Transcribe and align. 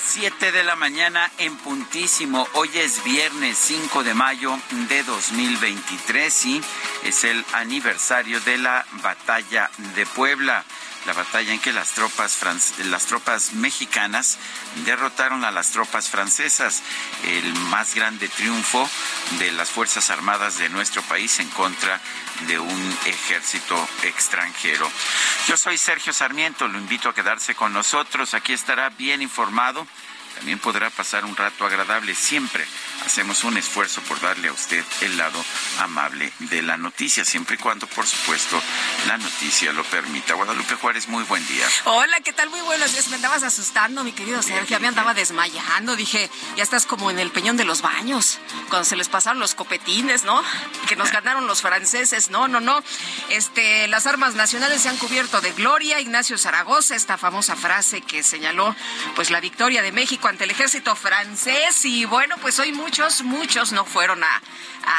Las 0.00 0.12
7 0.12 0.52
de 0.52 0.64
la 0.64 0.76
mañana 0.76 1.30
en 1.38 1.56
puntísimo. 1.56 2.46
Hoy 2.54 2.70
es 2.74 3.02
viernes 3.04 3.56
5 3.58 4.02
de 4.02 4.14
mayo 4.14 4.58
de 4.88 5.02
2023 5.02 6.46
y 6.46 6.60
es 7.04 7.24
el 7.24 7.44
aniversario 7.52 8.40
de 8.40 8.58
la 8.58 8.84
batalla 9.02 9.70
de 9.94 10.06
Puebla. 10.06 10.64
La 11.06 11.12
batalla 11.14 11.52
en 11.52 11.60
que 11.60 11.72
las 11.72 11.92
tropas, 11.92 12.38
las 12.84 13.06
tropas 13.06 13.54
mexicanas 13.54 14.38
derrotaron 14.84 15.44
a 15.44 15.50
las 15.50 15.70
tropas 15.70 16.08
francesas. 16.08 16.82
El 17.24 17.54
más 17.54 17.94
grande 17.94 18.28
triunfo 18.28 18.88
de 19.38 19.50
las 19.52 19.70
Fuerzas 19.70 20.10
Armadas 20.10 20.58
de 20.58 20.68
nuestro 20.68 21.02
país 21.02 21.40
en 21.40 21.48
contra 21.50 22.00
de 22.46 22.58
un 22.58 22.98
ejército 23.06 23.88
extranjero. 24.02 24.90
Yo 25.48 25.56
soy 25.56 25.78
Sergio 25.78 26.12
Sarmiento, 26.12 26.68
lo 26.68 26.78
invito 26.78 27.08
a 27.08 27.14
quedarse 27.14 27.54
con 27.54 27.72
nosotros, 27.72 28.34
aquí 28.34 28.52
estará 28.52 28.90
bien 28.90 29.22
informado. 29.22 29.86
También 30.40 30.58
podrá 30.58 30.88
pasar 30.88 31.26
un 31.26 31.36
rato 31.36 31.66
agradable. 31.66 32.14
Siempre 32.14 32.66
hacemos 33.04 33.44
un 33.44 33.58
esfuerzo 33.58 34.00
por 34.00 34.18
darle 34.22 34.48
a 34.48 34.52
usted 34.54 34.82
el 35.02 35.18
lado 35.18 35.38
amable 35.80 36.32
de 36.38 36.62
la 36.62 36.78
noticia, 36.78 37.26
siempre 37.26 37.56
y 37.56 37.58
cuando, 37.58 37.86
por 37.86 38.06
supuesto, 38.06 38.58
la 39.06 39.18
noticia 39.18 39.70
lo 39.74 39.84
permita. 39.84 40.32
Guadalupe 40.32 40.76
Juárez, 40.76 41.08
muy 41.08 41.24
buen 41.24 41.46
día. 41.46 41.66
Hola, 41.84 42.20
¿qué 42.24 42.32
tal? 42.32 42.48
Muy 42.48 42.62
buenos 42.62 42.90
días. 42.92 43.08
Me 43.08 43.16
andabas 43.16 43.42
asustando, 43.42 44.02
mi 44.02 44.12
querido 44.12 44.42
Sergio. 44.42 44.80
Me 44.80 44.88
andaba 44.88 45.12
desmayando. 45.12 45.94
Dije, 45.94 46.30
ya 46.56 46.62
estás 46.62 46.86
como 46.86 47.10
en 47.10 47.18
el 47.18 47.30
peñón 47.30 47.58
de 47.58 47.66
los 47.66 47.82
baños, 47.82 48.38
cuando 48.70 48.86
se 48.86 48.96
les 48.96 49.10
pasaron 49.10 49.40
los 49.40 49.54
copetines, 49.54 50.24
¿no? 50.24 50.42
Que 50.88 50.96
nos 50.96 51.12
ganaron 51.12 51.46
los 51.46 51.60
franceses. 51.60 52.30
No, 52.30 52.48
no, 52.48 52.60
no. 52.60 52.82
Este, 53.28 53.88
las 53.88 54.06
armas 54.06 54.36
nacionales 54.36 54.80
se 54.80 54.88
han 54.88 54.96
cubierto 54.96 55.42
de 55.42 55.52
gloria. 55.52 56.00
Ignacio 56.00 56.38
Zaragoza, 56.38 56.96
esta 56.96 57.18
famosa 57.18 57.56
frase 57.56 58.00
que 58.00 58.22
señaló, 58.22 58.74
pues, 59.14 59.28
la 59.28 59.40
victoria 59.40 59.82
de 59.82 59.92
México 59.92 60.29
ante 60.30 60.44
el 60.44 60.50
ejército 60.50 60.96
francés. 60.96 61.84
Y 61.84 62.06
bueno, 62.06 62.36
pues 62.40 62.58
hoy 62.58 62.72
muchos, 62.72 63.22
muchos 63.22 63.72
no 63.72 63.84
fueron 63.84 64.24
a, 64.24 64.42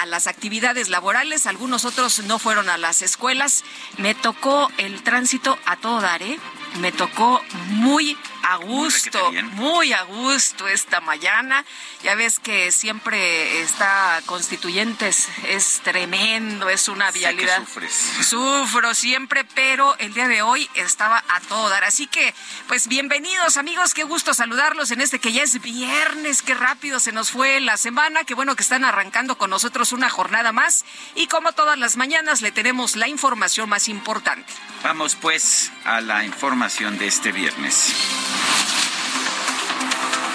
a 0.02 0.06
las 0.06 0.28
actividades 0.28 0.90
laborales, 0.90 1.47
algunos 1.47 1.86
otros 1.86 2.19
no 2.25 2.38
fueron 2.38 2.69
a 2.69 2.78
las 2.78 3.02
escuelas. 3.02 3.64
Me 3.97 4.14
tocó 4.14 4.69
el 4.78 5.02
tránsito 5.02 5.58
a 5.66 5.78
todo 5.78 6.02
dar, 6.02 6.22
¿eh? 6.22 6.40
Me 6.80 6.92
tocó 6.92 7.42
muy 7.68 8.18
a 8.44 8.57
gusto, 8.57 9.31
muy 9.53 9.94
a 9.94 10.03
gusto 10.03 10.68
esta 10.68 11.02
mañana. 11.02 11.66
Ya 12.03 12.16
ves 12.16 12.40
que 12.40 12.72
siempre 12.72 13.62
está 13.62 14.22
Constituyentes, 14.25 15.29
es 15.47 15.81
tremendo, 15.84 16.69
es 16.69 16.88
una 16.88 17.12
vialidad. 17.12 17.59
sufres. 17.59 17.94
Sufro 18.22 18.94
siempre, 18.94 19.44
pero 19.44 19.96
el 20.00 20.13
día 20.13 20.28
de 20.28 20.41
hoy 20.41 20.69
estaba 20.75 21.24
a 21.30 21.40
todo 21.41 21.69
dar. 21.69 21.84
Así 21.84 22.07
que, 22.07 22.34
pues 22.68 22.88
bienvenidos 22.88 23.57
amigos, 23.57 23.94
qué 23.94 24.03
gusto 24.03 24.34
saludarlos 24.34 24.91
en 24.91 25.01
este 25.01 25.19
que 25.19 25.31
ya 25.31 25.44
es 25.44 25.62
viernes, 25.62 26.41
qué 26.41 26.53
rápido 26.53 27.00
se 27.00 27.12
nos 27.12 27.31
fue 27.31 27.59
la 27.59 27.78
semana, 27.78 28.24
qué 28.24 28.34
bueno 28.34 28.56
que 28.56 28.63
están 28.63 28.85
arrancando 28.85 29.38
con 29.38 29.50
nosotros 29.50 29.91
una 29.91 30.09
jornada 30.09 30.51
más. 30.51 30.85
Y 31.16 31.28
como 31.28 31.51
todas 31.53 31.78
las 31.78 31.97
mañanas, 31.97 32.41
le 32.41 32.51
tenemos 32.51 32.96
la 32.96 33.07
información 33.07 33.69
más 33.69 33.88
importante. 33.88 34.51
Vamos 34.84 35.16
pues 35.16 35.72
a 35.85 36.01
la 36.01 36.25
información 36.25 36.97
de 36.97 37.07
este 37.07 37.31
viernes. 37.31 37.94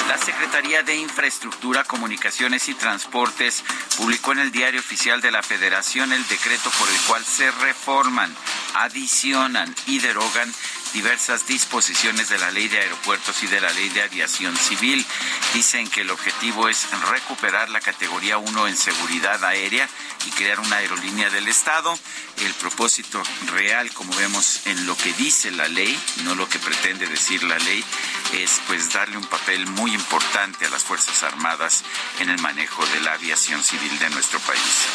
La 0.09 0.19
Secretaría 0.19 0.83
de 0.83 0.97
Infraestructura, 0.97 1.85
Comunicaciones 1.85 2.69
y 2.69 2.75
Transportes 2.75 3.65
publicó 3.97 4.33
en 4.33 4.41
el 4.41 4.53
Diario 4.53 4.81
Oficial 4.81 5.21
de 5.21 5.31
la 5.31 5.43
Federación 5.43 6.13
el 6.13 6.27
decreto 6.29 6.71
por 6.79 6.89
el 6.89 7.01
cual 7.09 7.25
se 7.25 7.51
reforman, 7.51 8.35
adicionan 8.75 9.75
y 9.87 9.99
derogan 9.99 10.53
diversas 10.97 11.47
disposiciones 11.47 12.31
de 12.31 12.39
la 12.39 12.51
Ley 12.51 12.69
de 12.69 12.79
Aeropuertos 12.79 13.43
y 13.43 13.47
de 13.49 13.61
la 13.61 13.71
Ley 13.73 13.91
de 13.91 14.01
Aviación 14.01 14.57
Civil. 14.57 15.05
Dicen 15.53 15.91
que 15.91 16.01
el 16.01 16.11
objetivo 16.11 16.71
es 16.71 16.87
recuperar 17.11 17.69
la 17.69 17.83
categoría 17.83 18.39
1 18.39 18.67
en 18.67 18.77
seguridad 18.79 19.45
aérea 19.45 19.87
y 20.27 20.31
crear 20.31 20.59
una 20.59 20.77
aerolínea 20.77 21.29
del 21.29 21.49
Estado. 21.49 21.99
El 22.39 22.55
propósito 22.55 23.23
real, 23.53 23.93
como 23.93 24.17
vemos 24.17 24.63
en 24.65 24.87
lo 24.87 24.97
que 24.97 25.13
dice 25.13 25.51
la 25.51 25.69
ley, 25.69 25.99
no 26.25 26.35
lo 26.35 26.49
que 26.49 26.59
pretende 26.59 27.07
decir 27.07 27.43
la 27.43 27.59
ley, 27.59 27.85
es 28.33 28.63
pues 28.67 28.91
darle 28.95 29.19
un 29.19 29.27
papel 29.27 29.67
muy 29.67 29.93
importante 29.93 30.65
a 30.65 30.71
las 30.71 30.83
Fuerzas 30.83 31.23
Armadas 31.25 31.85
en 32.21 32.31
el 32.31 32.41
manejo 32.41 32.87
de 32.87 33.03
la 33.03 33.13
aviación 33.13 33.63
civil 33.63 33.99
de 33.99 34.09
nuestro 34.11 34.39
país. 34.41 34.87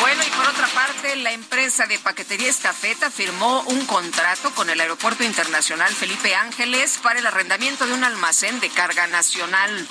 Bueno, 0.00 0.22
y 0.26 0.30
por 0.30 0.46
otra 0.46 0.66
parte, 0.68 1.16
la 1.16 1.32
empresa 1.32 1.86
de 1.86 1.98
paquetería 1.98 2.50
Estafeta 2.50 3.10
firmó 3.10 3.62
un 3.62 3.86
contrato 3.86 4.50
con 4.54 4.68
el 4.68 4.80
Aeropuerto 4.80 5.21
Internacional 5.24 5.94
Felipe 5.94 6.34
Ángeles 6.34 6.98
para 7.02 7.18
el 7.18 7.26
arrendamiento 7.26 7.86
de 7.86 7.92
un 7.92 8.04
almacén 8.04 8.58
de 8.60 8.68
carga 8.70 9.06
nacional. 9.06 9.86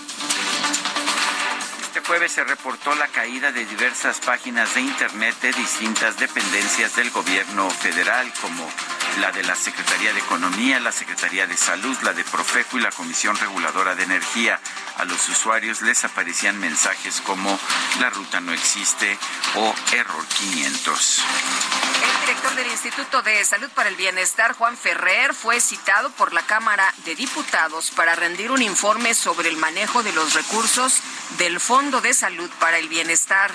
Este 1.82 2.02
jueves 2.02 2.32
se 2.32 2.44
reportó 2.44 2.96
la 2.96 3.08
caída 3.08 3.52
de 3.52 3.66
diversas 3.66 4.20
páginas 4.20 4.74
de 4.76 4.82
Internet 4.82 5.36
de 5.42 5.52
distintas 5.54 6.18
dependencias 6.18 6.96
del 6.96 7.12
gobierno 7.12 7.70
federal, 7.70 8.32
como 8.42 8.70
la 9.20 9.32
de 9.32 9.44
la 9.44 9.56
Secretaría 9.56 10.14
de 10.14 10.20
Economía, 10.20 10.80
la 10.80 10.92
Secretaría 10.92 11.48
de 11.48 11.58
Salud, 11.58 11.98
la 12.04 12.14
de 12.14 12.24
Profeco 12.24 12.78
y 12.78 12.82
la 12.82 12.92
Comisión 12.92 13.36
Reguladora 13.36 13.96
de 13.96 14.04
Energía. 14.04 14.60
A 14.98 15.06
los 15.06 15.28
usuarios 15.30 15.82
les 15.82 16.04
aparecían 16.06 16.60
mensajes 16.60 17.22
como 17.22 17.60
la 18.00 18.10
ruta 18.10 18.40
no 18.40 18.54
existe 18.54 19.18
o 19.56 19.76
error 19.94 20.26
500. 20.28 21.24
El 22.04 22.22
director 22.28 22.56
del 22.56 22.68
Instituto 22.68 23.22
de 23.22 23.44
Salud 23.44 23.70
para 23.76 23.90
el 23.90 23.96
Bienestar, 23.96 24.54
Juan 24.54 24.78
Ferrer, 24.78 25.34
fue 25.34 25.60
citado 25.60 26.12
por 26.12 26.34
la 26.34 26.44
Cámara 26.44 26.94
de 27.06 27.16
Diputados 27.16 27.92
para 27.92 28.16
rendir 28.16 28.52
un 28.52 28.62
informe 28.62 29.14
sobre 29.14 29.50
el 29.50 29.58
manejo 29.58 30.04
de 30.04 30.14
los 30.14 30.34
recursos 30.34 31.02
del 31.38 31.60
Fondo 31.60 32.02
de 32.02 32.14
Salud 32.14 32.50
para 32.60 32.78
el 32.78 32.88
Bienestar. 32.88 33.52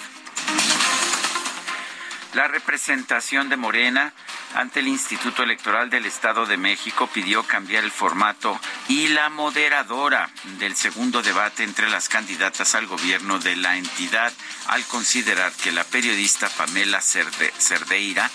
La 2.37 2.49
representación 2.49 3.49
de 3.49 3.57
Morena 3.57 4.13
ante 4.55 4.81
el 4.81 4.89
Instituto 4.89 5.43
Electoral 5.43 5.89
del 5.89 6.05
Estado 6.05 6.45
de 6.45 6.59
México 6.59 7.07
pidió 7.07 7.45
cambiar 7.45 7.83
el 7.83 7.91
formato 7.91 8.61
y 8.89 9.09
la 9.09 9.31
moderadora 9.31 10.29
del 10.59 10.77
segundo 10.77 11.23
debate 11.23 11.65
entre 11.65 11.89
las 11.89 12.11
candidatas 12.11 12.75
al 12.75 12.87
gobierno 12.89 13.39
de 13.39 13.57
la 13.57 13.79
entidad 13.79 14.35
al 14.67 14.85
considerar 14.85 15.51
que 15.53 15.73
la 15.73 15.85
periodista 15.85 16.51
Pamela 16.51 17.01
Cerde 17.01 17.55
Cerdeira 17.59 18.31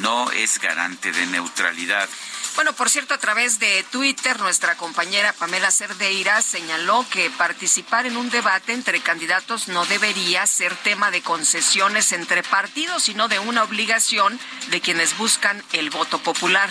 no 0.00 0.30
es 0.32 0.60
garante 0.60 1.10
de 1.10 1.26
neutralidad. 1.26 2.10
Bueno, 2.56 2.72
por 2.72 2.88
cierto, 2.88 3.12
a 3.12 3.18
través 3.18 3.58
de 3.58 3.84
Twitter, 3.90 4.40
nuestra 4.40 4.76
compañera 4.76 5.34
Pamela 5.34 5.70
Cerdeira 5.70 6.40
señaló 6.40 7.04
que 7.10 7.28
participar 7.28 8.06
en 8.06 8.16
un 8.16 8.30
debate 8.30 8.72
entre 8.72 9.00
candidatos 9.00 9.68
no 9.68 9.84
debería 9.84 10.46
ser 10.46 10.74
tema 10.76 11.10
de 11.10 11.20
concesiones 11.20 12.12
entre 12.12 12.42
partidos, 12.42 13.02
sino 13.02 13.28
de 13.28 13.38
una 13.38 13.62
obligación 13.62 14.40
de 14.70 14.80
quienes 14.80 15.18
buscan 15.18 15.62
el 15.74 15.90
voto 15.90 16.18
popular. 16.18 16.70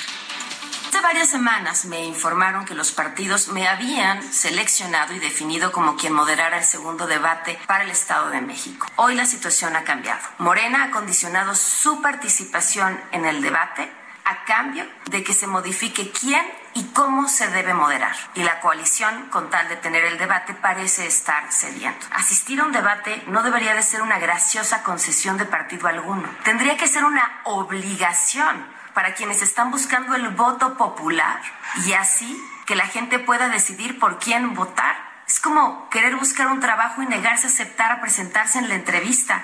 Hace 0.89 1.01
varias 1.01 1.29
semanas 1.29 1.85
me 1.85 2.03
informaron 2.03 2.65
que 2.65 2.73
los 2.73 2.91
partidos 2.91 3.49
me 3.49 3.67
habían 3.67 4.23
seleccionado 4.33 5.13
y 5.13 5.19
definido 5.19 5.71
como 5.71 5.97
quien 5.97 6.13
moderara 6.13 6.57
el 6.57 6.63
segundo 6.63 7.05
debate 7.05 7.59
para 7.67 7.83
el 7.83 7.91
Estado 7.91 8.31
de 8.31 8.41
México. 8.41 8.87
Hoy 8.95 9.13
la 9.13 9.27
situación 9.27 9.75
ha 9.75 9.83
cambiado. 9.83 10.27
Morena 10.39 10.85
ha 10.85 10.91
condicionado 10.91 11.53
su 11.53 12.01
participación 12.01 12.99
en 13.11 13.25
el 13.25 13.43
debate 13.43 13.91
a 14.25 14.43
cambio 14.43 14.85
de 15.05 15.23
que 15.23 15.33
se 15.33 15.47
modifique 15.47 16.11
quién 16.11 16.43
y 16.73 16.83
cómo 16.85 17.29
se 17.29 17.47
debe 17.49 17.73
moderar. 17.73 18.15
Y 18.33 18.43
la 18.43 18.59
coalición, 18.59 19.29
con 19.29 19.49
tal 19.49 19.69
de 19.69 19.77
tener 19.77 20.03
el 20.03 20.17
debate, 20.17 20.53
parece 20.55 21.05
estar 21.05 21.51
cediendo. 21.51 22.05
Asistir 22.11 22.59
a 22.59 22.65
un 22.65 22.71
debate 22.71 23.23
no 23.27 23.43
debería 23.43 23.75
de 23.75 23.83
ser 23.83 24.01
una 24.01 24.19
graciosa 24.19 24.83
concesión 24.83 25.37
de 25.37 25.45
partido 25.45 25.87
alguno. 25.87 26.27
Tendría 26.43 26.75
que 26.75 26.87
ser 26.87 27.05
una 27.05 27.41
obligación 27.45 28.65
para 28.95 29.13
quienes 29.13 29.41
están 29.41 29.71
buscando 29.71 30.15
el 30.15 30.29
voto 30.29 30.75
popular 30.75 31.39
y 31.85 31.93
así 31.93 32.41
que 32.65 32.75
la 32.75 32.87
gente 32.87 33.19
pueda 33.19 33.49
decidir 33.49 33.99
por 33.99 34.17
quién 34.19 34.55
votar. 34.55 34.95
Es 35.27 35.39
como 35.39 35.89
querer 35.89 36.15
buscar 36.15 36.47
un 36.47 36.59
trabajo 36.59 37.01
y 37.03 37.05
negarse 37.05 37.47
a 37.47 37.49
aceptar 37.49 37.91
a 37.91 38.01
presentarse 38.01 38.57
en 38.57 38.69
la 38.69 38.75
entrevista. 38.75 39.43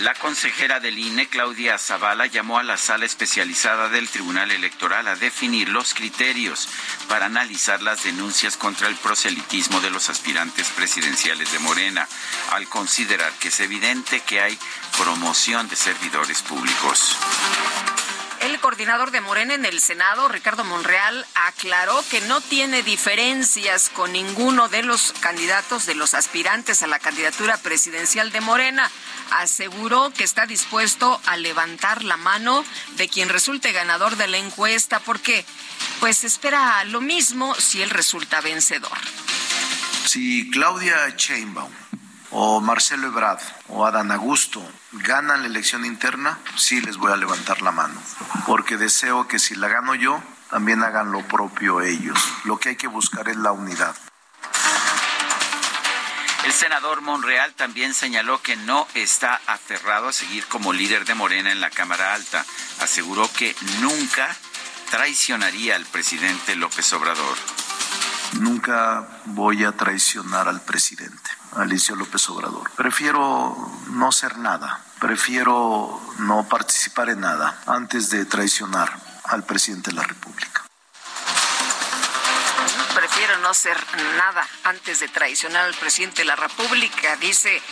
La 0.00 0.14
consejera 0.14 0.78
del 0.78 0.96
INE, 0.96 1.28
Claudia 1.28 1.76
Zavala, 1.76 2.26
llamó 2.26 2.58
a 2.58 2.62
la 2.62 2.76
sala 2.76 3.04
especializada 3.04 3.88
del 3.88 4.08
Tribunal 4.08 4.52
Electoral 4.52 5.08
a 5.08 5.16
definir 5.16 5.68
los 5.68 5.92
criterios 5.92 6.68
para 7.08 7.26
analizar 7.26 7.82
las 7.82 8.04
denuncias 8.04 8.56
contra 8.56 8.86
el 8.86 8.94
proselitismo 8.94 9.80
de 9.80 9.90
los 9.90 10.08
aspirantes 10.08 10.68
presidenciales 10.68 11.50
de 11.50 11.58
Morena, 11.58 12.06
al 12.52 12.68
considerar 12.68 13.32
que 13.40 13.48
es 13.48 13.58
evidente 13.58 14.20
que 14.20 14.40
hay 14.40 14.56
promoción 14.96 15.68
de 15.68 15.74
servidores 15.74 16.42
públicos. 16.42 17.16
El 18.40 18.60
coordinador 18.60 19.10
de 19.10 19.20
Morena 19.20 19.54
en 19.54 19.64
el 19.64 19.80
Senado, 19.80 20.28
Ricardo 20.28 20.64
Monreal, 20.64 21.26
aclaró 21.34 22.04
que 22.10 22.20
no 22.22 22.40
tiene 22.40 22.82
diferencias 22.82 23.90
con 23.90 24.12
ninguno 24.12 24.68
de 24.68 24.82
los 24.82 25.12
candidatos, 25.20 25.86
de 25.86 25.94
los 25.94 26.14
aspirantes 26.14 26.82
a 26.82 26.86
la 26.86 26.98
candidatura 26.98 27.56
presidencial 27.56 28.30
de 28.30 28.40
Morena. 28.40 28.90
Aseguró 29.32 30.12
que 30.12 30.24
está 30.24 30.46
dispuesto 30.46 31.20
a 31.26 31.36
levantar 31.36 32.04
la 32.04 32.16
mano 32.16 32.64
de 32.96 33.08
quien 33.08 33.28
resulte 33.28 33.72
ganador 33.72 34.16
de 34.16 34.28
la 34.28 34.38
encuesta 34.38 35.00
porque 35.00 35.44
pues 36.00 36.22
espera 36.22 36.84
lo 36.84 37.00
mismo 37.00 37.54
si 37.56 37.82
él 37.82 37.90
resulta 37.90 38.40
vencedor. 38.40 38.98
Si 40.06 40.48
Claudia 40.50 41.14
Sheinbaum 41.16 41.87
o 42.30 42.60
Marcelo 42.60 43.08
Ebrard 43.08 43.40
o 43.68 43.86
Adán 43.86 44.10
Augusto 44.12 44.62
ganan 44.92 45.42
la 45.42 45.48
elección 45.48 45.84
interna, 45.84 46.38
sí 46.56 46.80
les 46.80 46.96
voy 46.96 47.12
a 47.12 47.16
levantar 47.16 47.62
la 47.62 47.72
mano, 47.72 48.00
porque 48.46 48.76
deseo 48.76 49.28
que 49.28 49.38
si 49.38 49.54
la 49.54 49.68
gano 49.68 49.94
yo, 49.94 50.22
también 50.50 50.82
hagan 50.82 51.12
lo 51.12 51.22
propio 51.26 51.80
ellos. 51.80 52.18
Lo 52.44 52.58
que 52.58 52.70
hay 52.70 52.76
que 52.76 52.86
buscar 52.86 53.28
es 53.28 53.36
la 53.36 53.52
unidad. 53.52 53.94
El 56.44 56.52
senador 56.52 57.02
Monreal 57.02 57.52
también 57.54 57.92
señaló 57.92 58.40
que 58.40 58.56
no 58.56 58.86
está 58.94 59.38
aferrado 59.46 60.08
a 60.08 60.12
seguir 60.12 60.46
como 60.46 60.72
líder 60.72 61.04
de 61.04 61.14
Morena 61.14 61.52
en 61.52 61.60
la 61.60 61.68
Cámara 61.68 62.14
Alta. 62.14 62.44
Aseguró 62.80 63.30
que 63.36 63.54
nunca 63.80 64.34
traicionaría 64.90 65.76
al 65.76 65.84
presidente 65.84 66.56
López 66.56 66.90
Obrador. 66.94 67.36
Nunca 68.40 69.06
voy 69.26 69.64
a 69.64 69.72
traicionar 69.72 70.48
al 70.48 70.62
presidente. 70.62 71.37
Alicia 71.56 71.94
López 71.94 72.28
Obrador. 72.30 72.70
Prefiero 72.76 73.56
no 73.90 74.12
ser 74.12 74.38
nada, 74.38 74.80
prefiero 75.00 76.00
no 76.18 76.44
participar 76.48 77.10
en 77.10 77.20
nada 77.20 77.58
antes 77.66 78.10
de 78.10 78.24
traicionar 78.24 78.90
al 79.24 79.44
presidente 79.44 79.90
de 79.90 79.96
la 79.96 80.02
República. 80.02 80.67
Prefiero 82.98 83.36
no 83.38 83.54
ser 83.54 83.76
nada 84.16 84.44
antes 84.64 84.98
de 84.98 85.06
traicionar 85.06 85.66
al 85.66 85.74
presidente 85.74 86.22
de 86.22 86.24
la 86.24 86.34
República, 86.34 87.14
dice 87.18 87.62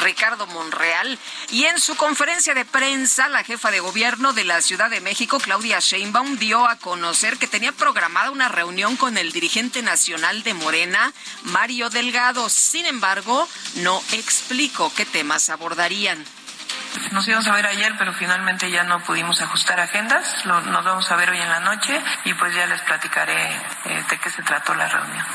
Ricardo 0.00 0.48
Monreal. 0.48 1.20
Y 1.50 1.66
en 1.66 1.78
su 1.78 1.94
conferencia 1.94 2.52
de 2.52 2.64
prensa, 2.64 3.28
la 3.28 3.44
jefa 3.44 3.70
de 3.70 3.78
gobierno 3.78 4.32
de 4.32 4.42
la 4.42 4.60
Ciudad 4.60 4.90
de 4.90 5.00
México, 5.00 5.38
Claudia 5.38 5.78
Sheinbaum, 5.78 6.36
dio 6.36 6.68
a 6.68 6.78
conocer 6.78 7.38
que 7.38 7.46
tenía 7.46 7.70
programada 7.70 8.32
una 8.32 8.48
reunión 8.48 8.96
con 8.96 9.16
el 9.18 9.30
dirigente 9.30 9.82
nacional 9.82 10.42
de 10.42 10.54
Morena, 10.54 11.12
Mario 11.44 11.88
Delgado. 11.88 12.48
Sin 12.48 12.84
embargo, 12.84 13.48
no 13.76 14.02
explicó 14.10 14.92
qué 14.96 15.06
temas 15.06 15.48
abordarían. 15.48 16.24
Nos 17.12 17.26
íbamos 17.26 17.46
a 17.46 17.52
ver 17.52 17.66
ayer, 17.66 17.94
pero 17.98 18.12
finalmente 18.12 18.70
ya 18.70 18.84
no 18.84 19.00
pudimos 19.00 19.40
ajustar 19.40 19.80
agendas. 19.80 20.44
nos 20.44 20.84
vamos 20.84 21.10
a 21.10 21.16
ver 21.16 21.30
hoy 21.30 21.40
en 21.40 21.48
la 21.48 21.60
noche 21.60 22.00
y 22.24 22.34
pues 22.34 22.54
ya 22.54 22.66
les 22.66 22.80
platicaré 22.82 23.54
eh, 23.84 24.04
de 24.08 24.18
qué 24.18 24.30
se 24.30 24.42
trató 24.42 24.74
la 24.74 24.88
reunión. 24.88 25.26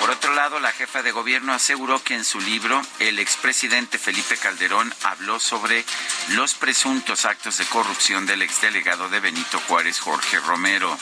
Por 0.00 0.10
otro 0.10 0.32
lado, 0.34 0.58
la 0.60 0.72
jefa 0.72 1.02
de 1.02 1.10
gobierno 1.10 1.52
aseguró 1.52 2.02
que 2.02 2.14
en 2.14 2.24
su 2.24 2.40
libro 2.40 2.80
el 2.98 3.18
expresidente 3.18 3.98
Felipe 3.98 4.36
Calderón 4.36 4.94
habló 5.04 5.38
sobre 5.38 5.84
los 6.28 6.54
presuntos 6.54 7.24
actos 7.24 7.58
de 7.58 7.66
corrupción 7.66 8.24
del 8.24 8.42
exdelegado 8.42 9.08
de 9.08 9.20
Benito 9.20 9.60
Juárez, 9.68 10.00
Jorge 10.00 10.38
Romero. 10.40 10.96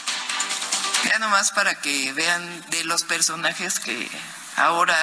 Ya 1.05 1.19
nomás 1.19 1.53
para 1.53 1.81
que 1.81 2.13
vean 2.15 2.65
de 2.71 2.85
los 2.85 3.05
personajes 3.05 3.79
que 3.79 4.11
ahora 4.57 4.97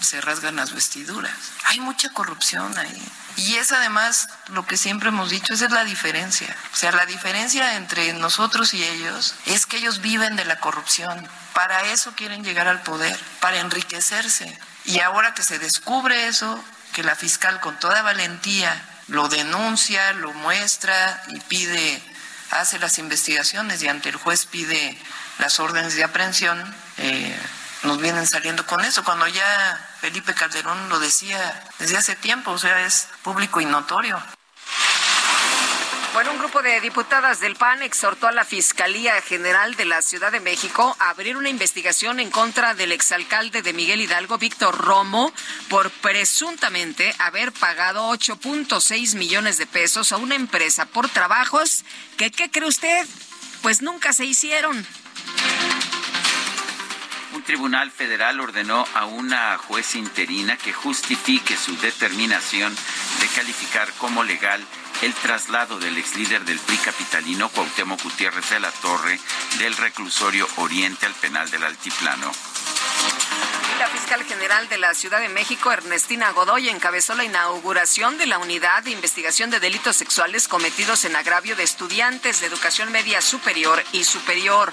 se 0.00 0.20
rasgan 0.20 0.56
las 0.56 0.74
vestiduras. 0.74 1.32
Hay 1.64 1.80
mucha 1.80 2.10
corrupción 2.10 2.76
ahí. 2.78 3.02
Y 3.36 3.56
es 3.56 3.72
además 3.72 4.28
lo 4.48 4.66
que 4.66 4.76
siempre 4.76 5.10
hemos 5.10 5.30
dicho, 5.30 5.52
esa 5.52 5.66
es 5.66 5.72
la 5.72 5.84
diferencia. 5.84 6.54
O 6.72 6.76
sea, 6.76 6.92
la 6.92 7.04
diferencia 7.06 7.76
entre 7.76 8.12
nosotros 8.14 8.72
y 8.72 8.82
ellos 8.82 9.34
es 9.44 9.66
que 9.66 9.76
ellos 9.76 10.00
viven 10.00 10.36
de 10.36 10.44
la 10.44 10.58
corrupción. 10.58 11.28
Para 11.52 11.92
eso 11.92 12.12
quieren 12.16 12.44
llegar 12.44 12.66
al 12.66 12.82
poder, 12.82 13.18
para 13.40 13.58
enriquecerse. 13.58 14.58
Y 14.86 15.00
ahora 15.00 15.34
que 15.34 15.42
se 15.42 15.58
descubre 15.58 16.28
eso, 16.28 16.62
que 16.94 17.02
la 17.02 17.14
fiscal 17.14 17.60
con 17.60 17.78
toda 17.78 18.02
valentía 18.02 18.82
lo 19.08 19.28
denuncia, 19.28 20.12
lo 20.14 20.32
muestra 20.32 21.22
y 21.28 21.40
pide, 21.40 22.02
hace 22.50 22.78
las 22.78 22.98
investigaciones 22.98 23.82
y 23.82 23.88
ante 23.88 24.08
el 24.08 24.16
juez 24.16 24.46
pide 24.46 24.98
las 25.38 25.60
órdenes 25.60 25.94
de 25.94 26.04
aprehensión, 26.04 26.74
eh, 26.98 27.38
nos 27.86 28.00
vienen 28.00 28.26
saliendo 28.26 28.66
con 28.66 28.84
eso, 28.84 29.04
cuando 29.04 29.26
ya 29.26 29.88
Felipe 30.00 30.34
Calderón 30.34 30.88
lo 30.88 30.98
decía 30.98 31.64
desde 31.78 31.96
hace 31.96 32.16
tiempo, 32.16 32.50
o 32.50 32.58
sea, 32.58 32.84
es 32.84 33.08
público 33.22 33.60
y 33.60 33.64
notorio. 33.64 34.20
Bueno, 36.12 36.32
un 36.32 36.38
grupo 36.38 36.62
de 36.62 36.80
diputadas 36.80 37.40
del 37.40 37.56
PAN 37.56 37.82
exhortó 37.82 38.26
a 38.26 38.32
la 38.32 38.46
Fiscalía 38.46 39.20
General 39.20 39.74
de 39.74 39.84
la 39.84 40.00
Ciudad 40.00 40.32
de 40.32 40.40
México 40.40 40.96
a 40.98 41.10
abrir 41.10 41.36
una 41.36 41.50
investigación 41.50 42.20
en 42.20 42.30
contra 42.30 42.74
del 42.74 42.92
exalcalde 42.92 43.60
de 43.60 43.74
Miguel 43.74 44.00
Hidalgo, 44.00 44.38
Víctor 44.38 44.78
Romo, 44.78 45.30
por 45.68 45.90
presuntamente 45.90 47.14
haber 47.18 47.52
pagado 47.52 48.10
8.6 48.10 49.14
millones 49.14 49.58
de 49.58 49.66
pesos 49.66 50.10
a 50.10 50.16
una 50.16 50.36
empresa 50.36 50.86
por 50.86 51.10
trabajos 51.10 51.84
que, 52.16 52.30
¿qué 52.30 52.50
cree 52.50 52.66
usted? 52.66 53.06
Pues 53.60 53.82
nunca 53.82 54.14
se 54.14 54.24
hicieron 54.24 54.86
un 57.36 57.42
tribunal 57.42 57.90
federal 57.90 58.40
ordenó 58.40 58.86
a 58.94 59.04
una 59.04 59.58
juez 59.58 59.94
interina 59.94 60.56
que 60.56 60.72
justifique 60.72 61.54
su 61.54 61.76
determinación 61.76 62.74
de 63.20 63.26
calificar 63.28 63.92
como 63.98 64.24
legal 64.24 64.64
el 65.02 65.12
traslado 65.12 65.78
del 65.78 65.98
ex 65.98 66.16
líder 66.16 66.46
del 66.46 66.58
PRI 66.58 66.78
capitalino 66.78 67.50
Cuauhtémoc 67.50 68.02
Gutiérrez 68.02 68.48
de 68.48 68.60
la 68.60 68.70
Torre 68.70 69.20
del 69.58 69.76
reclusorio 69.76 70.48
Oriente 70.56 71.04
al 71.04 71.12
penal 71.12 71.50
del 71.50 71.64
Altiplano. 71.64 72.32
La 73.78 73.88
fiscal 73.88 74.24
general 74.24 74.66
de 74.70 74.78
la 74.78 74.94
Ciudad 74.94 75.20
de 75.20 75.28
México, 75.28 75.70
Ernestina 75.70 76.30
Godoy, 76.30 76.70
encabezó 76.70 77.14
la 77.14 77.24
inauguración 77.24 78.16
de 78.16 78.24
la 78.24 78.38
unidad 78.38 78.82
de 78.82 78.92
investigación 78.92 79.50
de 79.50 79.60
delitos 79.60 79.96
sexuales 79.96 80.48
cometidos 80.48 81.04
en 81.04 81.14
agravio 81.14 81.54
de 81.54 81.64
estudiantes 81.64 82.40
de 82.40 82.46
educación 82.46 82.90
media 82.92 83.20
superior 83.20 83.84
y 83.92 84.04
superior. 84.04 84.72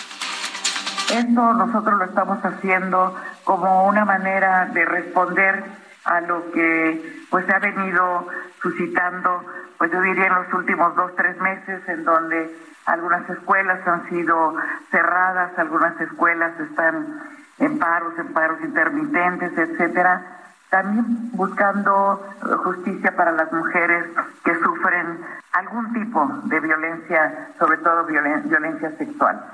Esto 1.12 1.53
nosotros 1.53 2.00
lo 2.00 2.05
estamos 2.05 2.43
haciendo 2.43 3.15
como 3.43 3.88
una 3.88 4.05
manera 4.05 4.65
de 4.74 4.86
responder 4.86 5.63
a 6.05 6.22
lo 6.22 6.51
que 6.51 7.25
pues 7.29 7.45
se 7.45 7.53
ha 7.53 7.60
venido 7.60 8.27
suscitando, 8.62 9.43
pues 9.77 9.91
yo 9.91 10.01
diría 10.01 10.27
en 10.27 10.36
los 10.36 10.53
últimos 10.53 10.95
dos, 10.95 11.15
tres 11.15 11.39
meses, 11.39 11.88
en 11.88 12.03
donde 12.03 12.55
algunas 12.86 13.29
escuelas 13.29 13.86
han 13.88 14.10
sido 14.10 14.55
cerradas, 14.91 15.51
algunas 15.57 16.00
escuelas 16.01 16.60
están 16.60 17.22
en 17.60 17.79
paros, 17.79 18.13
en 18.17 18.33
paros 18.33 18.60
intermitentes, 18.62 19.57
etcétera. 19.57 20.39
También 20.69 21.05
buscando 21.33 22.27
justicia 22.63 23.15
para 23.15 23.31
las 23.31 23.51
mujeres 23.53 24.05
que 24.43 24.55
sufren 24.60 25.19
algún 25.51 25.93
tipo 25.93 26.27
de 26.45 26.60
violencia, 26.60 27.50
sobre 27.60 27.77
todo 27.77 28.05
violencia 28.05 28.91
sexual 28.98 29.53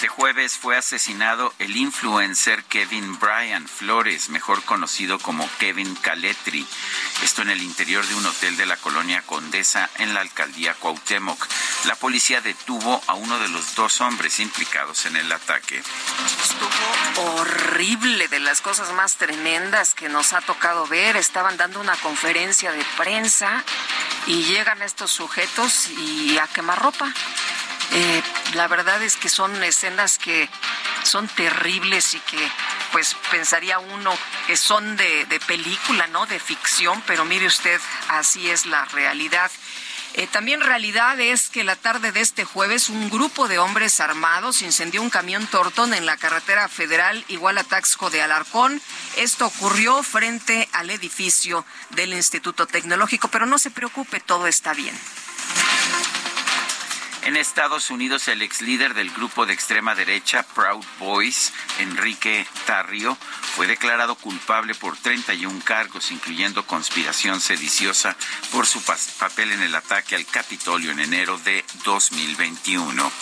Este 0.00 0.08
jueves 0.08 0.56
fue 0.56 0.78
asesinado 0.78 1.52
el 1.58 1.76
influencer 1.76 2.64
Kevin 2.64 3.18
Bryan 3.18 3.68
Flores, 3.68 4.30
mejor 4.30 4.62
conocido 4.64 5.18
como 5.18 5.46
Kevin 5.58 5.94
Caletri. 5.94 6.66
Esto 7.22 7.42
en 7.42 7.50
el 7.50 7.62
interior 7.62 8.06
de 8.06 8.14
un 8.14 8.24
hotel 8.24 8.56
de 8.56 8.64
la 8.64 8.78
colonia 8.78 9.20
Condesa 9.26 9.90
en 9.98 10.14
la 10.14 10.22
alcaldía 10.22 10.72
Cuauhtémoc. 10.72 11.46
La 11.84 11.96
policía 11.96 12.40
detuvo 12.40 13.02
a 13.08 13.12
uno 13.12 13.38
de 13.40 13.48
los 13.48 13.74
dos 13.74 14.00
hombres 14.00 14.40
implicados 14.40 15.04
en 15.04 15.16
el 15.16 15.30
ataque. 15.30 15.82
Estuvo 16.44 17.32
horrible, 17.32 18.26
de 18.28 18.40
las 18.40 18.62
cosas 18.62 18.94
más 18.94 19.16
tremendas 19.16 19.92
que 19.92 20.08
nos 20.08 20.32
ha 20.32 20.40
tocado 20.40 20.86
ver. 20.86 21.16
Estaban 21.16 21.58
dando 21.58 21.78
una 21.78 21.96
conferencia 21.96 22.72
de 22.72 22.86
prensa 22.96 23.62
y 24.26 24.44
llegan 24.44 24.80
estos 24.80 25.10
sujetos 25.10 25.90
y 25.90 26.38
a 26.38 26.46
quemar 26.46 26.80
ropa. 26.80 27.12
Eh, 27.92 28.22
la 28.54 28.68
verdad 28.68 29.02
es 29.02 29.16
que 29.16 29.28
son 29.28 29.62
escenas 29.64 30.18
que 30.18 30.48
son 31.02 31.26
terribles 31.28 32.14
y 32.14 32.20
que 32.20 32.38
pues 32.92 33.16
pensaría 33.30 33.78
uno 33.78 34.16
que 34.46 34.56
son 34.56 34.96
de, 34.96 35.40
película, 35.46 36.06
¿no? 36.08 36.26
De 36.26 36.38
ficción, 36.38 37.02
pero 37.06 37.24
mire 37.24 37.46
usted, 37.46 37.80
así 38.08 38.50
es 38.50 38.66
la 38.66 38.84
realidad. 38.86 39.50
Eh, 40.14 40.26
también 40.26 40.60
realidad 40.60 41.20
es 41.20 41.50
que 41.50 41.62
la 41.62 41.76
tarde 41.76 42.10
de 42.10 42.20
este 42.20 42.44
jueves 42.44 42.88
un 42.88 43.10
grupo 43.10 43.46
de 43.46 43.60
hombres 43.60 44.00
armados 44.00 44.62
incendió 44.62 45.02
un 45.02 45.10
camión 45.10 45.46
tortón 45.46 45.94
en 45.94 46.04
la 46.04 46.16
carretera 46.16 46.68
federal 46.68 47.24
igual 47.28 47.58
a 47.58 47.64
Taxco 47.64 48.10
de 48.10 48.22
Alarcón. 48.22 48.82
Esto 49.16 49.46
ocurrió 49.46 50.02
frente 50.02 50.68
al 50.72 50.90
edificio 50.90 51.64
del 51.90 52.12
Instituto 52.12 52.66
Tecnológico, 52.66 53.28
pero 53.28 53.46
no 53.46 53.58
se 53.58 53.70
preocupe, 53.70 54.18
todo 54.18 54.48
está 54.48 54.74
bien. 54.74 54.98
En 57.30 57.36
Estados 57.36 57.90
Unidos, 57.90 58.26
el 58.26 58.42
ex 58.42 58.60
líder 58.60 58.92
del 58.94 59.08
grupo 59.12 59.46
de 59.46 59.52
extrema 59.52 59.94
derecha 59.94 60.42
Proud 60.42 60.84
Boys, 60.98 61.52
Enrique 61.78 62.44
Tarrio, 62.66 63.16
fue 63.54 63.68
declarado 63.68 64.16
culpable 64.16 64.74
por 64.74 64.96
31 64.96 65.60
cargos, 65.62 66.10
incluyendo 66.10 66.66
conspiración 66.66 67.40
sediciosa 67.40 68.16
por 68.50 68.66
su 68.66 68.82
papel 68.82 69.52
en 69.52 69.62
el 69.62 69.76
ataque 69.76 70.16
al 70.16 70.26
Capitolio 70.26 70.90
en 70.90 70.98
enero 70.98 71.38
de 71.44 71.64
2021. 71.84 73.12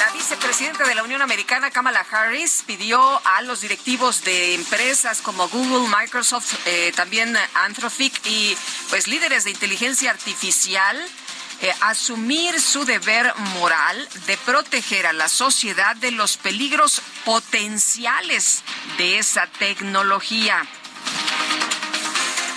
La 0.00 0.10
vicepresidenta 0.10 0.84
de 0.84 0.96
la 0.96 1.04
Unión 1.04 1.22
Americana, 1.22 1.70
Kamala 1.70 2.04
Harris, 2.10 2.64
pidió 2.66 3.24
a 3.24 3.42
los 3.42 3.60
directivos 3.60 4.24
de 4.24 4.54
empresas 4.54 5.22
como 5.22 5.48
Google, 5.48 5.88
Microsoft, 5.88 6.52
eh, 6.66 6.92
también 6.96 7.38
Anthropic 7.54 8.26
y 8.26 8.58
pues 8.90 9.06
líderes 9.06 9.44
de 9.44 9.50
inteligencia 9.50 10.10
artificial 10.10 11.00
eh, 11.60 11.72
asumir 11.80 12.60
su 12.60 12.84
deber 12.84 13.32
moral 13.58 14.08
de 14.26 14.36
proteger 14.38 15.06
a 15.06 15.12
la 15.12 15.28
sociedad 15.28 15.96
de 15.96 16.12
los 16.12 16.36
peligros 16.36 17.02
potenciales 17.24 18.62
de 18.96 19.18
esa 19.18 19.46
tecnología. 19.58 20.66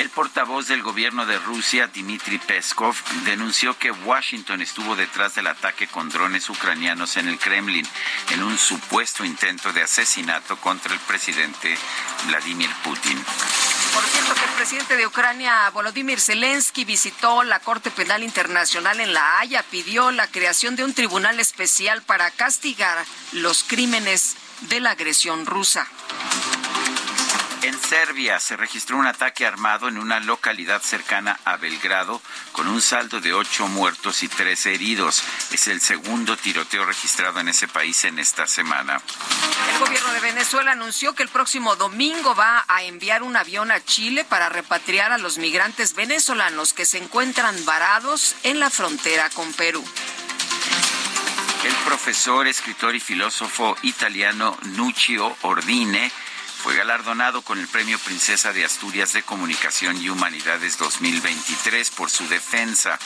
El 0.02 0.10
portavoz 0.10 0.68
del 0.68 0.82
gobierno 0.82 1.28
de 1.28 1.38
Rusia, 1.38 1.86
Dmitry 1.86 2.40
Peskov, 2.40 2.96
denunció 3.24 3.78
que 3.78 3.92
Washington 3.92 4.60
estuvo 4.60 4.96
detrás 4.96 5.36
del 5.36 5.46
ataque 5.46 5.86
con 5.86 6.10
drones 6.10 6.50
ucranianos 6.50 7.18
en 7.18 7.28
el 7.28 7.38
Kremlin 7.38 7.88
en 8.32 8.42
un 8.42 8.58
supuesto 8.58 9.24
intento 9.24 9.72
de 9.72 9.84
asesinato 9.84 10.58
contra 10.58 10.92
el 10.92 11.00
presidente 11.02 11.78
Vladimir 12.26 12.72
Putin. 12.84 13.24
Por 13.94 14.04
cierto, 14.06 14.34
que 14.34 14.44
el 14.44 14.56
presidente 14.56 14.98
de 14.98 15.06
Ucrania, 15.06 15.70
Volodymyr 15.70 16.20
Zelensky, 16.20 16.84
visitó 16.84 17.44
la 17.44 17.60
Corte 17.60 17.92
Penal 17.92 18.24
Internacional 18.24 19.00
en 19.02 19.14
La 19.14 19.38
Haya, 19.38 19.62
pidió 19.62 20.10
la 20.10 20.26
creación 20.26 20.76
de 20.76 20.84
un 20.84 20.96
tribunal 20.96 21.40
especial 21.40 22.02
para 22.02 22.32
castigar 22.32 23.06
los 23.34 23.64
crímenes 23.64 24.36
de 24.62 24.80
la 24.80 24.90
agresión 24.90 25.46
rusa. 25.46 25.88
En 27.64 27.80
Serbia 27.80 28.40
se 28.40 28.58
registró 28.58 28.98
un 28.98 29.06
ataque 29.06 29.46
armado 29.46 29.88
en 29.88 30.00
una 30.00 30.20
localidad 30.20 30.82
cercana 30.82 31.40
a 31.46 31.58
Belgrado 31.58 32.20
con 32.54 32.68
un 32.68 32.82
saldo 32.82 33.22
de 33.22 33.34
ocho 33.34 33.68
muertos 33.68 34.24
y 34.24 34.28
tres 34.28 34.66
heridos. 34.66 35.22
Es 35.52 35.68
el 35.68 35.80
segundo 35.80 36.36
tiroteo 36.38 36.86
registrado 36.86 37.40
en 37.40 37.50
ese 37.50 37.68
país 37.68 38.04
en 38.06 38.18
esta 38.18 38.48
semana. 38.48 39.00
El 39.74 39.80
gobierno 39.80 40.12
de 40.12 40.20
Venezuela 40.22 40.72
anunció 40.72 41.14
que 41.14 41.22
el 41.22 41.30
próximo 41.30 41.76
domingo 41.76 42.34
va 42.34 42.66
a 42.68 42.82
enviar 42.82 43.22
un 43.22 43.36
avión 43.36 43.70
a 43.70 43.84
Chile 43.84 44.26
para 44.26 44.50
repatriar 44.50 45.12
a 45.12 45.20
los 45.20 45.38
migrantes 45.38 45.94
venezolanos 45.94 46.74
que 46.74 46.86
se 46.86 46.98
encuentran 46.98 47.64
varados 47.64 48.36
en 48.42 48.60
la 48.60 48.72
frontera 48.72 49.30
con 49.30 49.54
Perú. 49.54 49.86
El 51.64 51.76
profesor, 51.86 52.48
escritor 52.48 52.96
y 52.96 53.00
filósofo 53.00 53.78
italiano 53.84 54.58
Nuccio 54.64 55.38
Ordine 55.44 56.12
fue 56.62 56.76
galardonado 56.76 57.42
con 57.42 57.58
el 57.58 57.68
Premio 57.68 57.98
Princesa 57.98 58.54
de 58.54 58.64
Asturias 58.64 59.14
de 59.14 59.24
Comunicación 59.24 60.00
y 60.00 60.10
Humanidades 60.10 60.78
2023 60.78 61.90
por 61.90 62.12
su 62.12 62.28
defensa 62.28 63.00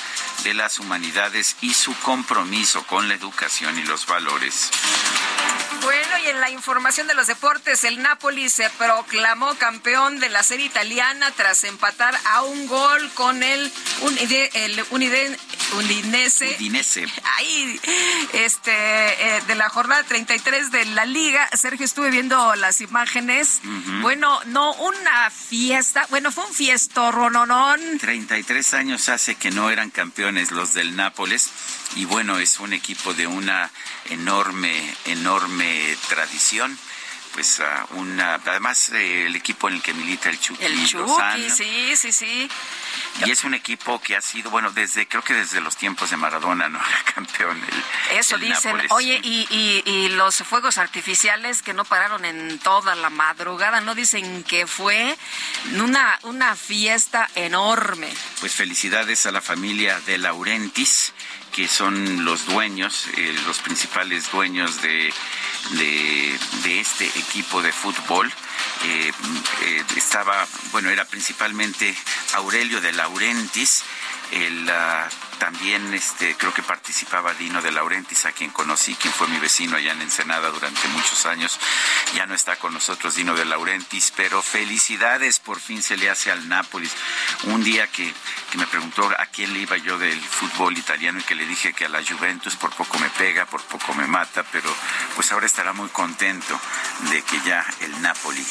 de 0.44 0.54
las 0.54 0.80
humanidades 0.80 1.56
y 1.62 1.74
su 1.74 1.98
compromiso 2.00 2.86
con 2.86 3.08
la 3.08 3.14
educación 3.14 3.80
y 3.80 3.84
los 3.84 4.08
valores. 4.08 4.72
Y 6.26 6.30
en 6.30 6.40
la 6.40 6.50
información 6.50 7.08
de 7.08 7.14
los 7.14 7.28
deportes, 7.28 7.84
el 7.84 8.02
Napoli 8.02 8.50
se 8.50 8.70
proclamó 8.72 9.54
campeón 9.56 10.20
de 10.20 10.30
la 10.30 10.44
serie 10.44 10.66
italiana 10.66 11.32
tras 11.32 11.64
empatar 11.64 12.16
a 12.26 12.42
un 12.44 12.68
gol 12.68 13.12
con 13.14 13.44
el, 13.44 13.72
el 14.54 14.86
Udinese. 14.92 16.56
Udinese. 16.58 17.06
Ahí, 17.38 17.80
este, 18.34 18.72
eh, 18.72 19.42
de 19.48 19.56
la 19.56 19.70
jornada 19.70 20.04
33 20.04 20.72
de 20.72 20.86
la 20.86 21.06
liga. 21.06 21.50
Sergio, 21.54 21.86
estuve 21.86 22.10
viendo 22.10 22.56
las 22.56 22.82
imágenes. 22.82 23.62
Bueno, 24.02 24.40
no 24.46 24.74
una 24.74 25.30
fiesta, 25.30 26.06
bueno, 26.10 26.32
fue 26.32 26.46
un 26.46 26.54
fiesto, 26.54 27.12
Rononón. 27.12 27.80
33 28.00 28.74
años 28.74 29.10
hace 29.10 29.36
que 29.36 29.52
no 29.52 29.70
eran 29.70 29.90
campeones 29.92 30.52
los 30.52 30.74
del 30.74 30.96
Nápoles. 30.96 31.50
Y 31.96 32.06
bueno, 32.06 32.40
es 32.40 32.60
un 32.60 32.74
equipo 32.74 33.14
de 33.14 33.28
una 33.28 33.72
enorme, 34.10 34.94
enorme 35.06 35.96
tradición 36.10 36.78
pues 37.36 37.62
una 37.90 38.36
además 38.36 38.90
eh, 38.94 39.26
el 39.26 39.36
equipo 39.36 39.68
en 39.68 39.76
el 39.76 39.82
que 39.82 39.94
milita 39.94 40.30
el 40.30 40.40
Chucky, 40.40 40.64
el 40.64 40.88
Chucky 40.88 41.50
sí 41.50 41.94
sí 41.98 42.14
sí. 42.14 42.50
Y 43.26 43.32
es 43.32 43.44
un 43.44 43.54
equipo 43.54 44.02
que 44.02 44.16
ha 44.16 44.22
sido 44.22 44.50
bueno 44.50 44.72
desde 44.72 45.06
creo 45.06 45.22
que 45.22 45.34
desde 45.34 45.60
los 45.60 45.76
tiempos 45.76 46.10
de 46.12 46.16
Maradona 46.16 46.70
no 46.70 46.80
era 46.90 47.04
campeón 47.14 47.62
el, 47.62 48.18
eso 48.18 48.38
dicen. 48.38 48.82
Oye 48.90 49.20
y, 49.22 49.46
y, 49.50 49.84
y, 49.86 50.10
los 50.10 50.38
fuegos 50.44 50.78
artificiales 50.78 51.62
que 51.62 51.74
no 51.74 51.84
pararon 51.84 52.24
en 52.24 52.58
toda 52.60 52.96
la 52.96 53.10
madrugada 53.10 53.82
no 53.82 53.96
dicen 53.96 54.46
que 54.46 54.66
fue 54.66 55.18
una 55.74 56.18
una 56.24 56.56
fiesta 56.56 57.30
enorme 57.36 58.14
pues 58.40 58.54
felicidades 58.54 59.26
a 59.26 59.32
la 59.32 59.42
familia 59.42 60.00
de 60.06 60.18
Laurentis 60.20 61.12
que 61.56 61.70
son 61.70 62.26
los 62.26 62.46
dueños, 62.48 63.08
eh, 63.16 63.34
los 63.48 63.60
principales 63.60 64.30
dueños 64.30 64.82
de, 64.82 65.14
de, 65.72 66.80
este 66.82 67.06
equipo 67.06 67.62
de 67.62 67.72
fútbol. 67.72 68.30
Eh, 68.84 69.12
eh, 69.64 69.84
estaba, 69.96 70.46
bueno, 70.74 70.90
era 70.90 71.06
principalmente 71.06 71.96
Aurelio 72.34 72.82
de 72.82 72.92
Laurentis, 72.92 73.84
el 74.32 74.70
también 75.40 75.94
este, 75.94 76.36
creo 76.36 76.54
que 76.54 76.64
participaba 76.64 77.34
Dino 77.34 77.62
de 77.62 77.72
Laurentiis, 77.72 78.26
a 78.26 78.32
quien 78.32 78.52
conocí, 78.52 78.96
quien 78.96 79.14
fue 79.14 79.28
mi 79.28 79.38
vecino 79.40 79.78
allá 79.78 79.92
en 79.92 80.02
Ensenada 80.02 80.50
durante 80.50 80.88
muchos 80.90 81.26
años. 81.26 81.60
Ya 82.16 82.26
no 82.26 82.36
está 82.36 82.56
con 82.58 82.74
nosotros 82.74 83.16
Dino 83.16 83.36
de 83.36 83.46
Laurentiis, 83.46 84.12
pero 84.16 84.42
felicidades, 84.42 85.40
por 85.40 85.60
fin 85.60 85.82
se 85.84 85.98
le 85.98 86.10
hace 86.10 86.32
al 86.32 86.48
Nápoles. 86.48 86.92
Un 87.44 87.64
día 87.64 87.88
que, 87.88 88.14
que 88.52 88.58
me 88.58 88.68
preguntó 88.68 89.10
a 89.18 89.26
quién 89.28 89.54
le 89.54 89.60
iba 89.60 89.78
yo 89.78 89.98
del 89.98 90.20
fútbol 90.20 90.78
italiano 90.78 91.20
y 91.20 91.24
que 91.24 91.36
le 91.36 91.46
dije 91.46 91.74
que 91.74 91.86
a 91.86 91.90
la 91.90 92.04
Juventus 92.04 92.56
por 92.56 92.72
poco 92.72 92.98
me 93.00 93.10
pega, 93.12 93.46
por 93.46 93.62
poco 93.64 93.94
me 93.94 94.08
mata, 94.08 94.44
pero 94.52 94.74
pues 95.16 95.32
ahora 95.32 95.46
estará 95.46 95.74
muy 95.74 95.90
contento 95.90 96.60
de 97.12 97.22
que 97.24 97.40
ya 97.42 97.66
el 97.82 98.02
Napoli 98.02 98.46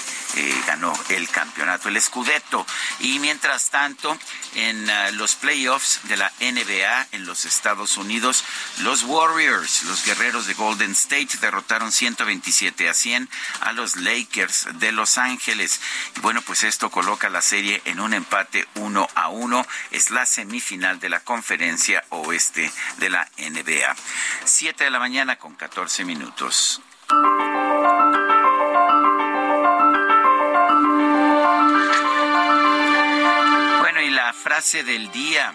ganó 0.66 0.92
el 1.08 1.28
campeonato, 1.28 1.88
el 1.88 2.00
Scudetto. 2.00 2.66
Y 3.00 3.18
mientras 3.18 3.70
tanto, 3.70 4.16
en 4.54 4.88
ah, 4.90 5.10
los 5.12 5.34
playoffs 5.34 6.00
de 6.04 6.16
la 6.16 6.32
NBA 6.40 7.08
en 7.12 7.26
los 7.26 7.44
Estados 7.44 7.96
Unidos, 7.96 8.44
los 8.80 9.04
Warriors, 9.04 9.84
los 9.84 10.04
guerreros 10.04 10.46
de 10.46 10.54
Golden 10.54 10.92
State, 10.92 11.38
derrotaron 11.40 11.92
127 11.92 12.88
a 12.88 12.94
100 12.94 13.28
a 13.60 13.72
los 13.72 13.96
Lakers 13.96 14.66
de 14.74 14.92
Los 14.92 15.18
Ángeles. 15.18 15.80
Y 16.16 16.20
bueno, 16.20 16.42
pues 16.42 16.64
esto 16.64 16.90
coloca 16.90 17.28
la 17.28 17.42
serie 17.42 17.82
en 17.84 18.00
un 18.00 18.14
empate 18.14 18.66
1 18.74 19.08
a 19.14 19.28
1. 19.28 19.66
Es 19.90 20.10
la 20.10 20.26
semifinal 20.26 21.00
de 21.00 21.08
la 21.08 21.20
conferencia 21.20 22.04
oeste 22.10 22.70
de 22.98 23.10
la 23.10 23.28
NBA. 23.38 23.94
7 24.44 24.84
de 24.84 24.90
la 24.90 24.98
mañana 24.98 25.36
con 25.36 25.54
14 25.54 26.04
minutos. 26.04 26.80
Frase 34.44 34.84
del 34.84 35.10
día. 35.10 35.54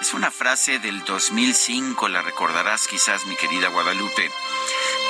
Es 0.00 0.14
una 0.14 0.30
frase 0.30 0.78
del 0.78 1.04
2005, 1.04 2.06
la 2.06 2.22
recordarás 2.22 2.86
quizás, 2.86 3.26
mi 3.26 3.34
querida 3.34 3.66
Guadalupe. 3.70 4.30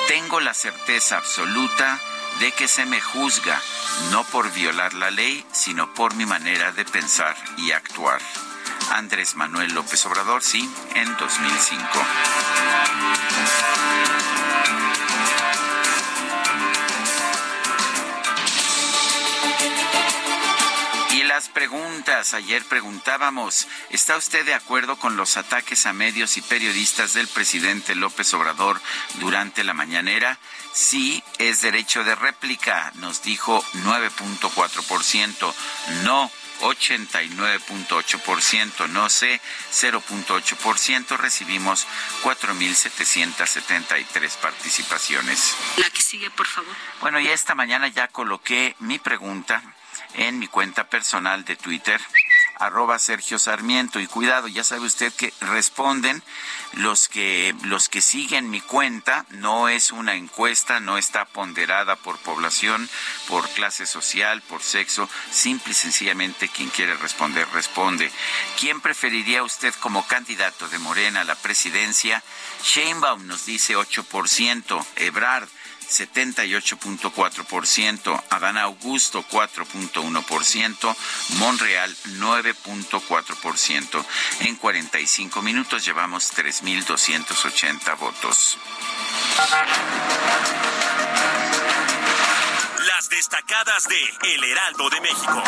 tengo 0.09 0.41
la 0.41 0.55
certeza 0.55 1.19
absoluta 1.19 2.01
de 2.39 2.51
que 2.53 2.67
se 2.67 2.87
me 2.87 2.99
juzga 2.99 3.61
no 4.11 4.25
por 4.25 4.51
violar 4.55 4.95
la 4.95 5.11
ley, 5.11 5.45
sino 5.53 5.93
por 5.93 6.15
mi 6.15 6.25
manera 6.25 6.73
de 6.73 6.87
pensar 6.87 7.37
y 7.59 7.73
actuar. 7.73 8.23
Andrés 8.93 9.37
Manuel 9.37 9.75
López 9.75 10.07
Obrador, 10.07 10.43
sí, 10.43 10.67
en 10.95 11.15
2005. 11.19 11.87
Las 21.41 21.49
preguntas, 21.49 22.35
ayer 22.35 22.63
preguntábamos, 22.67 23.67
¿está 23.89 24.19
usted 24.19 24.45
de 24.45 24.53
acuerdo 24.53 24.97
con 24.97 25.17
los 25.17 25.39
ataques 25.39 25.87
a 25.87 25.95
medios 25.95 26.37
y 26.37 26.43
periodistas 26.43 27.15
del 27.15 27.29
presidente 27.29 27.95
López 27.95 28.35
Obrador 28.35 28.79
durante 29.21 29.65
la 29.65 29.73
mañanera? 29.73 30.39
Sí, 30.75 31.25
es 31.39 31.63
derecho 31.63 32.05
de 32.05 32.15
réplica, 32.15 32.93
nos 32.97 33.23
dijo 33.23 33.65
9.4%, 33.73 35.55
no 36.03 36.31
89.8%, 36.61 38.91
no 38.91 39.09
sé, 39.09 39.41
0.8%, 39.73 41.17
recibimos 41.17 41.87
4.773 42.23 44.31
participaciones. 44.43 45.57
La 45.79 45.89
que 45.89 46.03
sigue, 46.03 46.29
por 46.29 46.47
favor. 46.47 46.77
Bueno, 47.01 47.19
y 47.19 47.29
esta 47.29 47.55
mañana 47.55 47.89
ya 47.89 48.09
coloqué 48.09 48.77
mi 48.81 48.99
pregunta 48.99 49.63
en 50.15 50.39
mi 50.39 50.49
cuenta 50.49 50.89
personal 50.89 51.45
de 51.45 51.57
Twitter 51.57 52.01
arroba 52.61 52.99
Sergio 52.99 53.39
Sarmiento 53.39 54.01
y 54.01 54.07
cuidado, 54.07 54.47
ya 54.47 54.65
sabe 54.65 54.85
usted 54.85 55.13
que 55.15 55.33
responden 55.41 56.23
los 56.75 57.09
que 57.09 57.55
los 57.63 57.89
que 57.89 58.03
siguen 58.03 58.51
mi 58.51 58.61
cuenta, 58.61 59.25
no 59.31 59.71
es 59.71 59.91
una 59.91 60.15
encuesta, 60.15 60.79
no 60.79 60.99
está 60.99 61.25
ponderada 61.25 61.97
por 61.97 62.19
población, 62.19 62.89
por 63.29 63.49
clase 63.51 63.87
social, 63.87 64.43
por 64.43 64.63
sexo, 64.63 65.09
simple 65.31 65.73
y 65.73 65.75
sencillamente 65.75 66.49
quien 66.49 66.69
quiere 66.69 66.95
responder 66.97 67.49
responde. 67.55 68.13
¿Quién 68.59 68.83
preferiría 68.83 69.43
usted 69.43 69.75
como 69.81 70.07
candidato 70.07 70.69
de 70.69 70.79
Morena 70.79 71.23
a 71.23 71.25
la 71.25 71.37
presidencia? 71.37 72.23
Sheinbaum 72.63 73.27
nos 73.27 73.47
dice 73.47 73.75
8%, 73.75 74.85
Ebrard 74.97 75.49
78.4%, 75.91 78.23
Adán 78.31 78.57
Augusto 78.59 79.25
4.1%, 79.29 80.97
Monreal 81.39 81.97
9.4%. 82.19 84.05
En 84.41 84.57
45 84.57 85.43
minutos 85.43 85.85
llevamos 85.85 86.33
3.280 86.35 87.97
votos. 87.99 88.59
Las 92.87 93.09
destacadas 93.09 93.89
de 93.89 93.99
El 94.35 94.45
Heraldo 94.45 94.91
de 94.91 95.01
México. 95.01 95.43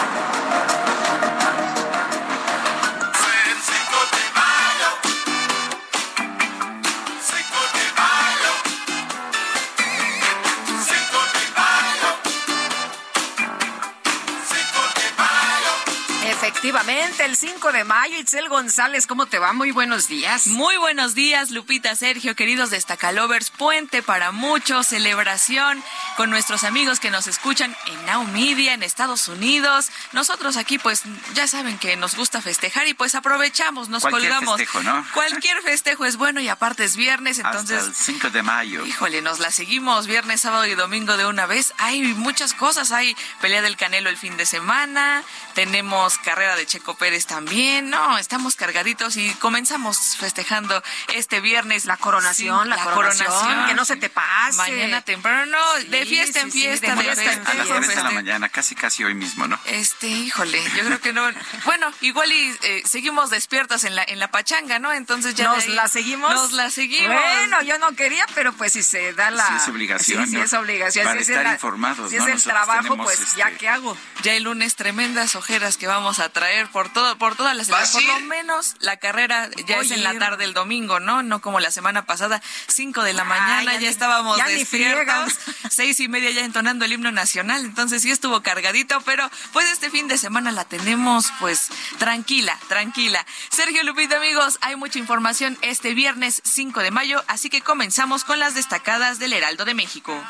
Efectivamente, 16.63 17.25
el 17.25 17.37
5 17.37 17.73
de 17.73 17.83
mayo, 17.83 18.17
Itzel 18.21 18.49
González, 18.49 19.09
¿cómo 19.09 19.27
te 19.27 19.41
va? 19.41 19.53
Muy 19.53 19.73
buenos 19.73 20.07
días. 20.07 20.47
Muy 20.47 20.77
buenos 20.77 21.17
días, 21.17 21.51
Lupita, 21.51 21.97
Sergio, 21.97 22.37
queridos 22.37 22.71
destacalovers. 22.71 23.51
Puente 23.51 24.01
para 24.01 24.31
muchos, 24.31 24.87
celebración 24.87 25.83
con 26.17 26.31
nuestros 26.31 26.63
amigos 26.63 27.01
que 27.01 27.11
nos 27.11 27.27
escuchan 27.27 27.77
en 27.87 28.07
Now 28.07 28.23
Media, 28.29 28.75
en 28.75 28.85
Estados 28.85 29.27
Unidos. 29.27 29.91
Nosotros 30.13 30.57
aquí, 30.57 30.79
pues, 30.79 31.03
ya 31.35 31.49
saben 31.49 31.79
que 31.79 31.97
nos 31.97 32.15
gusta 32.15 32.41
festejar 32.41 32.87
y 32.87 32.95
pues 32.95 33.17
aprovechamos, 33.17 33.89
nos 33.89 34.03
Cualquier 34.03 34.31
colgamos. 34.31 34.59
festejo, 34.59 34.85
¿no? 34.85 35.05
Cualquier 35.15 35.61
festejo 35.63 36.05
es 36.05 36.17
bueno 36.17 36.41
y 36.41 36.47
aparte 36.47 36.85
es 36.85 36.95
viernes, 36.95 37.41
entonces... 37.41 37.79
Hasta 37.79 37.91
el 37.91 37.97
5 37.97 38.31
de 38.31 38.43
mayo. 38.45 38.87
Híjole, 38.87 39.21
nos 39.21 39.41
la 39.41 39.51
seguimos 39.51 40.07
viernes, 40.07 40.43
sábado 40.43 40.65
y 40.67 40.77
domingo 40.77 41.17
de 41.17 41.27
una 41.27 41.47
vez. 41.47 41.75
Hay 41.79 42.03
muchas 42.15 42.55
cosas, 42.55 42.93
hay 42.93 43.17
pelea 43.41 43.63
del 43.63 43.77
Canelo 43.77 44.09
el 44.09 44.17
fin 44.17 44.37
de 44.37 44.47
semana, 44.47 45.25
tenemos 45.55 46.19
carrera 46.19 46.52
de 46.57 46.67
Checo 46.67 46.95
Pérez 46.97 47.27
también. 47.27 47.91
No, 47.91 48.19
estamos 48.19 48.57
cargaditos 48.57 49.17
y 49.17 49.31
comenzamos 49.35 49.99
festejando 50.19 50.83
este 51.15 51.41
viernes. 51.41 51.85
La 51.85 51.97
coronación, 51.97 52.65
Sí, 52.65 52.69
la, 52.71 52.85
coronación, 52.85 53.67
que 53.67 53.75
no 53.75 53.85
se 53.85 53.97
te 53.97 54.09
pase. 54.09 54.57
Mañana 54.57 55.03
temprano, 55.03 55.59
de 55.89 56.03
Sí, 56.05 56.09
fiesta 56.11 56.41
en 56.41 56.53
fiesta, 56.53 56.95
de 56.95 57.03
fiesta 57.03 57.33
en 57.33 57.47
A 57.47 57.55
las 57.55 57.67
festejo 57.69 57.75
en 57.77 57.83
3 57.85 57.97
de 57.97 58.03
la 58.03 58.11
mañana, 58.11 58.49
casi 58.49 58.75
casi 58.75 59.05
hoy 59.05 59.15
mismo, 59.15 59.47
¿no? 59.47 59.59
Este, 59.67 60.07
híjole, 60.09 60.63
yo 60.77 60.85
creo 60.85 61.01
que 61.01 61.13
no. 61.13 61.23
Bueno, 61.65 61.91
igual 62.01 62.31
y 62.33 62.57
eh, 62.63 62.83
seguimos 62.85 63.31
despiertas 63.31 63.85
en 63.85 63.97
la 63.97 64.05
en 64.07 64.19
la 64.19 64.31
pachanga, 64.31 64.79
¿no? 64.79 64.93
Entonces 64.93 65.35
ya 65.35 65.49
de 65.51 65.57
¿Nos 65.57 65.65
ahí- 65.65 65.75
la 65.75 65.89
seguimos? 65.89 66.33
Nos 66.35 66.53
la 66.53 66.71
seguimos. 66.71 67.17
Bueno, 67.17 67.63
yo 67.63 67.79
no 67.79 67.95
quería, 67.95 68.27
pero 68.35 68.53
pues 68.53 68.73
si 68.73 68.83
se 68.83 69.13
da 69.13 69.31
la... 69.31 69.47
Sí 69.47 69.55
es 69.57 69.69
obligación, 69.69 70.27
Sí, 70.29 70.37
es 70.41 70.53
obligación. 70.53 71.05
Para 71.07 71.17
si 71.19 71.23
es 71.23 71.29
estar 71.31 71.45
la- 71.45 71.53
informados, 71.55 72.11
Si 72.11 72.17
¿no? 72.17 72.23
es 72.23 72.29
el 72.29 72.35
Nosotros 72.35 72.67
trabajo, 72.67 72.97
pues 72.97 73.35
ya, 73.37 73.47
este, 73.47 73.59
¿qué 73.59 73.69
hago? 73.69 73.97
Ya 74.23 74.35
el 74.35 74.43
lunes 74.45 74.75
tremendas 74.77 75.35
ojeras 75.37 75.77
que 75.77 75.87
vamos 75.87 76.19
a 76.19 76.29
traer 76.29 76.42
por 76.73 76.93
todo, 76.93 77.17
por 77.19 77.37
todas 77.37 77.57
las 77.57 77.69
¿Vas 77.69 77.91
a 77.91 77.93
por 77.93 78.03
lo 78.03 78.21
menos 78.21 78.75
la 78.81 78.97
carrera 78.97 79.49
ya 79.67 79.79
es 79.79 79.91
en 79.91 80.03
la 80.03 80.19
tarde 80.19 80.45
el 80.45 80.55
domingo, 80.55 81.01
¿no? 81.01 81.23
No 81.23 81.41
como 81.41 81.61
la 81.61 81.71
semana 81.71 82.05
pasada, 82.05 82.43
5 82.69 83.03
de 83.03 83.13
la 83.13 83.23
Ah, 83.23 83.25
mañana, 83.27 83.65
ya 83.65 83.73
ya, 83.75 83.79
ni- 83.81 83.87
estábamos 83.87 84.37
ya 84.39 84.47
ni 84.47 84.55
despiertos, 84.55 85.35
seis 85.71 86.01
y 86.01 86.09
media 86.09 86.31
ya 86.31 86.45
entonando 86.45 86.85
el 86.85 86.93
himno 86.93 87.13
nacional, 87.13 87.65
entonces 87.65 88.03
sí 88.03 88.11
estuvo 88.11 88.43
cargadito, 88.43 89.01
pero 89.03 89.31
pues 89.53 89.69
este 89.71 89.91
fin 89.91 90.09
de 90.09 90.19
semana 90.19 90.51
la 90.53 90.65
tenemos 90.65 91.33
pues 91.41 91.69
tranquila, 91.99 92.59
tranquila. 92.69 93.25
Sergio 93.51 93.83
Lupita, 93.85 94.17
amigos, 94.17 94.59
hay 94.61 94.77
mucha 94.77 94.99
información 94.99 95.57
este 95.63 95.95
viernes 95.95 96.41
5 96.45 96.81
de 96.81 96.91
mayo, 96.91 97.23
así 97.29 97.49
que 97.51 97.61
comenzamos 97.63 98.25
con 98.25 98.39
las 98.39 98.55
destacadas 98.55 99.19
del 99.19 99.33
Heraldo 99.33 99.65
de 99.65 99.75
México. 99.75 100.21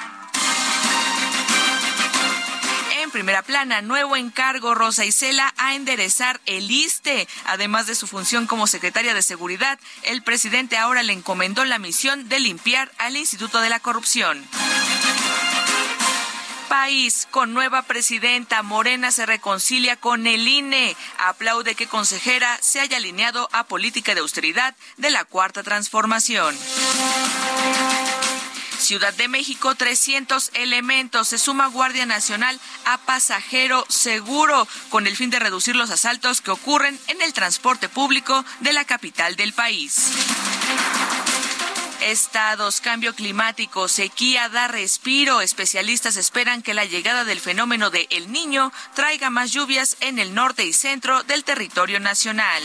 Primera 3.13 3.43
plana, 3.43 3.83
nuevo 3.83 4.17
encargo 4.17 4.75
Rosa 4.75 5.05
Isela 5.05 5.53
a 5.59 5.75
enderezar 5.75 6.41
el 6.47 6.71
ISTE. 6.71 7.29
Además 7.45 7.87
de 7.87 7.95
su 7.95 8.07
función 8.07 8.47
como 8.47 8.67
secretaria 8.67 9.13
de 9.13 9.21
Seguridad, 9.21 9.79
el 10.03 10.23
presidente 10.23 10.79
ahora 10.79 11.03
le 11.03 11.13
encomendó 11.13 11.67
la 11.67 11.79
misión 11.79 12.31
de 12.31 12.41
limpiar 12.41 12.91
al 12.97 13.19
Instituto 13.19 13.61
de 13.61 13.69
la 13.69 13.81
Corrupción. 13.81 14.43
País 16.71 17.29
con 17.31 17.53
nueva 17.53 17.83
presidenta, 17.83 18.63
Morena 18.63 19.11
se 19.11 19.27
reconcilia 19.27 19.97
con 19.97 20.27
el 20.27 20.49
INE. 20.49 20.97
Aplaude 21.19 21.75
que 21.75 21.87
consejera 21.87 22.59
se 22.63 22.81
haya 22.81 22.97
alineado 22.97 23.51
a 23.53 23.65
política 23.65 24.15
de 24.15 24.21
austeridad 24.21 24.75
de 24.97 25.11
la 25.11 25.27
cuarta 25.27 25.63
transformación. 25.63 26.57
Ciudad 28.93 29.15
de 29.15 29.27
México, 29.27 29.75
300 29.75 30.51
elementos. 30.53 31.29
Se 31.29 31.39
suma 31.39 31.69
Guardia 31.69 32.05
Nacional 32.05 32.61
a 32.85 32.99
pasajero 32.99 33.87
seguro 33.89 34.69
con 34.91 35.07
el 35.07 35.17
fin 35.17 35.31
de 35.31 35.39
reducir 35.39 35.77
los 35.77 35.91
asaltos 35.91 36.43
que 36.43 36.51
ocurren 36.51 37.01
en 37.09 37.23
el 37.23 37.33
transporte 37.33 37.89
público 37.89 38.45
de 38.61 38.75
la 38.75 38.85
capital 38.85 39.35
del 39.35 39.55
país. 39.55 40.11
Estados, 42.03 42.83
cambio 42.83 43.15
climático, 43.15 43.89
sequía 43.89 44.51
da 44.51 44.69
respiro. 44.69 45.41
Especialistas 45.41 46.19
esperan 46.19 46.61
que 46.61 46.75
la 46.75 46.85
llegada 46.85 47.25
del 47.25 47.41
fenómeno 47.41 47.89
de 47.89 48.09
El 48.11 48.31
Niño 48.31 48.75
traiga 48.95 49.31
más 49.31 49.53
lluvias 49.53 49.97
en 50.01 50.19
el 50.19 50.35
norte 50.35 50.67
y 50.67 50.75
centro 50.75 51.23
del 51.23 51.45
territorio 51.45 51.99
nacional. 51.99 52.63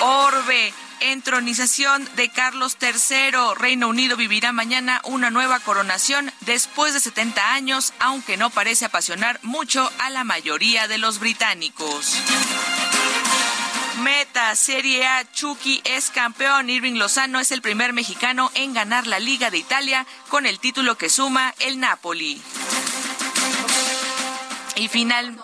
Orbe, 0.00 0.72
entronización 1.00 2.08
de 2.16 2.28
Carlos 2.28 2.76
III. 2.80 3.54
Reino 3.56 3.88
Unido 3.88 4.16
vivirá 4.16 4.52
mañana 4.52 5.00
una 5.04 5.30
nueva 5.30 5.60
coronación 5.60 6.32
después 6.40 6.94
de 6.94 7.00
70 7.00 7.52
años, 7.52 7.92
aunque 7.98 8.36
no 8.36 8.50
parece 8.50 8.84
apasionar 8.84 9.40
mucho 9.42 9.90
a 9.98 10.10
la 10.10 10.24
mayoría 10.24 10.88
de 10.88 10.98
los 10.98 11.18
británicos. 11.18 12.16
Meta, 14.00 14.54
Serie 14.56 15.06
A, 15.06 15.30
Chucky 15.32 15.82
es 15.84 16.10
campeón. 16.10 16.70
Irving 16.70 16.94
Lozano 16.94 17.38
es 17.38 17.52
el 17.52 17.60
primer 17.60 17.92
mexicano 17.92 18.50
en 18.54 18.72
ganar 18.72 19.06
la 19.06 19.18
Liga 19.18 19.50
de 19.50 19.58
Italia 19.58 20.06
con 20.28 20.46
el 20.46 20.58
título 20.58 20.96
que 20.96 21.10
suma 21.10 21.54
el 21.58 21.78
Napoli. 21.80 22.40
Y 24.76 24.88
final, 24.88 25.38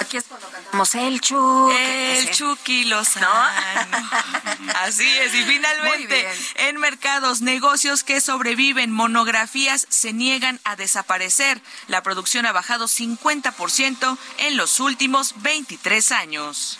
Aquí 0.00 0.16
es 0.16 0.24
cuando 0.24 0.48
cantamos 0.48 0.94
el 0.94 1.20
Chucky. 1.20 1.76
el. 1.76 2.30
Chucky 2.30 2.84
Lozano. 2.84 3.28
Así 4.76 5.08
es. 5.08 5.34
Y 5.34 5.42
finalmente, 5.44 6.28
en 6.56 6.78
mercados, 6.78 7.42
negocios 7.42 8.04
que 8.04 8.20
sobreviven, 8.20 8.90
monografías 8.90 9.86
se 9.90 10.12
niegan 10.12 10.60
a 10.64 10.76
desaparecer. 10.76 11.60
La 11.88 12.02
producción 12.02 12.46
ha 12.46 12.52
bajado 12.52 12.88
50% 12.88 14.18
en 14.38 14.56
los 14.56 14.80
últimos 14.80 15.34
23 15.42 16.12
años. 16.12 16.78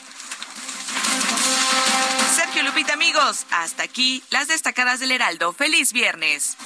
Sergio 2.34 2.62
Lupita, 2.62 2.94
amigos, 2.94 3.44
hasta 3.50 3.82
aquí 3.82 4.22
las 4.30 4.48
destacadas 4.48 5.00
del 5.00 5.12
Heraldo. 5.12 5.52
Feliz 5.52 5.92
viernes. 5.92 6.56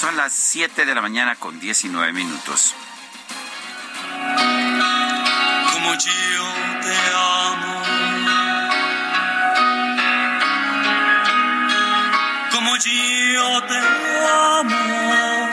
Son 0.00 0.16
las 0.16 0.34
7 0.34 0.84
de 0.84 0.94
la 0.94 1.00
mañana 1.00 1.36
con 1.36 1.58
19 1.58 2.12
minutos. 2.12 2.74
Como 5.72 5.94
yo 5.94 6.46
te 6.82 6.96
amo. 7.14 7.74
Como 12.52 12.76
yo 12.76 13.62
te 13.70 13.80
amo. 14.58 15.50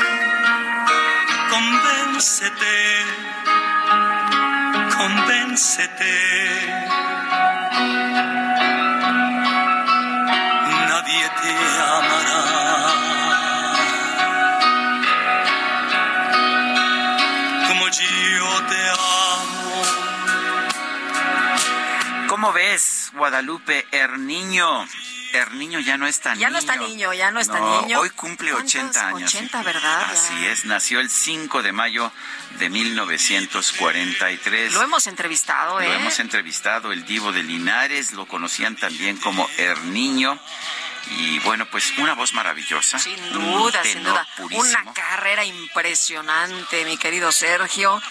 Convéncete. 1.50 2.78
Convéncete. 4.98 6.14
Nadie 10.90 11.26
te 11.42 11.43
te 18.62 18.90
amo. 18.90 19.84
¿Cómo 22.28 22.54
ves, 22.54 23.12
Guadalupe 23.14 23.86
Herniño? 23.92 24.88
Herniño 25.34 25.80
ya 25.80 25.98
no 25.98 26.06
está 26.06 26.36
Ya 26.36 26.38
niño. 26.48 26.50
no 26.52 26.58
está 26.60 26.76
niño, 26.76 27.12
ya 27.14 27.32
no 27.32 27.40
está 27.40 27.58
No, 27.60 27.82
niño. 27.82 28.00
Hoy 28.02 28.10
cumple 28.12 28.52
¿Cuántos? 28.52 28.76
80 28.76 29.08
años. 29.08 29.34
80, 29.34 29.64
¿verdad? 29.64 30.04
Así 30.12 30.34
Ya. 30.42 30.52
es, 30.52 30.66
nació 30.66 31.00
el 31.00 31.10
5 31.10 31.64
de 31.64 31.72
mayo 31.72 32.12
de 32.60 32.70
1943. 32.70 34.74
Lo 34.74 34.84
hemos 34.84 35.08
entrevistado, 35.08 35.82
¿eh? 35.82 35.88
Lo 35.88 35.94
hemos 35.96 36.20
entrevistado, 36.20 36.92
el 36.92 37.04
divo 37.06 37.32
de 37.32 37.42
Linares, 37.42 38.12
lo 38.12 38.28
conocían 38.28 38.76
también 38.76 39.18
como 39.18 39.50
Herniño. 39.58 40.38
Y 41.08 41.40
bueno, 41.40 41.66
pues 41.68 41.92
una 41.98 42.14
voz 42.16 42.34
maravillosa. 42.34 42.98
Sin 42.98 43.22
un 43.36 43.52
duda, 43.54 43.84
sin 43.84 44.04
duda. 44.04 44.28
purísimo. 44.38 44.62
Una 44.62 44.94
carrera 44.94 45.44
impresionante, 45.46 46.86
mi 46.86 46.98
querido 46.98 47.32
Sergio. 47.32 48.02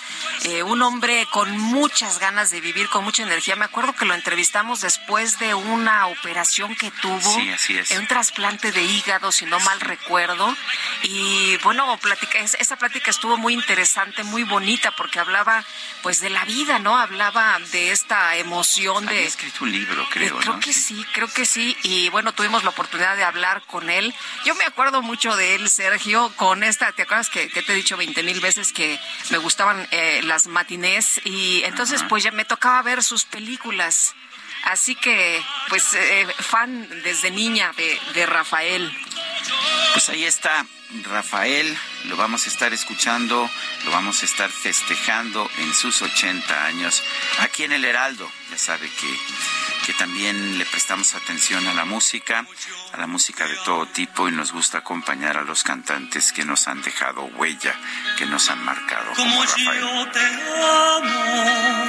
Eh, 0.44 0.62
un 0.62 0.82
hombre 0.82 1.26
con 1.30 1.50
muchas 1.58 2.18
ganas 2.18 2.50
de 2.50 2.60
vivir, 2.60 2.88
con 2.88 3.02
mucha 3.04 3.22
energía. 3.22 3.56
Me 3.56 3.64
acuerdo 3.64 3.92
que 3.94 4.04
lo 4.04 4.14
entrevistamos 4.14 4.80
después 4.82 5.38
de 5.38 5.54
una 5.54 6.06
operación 6.06 6.76
que 6.76 6.90
tuvo. 6.90 7.20
Sí, 7.20 7.50
así 7.50 7.76
es. 7.78 7.90
eh, 7.90 7.98
Un 7.98 8.06
trasplante 8.06 8.70
de 8.72 8.82
hígado, 8.82 9.32
si 9.32 9.46
no 9.46 9.58
mal 9.60 9.80
recuerdo. 9.80 10.54
Y 11.02 11.56
bueno, 11.58 11.96
platica, 11.98 12.38
es- 12.38 12.54
esa 12.60 12.76
plática 12.76 13.10
estuvo 13.10 13.36
muy 13.36 13.54
interesante, 13.54 14.22
muy 14.22 14.44
bonita, 14.44 14.90
porque 14.92 15.18
hablaba 15.18 15.64
pues 16.02 16.20
de 16.20 16.30
la 16.30 16.44
vida, 16.44 16.78
¿no? 16.78 16.96
Hablaba 16.98 17.58
de 17.72 17.90
esta 17.92 18.36
emoción 18.36 19.08
Había 19.08 19.20
de... 19.20 19.26
escrito 19.26 19.64
un 19.64 19.72
libro, 19.72 20.02
Eh, 20.02 20.06
creo, 20.10 20.38
creo 20.38 20.54
¿no? 20.54 20.60
que 20.60 20.72
sí, 20.72 21.04
creo 21.12 21.28
que 21.32 21.46
sí. 21.46 21.76
Y 21.82 22.08
bueno, 22.10 22.32
tuvimos 22.32 22.62
la 22.64 22.70
oportunidad 22.70 22.81
de 22.90 23.24
hablar 23.24 23.62
con 23.66 23.90
él. 23.90 24.14
Yo 24.44 24.54
me 24.54 24.64
acuerdo 24.64 25.02
mucho 25.02 25.36
de 25.36 25.54
él, 25.54 25.68
Sergio, 25.68 26.32
con 26.36 26.62
esta, 26.62 26.92
¿te 26.92 27.02
acuerdas 27.02 27.30
que, 27.30 27.48
que 27.48 27.62
te 27.62 27.72
he 27.72 27.76
dicho 27.76 27.96
20 27.96 28.22
mil 28.22 28.40
veces 28.40 28.72
que 28.72 28.98
me 29.30 29.38
gustaban 29.38 29.86
eh, 29.90 30.20
las 30.24 30.46
matinés? 30.46 31.20
Y 31.24 31.62
entonces 31.64 32.02
pues 32.08 32.22
ya 32.22 32.30
me 32.32 32.44
tocaba 32.44 32.82
ver 32.82 33.02
sus 33.02 33.24
películas. 33.24 34.14
Así 34.64 34.94
que, 34.94 35.42
pues, 35.68 35.92
eh, 35.94 36.26
fan 36.38 36.88
desde 37.02 37.32
niña 37.32 37.72
de, 37.76 37.98
de 38.14 38.26
Rafael. 38.26 38.96
Pues 39.92 40.08
ahí 40.08 40.24
está 40.24 40.64
Rafael, 41.02 41.76
lo 42.04 42.16
vamos 42.16 42.46
a 42.46 42.48
estar 42.48 42.72
escuchando, 42.72 43.48
lo 43.84 43.90
vamos 43.90 44.22
a 44.22 44.26
estar 44.26 44.50
festejando 44.50 45.50
en 45.58 45.72
sus 45.74 46.02
80 46.02 46.64
años 46.64 47.02
aquí 47.40 47.64
en 47.64 47.72
el 47.72 47.84
Heraldo. 47.84 48.30
Ya 48.50 48.58
sabe 48.58 48.88
que, 48.88 49.18
que 49.84 49.92
también 49.94 50.58
le 50.58 50.66
prestamos 50.66 51.14
atención 51.14 51.66
a 51.66 51.74
la 51.74 51.84
música, 51.84 52.46
a 52.92 52.96
la 52.96 53.06
música 53.06 53.46
de 53.46 53.56
todo 53.64 53.86
tipo 53.86 54.28
y 54.28 54.32
nos 54.32 54.52
gusta 54.52 54.78
acompañar 54.78 55.36
a 55.36 55.42
los 55.42 55.62
cantantes 55.64 56.32
que 56.32 56.44
nos 56.44 56.68
han 56.68 56.82
dejado 56.82 57.22
huella, 57.24 57.74
que 58.16 58.26
nos 58.26 58.48
han 58.50 58.62
marcado 58.64 59.12
como 59.14 59.42
Rafael. 59.42 59.80
yo 59.80 60.10
te 60.12 60.20
amo. 60.20 61.86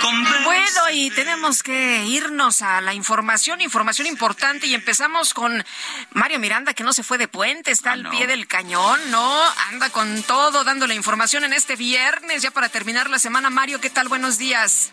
Convéncete. 0.00 0.44
Bueno, 0.44 0.90
y 0.92 1.10
tenemos 1.10 1.62
que 1.62 2.04
irnos 2.06 2.62
a 2.62 2.80
la 2.80 2.94
información, 2.94 3.60
información 3.60 4.06
importante, 4.06 4.66
y 4.66 4.74
empezamos 4.74 5.34
con 5.34 5.64
Mario 6.12 6.38
Miranda, 6.38 6.72
que 6.72 6.84
no 6.84 6.92
se 6.92 7.02
fue 7.02 7.18
de 7.18 7.28
puente, 7.28 7.72
está 7.72 7.90
Ah, 7.90 7.94
al 7.94 8.04
no. 8.04 8.10
pie 8.10 8.26
del 8.26 8.46
cañón, 8.46 8.98
¿no? 9.10 9.42
Anda 9.70 9.90
con 9.90 10.22
todo, 10.22 10.62
dando 10.64 10.86
la 10.86 10.94
información 10.94 11.44
en 11.44 11.52
este 11.52 11.74
viernes, 11.76 12.42
ya 12.42 12.50
para 12.52 12.68
terminar 12.68 13.10
la 13.10 13.18
semana. 13.18 13.50
Mario, 13.50 13.80
¿qué 13.80 13.90
tal? 13.90 14.08
Buenos 14.08 14.38
días. 14.38 14.90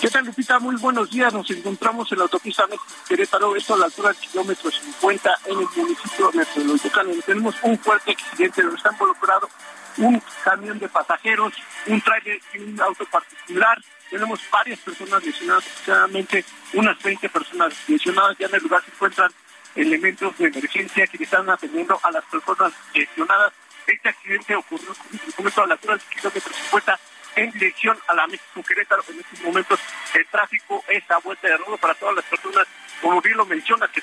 ¿Qué 0.00 0.08
tal, 0.10 0.24
Lupita? 0.26 0.60
Muy 0.60 0.76
buenos 0.76 1.10
días. 1.10 1.34
Nos 1.34 1.50
encontramos 1.50 2.10
en 2.12 2.18
la 2.18 2.24
autopista 2.24 2.64
México-Querétaro, 2.68 3.56
esto 3.56 3.74
a 3.74 3.78
la 3.78 3.86
altura 3.86 4.10
del 4.10 4.18
kilómetro 4.18 4.70
50 4.70 5.38
en 5.46 5.58
el 5.58 5.66
municipio 5.74 6.30
de 6.30 6.46
donde 6.94 7.22
tenemos 7.22 7.56
un 7.62 7.76
fuerte 7.80 8.12
accidente 8.12 8.62
donde 8.62 8.76
está 8.76 8.92
involucrado 8.92 9.48
un 9.96 10.22
camión 10.44 10.78
de 10.78 10.88
pasajeros, 10.88 11.52
un 11.88 12.00
trailer 12.00 12.40
y 12.54 12.58
un 12.58 12.80
auto 12.80 13.04
particular. 13.06 13.76
Tenemos 14.08 14.40
varias 14.52 14.78
personas 14.78 15.24
lesionadas, 15.24 15.64
aproximadamente 15.64 16.44
unas 16.74 17.02
20 17.02 17.28
personas 17.28 17.74
lesionadas. 17.88 18.38
Ya 18.38 18.46
en 18.46 18.54
el 18.54 18.62
lugar 18.62 18.84
se 18.84 18.92
encuentran 18.92 19.32
elementos 19.74 20.38
de 20.38 20.46
emergencia 20.46 21.08
que 21.08 21.24
están 21.24 21.50
atendiendo 21.50 21.98
a 22.00 22.12
las 22.12 22.24
personas 22.26 22.72
lesionadas. 22.94 23.52
Este 23.84 24.10
accidente 24.10 24.54
ocurrió, 24.54 24.94
comento, 25.34 25.62
a 25.62 25.66
la 25.66 25.74
altura 25.74 25.96
del 25.96 26.06
kilómetro 26.06 26.52
50 26.54 27.00
en 27.38 27.52
dirección 27.52 27.96
a 28.08 28.14
la 28.14 28.26
México 28.26 28.62
Querétaro. 28.66 29.02
En 29.08 29.20
estos 29.20 29.40
momentos 29.42 29.80
el 30.14 30.26
tráfico 30.26 30.84
es 30.88 31.08
a 31.10 31.18
vuelta 31.18 31.48
de 31.48 31.56
rodo 31.56 31.76
para 31.76 31.94
todas 31.94 32.16
las 32.16 32.24
personas, 32.24 32.66
como 33.00 33.20
bien 33.20 33.36
lo 33.36 33.46
menciona, 33.46 33.86
que 33.88 34.02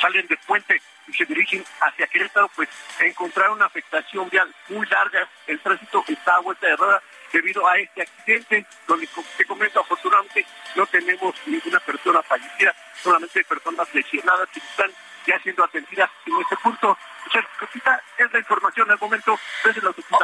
salen 0.00 0.26
de 0.26 0.36
puente 0.38 0.80
y 1.06 1.12
se 1.12 1.26
dirigen 1.26 1.62
hacia 1.80 2.06
Querétaro, 2.06 2.50
pues 2.56 2.68
encontrar 3.00 3.50
una 3.50 3.66
afectación 3.66 4.30
vial 4.30 4.52
muy 4.70 4.86
larga. 4.86 5.28
El 5.46 5.60
tránsito 5.60 6.04
está 6.08 6.36
a 6.36 6.40
vuelta 6.40 6.66
de 6.66 6.76
rueda 6.76 7.02
debido 7.32 7.68
a 7.68 7.78
este 7.78 8.02
accidente, 8.02 8.66
donde 8.88 9.08
te 9.36 9.44
comento, 9.44 9.80
afortunadamente 9.80 10.46
no 10.74 10.86
tenemos 10.86 11.34
ninguna 11.46 11.80
persona 11.80 12.22
fallecida, 12.22 12.74
solamente 13.02 13.44
personas 13.44 13.94
lesionadas 13.94 14.48
que 14.48 14.60
están 14.60 14.90
ya 15.26 15.38
siendo 15.40 15.64
atendidas 15.64 16.10
en 16.26 16.40
este 16.40 16.56
punto. 16.56 16.96
Es 18.30 18.34
la 18.34 18.38
información 18.38 18.88
al 18.90 18.98
momento 19.00 19.38
desde. 19.64 19.80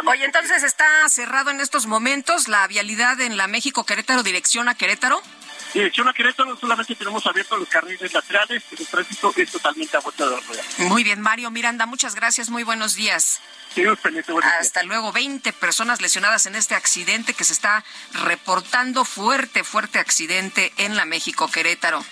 Oye, 0.07 0.25
entonces 0.25 0.63
está 0.63 0.87
cerrado 1.09 1.51
en 1.51 1.61
estos 1.61 1.87
momentos 1.87 2.47
la 2.47 2.67
vialidad 2.69 3.21
en 3.21 3.37
la 3.37 3.49
México-Querétaro, 3.49 4.23
dirección 4.23 4.69
a 4.69 4.77
Querétaro. 4.77 5.21
Dirección 5.75 6.09
a 6.09 6.13
Querétaro 6.13 6.57
solamente 6.57 6.95
tenemos 6.95 7.27
abiertos 7.27 7.59
los 7.59 7.69
carriles 7.69 8.13
laterales, 8.13 8.63
pero 8.71 8.83
el 8.83 8.89
tránsito 8.89 9.33
es 9.37 9.51
totalmente 9.51 9.97
a 9.97 10.01
vuelta 10.01 10.29
de 10.29 10.41
rueda. 10.41 10.63
Muy 10.79 11.03
bien, 11.03 11.21
Mario 11.21 11.51
Miranda, 11.51 11.87
muchas 11.87 12.15
gracias, 12.15 12.49
muy 12.49 12.63
buenos 12.63 12.95
días. 12.95 13.41
Hasta 14.61 14.85
luego, 14.85 15.13
20 15.13 15.53
personas 15.53 16.01
lesionadas 16.01 16.47
en 16.47 16.55
este 16.55 16.77
accidente 16.77 17.35
que 17.35 17.45
se 17.45 17.53
está 17.53 17.85
reportando 18.13 19.05
fuerte, 19.05 19.65
fuerte 19.65 19.99
accidente 19.99 20.73
en 20.77 20.97
la 20.97 21.05
México 21.05 21.51
Querétaro. 21.51 22.05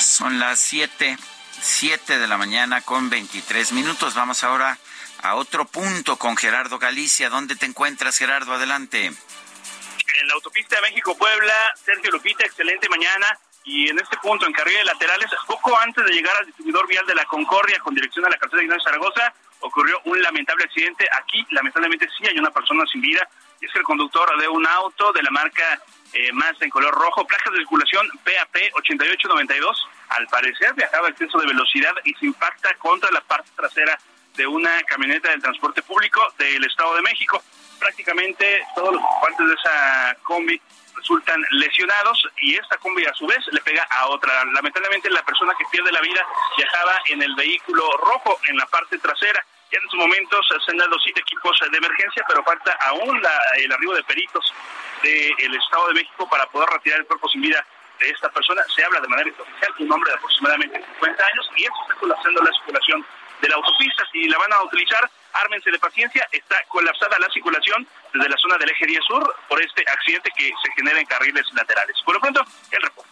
Son 0.00 0.38
las 0.40 0.58
7, 0.58 1.16
7 1.64 2.18
de 2.18 2.28
la 2.28 2.36
mañana 2.36 2.82
con 2.82 3.08
23 3.08 3.72
minutos. 3.72 4.14
Vamos 4.14 4.44
ahora 4.44 4.76
a 5.22 5.34
otro 5.34 5.64
punto 5.64 6.18
con 6.18 6.36
Gerardo 6.36 6.78
Galicia. 6.78 7.30
¿Dónde 7.30 7.56
te 7.56 7.64
encuentras, 7.64 8.18
Gerardo? 8.18 8.52
Adelante. 8.52 9.06
En 9.06 10.28
la 10.28 10.34
autopista 10.34 10.76
de 10.76 10.82
México-Puebla, 10.82 11.54
Sergio 11.82 12.10
Lupita, 12.10 12.44
excelente 12.44 12.86
mañana. 12.90 13.38
Y 13.64 13.88
en 13.88 13.98
este 13.98 14.18
punto, 14.18 14.46
en 14.46 14.52
carriles 14.52 14.84
laterales, 14.84 15.30
poco 15.46 15.74
antes 15.78 16.04
de 16.04 16.12
llegar 16.12 16.36
al 16.36 16.44
distribuidor 16.44 16.86
vial 16.86 17.06
de 17.06 17.14
la 17.14 17.24
Concordia 17.24 17.78
con 17.78 17.94
dirección 17.94 18.26
a 18.26 18.28
la 18.28 18.36
carretera 18.36 18.58
de 18.58 18.64
Ignacio 18.64 18.84
Zaragoza, 18.84 19.32
ocurrió 19.60 19.98
un 20.04 20.20
lamentable 20.20 20.64
accidente. 20.64 21.08
Aquí, 21.18 21.46
lamentablemente, 21.50 22.06
sí 22.18 22.26
hay 22.28 22.38
una 22.38 22.50
persona 22.50 22.84
sin 22.92 23.00
vida. 23.00 23.26
Es 23.62 23.72
que 23.72 23.78
el 23.78 23.84
conductor 23.86 24.38
de 24.38 24.48
un 24.48 24.66
auto 24.66 25.12
de 25.12 25.22
la 25.22 25.30
marca 25.30 25.80
eh, 26.14 26.32
Mazda 26.32 26.64
en 26.64 26.70
color 26.70 26.94
rojo, 26.94 27.26
placas 27.26 27.52
de 27.52 27.58
circulación 27.58 28.06
PAP 28.24 28.54
8892, 28.74 29.88
al 30.10 30.26
parecer 30.28 30.72
viajaba 30.74 31.08
a 31.08 31.10
exceso 31.10 31.38
de 31.38 31.46
velocidad 31.46 31.92
y 32.04 32.14
se 32.14 32.26
impacta 32.26 32.74
contra 32.74 33.10
la 33.10 33.20
parte 33.20 33.50
trasera 33.56 33.98
de 34.36 34.46
una 34.46 34.82
camioneta 34.84 35.30
del 35.30 35.42
transporte 35.42 35.82
público 35.82 36.20
del 36.38 36.64
Estado 36.64 36.96
de 36.96 37.02
México. 37.02 37.42
Prácticamente 37.78 38.64
todos 38.74 38.94
los 38.94 39.02
ocupantes 39.02 39.46
de 39.46 39.54
esa 39.54 40.16
combi 40.22 40.60
resultan 40.96 41.44
lesionados 41.50 42.26
y 42.40 42.54
esta 42.54 42.76
combi 42.78 43.04
a 43.04 43.14
su 43.14 43.26
vez 43.26 43.40
le 43.50 43.60
pega 43.60 43.86
a 43.90 44.08
otra. 44.08 44.44
Lamentablemente 44.46 45.10
la 45.10 45.24
persona 45.24 45.52
que 45.58 45.64
pierde 45.70 45.92
la 45.92 46.00
vida 46.00 46.24
viajaba 46.56 46.94
en 47.08 47.22
el 47.22 47.34
vehículo 47.34 47.84
rojo 47.98 48.38
en 48.48 48.56
la 48.56 48.66
parte 48.66 48.98
trasera. 48.98 49.44
Ya 49.74 49.78
en 49.80 49.84
estos 49.86 49.98
momentos 49.98 50.46
se 50.64 50.70
han 50.70 50.76
dado 50.78 50.96
siete 51.02 51.20
equipos 51.20 51.58
de 51.68 51.76
emergencia, 51.78 52.24
pero 52.28 52.44
falta 52.44 52.70
aún 52.80 53.20
la- 53.20 53.42
el 53.58 53.72
arribo 53.72 53.92
de 53.94 54.04
peritos 54.04 54.54
del 55.02 55.52
Estado 55.56 55.88
de 55.88 55.94
México 55.94 56.28
para 56.30 56.46
poder 56.46 56.68
retirar 56.70 57.00
el 57.00 57.06
cuerpo 57.06 57.28
sin 57.28 57.40
vida 57.42 57.66
de 57.98 58.08
esta 58.08 58.28
persona. 58.30 58.62
Se 58.74 58.84
habla 58.84 59.00
de 59.00 59.08
manera 59.08 59.30
oficial 59.36 59.74
un 59.80 59.90
hombre 59.92 60.10
de 60.12 60.16
aproximadamente 60.16 60.78
50 60.94 61.24
años 61.26 61.50
y 61.56 61.64
esto 61.64 61.76
está 61.82 61.94
colapsando 61.96 62.40
la 62.42 62.52
circulación 62.52 63.04
de 63.40 63.48
la 63.48 63.56
autopista. 63.56 64.04
Si 64.12 64.28
la 64.28 64.38
van 64.38 64.52
a 64.52 64.62
utilizar, 64.62 65.10
ármense 65.32 65.70
de 65.72 65.78
paciencia, 65.80 66.28
está 66.30 66.62
colapsada 66.68 67.18
la 67.18 67.28
circulación 67.30 67.84
desde 68.12 68.28
la 68.28 68.36
zona 68.36 68.56
del 68.58 68.70
eje 68.70 68.86
10 68.86 69.02
sur 69.04 69.36
por 69.48 69.60
este 69.60 69.82
accidente 69.90 70.30
que 70.36 70.52
se 70.62 70.72
genera 70.76 71.00
en 71.00 71.06
carriles 71.06 71.44
laterales. 71.52 71.96
Por 72.04 72.14
lo 72.14 72.20
pronto, 72.20 72.44
el 72.70 72.80
reporte. 72.80 73.10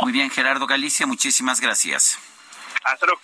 Muy 0.00 0.12
bien, 0.12 0.30
Gerardo 0.30 0.66
Galicia, 0.66 1.06
muchísimas 1.06 1.60
gracias. 1.60 2.18
Hasta 2.82 3.04
luego. 3.06 3.20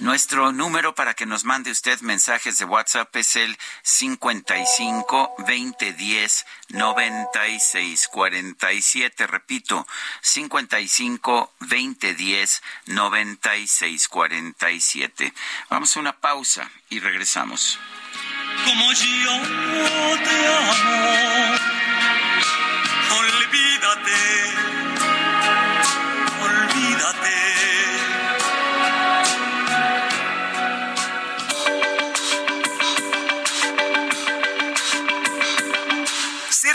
Nuestro 0.00 0.50
número 0.50 0.94
para 0.94 1.14
que 1.14 1.24
nos 1.24 1.44
mande 1.44 1.70
usted 1.70 2.00
mensajes 2.00 2.58
de 2.58 2.64
WhatsApp 2.64 3.14
es 3.16 3.36
el 3.36 3.56
55 3.82 5.34
20 5.46 5.92
10 5.92 6.46
96 6.70 8.08
47. 8.08 9.26
Repito, 9.28 9.86
55 10.20 11.52
20 11.60 12.14
10 12.14 12.62
96 12.86 14.08
47. 14.08 15.32
Vamos 15.70 15.96
a 15.96 16.00
una 16.00 16.12
pausa 16.20 16.70
y 16.90 16.98
regresamos. 16.98 17.78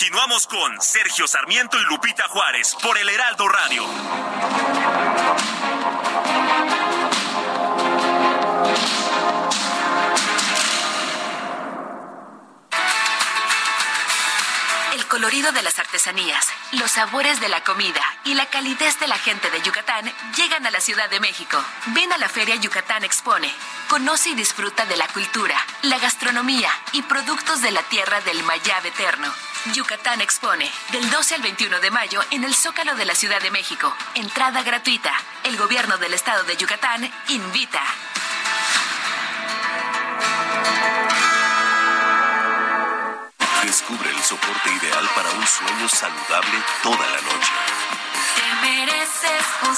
Continuamos 0.00 0.46
con 0.46 0.80
Sergio 0.80 1.26
Sarmiento 1.26 1.78
y 1.78 1.84
Lupita 1.84 2.26
Juárez 2.28 2.74
por 2.82 2.96
el 2.96 3.06
Heraldo 3.06 3.46
Radio. 3.46 3.84
El 14.94 15.06
colorido 15.06 15.52
de 15.52 15.60
las 15.60 15.78
artesanías, 15.78 16.48
los 16.72 16.92
sabores 16.92 17.38
de 17.40 17.50
la 17.50 17.62
comida 17.62 18.00
y 18.24 18.32
la 18.32 18.46
calidez 18.46 18.98
de 19.00 19.06
la 19.06 19.18
gente 19.18 19.50
de 19.50 19.60
Yucatán 19.60 20.10
llegan 20.34 20.64
a 20.64 20.70
la 20.70 20.80
Ciudad 20.80 21.10
de 21.10 21.20
México. 21.20 21.62
Ven 21.88 22.10
a 22.10 22.16
la 22.16 22.30
Feria 22.30 22.56
Yucatán 22.56 23.04
Expone. 23.04 23.52
Conoce 23.90 24.30
y 24.30 24.34
disfruta 24.34 24.86
de 24.86 24.96
la 24.96 25.08
cultura, 25.08 25.56
la 25.82 25.98
gastronomía 25.98 26.70
y 26.92 27.02
productos 27.02 27.60
de 27.60 27.72
la 27.72 27.82
tierra 27.82 28.22
del 28.22 28.42
Mayab 28.44 28.86
eterno. 28.86 29.30
Yucatán 29.74 30.20
Expone, 30.20 30.70
del 30.90 31.10
12 31.10 31.34
al 31.34 31.42
21 31.42 31.80
de 31.80 31.90
mayo 31.90 32.20
en 32.30 32.44
el 32.44 32.54
Zócalo 32.54 32.94
de 32.94 33.04
la 33.04 33.14
Ciudad 33.14 33.40
de 33.42 33.50
México. 33.50 33.94
Entrada 34.14 34.62
gratuita. 34.62 35.12
El 35.44 35.56
gobierno 35.58 35.98
del 35.98 36.14
estado 36.14 36.44
de 36.44 36.56
Yucatán 36.56 37.10
invita. 37.28 37.82
Descubre 43.62 44.10
el 44.10 44.22
soporte 44.22 44.70
ideal 44.70 45.08
para 45.14 45.30
un 45.30 45.46
sueño 45.46 45.88
saludable 45.88 46.58
toda 46.82 47.06
la 47.06 47.20
noche. 47.20 47.52
Te 48.36 48.66
mereces 48.66 49.46
un 49.68 49.76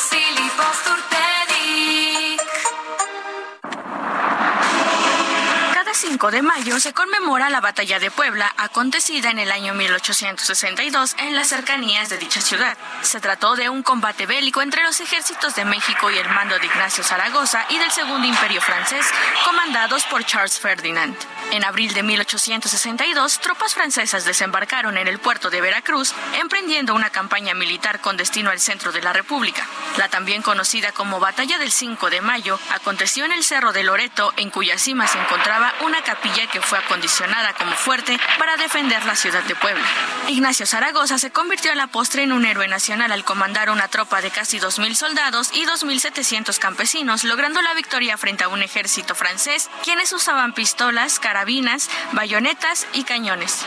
Cada 5.92 6.08
5 6.08 6.30
de 6.30 6.40
mayo 6.40 6.80
se 6.80 6.94
conmemora 6.94 7.50
la 7.50 7.60
Batalla 7.60 7.98
de 7.98 8.10
Puebla, 8.10 8.50
acontecida 8.56 9.28
en 9.28 9.38
el 9.38 9.52
año 9.52 9.74
1862 9.74 11.16
en 11.18 11.36
las 11.36 11.48
cercanías 11.48 12.08
de 12.08 12.16
dicha 12.16 12.40
ciudad. 12.40 12.78
Se 13.02 13.20
trató 13.20 13.56
de 13.56 13.68
un 13.68 13.82
combate 13.82 14.24
bélico 14.24 14.62
entre 14.62 14.82
los 14.84 15.00
ejércitos 15.02 15.54
de 15.54 15.66
México 15.66 16.10
y 16.10 16.16
el 16.16 16.30
mando 16.30 16.58
de 16.58 16.64
Ignacio 16.64 17.04
Zaragoza 17.04 17.66
y 17.68 17.76
del 17.76 17.90
Segundo 17.90 18.26
Imperio 18.26 18.62
francés, 18.62 19.04
comandados 19.44 20.04
por 20.06 20.24
Charles 20.24 20.58
Ferdinand. 20.58 21.14
En 21.50 21.62
abril 21.62 21.92
de 21.92 22.02
1862, 22.02 23.40
tropas 23.40 23.74
francesas 23.74 24.24
desembarcaron 24.24 24.96
en 24.96 25.08
el 25.08 25.18
puerto 25.18 25.50
de 25.50 25.60
Veracruz, 25.60 26.14
emprendiendo 26.40 26.94
una 26.94 27.10
campaña 27.10 27.52
militar 27.52 28.00
con 28.00 28.16
destino 28.16 28.48
al 28.48 28.60
centro 28.60 28.92
de 28.92 29.02
la 29.02 29.12
República. 29.12 29.66
La 29.98 30.08
también 30.08 30.40
conocida 30.40 30.92
como 30.92 31.20
Batalla 31.20 31.58
del 31.58 31.70
5 31.70 32.08
de 32.08 32.22
Mayo 32.22 32.58
aconteció 32.72 33.26
en 33.26 33.32
el 33.32 33.44
Cerro 33.44 33.74
de 33.74 33.82
Loreto, 33.82 34.32
en 34.38 34.48
cuya 34.48 34.78
cima 34.78 35.06
se 35.06 35.20
encontraba 35.20 35.74
una 35.82 36.02
capilla 36.02 36.46
que 36.46 36.60
fue 36.60 36.78
acondicionada 36.78 37.52
como 37.54 37.72
fuerte 37.72 38.18
para 38.38 38.56
defender 38.56 39.04
la 39.04 39.16
ciudad 39.16 39.42
de 39.42 39.54
Puebla. 39.54 39.84
Ignacio 40.28 40.66
Zaragoza 40.66 41.18
se 41.18 41.30
convirtió 41.30 41.72
a 41.72 41.74
la 41.74 41.88
postre 41.88 42.22
en 42.22 42.32
un 42.32 42.44
héroe 42.44 42.68
nacional 42.68 43.12
al 43.12 43.24
comandar 43.24 43.70
una 43.70 43.88
tropa 43.88 44.20
de 44.20 44.30
casi 44.30 44.58
2.000 44.58 44.94
soldados 44.94 45.50
y 45.52 45.64
2.700 45.64 46.58
campesinos, 46.58 47.24
logrando 47.24 47.60
la 47.62 47.74
victoria 47.74 48.16
frente 48.16 48.44
a 48.44 48.48
un 48.48 48.62
ejército 48.62 49.14
francés, 49.14 49.68
quienes 49.82 50.12
usaban 50.12 50.54
pistolas, 50.54 51.18
carabinas, 51.18 51.90
bayonetas 52.12 52.86
y 52.92 53.04
cañones. 53.04 53.66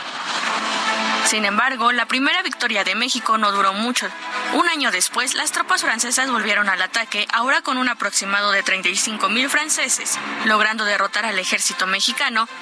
Sin 1.26 1.44
embargo, 1.44 1.90
la 1.90 2.06
primera 2.06 2.40
victoria 2.42 2.84
de 2.84 2.94
México 2.94 3.36
no 3.36 3.50
duró 3.50 3.72
mucho. 3.72 4.06
Un 4.54 4.68
año 4.68 4.92
después, 4.92 5.34
las 5.34 5.50
tropas 5.50 5.82
francesas 5.82 6.30
volvieron 6.30 6.68
al 6.68 6.80
ataque, 6.80 7.26
ahora 7.32 7.62
con 7.62 7.78
un 7.78 7.88
aproximado 7.88 8.52
de 8.52 8.62
35 8.62 9.28
mil 9.28 9.50
franceses, 9.50 10.20
logrando 10.44 10.84
derrotar 10.84 11.26
al 11.26 11.40
ejército 11.40 11.88
mexicano, 11.88 12.05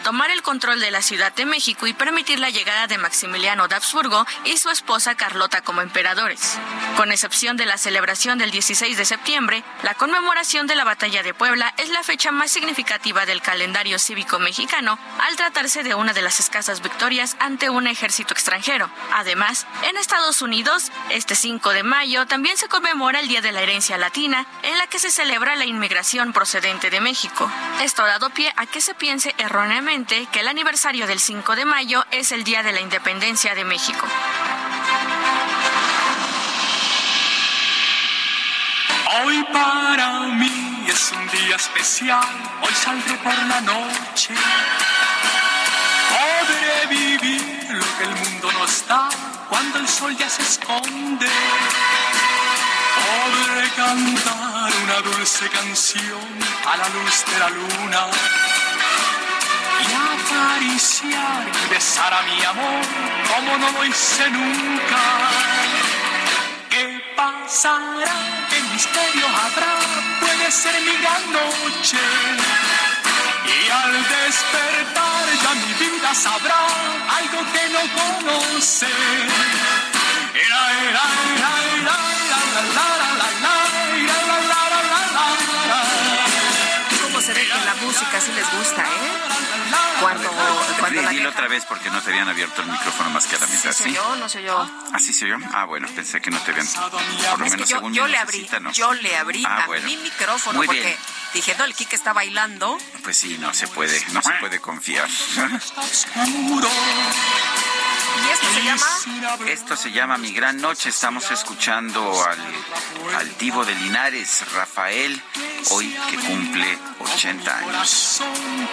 tomar 0.03 0.31
el 0.31 0.43
control 0.43 0.81
de 0.81 0.91
la 0.91 1.03
Ciudad 1.03 1.33
de 1.35 1.45
México 1.45 1.87
y 1.87 1.93
permitir 1.93 2.39
la 2.39 2.49
llegada 2.49 2.87
de 2.87 2.97
Maximiliano 2.97 3.69
de 3.69 3.75
Habsburgo 3.75 4.27
y 4.45 4.57
su 4.57 4.71
esposa 4.71 5.17
Carlota 5.17 5.61
como 5.61 5.83
emperadores. 5.83 6.59
Con 6.97 7.13
excepción 7.13 7.57
de 7.57 7.67
la 7.67 7.77
celebración 7.77 8.39
del 8.39 8.51
16 8.51 8.97
de 8.97 9.05
septiembre, 9.05 9.63
la 9.83 9.95
conmemoración 9.95 10.67
de 10.67 10.77
la 10.77 10.85
Batalla 10.85 11.23
de 11.23 11.35
Puebla 11.35 11.75
es 11.77 11.91
la 11.91 12.03
fecha 12.03 12.31
más 12.31 12.53
significativa 12.53 13.27
del 13.27 13.43
calendario 13.43 13.99
cívico 13.99 14.39
mexicano 14.39 14.99
al 15.21 15.37
tratarse 15.37 15.83
de 15.83 15.95
una 15.95 16.15
de 16.15 16.23
las 16.23 16.41
escasas 16.41 16.81
victorias 16.81 17.37
ante 17.39 17.69
un 17.69 17.87
ejército 17.87 18.33
extranjero. 18.33 18.89
Además, 19.13 19.67
en 19.89 19.97
Estados 19.99 20.41
Unidos, 20.41 20.91
este 21.11 21.35
5 21.35 21.71
de 21.71 21.83
mayo 21.83 22.27
también 22.27 22.57
se 22.57 22.69
conmemora 22.69 23.21
el 23.21 23.29
Día 23.29 23.43
de 23.43 23.53
la 23.53 23.61
Herencia 23.61 23.99
Latina, 23.99 24.47
en 24.63 24.79
la 24.79 24.87
que 24.87 24.99
se 24.99 25.11
celebra 25.11 25.57
la 25.57 25.67
inmigración 25.67 26.33
procedente 26.33 26.89
de 26.91 27.01
México. 27.01 27.51
Esto 27.83 28.03
ha 28.03 28.09
dado 28.09 28.31
pie 28.31 28.53
a 28.57 28.67
que 28.67 28.81
se 28.81 28.95
piense 28.95 29.34
erróneamente 29.39 30.27
que 30.33 30.41
el 30.41 30.49
aniversario 30.49 31.07
del 31.07 31.21
5 31.21 31.57
de 31.57 31.65
mayo 31.65 32.05
es 32.11 32.33
el 32.33 32.45
Día 32.45 32.63
de 32.63 32.73
la 32.73 32.81
Independencia 32.81 33.55
de 33.55 33.65
México. 33.65 34.07
Hoy 39.17 39.45
para 39.53 40.21
mí 40.21 40.87
es 40.89 41.13
un 41.13 41.29
día 41.29 41.57
especial, 41.57 42.27
hoy 42.63 42.75
saldré 42.75 43.17
por 43.19 43.39
la 43.47 43.61
noche. 43.61 44.35
Podré 46.11 46.87
vivir 46.89 47.67
lo 47.71 47.99
que 47.99 48.05
el 48.05 48.15
mundo 48.17 48.53
nos 48.59 48.87
da 48.87 49.09
cuando 49.49 49.79
el 49.79 49.89
sol 49.89 50.17
ya 50.17 50.29
se 50.29 50.43
esconde. 50.43 51.29
Podré 53.05 53.69
cantar 53.77 54.73
una 54.85 55.01
dulce 55.03 55.49
canción 55.49 56.29
a 56.67 56.77
la 56.77 56.89
luz 56.89 57.25
de 57.27 57.39
la 57.39 57.51
luna 57.51 58.07
y 59.89 59.93
acariciar 60.15 61.45
y 61.65 61.75
besar 61.75 62.13
a 62.13 62.23
mi 62.23 62.45
amor 62.45 62.85
como 63.29 63.59
no 63.59 63.71
lo 63.73 63.85
hice 63.85 64.31
nunca. 64.31 65.03
¿Qué 66.71 67.03
pasará? 67.17 68.17
¿Qué 68.51 68.61
misterio 68.73 69.27
habrá? 69.27 69.75
Puede 70.21 70.51
ser 70.51 70.75
mi 70.83 70.97
gran 71.03 71.33
noche. 71.33 71.99
Y 73.47 73.71
al 73.71 73.93
despertar 73.93 75.25
ya 75.43 75.55
mi 75.55 75.73
vida 75.85 76.15
sabrá 76.15 76.61
algo 77.19 77.41
que 77.53 77.65
no 77.75 77.83
conoce. 77.99 78.89
La, 80.51 80.65
la, 80.97 81.07
la, 82.75 82.94
música 87.95 88.21
sí 88.21 88.33
les 88.33 88.59
gusta, 88.59 88.83
eh? 88.83 90.01
Cuando, 90.01 90.29
cuando 90.81 91.03
la 91.03 91.11
Dilo 91.11 91.29
otra 91.31 91.47
vez 91.47 91.65
porque 91.67 91.89
no 91.91 92.03
te 92.03 92.11
habían 92.11 92.29
abierto 92.29 92.61
el 92.63 92.69
micrófono 92.69 93.11
más 93.11 93.27
que 93.27 93.37
a 93.37 93.39
la 93.39 93.47
mitad, 93.47 93.73
¿Sí 93.73 93.85
¿sí? 93.85 93.93
se 93.95 94.01
oyó? 94.01 94.17
¿No 94.17 94.29
se 94.29 94.39
oyó? 94.39 94.71
¿Así 94.93 95.13
se 95.13 95.25
oyó? 95.27 95.37
Ah, 95.53 95.65
bueno, 95.65 95.87
pensé 95.95 96.21
que 96.21 96.31
no 96.31 96.41
te 96.41 96.51
habían. 96.51 96.67
Por 96.67 97.39
lo 97.39 97.47
Es 97.47 97.53
que 97.53 97.57
menos 97.57 97.69
yo, 97.69 97.77
según 97.77 97.95
yo 97.95 98.05
mi 98.07 98.11
le 98.11 98.19
abrí, 98.19 98.49
no. 98.61 98.73
yo 98.73 98.93
le 98.95 99.17
abrí 99.17 99.45
Ah, 99.47 99.63
a 99.63 99.67
bueno. 99.67 99.87
mi 99.87 99.97
micrófono 99.99 100.57
Muy 100.59 100.67
porque 100.67 100.83
bien. 100.83 100.97
dije, 101.35 101.55
no, 101.57 101.65
el 101.65 101.75
Kike 101.75 101.95
está 101.95 102.13
bailando. 102.13 102.77
Pues 103.05 103.17
sí, 103.17 103.39
no 103.39 103.55
se 103.55 103.69
puede, 103.69 104.05
no 104.13 104.21
se 104.23 104.33
puede 104.41 104.61
confiar. 104.61 105.09
Y 108.17 108.29
es 108.29 108.35
¿Esto 108.35 108.53
se 108.53 108.65
llama? 108.65 108.87
Esto 109.47 109.77
se 109.77 109.93
llama 109.93 110.19
Mi 110.19 110.33
Gran 110.33 110.61
Noche. 110.61 110.91
Estamos 110.91 111.31
escuchando 111.31 112.25
al, 112.25 112.39
al 113.17 113.39
divo 113.39 113.65
de 113.65 113.75
Linares, 113.75 114.45
Rafael, 114.53 115.21
hoy 115.71 115.97
que 116.11 116.17
cumple 116.17 116.79
80 117.01 117.59
años. 117.59 118.23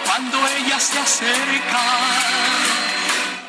Cuando 0.04 0.38
ella 0.48 0.78
se 0.78 0.98
acerca. 0.98 1.80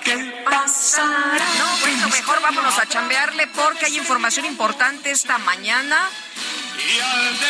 ¿Qué 0.03 0.43
pasará? 0.43 1.45
No, 1.57 1.77
bueno, 1.81 2.09
mejor 2.09 2.41
vámonos 2.41 2.77
a 2.77 2.85
chambearle 2.87 3.47
porque 3.47 3.85
hay 3.85 3.97
información 3.97 4.45
importante 4.45 5.11
esta 5.11 5.37
mañana. 5.37 6.09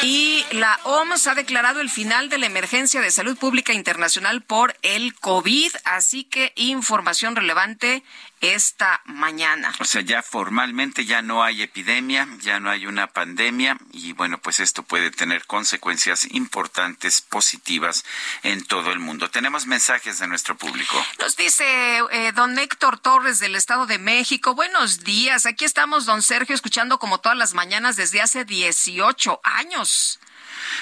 Y 0.03 0.45
la 0.51 0.79
OMS 0.83 1.27
ha 1.27 1.35
declarado 1.35 1.79
el 1.81 1.89
final 1.89 2.29
de 2.29 2.37
la 2.37 2.45
emergencia 2.45 3.01
de 3.01 3.09
salud 3.09 3.37
pública 3.37 3.73
internacional 3.73 4.41
por 4.41 4.75
el 4.81 5.15
COVID, 5.15 5.71
así 5.85 6.23
que 6.23 6.53
información 6.55 7.35
relevante 7.35 8.03
esta 8.43 9.01
mañana. 9.05 9.73
O 9.79 9.85
sea, 9.85 10.01
ya 10.01 10.21
formalmente 10.21 11.05
ya 11.05 11.21
no 11.21 11.43
hay 11.43 11.61
epidemia, 11.61 12.27
ya 12.41 12.59
no 12.59 12.69
hay 12.69 12.85
una 12.85 13.07
pandemia 13.07 13.77
y 13.93 14.11
bueno, 14.11 14.37
pues 14.37 14.59
esto 14.59 14.83
puede 14.83 15.11
tener 15.11 15.45
consecuencias 15.45 16.25
importantes, 16.31 17.21
positivas 17.21 18.03
en 18.43 18.65
todo 18.65 18.91
el 18.91 18.99
mundo. 18.99 19.29
Tenemos 19.29 19.65
mensajes 19.65 20.19
de 20.19 20.27
nuestro 20.27 20.57
público. 20.57 20.93
Nos 21.19 21.37
dice 21.37 21.63
eh, 22.11 22.33
don 22.33 22.59
Héctor 22.59 22.99
Torres 22.99 23.39
del 23.39 23.55
Estado 23.55 23.85
de 23.85 23.97
México, 23.97 24.55
buenos 24.55 25.05
días, 25.05 25.45
aquí 25.45 25.63
estamos 25.63 26.05
don 26.05 26.21
Sergio 26.21 26.53
escuchando 26.53 26.99
como 26.99 27.21
todas 27.21 27.37
las 27.37 27.53
mañanas 27.53 27.95
desde 27.95 28.21
hace 28.21 28.43
18 28.43 29.39
años. 29.43 30.19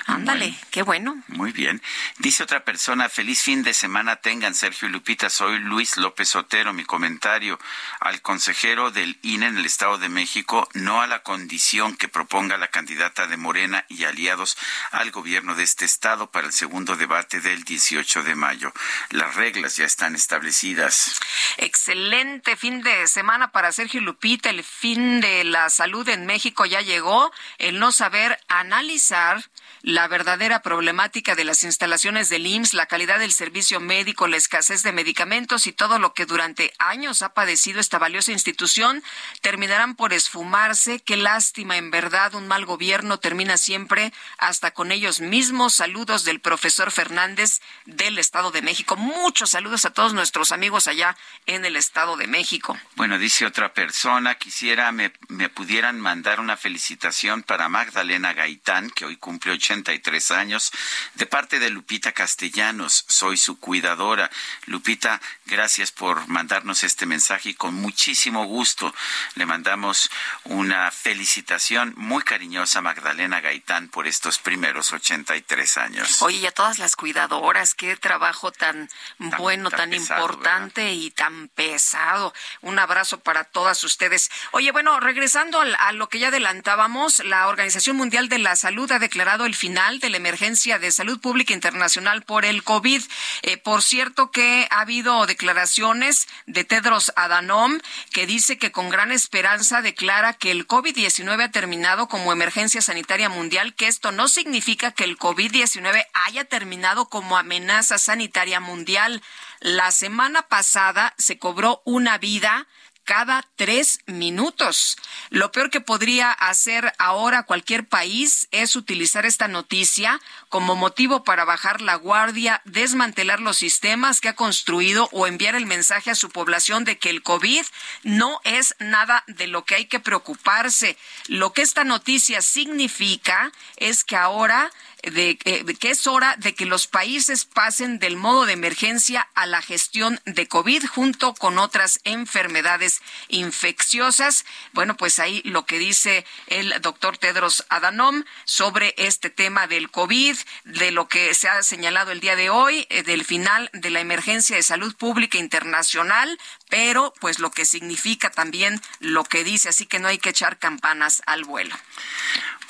Ándale, 0.05 0.57
qué 0.71 0.83
bueno. 0.83 1.21
Muy 1.27 1.51
bien. 1.51 1.81
Dice 2.19 2.43
otra 2.43 2.63
persona, 2.63 3.09
feliz 3.09 3.41
fin 3.41 3.63
de 3.63 3.73
semana 3.73 4.17
tengan 4.17 4.55
Sergio 4.55 4.87
y 4.87 4.91
Lupita. 4.91 5.29
Soy 5.29 5.59
Luis 5.59 5.97
López 5.97 6.35
Otero. 6.35 6.73
Mi 6.73 6.85
comentario 6.85 7.59
al 7.99 8.21
consejero 8.21 8.91
del 8.91 9.19
INE 9.21 9.47
en 9.47 9.57
el 9.57 9.65
Estado 9.65 9.97
de 9.97 10.09
México, 10.09 10.67
no 10.73 11.01
a 11.01 11.07
la 11.07 11.23
condición 11.23 11.95
que 11.95 12.07
proponga 12.07 12.57
la 12.57 12.67
candidata 12.67 13.27
de 13.27 13.37
Morena 13.37 13.85
y 13.89 14.03
aliados 14.03 14.57
al 14.91 15.11
gobierno 15.11 15.55
de 15.55 15.63
este 15.63 15.85
Estado 15.85 16.31
para 16.31 16.47
el 16.47 16.53
segundo 16.53 16.95
debate 16.95 17.41
del 17.41 17.63
18 17.63 18.23
de 18.23 18.35
mayo. 18.35 18.73
Las 19.09 19.35
reglas 19.35 19.77
ya 19.77 19.85
están 19.85 20.15
establecidas. 20.15 21.19
Excelente 21.57 22.55
fin 22.55 22.81
de 22.81 23.07
semana 23.07 23.51
para 23.51 23.71
Sergio 23.71 24.01
y 24.01 24.03
Lupita. 24.03 24.49
El 24.49 24.63
fin 24.63 25.21
de 25.21 25.43
la 25.43 25.69
salud 25.69 26.07
en 26.09 26.25
México 26.25 26.65
ya 26.65 26.81
llegó. 26.81 27.31
El 27.57 27.79
no 27.79 27.91
saber 27.91 28.39
analizar 28.47 29.43
la 29.83 30.07
verdadera 30.07 30.61
problemática 30.61 31.35
de 31.35 31.43
las 31.43 31.63
instalaciones 31.63 32.29
del 32.29 32.45
IMSS, 32.45 32.73
la 32.73 32.85
calidad 32.85 33.19
del 33.19 33.31
servicio 33.31 33.79
médico, 33.79 34.27
la 34.27 34.37
escasez 34.37 34.83
de 34.83 34.91
medicamentos 34.91 35.65
y 35.65 35.73
todo 35.73 35.97
lo 35.97 36.13
que 36.13 36.25
durante 36.25 36.73
años 36.77 37.21
ha 37.21 37.33
padecido 37.33 37.79
esta 37.79 37.97
valiosa 37.97 38.31
institución 38.31 39.03
terminarán 39.41 39.95
por 39.95 40.13
esfumarse. 40.13 40.99
Qué 40.99 41.17
lástima, 41.17 41.77
en 41.77 41.89
verdad, 41.89 42.35
un 42.35 42.47
mal 42.47 42.65
gobierno 42.65 43.17
termina 43.17 43.57
siempre 43.57 44.13
hasta 44.37 44.71
con 44.71 44.91
ellos 44.91 45.19
mismos. 45.19 45.73
Saludos 45.73 46.25
del 46.25 46.39
profesor 46.41 46.91
Fernández 46.91 47.61
del 47.85 48.19
Estado 48.19 48.51
de 48.51 48.61
México. 48.61 48.95
Muchos 48.97 49.51
saludos 49.51 49.85
a 49.85 49.91
todos 49.91 50.13
nuestros 50.13 50.51
amigos 50.51 50.87
allá 50.87 51.17
en 51.47 51.65
el 51.65 51.75
Estado 51.75 52.17
de 52.17 52.27
México. 52.27 52.77
Bueno, 52.95 53.17
dice 53.17 53.45
otra 53.45 53.73
persona, 53.73 54.35
quisiera 54.35 54.91
me, 54.91 55.11
me 55.27 55.49
pudieran 55.49 55.99
mandar 55.99 56.39
una 56.39 56.55
felicitación 56.55 57.43
para 57.43 57.69
Magdalena 57.69 58.33
Gaitán, 58.33 58.89
que 58.91 59.05
hoy 59.05 59.17
cumple 59.17 59.53
83 59.71 60.31
años, 60.31 60.71
de 61.15 61.25
parte 61.25 61.59
de 61.59 61.69
Lupita 61.69 62.11
Castellanos. 62.11 63.05
Soy 63.07 63.37
su 63.37 63.59
cuidadora. 63.59 64.29
Lupita, 64.65 65.21
gracias 65.45 65.91
por 65.91 66.27
mandarnos 66.27 66.83
este 66.83 67.05
mensaje 67.05 67.49
y 67.49 67.53
con 67.53 67.73
muchísimo 67.75 68.45
gusto 68.45 68.93
le 69.35 69.45
mandamos 69.45 70.09
una 70.43 70.91
felicitación 70.91 71.93
muy 71.95 72.23
cariñosa 72.23 72.79
a 72.79 72.81
Magdalena 72.81 73.39
Gaitán 73.39 73.87
por 73.89 74.07
estos 74.07 74.39
primeros 74.39 74.91
83 74.91 75.77
años. 75.77 76.21
Oye, 76.21 76.37
y 76.37 76.45
a 76.45 76.51
todas 76.51 76.79
las 76.79 76.95
cuidadoras, 76.95 77.73
qué 77.73 77.95
trabajo 77.95 78.51
tan, 78.51 78.89
bueno, 79.37 79.69
tan, 79.69 79.93
importante 79.93 80.93
y 80.93 81.11
tan 81.11 81.47
pesado. 81.49 82.33
Un 82.61 82.79
abrazo 82.79 83.19
para 83.19 83.43
todas 83.43 83.83
ustedes. 83.83 84.29
Oye, 84.51 84.71
bueno, 84.71 84.99
regresando 84.99 85.61
a 85.61 85.91
lo 85.93 86.09
que 86.09 86.19
ya 86.19 86.29
adelantábamos, 86.29 87.19
la 87.19 87.47
Organización 87.47 87.95
Mundial 87.95 88.29
de 88.29 88.39
la 88.39 88.55
Salud 88.55 88.91
ha 88.91 88.99
declarado 88.99 89.45
el 89.45 89.55
final 89.61 89.99
de 89.99 90.09
la 90.09 90.17
emergencia 90.17 90.79
de 90.79 90.89
salud 90.91 91.21
pública 91.21 91.53
internacional 91.53 92.23
por 92.23 92.45
el 92.45 92.63
COVID. 92.63 92.99
Eh, 93.43 93.57
por 93.57 93.83
cierto 93.83 94.31
que 94.31 94.67
ha 94.71 94.81
habido 94.81 95.27
declaraciones 95.27 96.27
de 96.47 96.63
Tedros 96.63 97.13
Adhanom 97.15 97.77
que 98.11 98.25
dice 98.25 98.57
que 98.57 98.71
con 98.71 98.89
gran 98.89 99.11
esperanza 99.11 99.83
declara 99.83 100.33
que 100.33 100.49
el 100.49 100.67
COVID-19 100.67 101.43
ha 101.43 101.51
terminado 101.51 102.07
como 102.07 102.31
emergencia 102.31 102.81
sanitaria 102.81 103.29
mundial, 103.29 103.75
que 103.75 103.85
esto 103.85 104.11
no 104.11 104.27
significa 104.27 104.93
que 104.93 105.03
el 105.03 105.19
COVID-19 105.19 106.07
haya 106.25 106.45
terminado 106.45 107.07
como 107.07 107.37
amenaza 107.37 107.99
sanitaria 107.99 108.59
mundial. 108.59 109.21
La 109.59 109.91
semana 109.91 110.41
pasada 110.41 111.13
se 111.19 111.37
cobró 111.37 111.83
una 111.85 112.17
vida 112.17 112.65
cada 113.03 113.47
tres 113.55 113.99
minutos. 114.05 114.97
Lo 115.29 115.51
peor 115.51 115.69
que 115.69 115.81
podría 115.81 116.31
hacer 116.31 116.93
ahora 116.97 117.43
cualquier 117.43 117.87
país 117.87 118.47
es 118.51 118.75
utilizar 118.75 119.25
esta 119.25 119.47
noticia 119.47 120.19
como 120.49 120.75
motivo 120.75 121.23
para 121.23 121.45
bajar 121.45 121.81
la 121.81 121.95
guardia, 121.95 122.61
desmantelar 122.65 123.39
los 123.39 123.57
sistemas 123.57 124.21
que 124.21 124.29
ha 124.29 124.35
construido 124.35 125.09
o 125.11 125.27
enviar 125.27 125.55
el 125.55 125.65
mensaje 125.65 126.11
a 126.11 126.15
su 126.15 126.29
población 126.29 126.85
de 126.85 126.97
que 126.97 127.09
el 127.09 127.23
COVID 127.23 127.63
no 128.03 128.39
es 128.43 128.75
nada 128.79 129.23
de 129.27 129.47
lo 129.47 129.65
que 129.65 129.75
hay 129.75 129.85
que 129.85 129.99
preocuparse. 129.99 130.97
Lo 131.27 131.53
que 131.53 131.61
esta 131.61 131.83
noticia 131.83 132.41
significa 132.41 133.51
es 133.77 134.03
que 134.03 134.15
ahora 134.15 134.71
de, 135.03 135.37
que 135.37 135.91
es 135.91 136.07
hora 136.07 136.35
de 136.37 136.53
que 136.53 136.65
los 136.65 136.87
países 136.87 137.45
pasen 137.45 137.99
del 137.99 138.17
modo 138.17 138.45
de 138.45 138.53
emergencia 138.53 139.27
a 139.33 139.45
la 139.45 139.61
gestión 139.61 140.19
de 140.25 140.47
COVID 140.47 140.85
junto 140.85 141.33
con 141.33 141.57
otras 141.57 141.99
enfermedades 142.03 143.01
infecciosas. 143.27 144.45
Bueno, 144.73 144.97
pues 144.97 145.19
ahí 145.19 145.41
lo 145.45 145.65
que 145.65 145.79
dice 145.79 146.25
el 146.47 146.73
doctor 146.81 147.17
Tedros 147.17 147.65
Adhanom 147.69 148.23
sobre 148.45 148.93
este 148.97 149.29
tema 149.29 149.67
del 149.67 149.89
COVID, 149.89 150.37
de 150.65 150.91
lo 150.91 151.07
que 151.07 151.33
se 151.33 151.49
ha 151.49 151.61
señalado 151.63 152.11
el 152.11 152.19
día 152.19 152.35
de 152.35 152.49
hoy, 152.49 152.85
eh, 152.89 153.03
del 153.03 153.25
final 153.25 153.69
de 153.73 153.89
la 153.89 153.99
emergencia 153.99 154.55
de 154.55 154.63
salud 154.63 154.95
pública 154.95 155.37
internacional, 155.37 156.39
pero 156.69 157.13
pues 157.19 157.39
lo 157.39 157.51
que 157.51 157.65
significa 157.65 158.29
también 158.29 158.81
lo 158.99 159.23
que 159.23 159.43
dice, 159.43 159.69
así 159.69 159.85
que 159.85 159.99
no 159.99 160.07
hay 160.07 160.17
que 160.17 160.29
echar 160.29 160.57
campanas 160.57 161.21
al 161.25 161.43
vuelo. 161.43 161.75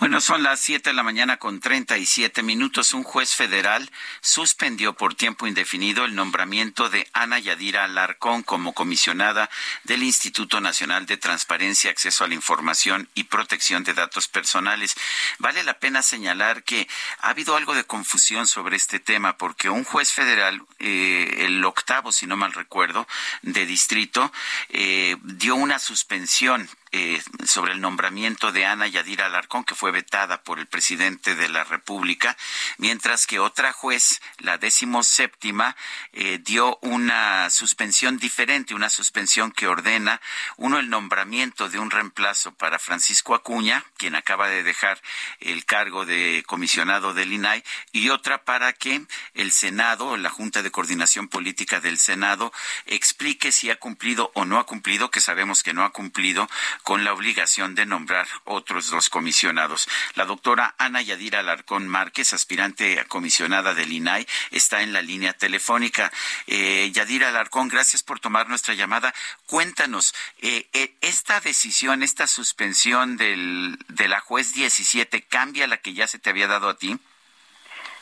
Bueno, 0.02 0.20
son 0.20 0.42
las 0.42 0.60
7 0.62 0.90
de 0.90 0.96
la 0.96 1.04
mañana 1.04 1.38
con 1.38 1.60
37 1.60 2.42
minutos. 2.42 2.96
Un 2.96 3.04
juez 3.04 3.36
federal 3.36 3.88
suspendió 4.20 4.94
por 4.94 5.14
tiempo 5.14 5.46
indefinido 5.46 6.06
el 6.06 6.16
nombramiento 6.16 6.90
de 6.90 7.08
Ana 7.14 7.38
Yadira 7.38 7.84
Alarcón 7.84 8.42
como 8.42 8.74
comisionada 8.74 9.48
del 9.84 10.02
Instituto 10.02 10.60
Nacional 10.60 11.06
de 11.06 11.18
Transparencia, 11.18 11.92
Acceso 11.92 12.24
a 12.24 12.28
la 12.28 12.34
Información 12.34 13.10
y 13.14 13.26
Protección 13.26 13.84
de 13.84 13.94
Datos 13.94 14.28
Personales. 14.28 14.96
Vale 15.38 15.64
la 15.64 15.78
pena 15.78 16.02
señalar 16.02 16.64
que 16.64 16.88
ha 17.20 17.30
habido 17.30 17.56
algo 17.56 17.76
de 17.76 17.84
confusión 17.84 18.48
sobre 18.48 18.78
este 18.78 19.00
tema 19.00 19.38
porque 19.38 19.70
un 19.70 19.84
juez 19.84 20.12
federal, 20.12 20.64
eh, 20.80 21.46
el 21.46 21.64
octavo, 21.64 22.12
si 22.12 22.26
no 22.26 22.36
mal 22.36 22.54
recuerdo, 22.54 23.08
de 23.44 23.68
distrito, 23.68 24.34
eh, 24.70 25.16
dio 25.22 25.54
una 25.54 25.78
suspensión 25.78 26.68
eh, 26.94 27.22
sobre 27.46 27.72
el 27.72 27.80
nombramiento 27.82 28.52
de 28.52 28.66
Ana 28.66 28.88
Yadira 28.88 29.28
Alarcón, 29.28 29.64
que 29.64 29.76
fue 29.76 29.92
vetada 29.92 30.44
por 30.44 30.60
el 30.60 30.68
presidente 30.68 31.36
de 31.36 31.48
la 31.48 31.64
República, 31.64 32.36
mientras 32.78 33.28
que 33.28 33.40
otra 33.40 33.72
juez, 33.72 34.22
la 34.40 34.58
décimo 34.58 35.04
séptima, 35.04 35.76
eh, 36.12 36.40
dio 36.44 36.78
una 36.82 37.50
suspensión 37.50 38.18
diferente, 38.18 38.76
una 38.76 38.90
suspensión 38.90 39.52
que 39.52 39.68
ordena, 39.68 40.22
uno, 40.58 40.80
el 40.80 40.90
nombramiento 40.90 41.70
de 41.70 41.80
un 41.80 41.92
reemplazo 41.92 42.54
para 42.54 42.80
Francisco 42.80 43.36
Acuña, 43.36 43.86
quien 43.98 44.16
acaba 44.16 44.50
de 44.50 44.64
dejar 44.64 45.02
el 45.40 45.66
cargo 45.66 46.06
de 46.06 46.44
comisionado 46.46 47.14
del 47.14 47.32
INAI, 47.32 47.64
y 47.94 48.10
otra 48.10 48.44
para 48.44 48.74
que 48.74 49.06
el 49.34 49.52
Senado, 49.52 50.18
la 50.18 50.30
Junta 50.30 50.62
de 50.62 50.72
Coordinación 50.72 51.28
Política 51.30 51.80
del 51.80 51.98
Senado, 51.98 52.52
explique 52.86 53.52
si 53.52 53.70
ha 53.70 53.80
cumplido 53.80 54.32
o 54.36 54.46
no 54.46 54.60
ha 54.60 54.66
cumplido, 54.66 55.10
que 55.10 55.22
sabemos 55.22 55.64
que 55.64 55.74
no 55.74 55.84
ha 55.84 55.92
cumplido, 55.92 56.50
con 56.84 57.04
la 57.04 57.14
obligación 57.14 57.76
de 57.76 57.86
nombrar 57.86 58.28
otros 58.46 58.90
dos 58.90 59.10
comisionados. 59.10 59.88
La 60.16 60.26
doctora 60.26 60.76
Ana 60.78 61.02
Yadira 61.02 61.40
Alarcón 61.40 61.88
Márquez, 61.88 62.34
aspirante 62.34 63.00
a 63.00 63.06
comisionada 63.06 63.74
del 63.74 63.92
INAI, 63.92 64.28
está 64.52 64.82
en 64.82 64.94
la 64.94 65.02
línea 65.02 65.34
telefónica. 65.34 66.12
Eh, 66.48 66.90
Yadira 66.94 67.30
Alarcón, 67.30 67.68
gracias 67.68 68.04
por 68.04 68.20
tomar 68.20 68.50
nuestra 68.50 68.74
llamada. 68.74 69.14
Cuéntanos, 69.46 70.14
eh, 70.42 70.68
eh, 70.74 70.96
¿esta 71.02 71.40
decisión, 71.40 72.04
esta 72.04 72.28
suspensión 72.28 73.18
del, 73.18 73.78
de 73.88 74.08
la 74.08 74.20
juez 74.20 74.54
17 74.54 75.24
cambia 75.24 75.68
la 75.68 75.78
que 75.78 75.94
ya 75.94 76.08
se 76.08 76.20
te 76.20 76.30
había 76.30 76.48
dado 76.48 76.70
a 76.70 76.78
ti? 76.78 77.00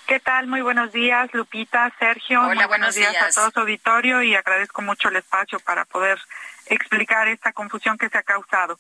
¿Qué 0.10 0.20
tal? 0.20 0.48
Muy 0.48 0.62
buenos 0.62 0.92
días, 0.92 1.30
Lupita, 1.34 1.94
Sergio. 2.00 2.42
Hola, 2.42 2.66
buenos, 2.66 2.96
días, 2.96 3.16
a 3.16 3.30
todo 3.30 3.52
su 3.52 3.60
auditorio 3.60 4.24
y 4.24 4.34
agradezco 4.34 4.82
mucho 4.82 5.10
el 5.10 5.18
espacio 5.18 5.60
para 5.60 5.86
poder 5.86 6.20
explicar 6.70 7.28
esta 7.28 7.52
confusión 7.54 7.98
que 7.98 8.10
se 8.10 8.18
ha 8.18 8.24
causado. 8.24 8.80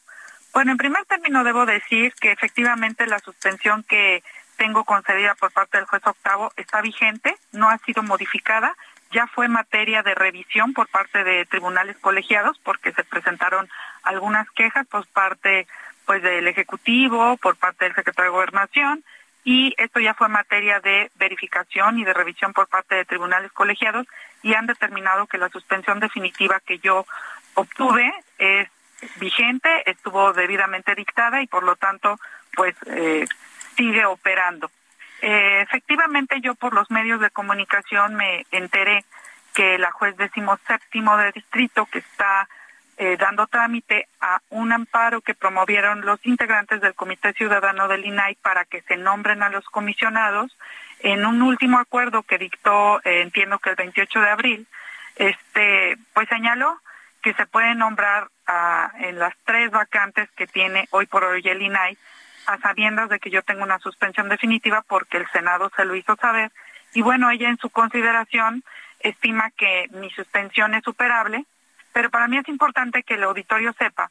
Bueno, 0.53 0.71
en 0.71 0.77
primer 0.77 1.05
término 1.05 1.43
debo 1.43 1.65
decir 1.65 2.13
que 2.19 2.31
efectivamente 2.31 3.05
la 3.05 3.19
suspensión 3.19 3.83
que 3.83 4.23
tengo 4.57 4.83
concedida 4.83 5.35
por 5.35 5.51
parte 5.51 5.77
del 5.77 5.87
juez 5.87 6.05
octavo 6.05 6.51
está 6.57 6.81
vigente, 6.81 7.35
no 7.51 7.69
ha 7.69 7.77
sido 7.79 8.03
modificada, 8.03 8.75
ya 9.11 9.25
fue 9.27 9.47
materia 9.47 10.03
de 10.03 10.15
revisión 10.15 10.73
por 10.73 10.87
parte 10.87 11.23
de 11.23 11.45
tribunales 11.45 11.97
colegiados 11.97 12.59
porque 12.63 12.91
se 12.91 13.03
presentaron 13.03 13.69
algunas 14.03 14.49
quejas 14.51 14.85
por 14.87 15.07
parte 15.07 15.67
pues 16.05 16.21
del 16.21 16.47
ejecutivo, 16.47 17.37
por 17.37 17.55
parte 17.55 17.85
del 17.85 17.95
secretario 17.95 18.31
de 18.31 18.37
Gobernación 18.37 19.03
y 19.43 19.73
esto 19.77 19.99
ya 19.99 20.13
fue 20.13 20.27
materia 20.27 20.79
de 20.79 21.09
verificación 21.15 21.97
y 21.97 22.03
de 22.03 22.13
revisión 22.13 22.53
por 22.53 22.67
parte 22.67 22.95
de 22.95 23.05
tribunales 23.05 23.51
colegiados 23.51 24.05
y 24.43 24.53
han 24.53 24.67
determinado 24.67 25.27
que 25.27 25.37
la 25.37 25.49
suspensión 25.49 25.99
definitiva 25.99 26.59
que 26.59 26.79
yo 26.79 27.05
obtuve 27.59 28.13
es 28.37 28.69
vigente, 29.19 29.69
estuvo 29.89 30.33
debidamente 30.33 30.95
dictada 30.95 31.41
y 31.41 31.47
por 31.47 31.63
lo 31.63 31.75
tanto 31.75 32.19
pues 32.55 32.75
eh, 32.87 33.25
sigue 33.75 34.05
operando. 34.05 34.69
Eh, 35.21 35.61
efectivamente 35.61 36.39
yo 36.41 36.55
por 36.55 36.73
los 36.73 36.89
medios 36.91 37.19
de 37.19 37.29
comunicación 37.29 38.15
me 38.15 38.45
enteré 38.51 39.03
que 39.53 39.77
la 39.77 39.91
juez 39.91 40.15
séptimo 40.67 41.17
de 41.17 41.31
distrito 41.31 41.85
que 41.87 41.99
está 41.99 42.47
eh, 42.97 43.17
dando 43.17 43.47
trámite 43.47 44.07
a 44.21 44.41
un 44.49 44.71
amparo 44.71 45.21
que 45.21 45.33
promovieron 45.33 46.01
los 46.01 46.19
integrantes 46.25 46.81
del 46.81 46.95
Comité 46.95 47.33
Ciudadano 47.33 47.87
del 47.87 48.05
INAI 48.05 48.35
para 48.35 48.65
que 48.65 48.81
se 48.83 48.97
nombren 48.97 49.43
a 49.43 49.49
los 49.49 49.65
comisionados 49.65 50.57
en 50.99 51.25
un 51.25 51.41
último 51.41 51.79
acuerdo 51.79 52.23
que 52.23 52.37
dictó, 52.37 52.99
entiendo 53.05 53.59
que 53.59 53.69
el 53.69 53.77
28 53.77 54.19
de 54.19 54.29
abril, 54.29 54.67
este, 55.15 55.97
pues 56.13 56.27
señaló 56.27 56.77
que 57.21 57.33
se 57.33 57.45
puede 57.45 57.75
nombrar 57.75 58.29
en 58.99 59.19
las 59.19 59.33
tres 59.45 59.71
vacantes 59.71 60.29
que 60.31 60.47
tiene 60.47 60.87
hoy 60.91 61.05
por 61.05 61.23
hoy 61.23 61.41
el 61.45 61.61
INAI, 61.61 61.97
a 62.47 62.57
sabiendas 62.57 63.09
de 63.09 63.19
que 63.19 63.29
yo 63.29 63.43
tengo 63.43 63.63
una 63.63 63.79
suspensión 63.79 64.27
definitiva 64.29 64.83
porque 64.87 65.17
el 65.17 65.27
Senado 65.29 65.71
se 65.75 65.85
lo 65.85 65.95
hizo 65.95 66.15
saber. 66.15 66.51
Y 66.93 67.01
bueno, 67.01 67.29
ella 67.29 67.49
en 67.49 67.57
su 67.57 67.69
consideración 67.69 68.63
estima 68.99 69.51
que 69.51 69.87
mi 69.91 70.09
suspensión 70.09 70.73
es 70.73 70.83
superable, 70.83 71.45
pero 71.93 72.09
para 72.09 72.27
mí 72.27 72.37
es 72.37 72.47
importante 72.47 73.03
que 73.03 73.15
el 73.15 73.23
auditorio 73.23 73.73
sepa 73.73 74.09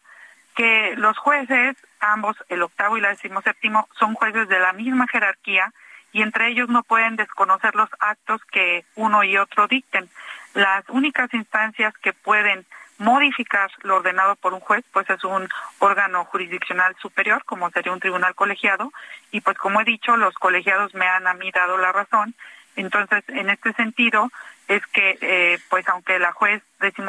que 0.58 0.94
los 0.96 1.16
jueces, 1.18 1.76
ambos, 2.00 2.36
el 2.48 2.62
octavo 2.62 2.96
y 2.96 3.00
la 3.00 3.10
decimoséptimo, 3.10 3.88
son 3.98 4.14
jueces 4.14 4.48
de 4.48 4.58
la 4.58 4.72
misma 4.72 5.06
jerarquía 5.06 5.72
y 6.12 6.22
entre 6.22 6.48
ellos 6.48 6.68
no 6.68 6.82
pueden 6.82 7.14
desconocer 7.14 7.76
los 7.76 7.88
actos 8.00 8.40
que 8.50 8.84
uno 8.96 9.22
y 9.22 9.36
otro 9.36 9.68
dicten. 9.68 10.08
Las 10.54 10.82
únicas 10.88 11.32
instancias 11.32 11.96
que 11.98 12.12
pueden 12.12 12.66
modificar 12.98 13.70
lo 13.82 13.96
ordenado 13.96 14.36
por 14.36 14.52
un 14.52 14.60
juez, 14.60 14.84
pues 14.92 15.08
es 15.08 15.22
un 15.24 15.48
órgano 15.78 16.24
jurisdiccional 16.26 16.96
superior, 17.00 17.44
como 17.44 17.70
sería 17.70 17.92
un 17.92 18.00
tribunal 18.00 18.34
colegiado, 18.34 18.92
y 19.30 19.40
pues 19.40 19.56
como 19.56 19.80
he 19.80 19.84
dicho, 19.84 20.16
los 20.16 20.34
colegiados 20.34 20.94
me 20.94 21.06
han 21.06 21.26
a 21.26 21.34
mí 21.34 21.50
dado 21.50 21.78
la 21.78 21.92
razón. 21.92 22.34
Entonces, 22.76 23.24
en 23.28 23.50
este 23.50 23.72
sentido, 23.72 24.30
es 24.68 24.86
que, 24.88 25.18
eh, 25.20 25.58
pues 25.68 25.88
aunque 25.88 26.18
la 26.18 26.32
juez 26.32 26.62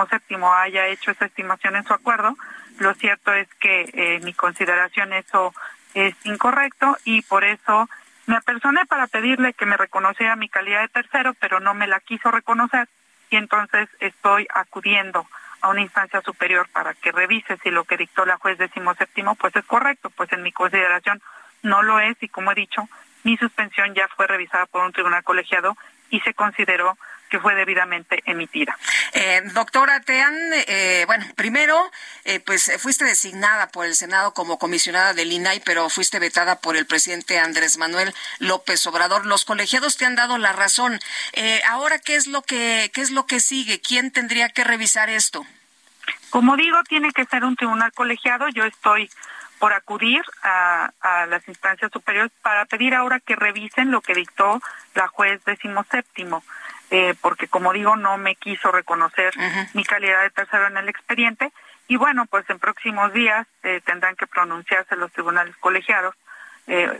séptimo 0.09 0.53
haya 0.53 0.87
hecho 0.87 1.11
esa 1.11 1.25
estimación 1.25 1.75
en 1.75 1.83
su 1.83 1.93
acuerdo, 1.93 2.35
lo 2.79 2.93
cierto 2.95 3.33
es 3.33 3.47
que 3.55 3.89
eh, 3.93 4.19
mi 4.23 4.33
consideración 4.33 5.13
eso 5.13 5.53
es 5.93 6.15
incorrecto 6.23 6.97
y 7.03 7.21
por 7.23 7.43
eso 7.43 7.89
me 8.25 8.35
apersoné 8.35 8.85
para 8.85 9.07
pedirle 9.07 9.53
que 9.53 9.65
me 9.65 9.77
reconociera 9.77 10.35
mi 10.35 10.49
calidad 10.49 10.81
de 10.81 10.87
tercero, 10.87 11.33
pero 11.39 11.59
no 11.59 11.73
me 11.73 11.87
la 11.87 11.99
quiso 11.99 12.31
reconocer 12.31 12.87
y 13.29 13.35
entonces 13.35 13.89
estoy 13.99 14.47
acudiendo 14.53 15.27
a 15.62 15.70
una 15.70 15.82
instancia 15.82 16.22
superior 16.22 16.68
para 16.72 16.93
que 16.93 17.12
revise 17.12 17.57
si 17.57 17.70
lo 17.70 17.84
que 17.84 17.97
dictó 17.97 18.26
la 18.26 18.38
juez 18.38 18.57
séptimo 18.57 19.36
pues 19.36 19.55
es 19.55 19.66
correcto, 19.66 20.10
pues 20.10 20.32
en 20.34 20.43
mi 20.43 20.51
consideración 20.51 21.22
no 21.64 21.84
lo 21.84 21.99
es 21.99 22.16
y 22.22 22.30
como 22.30 22.51
he 22.51 22.55
dicho, 22.55 22.88
mi 23.24 23.38
suspensión 23.38 23.93
ya 23.93 24.07
fue 24.16 24.28
revisada 24.28 24.66
por 24.66 24.84
un 24.84 24.93
tribunal 24.93 25.24
colegiado 25.24 25.76
y 26.10 26.20
se 26.22 26.34
consideró 26.34 26.97
que 27.30 27.39
fue 27.39 27.55
debidamente 27.55 28.21
emitida. 28.25 28.77
Eh, 29.13 29.41
doctora, 29.53 29.99
te 30.01 30.21
han, 30.21 30.36
eh, 30.67 31.03
bueno, 31.07 31.25
primero, 31.36 31.91
eh, 32.25 32.39
pues 32.39 32.71
fuiste 32.80 33.05
designada 33.05 33.67
por 33.67 33.86
el 33.86 33.95
Senado 33.95 34.34
como 34.34 34.59
comisionada 34.59 35.13
del 35.13 35.32
INAI, 35.32 35.61
pero 35.61 35.89
fuiste 35.89 36.19
vetada 36.19 36.59
por 36.59 36.75
el 36.75 36.86
presidente 36.86 37.39
Andrés 37.39 37.77
Manuel 37.77 38.13
López 38.39 38.86
Obrador. 38.88 39.25
Los 39.25 39.45
colegiados 39.45 39.97
te 39.97 40.05
han 40.05 40.15
dado 40.15 40.38
la 40.38 40.53
razón. 40.53 40.99
ahora, 41.67 41.99
¿qué 41.99 42.15
es 42.15 42.27
lo 42.27 42.41
que, 42.41 42.91
qué 42.93 43.01
es 43.01 43.11
lo 43.11 43.25
que 43.25 43.39
sigue? 43.39 43.80
¿Quién 43.82 44.11
tendría 44.11 44.49
que 44.49 44.63
revisar 44.63 45.09
esto? 45.09 45.45
Como 46.30 46.55
digo, 46.55 46.84
tiene 46.84 47.11
que 47.11 47.25
ser 47.25 47.43
un 47.43 47.55
tribunal 47.55 47.91
colegiado. 47.93 48.47
Yo 48.49 48.65
estoy 48.65 49.09
por 49.59 49.73
acudir 49.73 50.21
a, 50.41 50.91
las 51.30 51.47
instancias 51.47 51.91
superiores 51.91 52.32
para 52.41 52.65
pedir 52.65 52.95
ahora 52.95 53.19
que 53.19 53.36
revisen 53.36 53.91
lo 53.91 54.01
que 54.01 54.15
dictó 54.15 54.61
la 54.95 55.07
juez 55.09 55.43
decimoséptimo, 55.45 56.43
eh, 56.91 57.13
porque 57.21 57.47
como 57.47 57.73
digo, 57.73 57.95
no 57.95 58.17
me 58.17 58.35
quiso 58.35 58.71
reconocer 58.71 59.33
mi 59.73 59.83
calidad 59.83 60.23
de 60.23 60.31
tercero 60.31 60.67
en 60.67 60.77
el 60.77 60.89
expediente. 60.89 61.51
Y 61.87 61.97
bueno, 61.97 62.25
pues 62.25 62.49
en 62.49 62.59
próximos 62.59 63.13
días 63.13 63.47
eh, 63.63 63.81
tendrán 63.85 64.15
que 64.15 64.27
pronunciarse 64.27 64.95
los 64.95 65.11
tribunales 65.11 65.55
colegiados 65.57 66.15
eh, 66.67 66.99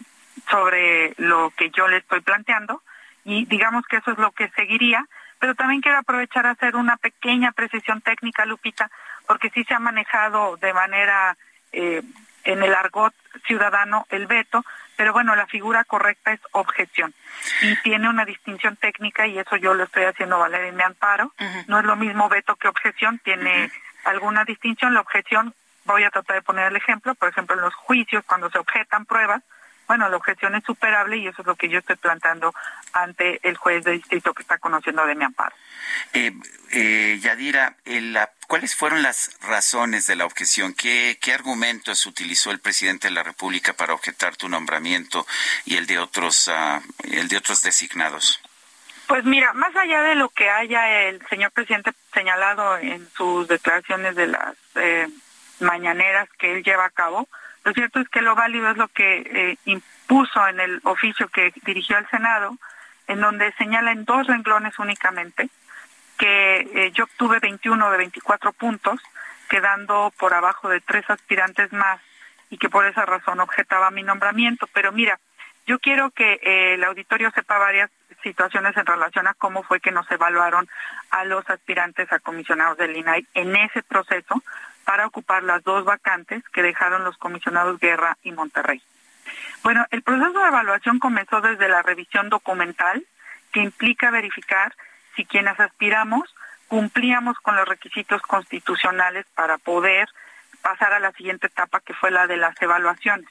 sobre 0.50 1.14
lo 1.18 1.52
que 1.52 1.70
yo 1.70 1.88
le 1.88 1.98
estoy 1.98 2.22
planteando 2.22 2.82
y 3.24 3.46
digamos 3.46 3.86
que 3.88 3.98
eso 3.98 4.12
es 4.12 4.18
lo 4.18 4.32
que 4.32 4.50
seguiría. 4.50 5.06
Pero 5.40 5.56
también 5.56 5.82
quiero 5.82 6.00
aprovechar 6.00 6.46
a 6.46 6.52
hacer 6.52 6.76
una 6.76 6.98
pequeña 6.98 7.52
precisión 7.52 8.02
técnica, 8.02 8.46
Lupita, 8.46 8.92
porque 9.26 9.50
sí 9.52 9.64
se 9.64 9.74
ha 9.74 9.80
manejado 9.80 10.58
de 10.58 10.74
manera 10.74 11.38
eh, 11.72 12.02
en 12.44 12.64
el 12.64 12.74
argot 12.74 13.14
ciudadano 13.46 14.06
el 14.10 14.28
veto, 14.28 14.66
pero 15.00 15.14
bueno, 15.14 15.34
la 15.34 15.48
figura 15.48 15.86
correcta 15.86 16.34
es 16.34 16.42
objeción 16.52 17.14
y 17.62 17.74
tiene 17.84 18.10
una 18.10 18.26
distinción 18.26 18.76
técnica 18.76 19.26
y 19.28 19.40
eso 19.40 19.56
yo 19.56 19.74
lo 19.74 19.86
estoy 19.86 20.04
haciendo 20.04 20.38
valer 20.38 20.66
en 20.66 20.76
mi 20.76 20.84
amparo. 20.84 21.32
No 21.68 21.80
es 21.80 21.86
lo 21.86 21.96
mismo 21.96 22.28
veto 22.28 22.58
que 22.58 22.68
objeción, 22.68 23.18
tiene 23.24 23.72
alguna 24.04 24.44
distinción. 24.44 24.94
La 24.94 25.00
objeción, 25.00 25.54
voy 25.86 26.04
a 26.04 26.10
tratar 26.10 26.36
de 26.36 26.42
poner 26.42 26.68
el 26.68 26.76
ejemplo, 26.76 27.16
por 27.16 27.30
ejemplo, 27.30 27.56
en 27.56 27.62
los 27.62 27.74
juicios, 27.76 28.26
cuando 28.26 28.50
se 28.50 28.60
objetan 28.60 29.06
pruebas, 29.06 29.42
bueno, 29.90 30.08
la 30.08 30.18
objeción 30.18 30.54
es 30.54 30.64
superable 30.64 31.18
y 31.18 31.28
eso 31.28 31.42
es 31.42 31.48
lo 31.48 31.56
que 31.56 31.68
yo 31.68 31.80
estoy 31.80 31.96
plantando 31.96 32.54
ante 32.94 33.40
el 33.42 33.58
juez 33.58 33.84
de 33.84 33.94
distrito 33.94 34.36
que 34.36 34.44
está 34.44 34.60
conociendo 34.60 35.04
de 35.04 35.16
mi 35.16 35.24
amparo. 35.24 35.56
Eh, 36.14 36.32
eh, 36.70 37.18
Yadira, 37.20 37.76
¿cuáles 38.48 38.76
fueron 38.76 39.02
las 39.02 39.36
razones 39.42 40.06
de 40.06 40.16
la 40.16 40.28
objeción? 40.28 40.76
¿Qué, 40.76 41.18
¿Qué 41.20 41.34
argumentos 41.34 42.06
utilizó 42.06 42.52
el 42.52 42.60
presidente 42.60 43.08
de 43.08 43.16
la 43.16 43.24
República 43.24 43.74
para 43.74 43.96
objetar 43.96 44.36
tu 44.36 44.48
nombramiento 44.48 45.26
y 45.66 45.78
el 45.78 45.88
de 45.88 45.98
otros, 45.98 46.50
uh, 46.50 46.80
el 47.12 47.28
de 47.28 47.38
otros 47.38 47.64
designados? 47.64 48.40
Pues 49.08 49.26
mira, 49.26 49.54
más 49.54 49.76
allá 49.76 50.04
de 50.04 50.14
lo 50.14 50.30
que 50.30 50.52
haya 50.52 51.02
el 51.10 51.20
señor 51.30 51.50
presidente 51.50 51.94
señalado 52.14 52.78
en 52.78 53.10
sus 53.18 53.48
declaraciones 53.48 54.16
de 54.16 54.28
las 54.28 54.56
eh, 54.76 55.08
mañaneras 55.62 56.30
que 56.38 56.54
él 56.54 56.64
lleva 56.64 56.86
a 56.86 56.92
cabo, 56.92 57.28
lo 57.64 57.74
cierto 57.74 58.00
es 58.00 58.10
que 58.10 58.22
lo 58.22 58.36
válido 58.36 58.70
es 58.70 58.78
lo 58.78 58.88
que 58.88 59.20
eh, 59.20 59.58
impuso 59.66 60.48
en 60.48 60.60
el 60.60 60.80
oficio 60.84 61.28
que 61.28 61.54
dirigió 61.64 61.98
al 61.98 62.10
Senado, 62.10 62.58
en 63.08 63.22
donde 63.22 63.52
señala 63.54 63.92
en 63.92 64.06
dos 64.06 64.28
renglones 64.28 64.78
únicamente 64.80 65.50
que 66.20 66.58
eh, 66.74 66.92
yo 66.92 67.06
obtuve 67.06 67.40
21 67.40 67.92
de 67.92 67.98
24 67.98 68.52
puntos, 68.52 69.00
quedando 69.50 70.14
por 70.20 70.34
abajo 70.34 70.70
de 70.70 70.82
tres 70.82 71.10
aspirantes 71.10 71.72
más 71.72 72.00
y 72.50 72.58
que 72.58 72.70
por 72.70 72.86
esa 72.86 73.06
razón 73.06 73.40
objetaba 73.40 73.90
mi 73.90 74.04
nombramiento. 74.04 74.68
Pero 74.74 74.92
mira, 74.92 75.18
yo 75.66 75.80
quiero 75.80 76.12
que 76.12 76.34
eh, 76.44 76.74
el 76.74 76.84
auditorio 76.84 77.32
sepa 77.32 77.58
varias 77.58 77.90
situaciones 78.22 78.76
en 78.76 78.86
relación 78.86 79.28
a 79.28 79.34
cómo 79.34 79.64
fue 79.64 79.80
que 79.80 79.92
nos 79.92 80.12
evaluaron 80.12 80.68
a 81.10 81.24
los 81.24 81.50
aspirantes 81.50 82.12
a 82.12 82.20
comisionados 82.20 82.78
del 82.78 82.98
INAI 82.98 83.26
en 83.34 83.56
ese 83.56 83.82
proceso, 83.82 84.44
para 84.90 85.06
ocupar 85.06 85.44
las 85.44 85.64
dos 85.64 85.86
vacantes 85.86 86.42
que 86.52 86.64
dejaron 86.64 87.04
los 87.04 87.16
comisionados 87.20 87.80
Guerra 87.80 88.18
y 88.24 88.32
Monterrey. 88.32 88.82
Bueno, 89.62 89.86
el 89.92 90.02
proceso 90.02 90.40
de 90.40 90.48
evaluación 90.48 90.98
comenzó 90.98 91.42
desde 91.42 91.70
la 91.70 91.84
revisión 91.84 92.30
documental, 92.30 93.06
que 93.52 93.60
implica 93.60 94.10
verificar 94.10 94.74
si 95.16 95.26
quienes 95.26 95.60
aspiramos 95.60 96.34
cumplíamos 96.70 97.38
con 97.38 97.56
los 97.56 97.68
requisitos 97.68 98.20
constitucionales 98.24 99.28
para 99.36 99.60
poder 99.60 100.10
pasar 100.64 100.92
a 100.94 101.00
la 101.00 101.12
siguiente 101.12 101.46
etapa, 101.46 101.82
que 101.82 101.94
fue 101.94 102.10
la 102.10 102.26
de 102.26 102.38
las 102.38 102.60
evaluaciones. 102.60 103.30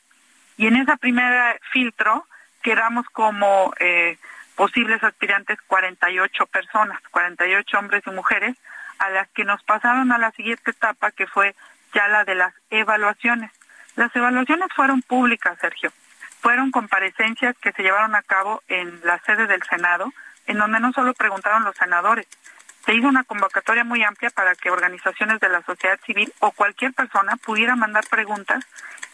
Y 0.59 0.69
en 0.69 0.77
esa 0.77 0.97
primera 0.97 1.57
filtro 1.73 2.25
quedamos 2.63 3.05
como 3.07 3.75
eh, 3.81 4.17
posibles 4.55 5.03
aspirantes 5.03 5.59
48 5.67 6.47
personas, 6.47 7.01
48 7.11 7.79
hombres 7.81 8.05
y 8.07 8.11
mujeres, 8.11 8.57
a 8.99 9.11
las 9.11 9.29
que 9.29 9.45
nos 9.45 9.63
pasaron 9.63 10.13
a 10.13 10.19
la 10.19 10.31
siguiente 10.33 10.71
etapa, 10.71 11.11
que 11.11 11.27
fue 11.27 11.55
ya 11.95 12.09
la 12.09 12.25
de 12.25 12.35
las 12.35 12.55
evaluaciones. 12.71 13.51
Las 13.97 14.15
evaluaciones 14.15 14.69
fueron 14.75 15.03
públicas, 15.03 15.59
Sergio. 15.61 15.93
Fueron 16.41 16.71
comparecencias 16.71 17.57
que 17.59 17.73
se 17.73 17.83
llevaron 17.83 18.15
a 18.15 18.23
cabo 18.23 18.63
en 18.69 19.01
la 19.05 19.19
sede 19.21 19.47
del 19.47 19.63
Senado, 19.65 20.13
en 20.47 20.59
donde 20.59 20.81
no 20.81 20.93
solo 20.93 21.15
preguntaron 21.15 21.65
los 21.65 21.77
senadores, 21.77 22.27
se 22.89 22.95
hizo 22.95 23.07
una 23.07 23.25
convocatoria 23.25 23.85
muy 23.85 24.03
amplia 24.03 24.31
para 24.31 24.55
que 24.55 24.71
organizaciones 24.71 25.41
de 25.41 25.51
la 25.51 25.63
sociedad 25.63 26.01
civil 26.07 26.33
o 26.39 26.53
cualquier 26.53 26.95
persona 26.95 27.37
pudiera 27.37 27.77
mandar 27.77 28.03
preguntas 28.09 28.65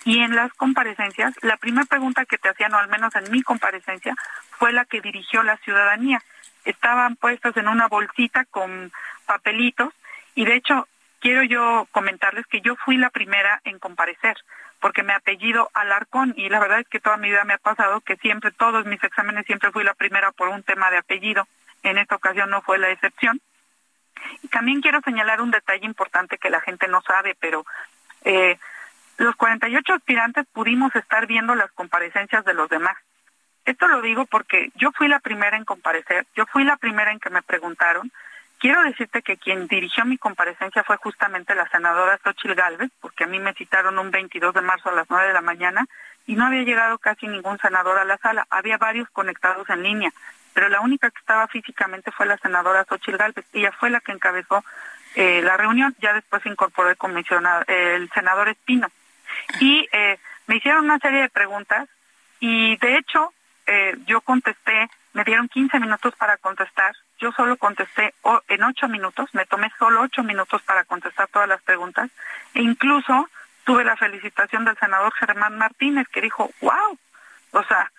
y 0.04 0.20
en 0.20 0.36
las 0.36 0.52
comparecencias, 0.54 1.34
la 1.42 1.56
primera 1.56 1.84
pregunta 1.84 2.24
que 2.24 2.38
te 2.38 2.50
hacían, 2.50 2.72
o 2.74 2.78
al 2.78 2.88
menos 2.88 3.12
en 3.16 3.28
mi 3.32 3.42
comparecencia, 3.42 4.14
fue 4.58 4.72
la 4.72 4.84
que 4.84 5.00
dirigió 5.00 5.42
la 5.42 5.56
ciudadanía. 5.56 6.22
Estaban 6.64 7.16
puestas 7.16 7.56
en 7.56 7.68
una 7.68 7.88
bolsita 7.88 8.44
con 8.46 8.92
papelitos 9.26 9.92
y 10.34 10.44
de 10.44 10.56
hecho 10.56 10.88
quiero 11.20 11.42
yo 11.42 11.86
comentarles 11.92 12.46
que 12.46 12.60
yo 12.60 12.76
fui 12.76 12.96
la 12.96 13.10
primera 13.10 13.60
en 13.64 13.78
comparecer 13.78 14.36
porque 14.84 15.02
me 15.02 15.14
apellido 15.14 15.70
Alarcón 15.72 16.34
y 16.36 16.50
la 16.50 16.60
verdad 16.60 16.80
es 16.80 16.88
que 16.88 17.00
toda 17.00 17.16
mi 17.16 17.30
vida 17.30 17.44
me 17.44 17.54
ha 17.54 17.58
pasado 17.58 18.02
que 18.02 18.16
siempre, 18.16 18.52
todos 18.52 18.84
mis 18.84 19.02
exámenes 19.02 19.46
siempre 19.46 19.72
fui 19.72 19.82
la 19.82 19.94
primera 19.94 20.30
por 20.30 20.48
un 20.48 20.62
tema 20.62 20.90
de 20.90 20.98
apellido. 20.98 21.48
En 21.82 21.96
esta 21.96 22.16
ocasión 22.16 22.50
no 22.50 22.60
fue 22.60 22.76
la 22.76 22.90
excepción. 22.90 23.40
Y 24.42 24.48
también 24.48 24.82
quiero 24.82 25.00
señalar 25.00 25.40
un 25.40 25.50
detalle 25.50 25.86
importante 25.86 26.36
que 26.36 26.50
la 26.50 26.60
gente 26.60 26.86
no 26.86 27.00
sabe, 27.00 27.34
pero 27.40 27.64
eh, 28.24 28.58
los 29.16 29.34
48 29.36 29.94
aspirantes 29.94 30.46
pudimos 30.52 30.94
estar 30.94 31.26
viendo 31.26 31.54
las 31.54 31.72
comparecencias 31.72 32.44
de 32.44 32.52
los 32.52 32.68
demás. 32.68 32.96
Esto 33.64 33.88
lo 33.88 34.02
digo 34.02 34.26
porque 34.26 34.70
yo 34.76 34.92
fui 34.92 35.08
la 35.08 35.20
primera 35.20 35.56
en 35.56 35.64
comparecer, 35.64 36.26
yo 36.34 36.46
fui 36.46 36.64
la 36.64 36.76
primera 36.76 37.12
en 37.12 37.20
que 37.20 37.30
me 37.30 37.42
preguntaron, 37.42 38.10
Quiero 38.64 38.82
decirte 38.82 39.20
que 39.20 39.36
quien 39.36 39.66
dirigió 39.66 40.06
mi 40.06 40.16
comparecencia 40.16 40.82
fue 40.84 40.96
justamente 40.96 41.54
la 41.54 41.68
senadora 41.68 42.18
Xochil 42.24 42.54
Gálvez, 42.54 42.90
porque 42.98 43.24
a 43.24 43.26
mí 43.26 43.38
me 43.38 43.52
citaron 43.52 43.98
un 43.98 44.10
22 44.10 44.54
de 44.54 44.62
marzo 44.62 44.88
a 44.88 44.94
las 44.94 45.04
9 45.10 45.26
de 45.26 45.34
la 45.34 45.42
mañana 45.42 45.86
y 46.26 46.34
no 46.34 46.46
había 46.46 46.62
llegado 46.62 46.96
casi 46.96 47.28
ningún 47.28 47.58
senador 47.58 47.98
a 47.98 48.06
la 48.06 48.16
sala. 48.16 48.46
Había 48.48 48.78
varios 48.78 49.10
conectados 49.10 49.68
en 49.68 49.82
línea, 49.82 50.10
pero 50.54 50.70
la 50.70 50.80
única 50.80 51.10
que 51.10 51.18
estaba 51.18 51.46
físicamente 51.46 52.10
fue 52.10 52.24
la 52.24 52.38
senadora 52.38 52.86
Xochil 52.88 53.18
Gálvez. 53.18 53.44
Ella 53.52 53.70
fue 53.72 53.90
la 53.90 54.00
que 54.00 54.12
encabezó 54.12 54.64
eh, 55.14 55.42
la 55.42 55.58
reunión, 55.58 55.94
ya 56.00 56.14
después 56.14 56.42
se 56.42 56.48
incorporó 56.48 56.88
el, 56.88 56.96
comisionado, 56.96 57.64
el 57.66 58.08
senador 58.14 58.48
Espino. 58.48 58.88
Y 59.60 59.86
eh, 59.92 60.18
me 60.46 60.56
hicieron 60.56 60.86
una 60.86 60.98
serie 61.00 61.20
de 61.20 61.28
preguntas 61.28 61.86
y 62.40 62.78
de 62.78 62.96
hecho 62.96 63.33
eh, 63.66 63.96
yo 64.06 64.20
contesté, 64.20 64.88
me 65.12 65.24
dieron 65.24 65.48
15 65.48 65.80
minutos 65.80 66.14
para 66.16 66.36
contestar 66.36 66.94
yo 67.18 67.32
solo 67.32 67.56
contesté 67.56 68.14
en 68.48 68.62
ocho 68.62 68.88
minutos, 68.88 69.30
me 69.32 69.46
tomé 69.46 69.70
solo 69.78 70.02
ocho 70.02 70.22
minutos 70.22 70.60
para 70.62 70.84
contestar 70.84 71.28
todas 71.28 71.48
las 71.48 71.62
preguntas 71.62 72.10
e 72.54 72.62
incluso 72.62 73.28
tuve 73.64 73.84
la 73.84 73.96
felicitación 73.96 74.64
del 74.64 74.76
senador 74.78 75.12
Germán 75.14 75.56
Martínez 75.56 76.06
que 76.08 76.20
dijo, 76.20 76.50
wow, 76.60 76.98
o 77.54 77.64
sea, 77.64 77.90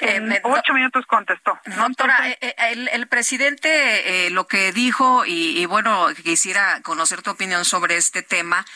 en 0.00 0.32
eh, 0.32 0.40
ocho 0.42 0.72
minutos 0.74 1.06
contestó. 1.06 1.56
Doctora, 1.64 2.28
eh, 2.28 2.38
eh, 2.40 2.88
el, 2.92 3.06
presidente 3.06 4.28
lo 4.30 4.48
que 4.48 4.72
dijo, 4.72 5.24
y, 5.24 5.64
bueno, 5.66 6.08
quisiera 6.24 6.80
conocer 6.82 7.22
tu 7.22 7.30
opinión 7.30 7.64
sobre 7.64 7.96
este 7.96 8.22
tema, 8.22 8.66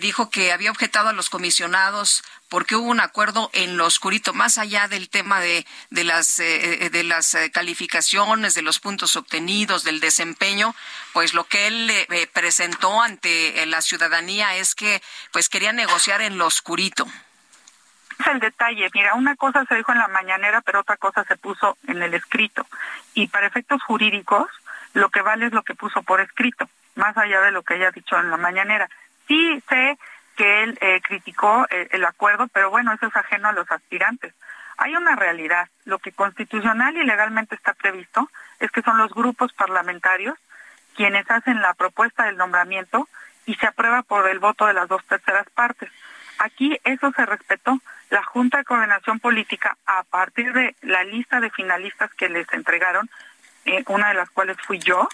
dijo 0.00 0.30
que 0.30 0.50
había 0.50 0.70
objetado 0.70 1.10
a 1.10 1.12
los 1.12 1.28
comisionados 1.28 2.24
porque 2.48 2.76
hubo 2.76 2.88
un 2.88 3.00
acuerdo 3.00 3.50
en 3.52 3.76
lo 3.76 3.86
oscurito, 3.86 4.32
más 4.32 4.58
allá 4.58 4.88
del 4.88 5.08
tema 5.08 5.40
de, 5.40 5.66
de 5.90 6.04
las, 6.04 6.36
de 6.36 7.04
las 7.04 7.36
calificaciones, 7.52 8.54
de 8.54 8.62
los 8.62 8.80
puntos 8.80 9.16
obtenidos, 9.16 9.84
del 9.84 10.00
desempeño, 10.00 10.74
pues 11.12 11.34
lo 11.34 11.44
que 11.44 11.66
él 11.66 11.92
presentó 12.32 13.02
ante 13.02 13.64
la 13.66 13.82
ciudadanía 13.82 14.56
es 14.56 14.74
que 14.74 15.02
pues 15.32 15.48
quería 15.48 15.72
negociar 15.72 16.22
en 16.22 16.38
lo 16.38 16.46
oscurito 16.46 17.06
es 18.18 18.26
el 18.26 18.40
detalle. 18.40 18.88
Mira, 18.94 19.14
una 19.14 19.36
cosa 19.36 19.64
se 19.66 19.74
dijo 19.76 19.92
en 19.92 19.98
la 19.98 20.08
mañanera, 20.08 20.60
pero 20.60 20.80
otra 20.80 20.96
cosa 20.96 21.24
se 21.24 21.36
puso 21.36 21.76
en 21.86 22.02
el 22.02 22.14
escrito. 22.14 22.66
Y 23.14 23.28
para 23.28 23.46
efectos 23.46 23.82
jurídicos, 23.82 24.48
lo 24.92 25.10
que 25.10 25.22
vale 25.22 25.46
es 25.46 25.52
lo 25.52 25.62
que 25.62 25.74
puso 25.74 26.02
por 26.02 26.20
escrito, 26.20 26.68
más 26.94 27.16
allá 27.16 27.40
de 27.40 27.50
lo 27.50 27.62
que 27.62 27.74
haya 27.74 27.90
dicho 27.90 28.18
en 28.18 28.30
la 28.30 28.36
mañanera. 28.36 28.88
Sí 29.26 29.62
sé 29.68 29.98
que 30.36 30.62
él 30.62 30.78
eh, 30.80 31.00
criticó 31.02 31.66
eh, 31.70 31.88
el 31.92 32.04
acuerdo, 32.04 32.48
pero 32.48 32.70
bueno, 32.70 32.92
eso 32.92 33.06
es 33.06 33.16
ajeno 33.16 33.48
a 33.48 33.52
los 33.52 33.70
aspirantes. 33.70 34.34
Hay 34.76 34.94
una 34.96 35.14
realidad. 35.16 35.68
Lo 35.84 35.98
que 35.98 36.12
constitucional 36.12 36.96
y 36.96 37.04
legalmente 37.04 37.54
está 37.54 37.74
previsto 37.74 38.28
es 38.58 38.70
que 38.70 38.82
son 38.82 38.98
los 38.98 39.12
grupos 39.12 39.52
parlamentarios 39.52 40.36
quienes 40.96 41.28
hacen 41.30 41.60
la 41.60 41.74
propuesta 41.74 42.24
del 42.24 42.36
nombramiento 42.36 43.08
y 43.46 43.54
se 43.56 43.66
aprueba 43.66 44.02
por 44.02 44.28
el 44.28 44.38
voto 44.38 44.66
de 44.66 44.74
las 44.74 44.88
dos 44.88 45.04
terceras 45.06 45.48
partes. 45.50 45.90
Aquí 46.38 46.78
eso 46.84 47.12
se 47.12 47.26
respetó. 47.26 47.78
La 48.10 48.22
Junta 48.22 48.58
de 48.58 48.64
Coordinación 48.64 49.18
Política, 49.18 49.76
a 49.86 50.04
partir 50.04 50.52
de 50.52 50.76
la 50.82 51.02
lista 51.02 51.40
de 51.40 51.50
finalistas 51.50 52.12
que 52.14 52.28
les 52.28 52.46
entregaron, 52.52 53.10
eh, 53.64 53.82
una 53.88 54.08
de 54.08 54.14
las 54.14 54.30
cuales 54.30 54.56
fui 54.64 54.78
yo, 54.78 55.08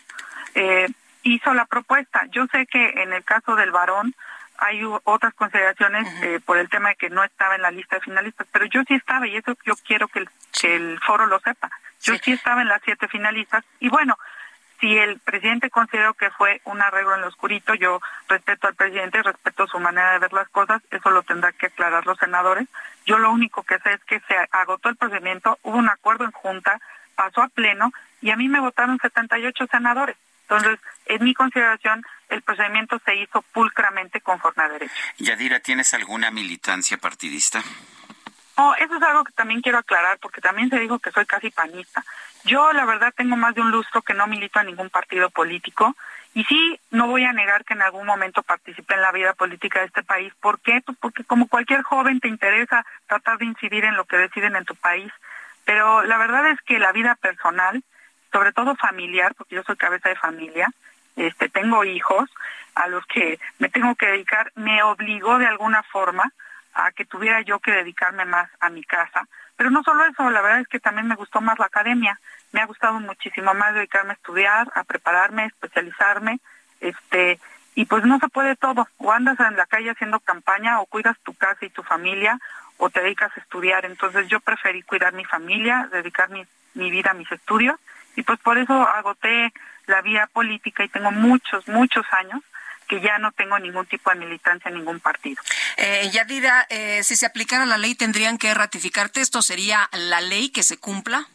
hizo 1.23 1.55
la 1.55 1.65
propuesta. 1.67 2.27
Yo 2.31 2.47
sé 2.49 2.67
que 2.67 3.03
en 3.03 3.13
el 3.13 3.25
caso 3.25 3.55
del 3.55 3.71
varón 3.71 4.15
hay 4.61 4.83
otras 5.05 5.35
consideraciones 5.35 6.07
eh, 6.23 6.39
por 6.45 6.59
el 6.59 6.69
tema 6.69 6.91
de 6.91 6.97
que 6.97 7.11
no 7.11 7.25
estaba 7.25 7.57
en 7.57 7.63
la 7.63 7.71
lista 7.71 7.97
de 7.97 8.03
finalistas, 8.03 8.47
pero 8.53 8.67
yo 8.67 8.83
sí 8.87 8.95
estaba 8.95 9.27
y 9.27 9.37
eso 9.37 9.57
yo 9.65 9.75
quiero 9.87 10.07
que 10.07 10.21
el, 10.63 11.01
foro 11.01 11.27
lo 11.27 11.41
sepa. 11.41 11.71
Yo 12.03 12.15
sí 12.23 12.33
estaba 12.33 12.61
en 12.61 12.69
las 12.69 12.83
siete 12.85 13.09
finalistas 13.09 13.65
y 13.81 13.89
bueno, 13.89 14.19
si 14.79 14.97
el 14.97 15.19
presidente 15.19 15.71
consideró 15.71 16.15
que 16.15 16.31
fue 16.31 16.61
un 16.65 16.81
arreglo 16.81 17.15
en 17.15 17.23
lo 17.23 17.29
oscurito, 17.29 17.75
yo 17.75 18.01
respeto 18.29 18.69
al 18.69 18.75
presidente, 18.75 19.23
respeto 19.23 19.67
su 19.67 19.79
manera 19.79 20.13
de 20.13 20.19
ver 20.19 20.33
las 20.33 20.49
cosas, 20.51 20.83
eso 20.91 21.11
lo 21.11 21.23
tendrá 21.23 21.53
que 21.53 21.67
aclarar 21.67 22.07
los 22.07 22.19
senadores. 22.19 22.69
Yo 23.07 23.19
lo 23.19 23.31
único 23.31 23.63
que 23.63 23.79
sé 23.79 23.93
es 23.95 24.05
que 24.05 24.21
se 24.21 24.35
agotó 24.53 24.91
el 24.91 24.97
procedimiento, 24.97 25.59
hubo 25.63 25.77
un 25.77 25.89
acuerdo 25.89 26.25
en 26.25 26.33
junta, 26.33 26.81
pasó 27.15 27.43
a 27.43 27.49
pleno 27.49 27.93
y 28.21 28.31
a 28.31 28.37
mí 28.37 28.49
me 28.49 28.61
votaron 28.61 28.99
78 28.99 29.67
senadores. 29.71 30.17
Entonces, 30.51 30.81
en 31.11 31.25
mi 31.25 31.35
consideración, 31.35 32.05
el 32.29 32.43
procedimiento 32.43 33.01
se 33.05 33.17
hizo 33.17 33.43
pulcramente 33.53 34.21
conforme 34.21 34.63
a 34.63 34.69
derecho. 34.69 34.95
Yadira, 35.19 35.61
¿tienes 35.61 35.93
alguna 35.95 36.31
militancia 36.31 36.99
partidista? 36.99 37.63
No, 38.57 38.75
eso 38.75 38.95
es 38.95 39.03
algo 39.03 39.25
que 39.25 39.33
también 39.33 39.63
quiero 39.63 39.79
aclarar 39.79 40.19
porque 40.19 40.41
también 40.41 40.69
se 40.69 40.79
dijo 40.79 40.99
que 40.99 41.11
soy 41.11 41.25
casi 41.25 41.51
panista. 41.51 42.05
Yo 42.45 42.73
la 42.73 42.85
verdad 42.85 43.13
tengo 43.17 43.37
más 43.37 43.55
de 43.55 43.63
un 43.63 43.71
lustro 43.71 44.03
que 44.03 44.15
no 44.15 44.27
milito 44.27 44.59
a 44.59 44.65
ningún 44.65 44.91
partido 44.91 45.31
político 45.31 45.97
y 46.35 46.45
sí 46.45 46.79
no 46.91 47.07
voy 47.07 47.25
a 47.25 47.33
negar 47.33 47.65
que 47.65 47.75
en 47.75 47.83
algún 47.83 48.07
momento 48.07 48.43
participé 48.43 48.95
en 48.95 49.03
la 49.03 49.13
vida 49.13 49.33
política 49.33 49.81
de 49.81 49.87
este 49.87 50.03
país. 50.03 50.33
¿Por 50.41 50.61
qué? 50.61 50.81
Pues 50.85 50.97
porque 51.01 51.25
como 51.25 51.49
cualquier 51.49 51.83
joven 51.83 52.21
te 52.21 52.29
interesa 52.29 52.85
tratar 53.07 53.39
de 53.39 53.47
incidir 53.47 53.85
en 53.85 53.97
lo 53.97 54.05
que 54.05 54.19
deciden 54.19 54.55
en 54.55 54.65
tu 54.65 54.77
país. 54.77 55.11
Pero 55.65 56.03
la 56.05 56.19
verdad 56.19 56.51
es 56.51 56.61
que 56.63 56.79
la 56.79 56.93
vida 56.93 57.15
personal, 57.15 57.83
sobre 58.31 58.53
todo 58.53 58.77
familiar, 58.77 59.35
porque 59.35 59.57
yo 59.57 59.63
soy 59.63 59.77
cabeza 59.77 60.09
de 60.09 60.17
familia, 60.17 60.69
este, 61.17 61.49
tengo 61.49 61.85
hijos 61.85 62.31
a 62.75 62.89
los 62.89 63.05
que 63.07 63.39
me 63.59 63.69
tengo 63.69 63.95
que 63.95 64.07
dedicar, 64.07 64.53
me 64.55 64.83
obligó 64.83 65.39
de 65.39 65.47
alguna 65.47 65.83
forma 65.83 66.33
a 66.75 66.93
que 66.93 67.05
tuviera 67.05 67.41
yo 67.43 67.59
que 67.59 67.73
dedicarme 67.73 68.25
más 68.25 68.49
a 68.61 68.71
mi 68.71 68.85
casa. 68.85 69.27
Pero 69.57 69.71
no 69.71 69.83
solo 69.83 70.05
eso, 70.05 70.31
la 70.31 70.41
verdad 70.41 70.61
es 70.61 70.69
que 70.69 70.81
también 70.81 71.07
me 71.07 71.17
gustó 71.17 71.41
más 71.41 71.59
la 71.59 71.67
academia. 71.67 72.19
Me 72.53 72.61
ha 72.61 72.67
gustado 72.67 72.99
muchísimo 73.01 73.53
más 73.55 73.75
dedicarme 73.75 74.13
a 74.13 74.15
estudiar, 74.15 74.71
a 74.75 74.85
prepararme, 74.85 75.43
a 75.43 75.47
especializarme, 75.47 76.41
este, 76.81 77.39
y 77.75 77.85
pues 77.85 78.05
no 78.05 78.19
se 78.19 78.29
puede 78.29 78.57
todo. 78.57 78.89
O 78.99 79.13
andas 79.13 79.39
en 79.41 79.57
la 79.57 79.67
calle 79.67 79.91
haciendo 79.91 80.21
campaña, 80.21 80.81
o 80.81 80.87
cuidas 80.87 81.19
tu 81.23 81.35
casa 81.35 81.67
y 81.67 81.71
tu 81.71 81.83
familia, 81.83 82.39
o 82.79 82.89
te 82.89 83.03
dedicas 83.03 83.37
a 83.37 83.41
estudiar. 83.41 83.85
Entonces 83.85 84.29
yo 84.29 84.41
preferí 84.41 84.83
cuidar 84.83 85.13
mi 85.13 85.25
familia, 85.27 85.89
dedicar 85.93 86.31
mi, 86.31 86.47
mi 86.75 86.91
vida 86.91 87.11
a 87.11 87.15
mis 87.15 87.31
estudios, 87.31 87.79
y 88.17 88.23
pues 88.23 88.39
por 88.41 88.57
eso 88.57 88.73
agoté 88.73 89.53
la 89.87 90.03
vía 90.03 90.27
política 90.27 90.85
y 90.85 90.89
tengo 90.89 91.11
muchos, 91.11 91.67
muchos 91.69 92.07
años 92.13 92.41
que 92.89 93.01
ya 93.01 93.19
no 93.19 93.31
tengo 93.31 93.59
ningún 93.59 93.87
tipo 93.87 94.11
de 94.11 94.17
militancia 94.17 94.69
en 94.69 94.75
ningún 94.75 94.99
partido. 94.99 95.41
Eh, 95.77 96.11
Yadira, 96.13 96.67
eh, 96.71 97.03
si 97.05 97.15
se 97.15 97.25
aplicara 97.25 97.65
la 97.65 97.79
ley, 97.79 97.95
¿tendrían 97.95 98.37
que 98.37 98.53
ratificarte? 98.53 99.21
¿Esto 99.21 99.43
sería 99.43 99.89
la 99.93 100.21
ley 100.21 100.51
que 100.51 100.65
se 100.65 100.77
cumpla? 100.77 101.29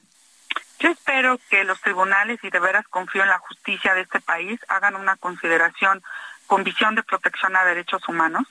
Yo 0.79 0.89
espero 0.89 1.39
que 1.49 1.63
los 1.63 1.79
tribunales, 1.79 2.39
y 2.43 2.49
de 2.49 2.59
veras 2.59 2.85
confío 2.89 3.23
en 3.23 3.29
la 3.29 3.39
justicia 3.39 3.93
de 3.93 4.01
este 4.01 4.19
país, 4.19 4.59
hagan 4.67 4.95
una 4.95 5.15
consideración 5.15 6.03
con 6.45 6.65
visión 6.65 6.93
de 6.95 7.03
protección 7.03 7.55
a 7.55 7.63
derechos 7.63 8.07
humanos, 8.09 8.45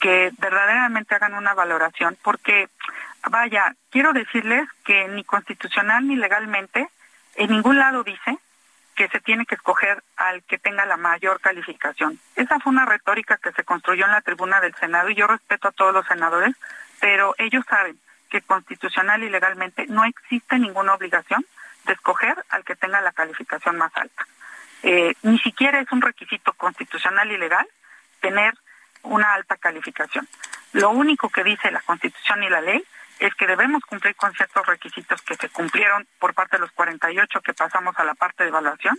que 0.00 0.32
verdaderamente 0.38 1.14
hagan 1.14 1.34
una 1.34 1.54
valoración, 1.54 2.18
porque, 2.22 2.68
vaya, 3.30 3.76
quiero 3.90 4.12
decirles 4.12 4.68
que 4.84 5.06
ni 5.08 5.22
constitucional 5.22 6.08
ni 6.08 6.16
legalmente 6.16 6.88
en 7.36 7.50
ningún 7.50 7.78
lado 7.78 8.02
dice 8.02 8.38
que 8.94 9.08
se 9.08 9.20
tiene 9.20 9.46
que 9.46 9.54
escoger 9.54 10.02
al 10.16 10.42
que 10.42 10.58
tenga 10.58 10.84
la 10.84 10.96
mayor 10.96 11.40
calificación. 11.40 12.18
Esa 12.36 12.60
fue 12.60 12.72
una 12.72 12.84
retórica 12.84 13.38
que 13.38 13.52
se 13.52 13.64
construyó 13.64 14.04
en 14.04 14.12
la 14.12 14.20
tribuna 14.20 14.60
del 14.60 14.74
Senado 14.74 15.08
y 15.08 15.14
yo 15.14 15.26
respeto 15.26 15.68
a 15.68 15.72
todos 15.72 15.94
los 15.94 16.06
senadores, 16.06 16.54
pero 17.00 17.34
ellos 17.38 17.64
saben 17.68 17.98
que 18.28 18.42
constitucional 18.42 19.22
y 19.22 19.30
legalmente 19.30 19.86
no 19.88 20.04
existe 20.04 20.58
ninguna 20.58 20.94
obligación 20.94 21.44
de 21.86 21.94
escoger 21.94 22.44
al 22.50 22.64
que 22.64 22.76
tenga 22.76 23.00
la 23.00 23.12
calificación 23.12 23.76
más 23.76 23.90
alta. 23.96 24.26
Eh, 24.82 25.14
ni 25.22 25.38
siquiera 25.38 25.80
es 25.80 25.90
un 25.92 26.00
requisito 26.00 26.52
constitucional 26.54 27.30
y 27.30 27.38
legal 27.38 27.66
tener 28.20 28.54
una 29.02 29.34
alta 29.34 29.56
calificación. 29.56 30.28
Lo 30.72 30.90
único 30.90 31.28
que 31.28 31.44
dice 31.44 31.70
la 31.70 31.80
Constitución 31.80 32.42
y 32.44 32.48
la 32.48 32.60
ley 32.60 32.84
es 33.20 33.34
que 33.34 33.46
debemos 33.46 33.84
cumplir 33.84 34.16
con 34.16 34.32
ciertos 34.32 34.66
requisitos 34.66 35.20
que 35.22 35.36
se 35.36 35.48
cumplieron 35.50 36.06
por 36.18 36.34
parte 36.34 36.56
de 36.56 36.62
los 36.62 36.72
48 36.72 37.40
que 37.42 37.54
pasamos 37.54 37.96
a 37.98 38.04
la 38.04 38.14
parte 38.14 38.42
de 38.42 38.48
evaluación 38.48 38.98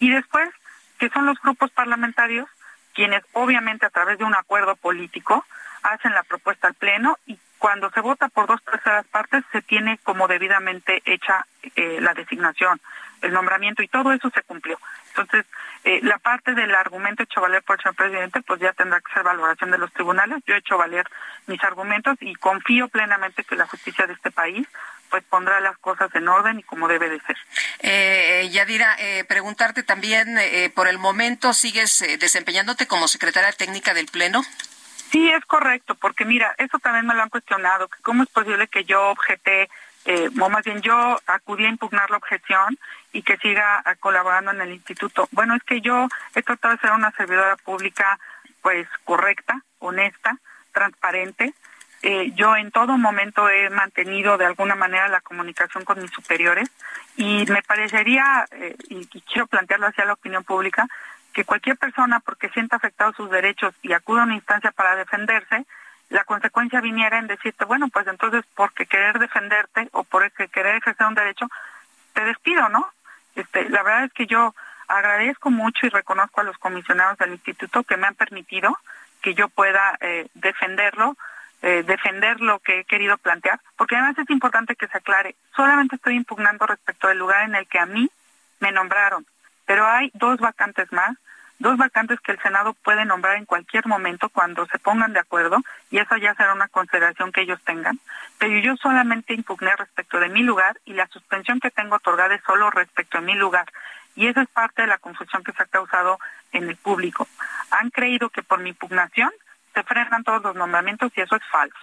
Y 0.00 0.10
después, 0.10 0.50
que 0.98 1.08
son 1.08 1.24
los 1.24 1.40
grupos 1.40 1.70
parlamentarios 1.70 2.48
quienes 2.92 3.22
obviamente 3.32 3.86
a 3.86 3.90
través 3.90 4.18
de 4.18 4.24
un 4.24 4.34
acuerdo 4.34 4.74
político 4.76 5.44
hacen 5.82 6.12
la 6.12 6.24
propuesta 6.24 6.66
al 6.66 6.74
Pleno 6.74 7.16
y 7.26 7.38
cuando 7.58 7.90
se 7.90 8.00
vota 8.00 8.28
por 8.28 8.46
dos 8.46 8.62
terceras 8.64 9.06
partes 9.06 9.44
se 9.52 9.62
tiene 9.62 9.98
como 10.02 10.26
debidamente 10.26 11.02
hecha 11.04 11.46
eh, 11.76 11.98
la 12.00 12.14
designación, 12.14 12.80
el 13.22 13.32
nombramiento 13.32 13.82
y 13.82 13.88
todo 13.88 14.12
eso 14.12 14.30
se 14.30 14.42
cumplió. 14.42 14.78
Entonces, 15.10 15.44
eh, 15.84 16.00
la 16.02 16.18
parte 16.18 16.54
del 16.54 16.74
argumento 16.74 17.22
hecho 17.22 17.40
valer 17.40 17.62
por 17.62 17.76
el 17.76 17.82
señor 17.82 17.96
presidente, 17.96 18.42
pues 18.42 18.60
ya 18.60 18.72
tendrá 18.72 19.00
que 19.00 19.12
ser 19.12 19.22
valoración 19.22 19.70
de 19.70 19.78
los 19.78 19.92
tribunales. 19.92 20.42
Yo 20.46 20.54
he 20.54 20.58
hecho 20.58 20.78
valer 20.78 21.06
mis 21.46 21.62
argumentos 21.62 22.16
y 22.20 22.34
confío 22.34 22.88
plenamente 22.88 23.44
que 23.44 23.56
la 23.56 23.66
justicia 23.66 24.06
de 24.06 24.14
este 24.14 24.30
país 24.30 24.66
pues 25.10 25.24
pondrá 25.24 25.60
las 25.60 25.76
cosas 25.78 26.14
en 26.14 26.28
orden 26.28 26.60
y 26.60 26.62
como 26.62 26.86
debe 26.86 27.08
de 27.10 27.20
ser. 27.20 27.36
Eh, 27.80 28.48
Yadira, 28.52 28.94
eh, 28.98 29.24
preguntarte 29.24 29.82
también, 29.82 30.38
eh, 30.38 30.70
por 30.72 30.86
el 30.86 30.98
momento, 30.98 31.52
¿sigues 31.52 32.00
eh, 32.02 32.16
desempeñándote 32.16 32.86
como 32.86 33.08
secretaria 33.08 33.52
técnica 33.52 33.92
del 33.92 34.06
Pleno? 34.06 34.42
Sí, 35.10 35.28
es 35.32 35.44
correcto, 35.44 35.96
porque 35.96 36.24
mira, 36.24 36.54
eso 36.58 36.78
también 36.78 37.06
me 37.06 37.14
lo 37.14 37.22
han 37.22 37.30
cuestionado, 37.30 37.88
que 37.88 38.00
cómo 38.02 38.22
es 38.22 38.28
posible 38.28 38.68
que 38.68 38.84
yo 38.84 39.08
objete, 39.08 39.68
eh, 40.04 40.30
o 40.40 40.48
más 40.48 40.62
bien 40.64 40.80
yo 40.82 41.20
acudí 41.26 41.66
a 41.66 41.70
impugnar 41.70 42.08
la 42.10 42.18
objeción 42.18 42.78
y 43.12 43.22
que 43.22 43.36
siga 43.38 43.82
ah, 43.84 43.94
colaborando 43.96 44.50
en 44.52 44.60
el 44.60 44.72
instituto. 44.72 45.28
Bueno, 45.32 45.54
es 45.54 45.62
que 45.64 45.80
yo 45.80 46.08
he 46.34 46.42
tratado 46.42 46.74
de 46.74 46.80
ser 46.80 46.92
una 46.92 47.10
servidora 47.12 47.56
pública, 47.56 48.18
pues 48.62 48.86
correcta, 49.04 49.62
honesta, 49.78 50.38
transparente, 50.72 51.54
eh, 52.02 52.32
yo 52.34 52.56
en 52.56 52.70
todo 52.70 52.96
momento 52.96 53.50
he 53.50 53.68
mantenido 53.68 54.38
de 54.38 54.46
alguna 54.46 54.74
manera 54.74 55.08
la 55.08 55.20
comunicación 55.20 55.84
con 55.84 56.00
mis 56.00 56.10
superiores 56.10 56.70
y 57.16 57.44
me 57.46 57.62
parecería, 57.62 58.46
eh, 58.52 58.74
y, 58.88 59.06
quiero 59.20 59.46
plantearlo 59.46 59.88
hacia 59.88 60.06
la 60.06 60.14
opinión 60.14 60.42
pública, 60.42 60.86
que 61.34 61.44
cualquier 61.44 61.76
persona 61.76 62.20
porque 62.20 62.48
sienta 62.50 62.76
afectados 62.76 63.16
sus 63.16 63.30
derechos 63.30 63.74
y 63.82 63.92
acuda 63.92 64.22
a 64.22 64.24
una 64.24 64.34
instancia 64.34 64.70
para 64.72 64.96
defenderse, 64.96 65.66
la 66.08 66.24
consecuencia 66.24 66.80
viniera 66.80 67.18
en 67.18 67.26
decirte, 67.26 67.66
bueno, 67.66 67.88
pues 67.88 68.06
entonces 68.06 68.44
porque 68.54 68.86
querer 68.86 69.18
defenderte 69.18 69.88
o 69.92 70.02
por 70.02 70.30
querer 70.32 70.76
ejercer 70.76 71.06
un 71.06 71.14
derecho, 71.14 71.48
te 72.14 72.24
despido, 72.24 72.68
¿no? 72.70 72.90
Este, 73.40 73.68
la 73.68 73.82
verdad 73.82 74.04
es 74.04 74.12
que 74.12 74.26
yo 74.26 74.54
agradezco 74.88 75.50
mucho 75.50 75.86
y 75.86 75.90
reconozco 75.90 76.40
a 76.40 76.44
los 76.44 76.58
comisionados 76.58 77.18
del 77.18 77.32
instituto 77.32 77.84
que 77.84 77.96
me 77.96 78.06
han 78.06 78.14
permitido 78.14 78.76
que 79.22 79.34
yo 79.34 79.48
pueda 79.48 79.96
eh, 80.00 80.28
defenderlo 80.34 81.16
eh, 81.62 81.82
defender 81.86 82.40
lo 82.40 82.58
que 82.60 82.80
he 82.80 82.84
querido 82.84 83.18
plantear, 83.18 83.60
porque 83.76 83.94
además 83.94 84.16
es 84.16 84.30
importante 84.30 84.76
que 84.76 84.88
se 84.88 84.96
aclare, 84.96 85.36
solamente 85.54 85.96
estoy 85.96 86.16
impugnando 86.16 86.66
respecto 86.66 87.08
del 87.08 87.18
lugar 87.18 87.44
en 87.44 87.54
el 87.54 87.66
que 87.68 87.78
a 87.78 87.84
mí 87.84 88.10
me 88.60 88.72
nombraron, 88.72 89.26
pero 89.66 89.86
hay 89.86 90.10
dos 90.14 90.38
vacantes 90.38 90.90
más, 90.90 91.18
dos 91.60 91.76
vacantes 91.76 92.18
que 92.20 92.32
el 92.32 92.40
Senado 92.40 92.74
puede 92.82 93.04
nombrar 93.04 93.36
en 93.36 93.44
cualquier 93.44 93.86
momento 93.86 94.28
cuando 94.30 94.66
se 94.66 94.78
pongan 94.78 95.12
de 95.12 95.20
acuerdo, 95.20 95.58
y 95.90 95.98
eso 95.98 96.16
ya 96.16 96.34
será 96.34 96.54
una 96.54 96.68
consideración 96.68 97.30
que 97.30 97.42
ellos 97.42 97.60
tengan, 97.64 98.00
pero 98.38 98.58
yo 98.58 98.76
solamente 98.76 99.34
impugné 99.34 99.76
respecto 99.76 100.18
de 100.18 100.30
mi 100.30 100.42
lugar 100.42 100.80
y 100.84 100.94
la 100.94 101.06
suspensión 101.08 101.60
que 101.60 101.70
tengo 101.70 101.96
otorgada 101.96 102.34
es 102.34 102.42
solo 102.44 102.70
respecto 102.70 103.18
de 103.18 103.26
mi 103.26 103.34
lugar. 103.34 103.66
Y 104.16 104.26
esa 104.26 104.42
es 104.42 104.48
parte 104.48 104.82
de 104.82 104.88
la 104.88 104.98
confusión 104.98 105.44
que 105.44 105.52
se 105.52 105.62
ha 105.62 105.66
causado 105.66 106.18
en 106.52 106.68
el 106.68 106.76
público. 106.76 107.28
Han 107.70 107.90
creído 107.90 108.30
que 108.30 108.42
por 108.42 108.58
mi 108.58 108.70
impugnación 108.70 109.30
se 109.74 109.82
frenan 109.84 110.24
todos 110.24 110.42
los 110.42 110.56
nombramientos 110.56 111.12
y 111.14 111.20
eso 111.20 111.36
es 111.36 111.42
falso. 111.50 111.78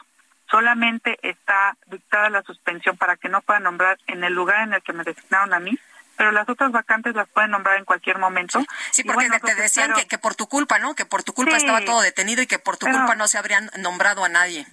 Solamente 0.49 1.17
está 1.21 1.75
dictada 1.85 2.29
la 2.29 2.41
suspensión 2.41 2.97
para 2.97 3.15
que 3.17 3.29
no 3.29 3.41
puedan 3.41 3.63
nombrar 3.63 3.97
en 4.07 4.23
el 4.23 4.33
lugar 4.33 4.63
en 4.63 4.73
el 4.73 4.81
que 4.81 4.93
me 4.93 5.03
designaron 5.03 5.53
a 5.53 5.59
mí, 5.59 5.77
pero 6.17 6.31
las 6.31 6.49
otras 6.49 6.71
vacantes 6.71 7.15
las 7.15 7.29
pueden 7.29 7.51
nombrar 7.51 7.77
en 7.77 7.85
cualquier 7.85 8.17
momento. 8.17 8.59
Sí, 8.91 9.03
porque 9.03 9.29
te, 9.29 9.39
pues 9.39 9.57
decían 9.57 9.93
que, 9.93 10.17
por 10.17 10.35
tu 10.35 10.47
culpa, 10.47 10.79
¿no? 10.79 10.95
Que 10.95 11.05
por 11.05 11.23
tu 11.23 11.33
culpa 11.33 11.55
estaba 11.55 11.81
todo 11.81 12.01
detenido 12.01 12.41
y 12.41 12.47
que 12.47 12.59
por 12.59 12.77
tu 12.77 12.87
culpa 12.87 13.15
no 13.15 13.27
se 13.27 13.37
habrían 13.37 13.69
nombrado 13.77 14.25
a 14.25 14.29
nadie. 14.29 14.67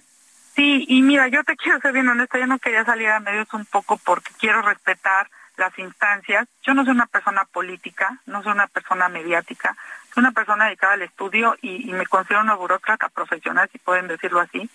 Sí, 0.55 0.85
y 0.87 1.01
mira, 1.01 1.27
yo 1.27 1.43
te 1.43 1.55
quiero 1.57 1.79
ser 1.81 1.91
bien 1.91 2.07
honesta, 2.07 2.39
yo 2.39 2.47
no 2.47 2.59
quería 2.59 2.85
salir 2.85 3.09
a 3.09 3.19
medios 3.19 3.53
un 3.53 3.65
poco 3.65 3.97
porque 3.97 4.31
quiero 4.39 4.61
respetar 4.61 5.29
las 5.57 5.77
instancias. 5.77 6.47
Yo 6.63 6.73
no 6.73 6.83
soy 6.83 6.93
una 6.93 7.07
persona 7.07 7.45
política, 7.45 8.19
no 8.25 8.41
soy 8.41 8.53
una 8.53 8.67
persona 8.67 9.09
mediática, 9.09 9.75
una 10.15 10.31
persona 10.31 10.65
dedicada 10.65 10.93
al 10.93 11.01
estudio 11.01 11.57
y, 11.61 11.91
me 11.91 12.05
considero 12.05 12.41
una 12.41 12.55
burócrata 12.55 13.09
profesional, 13.09 13.69
si 13.71 13.77
pueden 13.79 14.07
decirlo 14.07 14.39
así. 14.39 14.69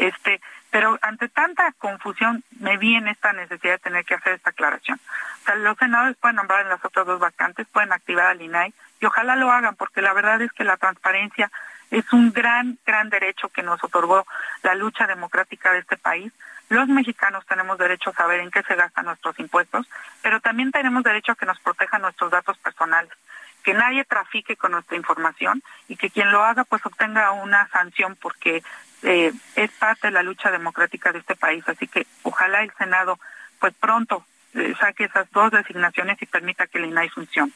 Este, 0.00 0.40
pero 0.70 0.98
ante 1.02 1.28
tanta 1.28 1.72
confusión 1.72 2.42
me 2.58 2.78
vi 2.78 2.94
en 2.94 3.06
esta 3.06 3.34
necesidad 3.34 3.74
de 3.74 3.78
tener 3.80 4.04
que 4.06 4.14
hacer 4.14 4.32
esta 4.32 4.48
aclaración. 4.48 4.98
O 5.42 5.44
sea, 5.44 5.56
los 5.56 5.76
senadores 5.76 6.16
pueden 6.16 6.36
nombrar 6.36 6.62
en 6.62 6.70
las 6.70 6.82
otras 6.82 7.04
dos 7.04 7.20
vacantes, 7.20 7.66
pueden 7.70 7.92
activar 7.92 8.28
al 8.28 8.40
INAI 8.40 8.72
y 8.98 9.04
ojalá 9.04 9.36
lo 9.36 9.52
hagan 9.52 9.76
porque 9.76 10.00
la 10.00 10.14
verdad 10.14 10.40
es 10.40 10.50
que 10.52 10.64
la 10.64 10.78
transparencia 10.78 11.52
es 11.90 12.10
un 12.14 12.32
gran, 12.32 12.78
gran 12.86 13.10
derecho 13.10 13.50
que 13.50 13.62
nos 13.62 13.84
otorgó 13.84 14.26
la 14.62 14.74
lucha 14.74 15.06
democrática 15.06 15.70
de 15.72 15.80
este 15.80 15.98
país. 15.98 16.32
Los 16.70 16.88
mexicanos 16.88 17.44
tenemos 17.44 17.76
derecho 17.76 18.08
a 18.08 18.14
saber 18.14 18.40
en 18.40 18.50
qué 18.50 18.62
se 18.62 18.76
gastan 18.76 19.04
nuestros 19.04 19.38
impuestos, 19.38 19.86
pero 20.22 20.40
también 20.40 20.72
tenemos 20.72 21.02
derecho 21.02 21.32
a 21.32 21.36
que 21.36 21.44
nos 21.44 21.60
protejan 21.60 22.00
nuestros 22.00 22.30
datos 22.30 22.56
personales 22.56 23.12
que 23.60 23.74
nadie 23.74 24.04
trafique 24.04 24.56
con 24.56 24.72
nuestra 24.72 24.96
información 24.96 25.62
y 25.88 25.96
que 25.96 26.10
quien 26.10 26.30
lo 26.30 26.44
haga 26.44 26.64
pues 26.64 26.84
obtenga 26.84 27.32
una 27.32 27.68
sanción 27.68 28.16
porque 28.16 28.62
eh, 29.02 29.32
es 29.56 29.70
parte 29.72 30.08
de 30.08 30.12
la 30.12 30.22
lucha 30.22 30.50
democrática 30.50 31.12
de 31.12 31.20
este 31.20 31.36
país. 31.36 31.62
Así 31.68 31.86
que 31.86 32.06
ojalá 32.22 32.62
el 32.62 32.72
Senado 32.78 33.18
pues 33.58 33.74
pronto 33.78 34.24
eh, 34.54 34.74
saque 34.80 35.04
esas 35.04 35.30
dos 35.30 35.50
designaciones 35.52 36.20
y 36.20 36.26
permita 36.26 36.66
que 36.66 36.78
el 36.78 36.86
INAI 36.86 37.08
funcione. 37.08 37.52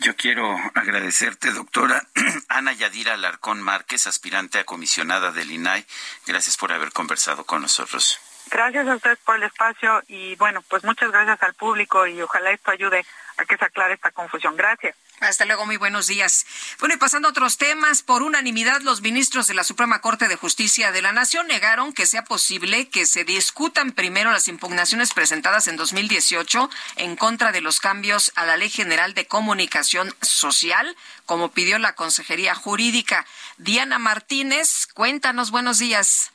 Yo 0.00 0.16
quiero 0.16 0.56
agradecerte, 0.74 1.52
doctora 1.52 2.02
Ana 2.48 2.72
Yadira 2.72 3.14
Alarcón 3.14 3.60
Márquez, 3.60 4.06
aspirante 4.06 4.58
a 4.58 4.64
comisionada 4.64 5.30
del 5.30 5.50
INAI. 5.50 5.84
Gracias 6.26 6.56
por 6.56 6.72
haber 6.72 6.92
conversado 6.92 7.44
con 7.44 7.60
nosotros. 7.60 8.18
Gracias 8.50 8.88
a 8.88 8.96
ustedes 8.96 9.18
por 9.18 9.36
el 9.36 9.44
espacio 9.44 10.02
y 10.08 10.34
bueno, 10.36 10.62
pues 10.68 10.84
muchas 10.84 11.10
gracias 11.10 11.42
al 11.42 11.54
público 11.54 12.06
y 12.06 12.20
ojalá 12.20 12.50
esto 12.50 12.70
ayude 12.70 13.04
a 13.36 13.44
que 13.44 13.56
se 13.56 13.64
aclare 13.64 13.94
esta 13.94 14.10
confusión. 14.10 14.56
Gracias. 14.56 14.96
Hasta 15.20 15.44
luego, 15.44 15.66
muy 15.66 15.76
buenos 15.76 16.06
días. 16.06 16.46
Bueno, 16.78 16.94
y 16.94 16.98
pasando 16.98 17.28
a 17.28 17.30
otros 17.30 17.58
temas, 17.58 18.02
por 18.02 18.22
unanimidad 18.22 18.80
los 18.80 19.02
ministros 19.02 19.46
de 19.46 19.54
la 19.54 19.64
Suprema 19.64 20.00
Corte 20.00 20.28
de 20.28 20.36
Justicia 20.36 20.92
de 20.92 21.02
la 21.02 21.12
Nación 21.12 21.46
negaron 21.46 21.92
que 21.92 22.06
sea 22.06 22.24
posible 22.24 22.88
que 22.88 23.04
se 23.04 23.24
discutan 23.24 23.92
primero 23.92 24.32
las 24.32 24.48
impugnaciones 24.48 25.12
presentadas 25.12 25.68
en 25.68 25.76
2018 25.76 26.70
en 26.96 27.16
contra 27.16 27.52
de 27.52 27.60
los 27.60 27.80
cambios 27.80 28.32
a 28.34 28.46
la 28.46 28.56
Ley 28.56 28.70
General 28.70 29.12
de 29.12 29.26
Comunicación 29.26 30.14
Social, 30.22 30.96
como 31.26 31.50
pidió 31.50 31.78
la 31.78 31.94
Consejería 31.94 32.54
Jurídica. 32.54 33.26
Diana 33.58 33.98
Martínez, 33.98 34.86
cuéntanos, 34.94 35.50
buenos 35.50 35.78
días. 35.78 36.32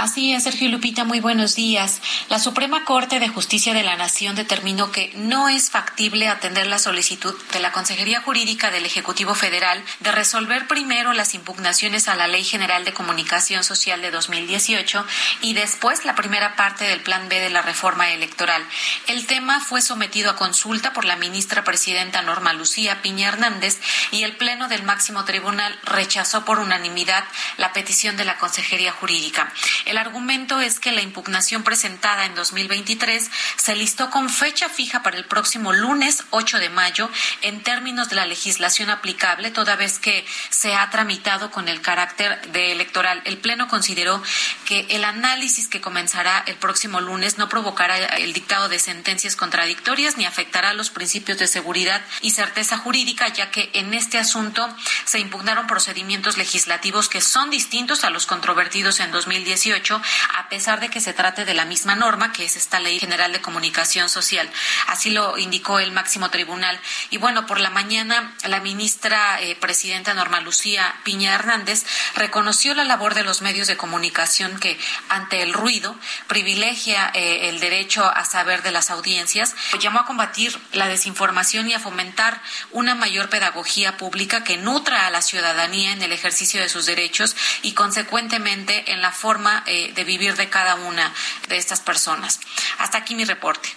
Así 0.00 0.32
es, 0.32 0.44
Sergio 0.44 0.70
Lupita, 0.70 1.04
muy 1.04 1.20
buenos 1.20 1.54
días. 1.54 2.00
La 2.30 2.38
Suprema 2.38 2.86
Corte 2.86 3.20
de 3.20 3.28
Justicia 3.28 3.74
de 3.74 3.82
la 3.82 3.96
Nación 3.96 4.34
determinó 4.34 4.90
que 4.90 5.12
no 5.14 5.50
es 5.50 5.68
factible 5.68 6.26
atender 6.26 6.66
la 6.68 6.78
solicitud 6.78 7.34
de 7.52 7.60
la 7.60 7.70
Consejería 7.70 8.22
Jurídica 8.22 8.70
del 8.70 8.86
Ejecutivo 8.86 9.34
Federal 9.34 9.84
de 10.00 10.10
resolver 10.10 10.66
primero 10.66 11.12
las 11.12 11.34
impugnaciones 11.34 12.08
a 12.08 12.14
la 12.14 12.28
Ley 12.28 12.44
General 12.44 12.82
de 12.86 12.94
Comunicación 12.94 13.62
Social 13.62 14.00
de 14.00 14.10
2018 14.10 15.04
y 15.42 15.52
después 15.52 16.06
la 16.06 16.14
primera 16.14 16.56
parte 16.56 16.84
del 16.84 17.02
Plan 17.02 17.28
B 17.28 17.38
de 17.38 17.50
la 17.50 17.60
reforma 17.60 18.10
electoral. 18.10 18.64
El 19.06 19.26
tema 19.26 19.60
fue 19.60 19.82
sometido 19.82 20.30
a 20.30 20.36
consulta 20.36 20.94
por 20.94 21.04
la 21.04 21.16
ministra 21.16 21.62
presidenta 21.62 22.22
Norma 22.22 22.54
Lucía 22.54 23.02
Piña 23.02 23.28
Hernández 23.28 23.78
y 24.12 24.22
el 24.22 24.34
Pleno 24.38 24.68
del 24.68 24.82
Máximo 24.82 25.26
Tribunal 25.26 25.78
rechazó 25.82 26.46
por 26.46 26.58
unanimidad 26.58 27.24
la 27.58 27.74
petición 27.74 28.16
de 28.16 28.24
la 28.24 28.38
Consejería 28.38 28.92
Jurídica. 28.92 29.52
El 29.84 29.98
argumento 29.98 30.60
es 30.60 30.78
que 30.78 30.92
la 30.92 31.02
impugnación 31.02 31.62
presentada 31.62 32.26
en 32.26 32.34
2023 32.34 33.30
se 33.56 33.74
listó 33.74 34.10
con 34.10 34.30
fecha 34.30 34.68
fija 34.68 35.02
para 35.02 35.16
el 35.16 35.24
próximo 35.24 35.72
lunes 35.72 36.24
8 36.30 36.58
de 36.58 36.70
mayo 36.70 37.10
en 37.42 37.62
términos 37.62 38.08
de 38.08 38.16
la 38.16 38.26
legislación 38.26 38.90
aplicable, 38.90 39.50
toda 39.50 39.76
vez 39.76 39.98
que 39.98 40.24
se 40.48 40.74
ha 40.74 40.88
tramitado 40.90 41.50
con 41.50 41.68
el 41.68 41.80
carácter 41.80 42.40
de 42.52 42.72
electoral. 42.72 43.22
El 43.24 43.38
Pleno 43.38 43.68
consideró 43.68 44.22
que 44.64 44.86
el 44.90 45.04
análisis 45.04 45.68
que 45.68 45.80
comenzará 45.80 46.44
el 46.46 46.56
próximo 46.56 47.00
lunes 47.00 47.38
no 47.38 47.48
provocará 47.48 47.98
el 47.98 48.32
dictado 48.32 48.68
de 48.68 48.78
sentencias 48.78 49.36
contradictorias 49.36 50.16
ni 50.16 50.24
afectará 50.24 50.72
los 50.72 50.90
principios 50.90 51.38
de 51.38 51.48
seguridad 51.48 52.02
y 52.20 52.30
certeza 52.30 52.78
jurídica, 52.78 53.28
ya 53.28 53.50
que 53.50 53.70
en 53.74 53.94
este 53.94 54.18
asunto 54.18 54.68
se 55.04 55.18
impugnaron 55.18 55.66
procedimientos 55.66 56.36
legislativos 56.36 57.08
que 57.08 57.20
son 57.20 57.50
distintos 57.50 58.04
a 58.04 58.10
los 58.10 58.26
controvertidos 58.26 59.00
en 59.00 59.10
2018 59.10 59.49
2018, 59.50 60.00
a 60.36 60.48
pesar 60.48 60.80
de 60.80 60.88
que 60.88 61.00
se 61.00 61.12
trate 61.12 61.44
de 61.44 61.54
la 61.54 61.64
misma 61.64 61.94
norma, 61.94 62.32
que 62.32 62.44
es 62.44 62.56
esta 62.56 62.80
Ley 62.80 62.98
General 62.98 63.32
de 63.32 63.40
Comunicación 63.40 64.08
Social. 64.08 64.50
Así 64.86 65.10
lo 65.10 65.38
indicó 65.38 65.78
el 65.78 65.92
máximo 65.92 66.30
tribunal. 66.30 66.80
Y 67.10 67.18
bueno, 67.18 67.46
por 67.46 67.60
la 67.60 67.70
mañana, 67.70 68.34
la 68.44 68.60
ministra 68.60 69.40
eh, 69.40 69.56
presidenta 69.56 70.14
Norma 70.14 70.40
Lucía 70.40 70.94
Piña 71.04 71.34
Hernández 71.34 71.84
reconoció 72.14 72.74
la 72.74 72.84
labor 72.84 73.14
de 73.14 73.24
los 73.24 73.42
medios 73.42 73.66
de 73.66 73.76
comunicación 73.76 74.58
que, 74.58 74.78
ante 75.08 75.42
el 75.42 75.52
ruido, 75.52 75.96
privilegia 76.26 77.10
eh, 77.14 77.48
el 77.48 77.60
derecho 77.60 78.04
a 78.04 78.24
saber 78.24 78.62
de 78.62 78.72
las 78.72 78.90
audiencias. 78.90 79.54
Llamó 79.80 80.00
a 80.00 80.06
combatir 80.06 80.58
la 80.72 80.88
desinformación 80.88 81.68
y 81.68 81.74
a 81.74 81.80
fomentar 81.80 82.40
una 82.70 82.94
mayor 82.94 83.28
pedagogía 83.28 83.96
pública 83.96 84.44
que 84.44 84.56
nutra 84.56 85.06
a 85.06 85.10
la 85.10 85.22
ciudadanía 85.22 85.92
en 85.92 86.02
el 86.02 86.12
ejercicio 86.12 86.60
de 86.60 86.68
sus 86.68 86.86
derechos 86.86 87.36
y, 87.62 87.72
consecuentemente, 87.72 88.92
en 88.92 89.02
la 89.02 89.12
forma 89.12 89.39
eh, 89.66 89.92
de 89.94 90.04
vivir 90.04 90.36
de 90.36 90.48
cada 90.48 90.74
una 90.76 91.12
de 91.48 91.56
estas 91.56 91.80
personas. 91.80 92.40
Hasta 92.78 92.98
aquí 92.98 93.14
mi 93.14 93.24
reporte. 93.24 93.68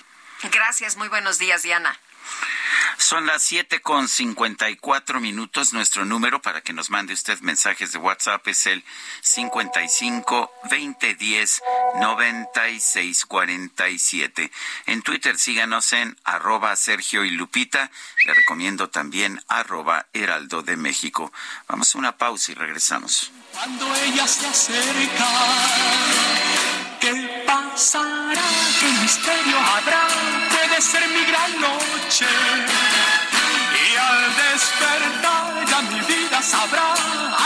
Gracias, 0.52 0.98
muy 0.98 1.08
buenos 1.08 1.40
días, 1.40 1.64
Diana. 1.64 1.98
Son 2.98 3.26
las 3.26 3.42
siete 3.42 3.82
con 3.82 4.08
cincuenta 4.08 4.70
y 4.70 4.78
cuatro 4.78 5.20
minutos. 5.20 5.74
Nuestro 5.74 6.06
número 6.06 6.42
para 6.42 6.62
que 6.62 6.74
nos 6.74 6.90
mande 6.90 7.14
usted 7.14 7.40
mensajes 7.42 7.92
de 7.92 7.98
WhatsApp 7.98 8.48
es 8.48 8.66
el 8.66 8.84
cincuenta 9.22 9.84
y 9.84 9.90
cinco 9.90 10.52
veinte 10.70 11.16
diez 11.16 11.62
noventa 11.96 12.70
y 12.70 12.80
seis 12.80 13.26
cuarenta 13.26 13.90
y 13.90 14.00
siete. 14.00 14.52
En 14.86 15.02
Twitter 15.02 15.38
síganos 15.38 15.92
en 15.94 16.18
arroba 16.24 16.76
Sergio 16.76 17.26
y 17.26 17.32
Lupita. 17.32 17.92
Le 18.26 18.34
recomiendo 18.34 18.90
también 18.90 19.44
arroba 19.48 20.06
Heraldo 20.14 20.62
de 20.62 20.78
México. 20.78 21.34
Vamos 21.68 21.94
a 21.94 21.98
una 21.98 22.18
pausa 22.18 22.52
y 22.52 22.56
regresamos. 22.56 23.32
Cuando 23.52 23.94
ella 23.96 24.28
se 24.28 24.48
acerca, 24.48 25.28
¿qué 26.08 26.83
pasará? 27.46 28.42
¿Qué 28.80 28.88
misterio 29.02 29.58
habrá? 29.58 30.08
Puede 30.50 30.82
ser 30.82 31.08
mi 31.10 31.24
gran 31.26 31.62
noche. 31.62 32.26
Y 33.86 33.98
al 33.98 34.22
despertar 34.44 35.66
ya 35.70 35.82
mi 35.82 36.00
vida 36.02 36.42
sabrá 36.42 36.94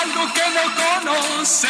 algo 0.02 0.34
que 0.34 0.45
no 0.56 0.66
conoce. 0.82 1.70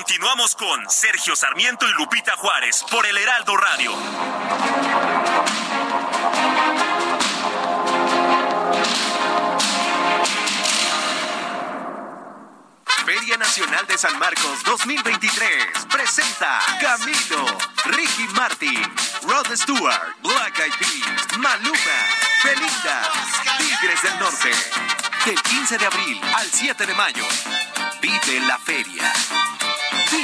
Continuamos 0.00 0.54
con 0.54 0.88
Sergio 0.88 1.36
Sarmiento 1.36 1.86
y 1.86 1.92
Lupita 1.92 2.34
Juárez 2.38 2.86
por 2.90 3.04
el 3.04 3.18
Heraldo 3.18 3.54
Radio. 3.54 3.92
Feria 13.04 13.36
Nacional 13.36 13.86
de 13.86 13.98
San 13.98 14.18
Marcos 14.18 14.64
2023 14.64 15.66
presenta 15.90 16.60
Camilo, 16.80 17.44
Ricky 17.84 18.26
Martin, 18.28 18.82
Rod 19.24 19.54
Stewart, 19.54 20.16
Black 20.22 20.60
Eyed 20.60 20.72
Peas, 20.78 21.38
Maluma, 21.38 21.76
Belinda, 22.42 23.02
Tigres 23.58 24.02
del 24.02 24.18
Norte. 24.18 24.50
Del 25.26 25.42
15 25.42 25.76
de 25.76 25.84
abril 25.84 26.20
al 26.36 26.50
7 26.50 26.86
de 26.86 26.94
mayo. 26.94 27.26
Vive 28.00 28.40
la 28.46 28.58
feria. 28.58 29.12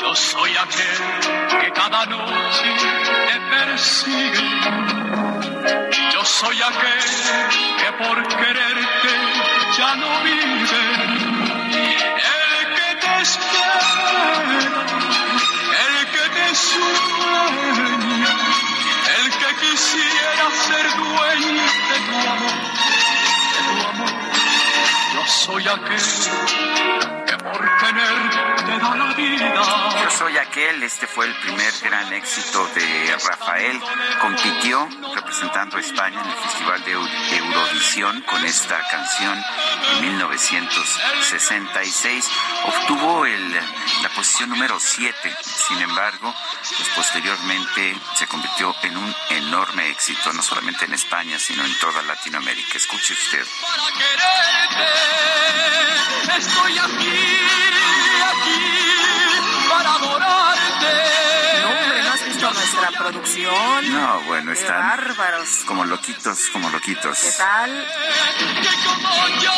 Yo 0.00 0.14
soy 0.14 0.50
aquel 0.56 1.60
que 1.60 1.72
cada 1.72 2.06
noche 2.06 2.68
te 3.28 3.40
persigue. 3.54 4.44
Yo 6.12 6.24
soy 6.24 6.58
aquel 6.62 7.10
que 7.78 7.92
por 8.04 8.28
quererte 8.28 9.12
ya 9.78 9.94
no 9.96 10.10
vive. 10.22 10.82
El 12.32 12.74
que 12.76 12.88
te 13.00 13.12
espera, 13.22 13.92
el 15.84 15.96
que 16.14 16.24
te 16.36 16.46
sueña, 16.54 18.34
el 19.18 19.26
que 19.40 19.50
quisiera 19.62 20.44
ser 20.66 20.86
dueño 20.96 21.64
de 21.90 21.98
tu 22.06 22.16
amor, 22.32 22.56
de 23.52 23.60
tu 23.62 23.74
amor. 23.88 24.12
Yo 25.14 25.22
soy 25.26 25.64
aquel 25.68 26.10
que 27.26 27.36
por 27.38 27.60
tenerte 27.78 28.61
Yo 28.80 30.10
soy 30.10 30.36
aquel, 30.38 30.82
este 30.82 31.06
fue 31.06 31.26
el 31.26 31.34
primer 31.36 31.70
gran 31.82 32.10
éxito 32.12 32.66
de 32.74 33.16
Rafael. 33.28 33.80
Compitió 34.20 34.88
representando 35.14 35.76
a 35.76 35.80
España 35.80 36.20
en 36.20 36.26
el 36.26 36.36
Festival 36.36 36.82
de 36.84 36.90
Eurovisión 36.92 38.22
con 38.22 38.44
esta 38.44 38.80
canción 38.88 39.40
en 39.94 40.00
1966. 40.00 42.28
Obtuvo 42.64 43.26
el, 43.26 43.52
la 43.52 44.08
posición 44.14 44.48
número 44.48 44.80
7. 44.80 45.36
Sin 45.42 45.78
embargo, 45.78 46.34
pues 46.76 46.88
posteriormente 46.96 47.94
se 48.14 48.26
convirtió 48.26 48.74
en 48.82 48.96
un 48.96 49.14
enorme 49.30 49.90
éxito, 49.90 50.32
no 50.32 50.42
solamente 50.42 50.86
en 50.86 50.94
España, 50.94 51.38
sino 51.38 51.64
en 51.64 51.78
toda 51.78 52.02
Latinoamérica. 52.02 52.78
Escuche 52.78 53.12
usted. 53.12 53.46
Estoy 56.36 56.78
aquí, 56.78 57.10
aquí 58.30 58.61
producción? 63.12 63.92
No, 63.92 64.20
bueno, 64.22 64.52
Qué 64.52 64.60
están 64.60 64.80
bárbaros. 64.88 65.48
como 65.66 65.84
loquitos, 65.84 66.48
como 66.52 66.70
loquitos. 66.70 67.18
¿Qué 67.18 67.30
tal? 67.38 67.70
Que 68.62 68.68
como 68.86 69.28
yo, 69.40 69.52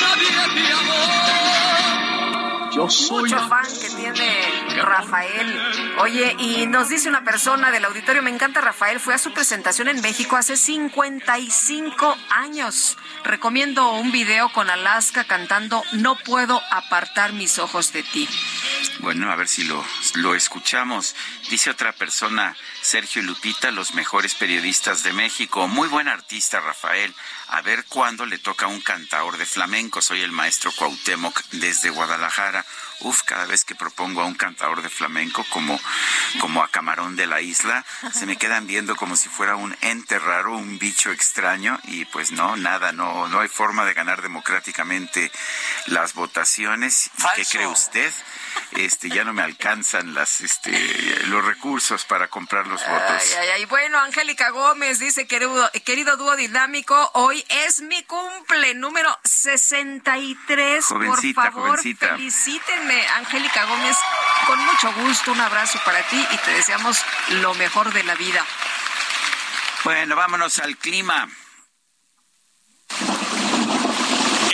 nadie 0.00 0.30
te 0.54 0.72
amó. 0.72 2.70
Yo 2.72 2.90
soy 2.90 3.22
Mucho 3.30 3.48
fan 3.48 3.66
que 3.80 3.88
tiene 3.90 4.55
Rafael. 4.82 5.96
Oye, 5.98 6.36
y 6.38 6.66
nos 6.66 6.88
dice 6.88 7.08
una 7.08 7.24
persona 7.24 7.70
del 7.70 7.84
auditorio, 7.84 8.22
me 8.22 8.30
encanta 8.30 8.60
Rafael, 8.60 9.00
fue 9.00 9.14
a 9.14 9.18
su 9.18 9.32
presentación 9.32 9.88
en 9.88 10.00
México 10.00 10.36
hace 10.36 10.56
55 10.56 12.16
años. 12.30 12.96
Recomiendo 13.24 13.92
un 13.92 14.12
video 14.12 14.52
con 14.52 14.70
Alaska 14.70 15.24
cantando 15.24 15.82
No 15.92 16.16
puedo 16.16 16.60
apartar 16.70 17.32
mis 17.32 17.58
ojos 17.58 17.92
de 17.92 18.02
ti. 18.02 18.28
Bueno, 19.00 19.30
a 19.30 19.36
ver 19.36 19.48
si 19.48 19.64
lo, 19.64 19.84
lo 20.14 20.34
escuchamos. 20.34 21.14
Dice 21.50 21.70
otra 21.70 21.92
persona, 21.92 22.56
Sergio 22.80 23.22
Lupita, 23.22 23.70
los 23.70 23.94
mejores 23.94 24.34
periodistas 24.34 25.02
de 25.02 25.12
México. 25.12 25.68
Muy 25.68 25.88
buen 25.88 26.08
artista, 26.08 26.60
Rafael. 26.60 27.14
A 27.48 27.62
ver 27.62 27.84
cuándo 27.88 28.26
le 28.26 28.38
toca 28.38 28.66
un 28.66 28.80
cantador 28.80 29.36
de 29.36 29.46
flamenco. 29.46 30.02
Soy 30.02 30.22
el 30.22 30.32
maestro 30.32 30.72
Cuauhtémoc 30.72 31.40
desde 31.52 31.90
Guadalajara. 31.90 32.64
Uf, 33.00 33.22
cada 33.22 33.46
vez 33.46 33.64
que 33.64 33.74
propongo 33.74 34.22
a 34.22 34.24
un 34.24 34.34
cantador 34.34 34.82
de 34.82 34.88
flamenco 34.88 35.44
como, 35.50 35.78
como 36.40 36.62
a 36.62 36.70
Camarón 36.70 37.16
de 37.16 37.26
la 37.26 37.40
Isla, 37.40 37.84
se 38.12 38.26
me 38.26 38.36
quedan 38.36 38.66
viendo 38.66 38.96
como 38.96 39.16
si 39.16 39.28
fuera 39.28 39.56
un 39.56 39.76
ente 39.82 40.18
raro, 40.18 40.56
un 40.56 40.78
bicho 40.78 41.10
extraño. 41.10 41.78
Y 41.84 42.04
pues 42.06 42.32
no, 42.32 42.56
nada, 42.56 42.92
no, 42.92 43.28
no 43.28 43.40
hay 43.40 43.48
forma 43.48 43.84
de 43.84 43.94
ganar 43.94 44.22
democráticamente 44.22 45.30
las 45.86 46.14
votaciones. 46.14 47.10
¿Y 47.18 47.36
¿Qué 47.36 47.44
cree 47.44 47.66
usted? 47.66 48.12
Este, 48.72 49.08
ya 49.08 49.24
no 49.24 49.32
me 49.32 49.42
alcanzan 49.42 50.12
las, 50.14 50.40
este, 50.40 50.70
los 51.26 51.44
recursos 51.44 52.04
para 52.04 52.28
comprar 52.28 52.66
los 52.66 52.80
votos. 52.86 53.22
Ay, 53.22 53.28
ay, 53.40 53.48
ay. 53.54 53.64
Bueno, 53.64 53.98
Angélica 54.00 54.50
Gómez 54.50 54.98
dice, 54.98 55.26
querido, 55.26 55.70
querido 55.84 56.16
dúo 56.16 56.36
dinámico, 56.36 57.10
hoy 57.14 57.44
es 57.48 57.80
mi 57.80 58.02
cumple 58.04 58.74
número 58.74 59.18
63. 59.24 60.84
Jovencita, 60.84 61.42
Por 61.42 61.52
favor, 61.52 61.68
jovencita. 61.70 62.08
felicítenme, 62.16 63.06
Angélica 63.16 63.64
Gómez. 63.64 63.96
Con 64.46 64.58
mucho 64.64 64.92
gusto, 64.94 65.32
un 65.32 65.40
abrazo 65.40 65.80
para 65.84 66.02
ti 66.08 66.26
y 66.30 66.36
te 66.38 66.50
deseamos 66.52 67.02
lo 67.30 67.54
mejor 67.54 67.92
de 67.92 68.04
la 68.04 68.14
vida. 68.14 68.44
Bueno, 69.84 70.16
vámonos 70.16 70.58
al 70.58 70.76
clima. 70.76 71.28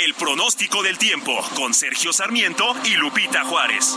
El 0.04 0.14
pronóstico 0.14 0.82
del 0.82 0.98
tiempo 0.98 1.32
con 1.54 1.72
Sergio 1.72 2.12
Sarmiento 2.12 2.74
y 2.84 2.96
Lupita 2.96 3.44
Juárez. 3.44 3.96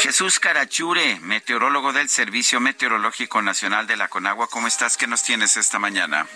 Jesús 0.00 0.40
Carachure, 0.40 1.20
meteorólogo 1.20 1.92
del 1.92 2.08
Servicio 2.08 2.58
Meteorológico 2.58 3.40
Nacional 3.42 3.86
de 3.86 3.96
la 3.96 4.08
Conagua, 4.08 4.48
¿cómo 4.50 4.66
estás? 4.66 4.96
¿Qué 4.96 5.06
nos 5.06 5.22
tienes 5.22 5.56
esta 5.56 5.78
mañana? 5.78 6.26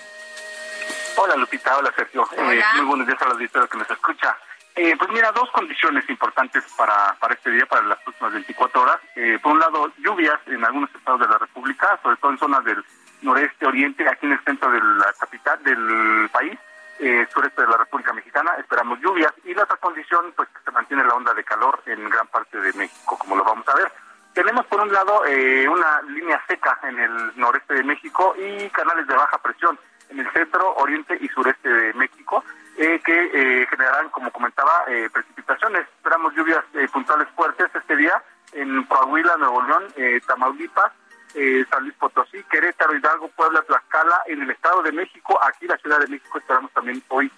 Hola 1.16 1.34
Lupita, 1.34 1.76
hola 1.76 1.92
Sergio. 1.96 2.28
Eh, 2.36 2.62
muy 2.76 2.84
buenos 2.84 3.08
días 3.08 3.20
a 3.20 3.24
los 3.30 3.68
que 3.68 3.78
nos 3.78 3.90
escucha. 3.90 4.36
Eh, 4.78 4.94
pues 4.98 5.10
mira, 5.10 5.32
dos 5.32 5.50
condiciones 5.52 6.08
importantes 6.10 6.62
para, 6.76 7.16
para 7.18 7.32
este 7.32 7.50
día, 7.50 7.64
para 7.64 7.80
las 7.86 7.98
próximas 8.02 8.34
24 8.34 8.82
horas. 8.82 9.00
Eh, 9.16 9.38
por 9.42 9.52
un 9.52 9.58
lado, 9.58 9.90
lluvias 9.96 10.38
en 10.46 10.62
algunos 10.62 10.94
estados 10.94 11.20
de 11.20 11.28
la 11.28 11.38
República, 11.38 11.98
sobre 12.02 12.16
todo 12.16 12.32
en 12.32 12.38
zonas 12.38 12.62
del 12.62 12.84
noreste, 13.22 13.66
oriente, 13.66 14.06
aquí 14.06 14.26
en 14.26 14.32
el 14.32 14.44
centro 14.44 14.70
de 14.70 14.78
la 14.78 15.14
capital 15.18 15.62
del 15.62 16.28
país, 16.30 16.58
eh, 16.98 17.26
sureste 17.32 17.62
de 17.62 17.68
la 17.68 17.78
República 17.78 18.12
Mexicana, 18.12 18.52
esperamos 18.58 19.00
lluvias. 19.00 19.32
Y 19.44 19.54
la 19.54 19.62
otra 19.62 19.78
condición, 19.78 20.34
pues 20.36 20.46
que 20.50 20.62
se 20.62 20.70
mantiene 20.70 21.04
la 21.04 21.14
onda 21.14 21.32
de 21.32 21.42
calor 21.42 21.82
en 21.86 22.06
gran 22.10 22.26
parte 22.26 22.60
de 22.60 22.74
México, 22.74 23.16
como 23.18 23.34
lo 23.34 23.44
vamos 23.44 23.66
a 23.68 23.76
ver. 23.76 23.90
Tenemos 24.34 24.66
por 24.66 24.82
un 24.82 24.92
lado 24.92 25.24
eh, 25.24 25.66
una 25.66 26.02
línea 26.02 26.38
seca 26.46 26.78
en 26.82 26.98
el 26.98 27.32
noreste 27.36 27.72
de 27.72 27.82
México 27.82 28.34
y 28.36 28.68
canales 28.68 29.06
de 29.06 29.14
baja 29.14 29.38
presión 29.38 29.78
en 30.10 30.20
el 30.20 30.30
centro, 30.32 30.74
oriente 30.76 31.16
y 31.18 31.28
sureste 31.28 31.66
de 31.66 31.94
México, 31.94 32.44
eh, 32.76 33.00
que 33.04 33.30
eh, 33.34 33.66
generarán, 33.68 34.08
como 34.10 34.30
comentaba, 34.30 34.84
eh, 34.88 35.08
precipitaciones. 35.12 35.82
Esperamos 35.96 36.34
lluvias 36.34 36.64
eh, 36.74 36.88
puntuales 36.92 37.28
fuertes 37.34 37.68
este 37.74 37.96
día 37.96 38.22
en 38.52 38.84
Coahuila, 38.84 39.36
Nuevo 39.36 39.62
León, 39.62 39.84
eh, 39.96 40.20
Tamaulipas, 40.26 40.92
eh, 41.34 41.64
San 41.70 41.82
Luis 41.82 41.94
Potosí, 41.94 42.42
Querétaro, 42.44 42.94
Hidalgo, 42.94 43.28
Puebla, 43.28 43.62
Tlaxcala, 43.62 44.22
en 44.26 44.42
el 44.42 44.50
Estado 44.50 44.82
de 44.82 44.92
México, 44.92 45.38
aquí 45.42 45.66
la 45.66 45.76
Ciudad 45.78 45.98
de 46.00 46.08
México 46.08 46.38
esperamos 46.38 46.70
también 46.72 47.02
hoy 47.08 47.30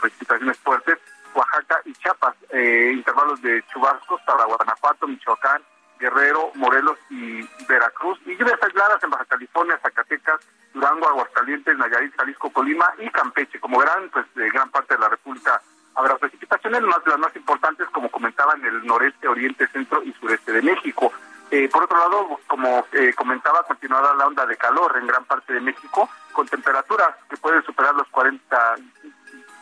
precipitaciones 0.00 0.58
fuertes, 0.60 0.98
Oaxaca 1.34 1.78
y 1.84 1.92
Chiapas, 1.94 2.34
intervalos 2.50 3.42
de 3.42 3.62
chubascos 3.70 4.18
para 4.22 4.44
Guanajuato, 4.46 5.06
Michoacán, 5.06 5.60
Guerrero, 5.98 6.50
Morelos 6.54 6.98
y 7.10 7.46
Veracruz, 7.68 8.18
y 8.24 8.34
lluvias 8.34 8.62
aisladas 8.62 9.02
en 9.02 9.10
Baja 9.10 9.26
California, 9.26 9.78
Zacatecas, 9.82 10.40
Durango, 10.74 11.08
Aguascalientes, 11.08 11.78
Nayarit, 11.78 12.14
Jalisco, 12.16 12.50
Colima 12.50 12.92
y 12.98 13.08
Campeche. 13.10 13.60
Como 13.60 13.78
verán, 13.78 14.10
pues 14.12 14.26
de 14.34 14.50
gran 14.50 14.70
parte 14.70 14.94
de 14.94 15.00
la 15.00 15.08
República 15.08 15.62
habrá 15.94 16.16
precipitaciones, 16.16 16.82
más 16.82 16.98
las 17.06 17.18
más 17.18 17.34
importantes, 17.36 17.88
como 17.90 18.10
comentaba, 18.10 18.54
en 18.54 18.64
el 18.66 18.84
noreste, 18.84 19.28
oriente, 19.28 19.68
centro 19.68 20.02
y 20.02 20.12
sureste 20.14 20.52
de 20.52 20.62
México. 20.62 21.12
Eh, 21.50 21.68
por 21.68 21.84
otro 21.84 21.96
lado, 21.96 22.40
como 22.48 22.84
eh, 22.92 23.12
comentaba, 23.14 23.62
continuará 23.62 24.12
la 24.14 24.26
onda 24.26 24.44
de 24.44 24.56
calor 24.56 24.96
en 24.98 25.06
gran 25.06 25.24
parte 25.24 25.52
de 25.52 25.60
México, 25.60 26.08
con 26.32 26.48
temperaturas 26.48 27.10
que 27.30 27.36
pueden 27.36 27.62
superar 27.62 27.94
los 27.94 28.08
40, 28.08 28.74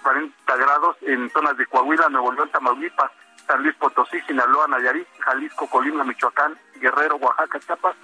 40 0.03 0.57
grados 0.57 0.97
en 1.03 1.29
zonas 1.31 1.57
de 1.59 1.67
Coahuila, 1.67 2.09
Nuevo 2.09 2.33
León, 2.33 2.51
Tamaulipas, 2.51 3.11
San 3.47 3.63
Luis 3.63 3.75
Potosí, 3.77 4.21
Sinaloa, 4.23 4.69
Nayarit, 4.69 5.07
Jalisco, 5.21 5.67
Colima, 5.67 6.05
Michoacán, 6.05 6.57
Guerrero, 6.77 7.17
Oaxaca, 7.17 7.61
Chiapas, 7.61 7.97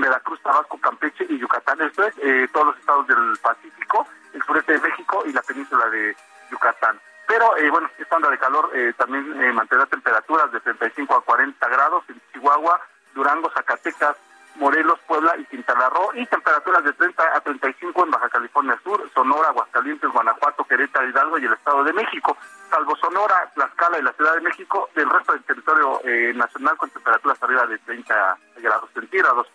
Veracruz, 0.00 0.40
Tabasco, 0.42 0.78
Campeche 0.78 1.26
y 1.28 1.38
Yucatán. 1.38 1.80
Esto 1.80 2.04
es 2.06 2.14
eh, 2.18 2.48
todos 2.52 2.66
los 2.66 2.78
estados 2.78 3.06
del 3.06 3.38
Pacífico, 3.42 4.06
el 4.32 4.42
sureste 4.42 4.72
de 4.72 4.80
México 4.80 5.22
y 5.26 5.32
la 5.32 5.42
península 5.42 5.88
de 5.90 6.16
Yucatán. 6.50 6.98
Pero 7.26 7.56
eh, 7.56 7.70
bueno, 7.70 7.88
esta 7.98 8.16
onda 8.16 8.30
de 8.30 8.38
calor 8.38 8.70
eh, 8.74 8.92
también 8.96 9.42
eh, 9.42 9.52
mantendrá 9.52 9.86
temperaturas 9.86 10.52
de 10.52 10.60
35 10.60 11.14
a 11.14 11.22
40 11.22 11.68
grados 11.68 12.04
en 12.08 12.20
Chihuahua, 12.32 12.80
Durango, 13.14 13.50
Zacatecas, 13.50 14.16
Morelos, 14.56 14.98
Puebla 15.06 15.34
y 15.38 15.44
Quintana 15.46 15.88
Roo, 15.88 16.10
y 16.14 16.26
temperaturas 16.26 16.84
de 16.84 16.92
30 16.92 17.36
a 17.36 17.40
35 17.40 18.04
en 18.04 18.10
Baja 18.10 18.28
California 18.28 18.78
Sur, 18.84 19.08
Sonora, 19.14 19.48
Aguascalientes, 19.48 20.10
Guanajuato, 20.10 20.64
Querétaro, 20.64 21.08
Hidalgo 21.08 21.38
y 21.38 21.46
el 21.46 21.54
Estado 21.54 21.84
de 21.84 21.92
México. 21.94 22.36
Salvo 22.68 22.96
Sonora, 22.96 23.50
Tlaxcala 23.54 23.98
y 23.98 24.02
la 24.02 24.12
Ciudad 24.12 24.34
de 24.34 24.40
México, 24.42 24.90
del 24.94 25.08
resto 25.08 25.32
del 25.32 25.44
territorio 25.44 26.00
eh, 26.04 26.32
nacional 26.34 26.76
con 26.76 26.90
temperaturas 26.90 27.42
arriba 27.42 27.66
de 27.66 27.78
30 27.78 28.38
grados 28.58 28.90
centígrados. 28.92 29.46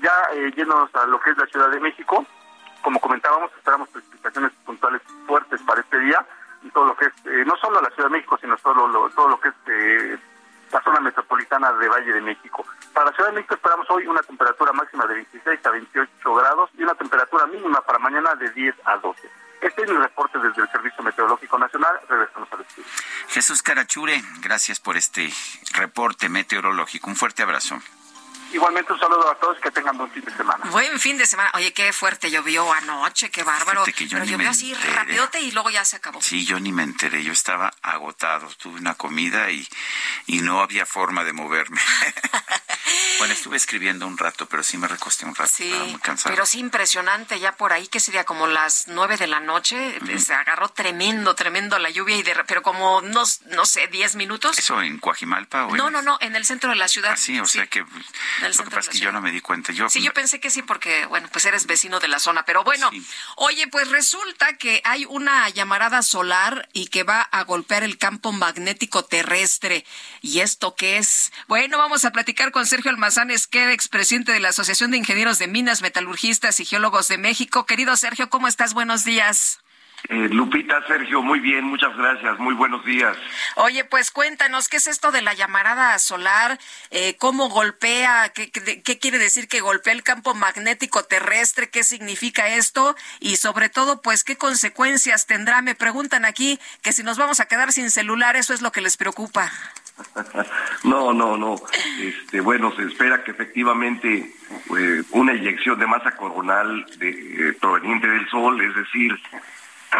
Ya 0.00 0.12
eh, 0.34 0.52
yéndonos 0.56 0.94
a 0.94 1.06
lo 1.06 1.20
que 1.20 1.30
es 1.30 1.38
la 1.38 1.46
Ciudad 1.46 1.70
de 1.70 1.80
México, 1.80 2.26
como 2.82 3.00
comentábamos, 3.00 3.50
esperamos 3.56 3.88
precipitaciones 3.88 4.52
puntuales 4.64 5.02
fuertes 5.26 5.60
para 5.62 5.80
este 5.80 5.98
día, 5.98 6.24
en 6.62 6.70
todo 6.70 6.86
lo 6.86 6.96
que 6.96 7.06
es, 7.06 7.12
eh, 7.24 7.44
no 7.44 7.56
solo 7.56 7.80
la 7.80 7.90
Ciudad 7.90 8.08
de 8.08 8.16
México, 8.16 8.38
sino 8.40 8.56
todo 8.58 8.86
lo, 8.86 9.10
todo 9.10 9.28
lo 9.28 9.40
que 9.40 9.48
es 9.48 9.54
eh, 9.66 10.18
la 10.72 10.80
zona 10.82 11.00
metropolitana 11.00 11.72
de 11.72 11.88
Valle 11.88 12.12
de 12.12 12.20
México. 12.20 12.64
Para 12.92 13.06
la 13.06 13.12
Ciudad 13.16 13.30
de 13.30 13.36
México 13.36 13.54
esperamos 13.54 13.90
hoy 13.90 14.06
una 14.06 14.22
temperatura 14.22 14.72
máxima 14.72 15.06
de 15.06 15.14
26 15.14 15.66
a 15.66 15.70
28 15.70 16.34
grados 16.34 16.70
y 16.78 16.82
una 16.84 16.94
temperatura 16.94 17.46
mínima 17.46 17.80
para 17.80 17.98
mañana 17.98 18.34
de 18.36 18.50
10 18.50 18.74
a 18.84 18.96
12. 18.98 19.30
Este 19.62 19.82
es 19.82 19.90
mi 19.90 19.96
reporte 19.96 20.38
desde 20.38 20.62
el 20.62 20.68
Servicio 20.70 21.02
Meteorológico 21.02 21.58
Nacional. 21.58 21.98
Regresamos 22.08 22.48
al 22.52 22.60
estudio. 22.60 22.88
Jesús 23.28 23.62
Carachure, 23.62 24.22
gracias 24.40 24.78
por 24.78 24.96
este 24.96 25.28
reporte 25.74 26.28
meteorológico. 26.28 27.10
Un 27.10 27.16
fuerte 27.16 27.42
abrazo. 27.42 27.80
Igualmente 28.56 28.90
un 28.90 28.98
saludo 28.98 29.30
a 29.30 29.34
todos, 29.38 29.58
que 29.60 29.70
tengan 29.70 29.98
buen 29.98 30.10
fin 30.10 30.24
de 30.24 30.34
semana. 30.34 30.64
Buen 30.70 30.98
fin 30.98 31.18
de 31.18 31.26
semana. 31.26 31.50
Oye, 31.54 31.74
qué 31.74 31.92
fuerte 31.92 32.30
llovió 32.30 32.72
anoche, 32.72 33.30
qué 33.30 33.42
bárbaro. 33.42 33.84
Que 33.84 33.92
yo 34.08 34.16
Pero 34.18 34.24
llovió 34.24 34.48
así 34.48 34.72
rapidote 34.72 35.40
y 35.42 35.50
luego 35.50 35.68
ya 35.68 35.84
se 35.84 35.96
acabó. 35.96 36.22
Sí, 36.22 36.46
yo 36.46 36.58
ni 36.58 36.72
me 36.72 36.82
enteré, 36.82 37.22
yo 37.22 37.32
estaba 37.32 37.74
agotado, 37.82 38.48
tuve 38.56 38.80
una 38.80 38.94
comida 38.94 39.50
y, 39.50 39.68
y 40.26 40.40
no 40.40 40.62
había 40.62 40.86
forma 40.86 41.22
de 41.22 41.34
moverme. 41.34 41.78
bueno, 43.18 43.34
estuve 43.34 43.56
escribiendo 43.58 44.06
un 44.06 44.16
rato, 44.16 44.46
pero 44.46 44.62
sí 44.62 44.78
me 44.78 44.88
recosté 44.88 45.26
un 45.26 45.34
rato, 45.34 45.50
estaba 45.58 45.84
muy 45.84 46.00
cansado. 46.00 46.34
Pero 46.34 46.46
sí 46.46 46.58
impresionante 46.58 47.38
ya 47.38 47.52
por 47.52 47.74
ahí, 47.74 47.86
que 47.88 48.00
sería 48.00 48.24
como 48.24 48.46
las 48.46 48.88
nueve 48.88 49.18
de 49.18 49.26
la 49.26 49.40
noche, 49.40 49.98
se 50.18 50.32
agarró 50.34 50.68
tremendo, 50.70 51.34
tremendo 51.34 51.78
la 51.78 51.90
lluvia, 51.90 52.16
y 52.16 52.22
de, 52.22 52.34
pero 52.46 52.62
como, 52.62 53.02
no, 53.02 53.24
no 53.46 53.66
sé, 53.66 53.86
diez 53.88 54.14
minutos. 54.16 54.58
¿Eso 54.58 54.80
en 54.80 54.98
Coajimalpa 54.98 55.66
o 55.66 55.70
en- 55.70 55.76
No, 55.76 55.90
no, 55.90 56.00
no, 56.00 56.16
en 56.22 56.36
el 56.36 56.44
centro 56.46 56.70
de 56.70 56.76
la 56.76 56.88
ciudad. 56.88 57.12
Ah, 57.12 57.16
sí, 57.16 57.38
o 57.38 57.46
sea 57.46 57.66
que 57.66 57.84
el 58.46 58.52
lo 58.52 58.56
centro 58.56 58.70
que 58.70 58.76
pasa 58.76 58.90
es 58.90 58.98
que 58.98 59.04
yo 59.04 59.12
no 59.12 59.20
me 59.20 59.32
di 59.32 59.40
cuenta. 59.40 59.72
Yo, 59.72 59.88
Sí, 59.88 60.02
yo 60.02 60.12
pensé 60.12 60.40
que 60.40 60.50
sí, 60.50 60.62
porque, 60.62 61.06
bueno, 61.06 61.28
pues 61.32 61.44
eres 61.44 61.66
vecino 61.66 62.00
de 62.00 62.08
la 62.08 62.18
zona. 62.18 62.44
Pero 62.44 62.64
bueno, 62.64 62.90
oye, 63.36 63.66
pues 63.68 63.90
resulta 63.90 64.56
que 64.56 64.80
hay 64.84 65.04
una 65.04 65.48
llamarada 65.50 66.02
solar 66.02 66.68
y 66.72 66.86
que 66.86 67.02
va 67.02 67.22
a 67.22 67.44
golpear 67.44 67.82
el 67.82 67.98
campo 67.98 68.32
magnético 68.32 69.04
terrestre. 69.04 69.84
¿Y 70.22 70.40
esto 70.40 70.74
qué 70.74 70.98
es? 70.98 71.32
Bueno, 71.48 71.78
vamos 71.78 72.04
a 72.04 72.12
platicar 72.12 72.52
con 72.52 72.66
Sergio 72.66 72.90
Almazán 72.90 73.30
Esqueda, 73.30 73.72
expresidente 73.72 74.32
de 74.32 74.40
la 74.40 74.48
Asociación 74.48 74.90
de 74.90 74.98
Ingenieros 74.98 75.38
de 75.38 75.48
Minas, 75.48 75.82
Metalurgistas 75.82 76.60
y 76.60 76.64
Geólogos 76.64 77.08
de 77.08 77.18
México. 77.18 77.66
Querido 77.66 77.96
Sergio, 77.96 78.30
¿cómo 78.30 78.48
estás? 78.48 78.74
Buenos 78.74 79.04
días. 79.04 79.60
Eh, 80.08 80.28
Lupita, 80.30 80.86
Sergio, 80.86 81.22
muy 81.22 81.40
bien, 81.40 81.64
muchas 81.64 81.96
gracias, 81.96 82.38
muy 82.38 82.54
buenos 82.54 82.84
días. 82.84 83.16
Oye, 83.56 83.84
pues 83.84 84.10
cuéntanos, 84.10 84.68
¿qué 84.68 84.76
es 84.76 84.86
esto 84.86 85.10
de 85.10 85.22
la 85.22 85.34
llamarada 85.34 85.98
solar? 85.98 86.58
Eh, 86.90 87.16
¿Cómo 87.18 87.48
golpea? 87.48 88.28
¿Qué, 88.34 88.50
qué, 88.50 88.82
qué 88.82 88.98
quiere 88.98 89.18
decir 89.18 89.48
que 89.48 89.60
golpea 89.60 89.92
el 89.92 90.04
campo 90.04 90.34
magnético 90.34 91.04
terrestre? 91.04 91.70
¿Qué 91.70 91.82
significa 91.82 92.48
esto? 92.48 92.94
Y 93.20 93.36
sobre 93.36 93.68
todo, 93.68 94.00
pues, 94.00 94.22
¿qué 94.22 94.36
consecuencias 94.36 95.26
tendrá? 95.26 95.60
Me 95.62 95.74
preguntan 95.74 96.24
aquí 96.24 96.60
que 96.82 96.92
si 96.92 97.02
nos 97.02 97.18
vamos 97.18 97.40
a 97.40 97.46
quedar 97.46 97.72
sin 97.72 97.90
celular, 97.90 98.36
eso 98.36 98.54
es 98.54 98.62
lo 98.62 98.72
que 98.72 98.82
les 98.82 98.96
preocupa. 98.96 99.50
No, 100.84 101.12
no, 101.12 101.36
no. 101.36 101.56
Este, 102.00 102.40
bueno, 102.40 102.72
se 102.76 102.82
espera 102.82 103.24
que 103.24 103.32
efectivamente 103.32 104.30
eh, 104.78 105.02
una 105.10 105.34
inyección 105.34 105.78
de 105.78 105.86
masa 105.86 106.12
coronal 106.12 106.86
de, 106.98 107.10
eh, 107.10 107.52
proveniente 107.60 108.06
del 108.06 108.28
Sol, 108.28 108.60
es 108.60 108.74
decir, 108.74 109.18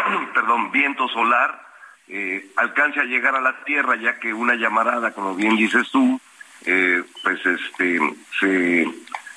perdón, 0.33 0.71
viento 0.71 1.07
solar, 1.09 1.65
eh, 2.07 2.51
alcance 2.55 2.99
a 2.99 3.05
llegar 3.05 3.35
a 3.35 3.41
la 3.41 3.63
Tierra, 3.63 3.95
ya 3.95 4.19
que 4.19 4.33
una 4.33 4.55
llamarada, 4.55 5.11
como 5.11 5.35
bien 5.35 5.55
dices 5.55 5.89
tú, 5.91 6.19
eh, 6.65 7.03
pues 7.23 7.45
este 7.45 7.99
se 8.39 8.81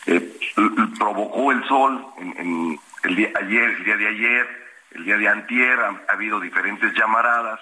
eh, 0.07 0.39
provocó 0.99 1.53
el 1.53 1.65
Sol 1.67 2.07
en, 2.19 2.79
el 3.03 3.17
día 3.17 3.31
ayer, 3.37 3.71
el 3.71 3.85
día 3.85 3.97
de 3.97 4.09
ayer, 4.09 4.49
el 4.93 5.05
día 5.05 5.17
de 5.17 5.29
antier, 5.29 5.81
ha, 5.81 5.89
ha 6.09 6.13
habido 6.13 6.41
diferentes 6.41 6.93
llamaradas. 6.95 7.61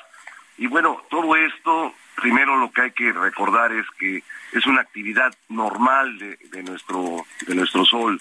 Y 0.57 0.67
bueno, 0.67 1.03
todo 1.09 1.37
esto, 1.37 1.95
primero 2.17 2.57
lo 2.57 2.71
que 2.73 2.83
hay 2.83 2.91
que 2.91 3.13
recordar 3.13 3.73
es 3.73 3.87
que 3.99 4.23
es 4.53 4.67
una 4.67 4.81
actividad 4.81 5.33
normal 5.49 6.19
de, 6.19 6.37
de 6.51 6.63
nuestro, 6.65 7.25
de 7.47 7.55
nuestro 7.55 7.85
Sol. 7.85 8.21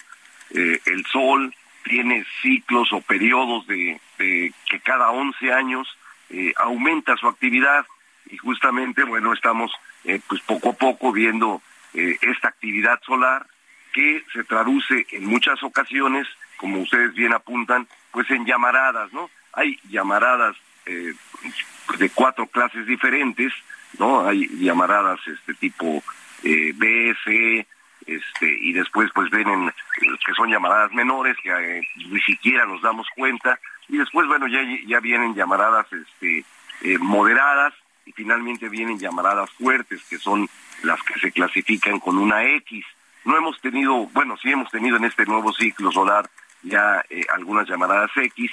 Eh, 0.50 0.80
el 0.86 1.04
Sol 1.06 1.52
tiene 1.88 2.24
ciclos 2.42 2.92
o 2.92 3.00
periodos 3.00 3.66
de, 3.66 4.00
que 4.16 4.80
cada 4.84 5.10
11 5.10 5.52
años 5.52 5.88
eh, 6.30 6.52
aumenta 6.56 7.16
su 7.16 7.26
actividad 7.26 7.86
y 8.26 8.36
justamente, 8.36 9.02
bueno, 9.04 9.32
estamos 9.32 9.72
eh, 10.04 10.20
pues 10.28 10.42
poco 10.42 10.70
a 10.70 10.72
poco 10.74 11.12
viendo 11.12 11.62
eh, 11.94 12.18
esta 12.20 12.48
actividad 12.48 13.00
solar 13.04 13.46
que 13.92 14.22
se 14.32 14.44
traduce 14.44 15.06
en 15.12 15.24
muchas 15.24 15.62
ocasiones, 15.62 16.28
como 16.58 16.80
ustedes 16.80 17.14
bien 17.14 17.32
apuntan, 17.32 17.88
pues 18.12 18.30
en 18.30 18.44
llamaradas, 18.44 19.12
¿no? 19.12 19.30
Hay 19.54 19.78
llamaradas 19.88 20.56
de 20.86 22.10
cuatro 22.14 22.46
clases 22.46 22.86
diferentes, 22.86 23.52
¿no? 23.98 24.26
Hay 24.26 24.48
llamaradas 24.58 25.20
este 25.26 25.52
tipo 25.54 26.02
B, 26.42 27.16
C, 27.24 27.66
este, 28.08 28.58
y 28.62 28.72
después 28.72 29.10
pues 29.14 29.30
vienen 29.30 29.70
que 30.00 30.32
son 30.34 30.48
llamaradas 30.50 30.90
menores 30.92 31.36
que 31.42 31.50
eh, 31.50 31.82
ni 32.10 32.20
siquiera 32.22 32.64
nos 32.64 32.80
damos 32.80 33.06
cuenta 33.14 33.60
y 33.86 33.98
después 33.98 34.26
bueno 34.26 34.48
ya 34.48 34.60
ya 34.86 34.98
vienen 35.00 35.34
llamaradas 35.34 35.86
este 35.92 36.42
eh, 36.80 36.98
moderadas 36.98 37.74
y 38.06 38.12
finalmente 38.12 38.70
vienen 38.70 38.98
llamaradas 38.98 39.50
fuertes 39.50 40.02
que 40.08 40.16
son 40.16 40.48
las 40.84 41.02
que 41.02 41.20
se 41.20 41.32
clasifican 41.32 42.00
con 42.00 42.16
una 42.16 42.44
X. 42.44 42.82
No 43.26 43.36
hemos 43.36 43.60
tenido 43.60 44.06
bueno 44.06 44.38
sí 44.38 44.50
hemos 44.52 44.70
tenido 44.70 44.96
en 44.96 45.04
este 45.04 45.26
nuevo 45.26 45.52
ciclo 45.52 45.92
solar 45.92 46.30
ya 46.62 47.04
eh, 47.10 47.26
algunas 47.34 47.68
llamaradas 47.68 48.10
X 48.16 48.50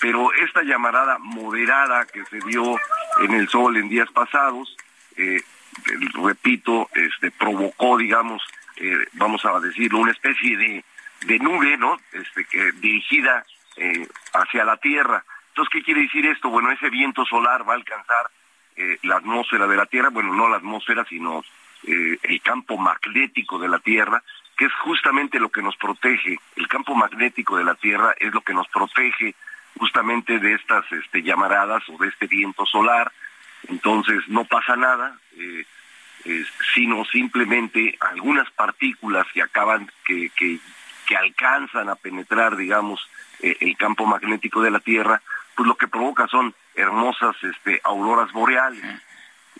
pero 0.00 0.32
esta 0.34 0.62
llamarada 0.62 1.18
moderada 1.18 2.06
que 2.06 2.24
se 2.26 2.38
dio 2.46 2.76
en 3.20 3.32
el 3.32 3.48
sol 3.48 3.76
en 3.76 3.88
días 3.88 4.10
pasados 4.12 4.76
repito 6.14 6.88
este 6.94 7.32
provocó 7.32 7.98
digamos 7.98 8.42
eh, 8.76 9.06
vamos 9.14 9.44
a 9.44 9.58
decirlo, 9.60 9.98
una 9.98 10.12
especie 10.12 10.56
de, 10.56 10.84
de 11.26 11.38
nube, 11.38 11.76
¿no? 11.76 11.98
Este, 12.12 12.44
que, 12.44 12.72
dirigida 12.72 13.44
eh, 13.76 14.06
hacia 14.32 14.64
la 14.64 14.76
Tierra. 14.76 15.24
Entonces, 15.48 15.72
¿qué 15.72 15.82
quiere 15.82 16.02
decir 16.02 16.26
esto? 16.26 16.48
Bueno, 16.48 16.70
ese 16.70 16.90
viento 16.90 17.24
solar 17.24 17.68
va 17.68 17.74
a 17.74 17.76
alcanzar 17.76 18.30
eh, 18.76 18.98
la 19.02 19.16
atmósfera 19.16 19.66
de 19.66 19.76
la 19.76 19.86
Tierra, 19.86 20.08
bueno, 20.10 20.34
no 20.34 20.48
la 20.48 20.56
atmósfera, 20.56 21.04
sino 21.08 21.44
el 21.84 22.40
campo 22.42 22.78
magnético 22.78 23.58
de 23.58 23.68
la 23.68 23.80
Tierra, 23.80 24.22
que 24.56 24.66
es 24.66 24.72
justamente 24.84 25.40
lo 25.40 25.48
que 25.48 25.62
nos 25.62 25.76
protege. 25.76 26.38
El 26.54 26.68
campo 26.68 26.94
magnético 26.94 27.56
de 27.56 27.64
la 27.64 27.74
Tierra 27.74 28.14
es 28.20 28.32
lo 28.32 28.40
que 28.42 28.54
nos 28.54 28.68
protege 28.68 29.34
justamente 29.76 30.38
de 30.38 30.54
estas 30.54 30.84
este, 30.92 31.24
llamaradas 31.24 31.82
o 31.88 31.98
de 31.98 32.06
este 32.06 32.28
viento 32.28 32.64
solar. 32.66 33.10
Entonces, 33.66 34.22
no 34.28 34.44
pasa 34.44 34.76
nada 34.76 35.18
sino 36.74 37.04
simplemente 37.04 37.96
algunas 38.00 38.50
partículas 38.52 39.26
que 39.32 39.42
acaban, 39.42 39.90
que, 40.04 40.30
que, 40.36 40.58
alcanzan 41.14 41.90
a 41.90 41.94
penetrar, 41.94 42.56
digamos, 42.56 42.98
eh, 43.40 43.54
el 43.60 43.76
campo 43.76 44.06
magnético 44.06 44.62
de 44.62 44.70
la 44.70 44.80
Tierra, 44.80 45.20
pues 45.54 45.68
lo 45.68 45.74
que 45.74 45.86
provoca 45.86 46.26
son 46.26 46.54
hermosas 46.74 47.36
este, 47.42 47.82
auroras 47.84 48.32
boreales. 48.32 48.82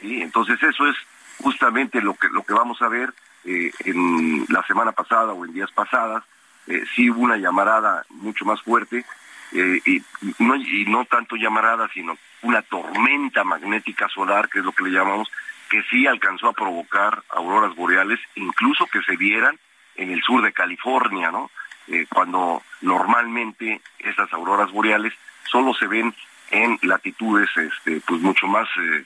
y 0.01 0.23
Entonces 0.23 0.63
eso 0.63 0.89
es 0.89 0.97
justamente 1.43 2.01
lo 2.01 2.15
que, 2.15 2.29
lo 2.29 2.43
que 2.43 2.55
vamos 2.55 2.81
a 2.81 2.89
ver 2.89 3.13
eh, 3.45 3.71
en 3.85 4.47
la 4.49 4.63
semana 4.63 4.93
pasada 4.93 5.35
o 5.35 5.45
en 5.45 5.53
días 5.53 5.71
pasadas. 5.73 6.25
Eh, 6.69 6.85
sí 6.97 7.11
hubo 7.11 7.21
una 7.21 7.37
llamarada 7.37 8.07
mucho 8.09 8.47
más 8.47 8.63
fuerte, 8.63 9.05
y, 9.53 10.03
no, 10.39 10.57
y 10.57 10.87
no 10.87 11.05
tanto 11.05 11.37
llamarada, 11.37 11.87
sino 11.93 12.17
una 12.41 12.63
tormenta 12.63 13.45
magnética 13.45 14.09
solar, 14.09 14.49
que 14.49 14.61
es 14.61 14.65
lo 14.65 14.73
que 14.73 14.85
le 14.85 14.91
llamamos, 14.93 15.31
que 15.73 15.83
sí 15.85 16.07
alcanzó 16.07 16.49
a 16.49 16.53
provocar 16.53 17.23
auroras 17.31 17.75
boreales, 17.75 18.21
incluso 18.35 18.87
que 18.89 19.01
se 19.05 19.17
vieran 19.17 19.59
en 19.97 20.11
el 20.11 20.23
sur 20.23 20.43
de 20.43 20.53
California, 20.53 21.31
¿no? 21.31 21.51
Eh, 21.89 22.05
cuando 22.13 22.63
normalmente 22.83 23.81
estas 23.99 24.31
auroras 24.35 24.71
boreales 24.71 25.15
solo 25.51 25.73
se 25.73 25.87
ven 25.87 26.15
en 26.51 26.79
latitudes 26.83 27.49
este, 27.57 28.03
pues 28.07 28.21
mucho 28.21 28.47
más, 28.49 28.69
eh, 28.77 29.05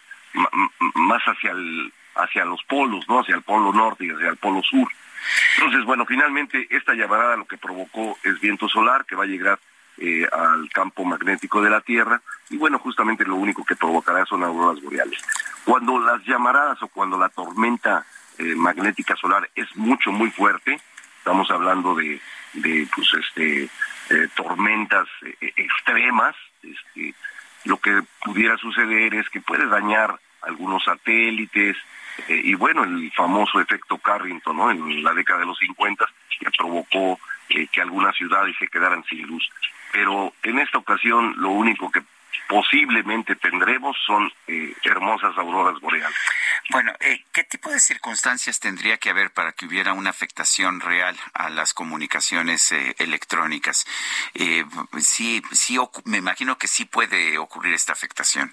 más 0.97 1.23
hacia, 1.23 1.53
el, 1.53 1.93
hacia 2.17 2.45
los 2.45 2.64
polos, 2.64 3.09
¿no? 3.09 3.21
Hacia 3.21 3.37
el 3.37 3.43
polo 3.43 3.73
norte 3.73 4.05
y 4.05 4.11
hacia 4.11 4.31
el 4.31 4.37
polo 4.37 4.61
sur. 4.64 4.89
Entonces, 5.59 5.85
bueno, 5.85 6.05
finalmente 6.05 6.67
esta 6.69 6.95
llamarada 6.95 7.37
lo 7.37 7.45
que 7.45 7.59
provocó 7.59 8.19
es 8.25 8.41
viento 8.41 8.69
solar 8.69 9.05
que 9.07 9.14
va 9.14 9.23
a 9.23 9.29
llegar 9.29 9.61
eh, 9.99 10.28
al 10.30 10.68
campo 10.70 11.05
magnético 11.05 11.62
de 11.62 11.70
la 11.70 11.80
Tierra 11.80 12.20
y 12.51 12.59
bueno, 12.59 12.78
justamente 12.78 13.24
lo 13.24 13.36
único 13.36 13.64
que 13.64 13.76
provocará 13.76 14.26
son 14.26 14.44
auroras 14.44 14.82
boreales. 14.82 15.18
Cuando 15.64 15.99
las 15.99 16.22
llamaradas 16.24 16.82
o 16.82 16.88
cuando 16.88 17.18
la 17.18 17.30
tormenta 17.30 18.05
eh, 18.36 18.55
magnética 18.55 19.16
solar 19.16 19.49
es 19.55 19.74
mucho, 19.74 20.12
muy 20.12 20.30
fuerte, 20.30 20.78
estamos 21.18 21.51
hablando 21.51 21.94
de, 21.94 22.20
pues, 22.94 23.09
este, 23.20 23.64
eh, 23.64 24.28
tormentas 24.34 25.09
extremas, 25.40 26.36
este, 26.62 27.14
lo 27.64 27.78
que 27.78 28.03
pudiera 28.22 28.59
suceder 28.59 29.14
es 29.14 29.30
que 29.30 29.40
puede 29.40 29.66
dañar 29.66 30.20
algunos 30.42 30.84
satélites, 30.84 31.76
y 32.28 32.55
bueno, 32.55 32.84
el 32.84 33.11
famoso 33.12 33.61
efecto 33.61 33.99
Carrington, 33.99 34.57
¿no? 34.57 34.70
En 34.70 35.03
la 35.03 35.12
década 35.14 35.40
de 35.40 35.47
los 35.47 35.59
50, 35.59 36.07
que 36.38 36.51
provocó 36.57 37.18
que 37.49 37.80
algunas 37.80 38.14
ciudades 38.16 38.55
se 38.59 38.68
quedaran 38.68 39.05
sin 39.05 39.26
luz. 39.26 39.49
Pero 39.97 40.34
en 40.42 40.59
esta 40.59 40.76
ocasión 40.76 41.32
lo 41.38 41.49
único 41.49 41.90
que 41.90 42.03
posiblemente 42.51 43.34
tendremos 43.34 43.97
son 44.07 44.30
eh, 44.47 44.74
hermosas 44.84 45.34
auroras 45.38 45.80
boreales. 45.80 46.18
Bueno, 46.68 46.92
eh, 47.01 47.24
¿qué 47.32 47.44
tipo 47.44 47.70
de 47.70 47.80
circunstancias 47.80 48.61
tendría 48.61 48.99
que 48.99 49.09
haber 49.09 49.30
para 49.30 49.53
que 49.53 49.64
hubiera 49.64 49.94
una 49.94 50.11
afectación 50.11 50.80
real 50.80 51.16
a 51.32 51.49
las 51.49 51.72
comunicaciones 51.72 52.72
eh, 52.72 52.94
electrónicas? 52.99 53.86
sí, 54.99 55.42
sí, 55.53 55.78
me 56.05 56.18
imagino 56.18 56.59
que 56.59 56.68
sí 56.68 56.84
puede 56.84 57.38
ocurrir 57.38 57.72
esta 57.72 57.94
afectación. 57.94 58.53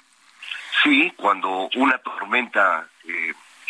Sí, 0.82 1.12
cuando 1.18 1.70
una 1.76 1.98
tormenta 1.98 2.88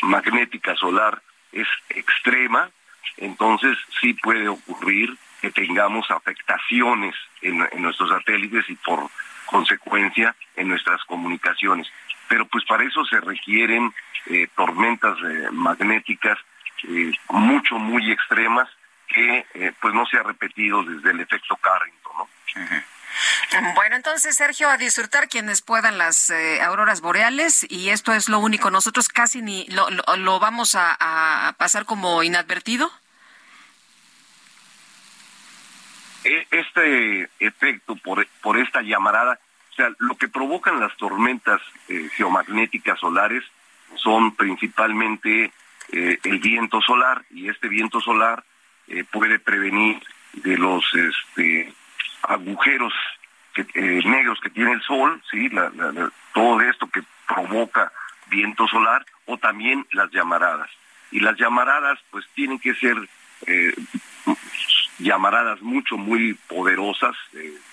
magnética 0.04 0.76
solar 0.76 1.24
es 1.52 1.68
extrema, 1.90 2.70
entonces 3.18 3.76
sí 4.00 4.14
puede 4.14 4.48
ocurrir 4.48 5.18
que 5.44 5.52
tengamos 5.52 6.10
afectaciones 6.10 7.14
en 7.42 7.58
nuestros 7.82 8.10
satélites 8.10 8.64
y 8.70 8.76
por 8.76 9.10
consecuencia 9.46 10.34
en 10.56 10.70
nuestras 10.70 11.04
comunicaciones. 11.04 11.86
Pero 12.30 12.46
pues 12.46 12.64
para 12.64 12.86
eso 12.86 13.04
se 13.04 13.20
requieren 13.20 13.94
eh, 14.28 14.48
tormentas 14.56 15.18
eh, 15.20 15.50
magnéticas 15.52 16.38
eh, 16.88 17.12
mucho, 17.28 17.78
muy 17.78 18.10
extremas 18.10 18.70
que 19.06 19.46
pues 19.82 19.94
no 19.94 20.06
se 20.06 20.18
ha 20.18 20.24
repetido 20.24 20.82
desde 20.82 21.12
el 21.12 21.20
efecto 21.20 21.58
Carrington, 21.58 22.14
¿no? 22.18 23.74
Bueno, 23.76 23.96
entonces, 23.98 24.36
Sergio, 24.36 24.70
a 24.70 24.78
disfrutar 24.78 25.28
quienes 25.28 25.62
puedan 25.62 26.00
las 26.00 26.32
auroras 26.62 27.02
boreales 27.02 27.68
y 27.70 27.90
esto 27.90 28.14
es 28.14 28.28
lo 28.28 28.40
único. 28.40 28.72
Nosotros 28.72 29.10
casi 29.10 29.44
ni 29.44 29.68
lo, 29.68 29.88
lo, 29.90 30.40
vamos 30.40 30.74
a, 30.74 30.98
a, 31.00 31.54
pasar 31.54 31.86
como 31.86 32.24
inadvertido. 32.24 32.90
E, 32.90 32.94
este 36.24 37.30
efecto 37.40 37.96
por, 37.96 38.26
por 38.42 38.58
esta 38.58 38.82
llamarada 38.82 39.40
o 39.74 39.76
sea, 39.76 39.92
lo 39.98 40.16
que 40.16 40.28
provocan 40.28 40.80
las 40.80 40.96
tormentas 40.98 41.60
eh, 41.90 42.08
geomagnéticas 42.16 43.00
solares 43.00 43.44
son 43.96 44.36
principalmente 44.36 45.52
eh, 45.92 46.20
el 46.24 46.40
viento 46.40 46.80
solar 46.82 47.24
y 47.32 47.50
este 47.50 47.68
viento 47.70 48.00
solar 48.00 48.44
eh, 48.88 49.04
puede 49.04 49.40
prevenir 49.40 50.00
de 50.34 50.58
los 50.58 50.86
este, 50.94 51.74
agujeros 52.22 52.94
negros 53.76 54.40
que 54.42 54.50
tiene 54.50 54.74
el 54.74 54.82
sol, 54.82 55.22
sí, 55.30 55.48
todo 56.34 56.62
esto 56.62 56.88
que 56.88 57.04
provoca 57.28 57.92
viento 58.28 58.68
solar 58.68 59.06
o 59.26 59.38
también 59.38 59.86
las 59.92 60.10
llamaradas. 60.12 60.70
Y 61.12 61.20
las 61.20 61.38
llamaradas 61.38 62.00
pues 62.10 62.26
tienen 62.34 62.58
que 62.58 62.74
ser 62.74 62.98
llamaradas 65.00 65.62
mucho, 65.62 65.98
muy 65.98 66.34
poderosas, 66.48 67.16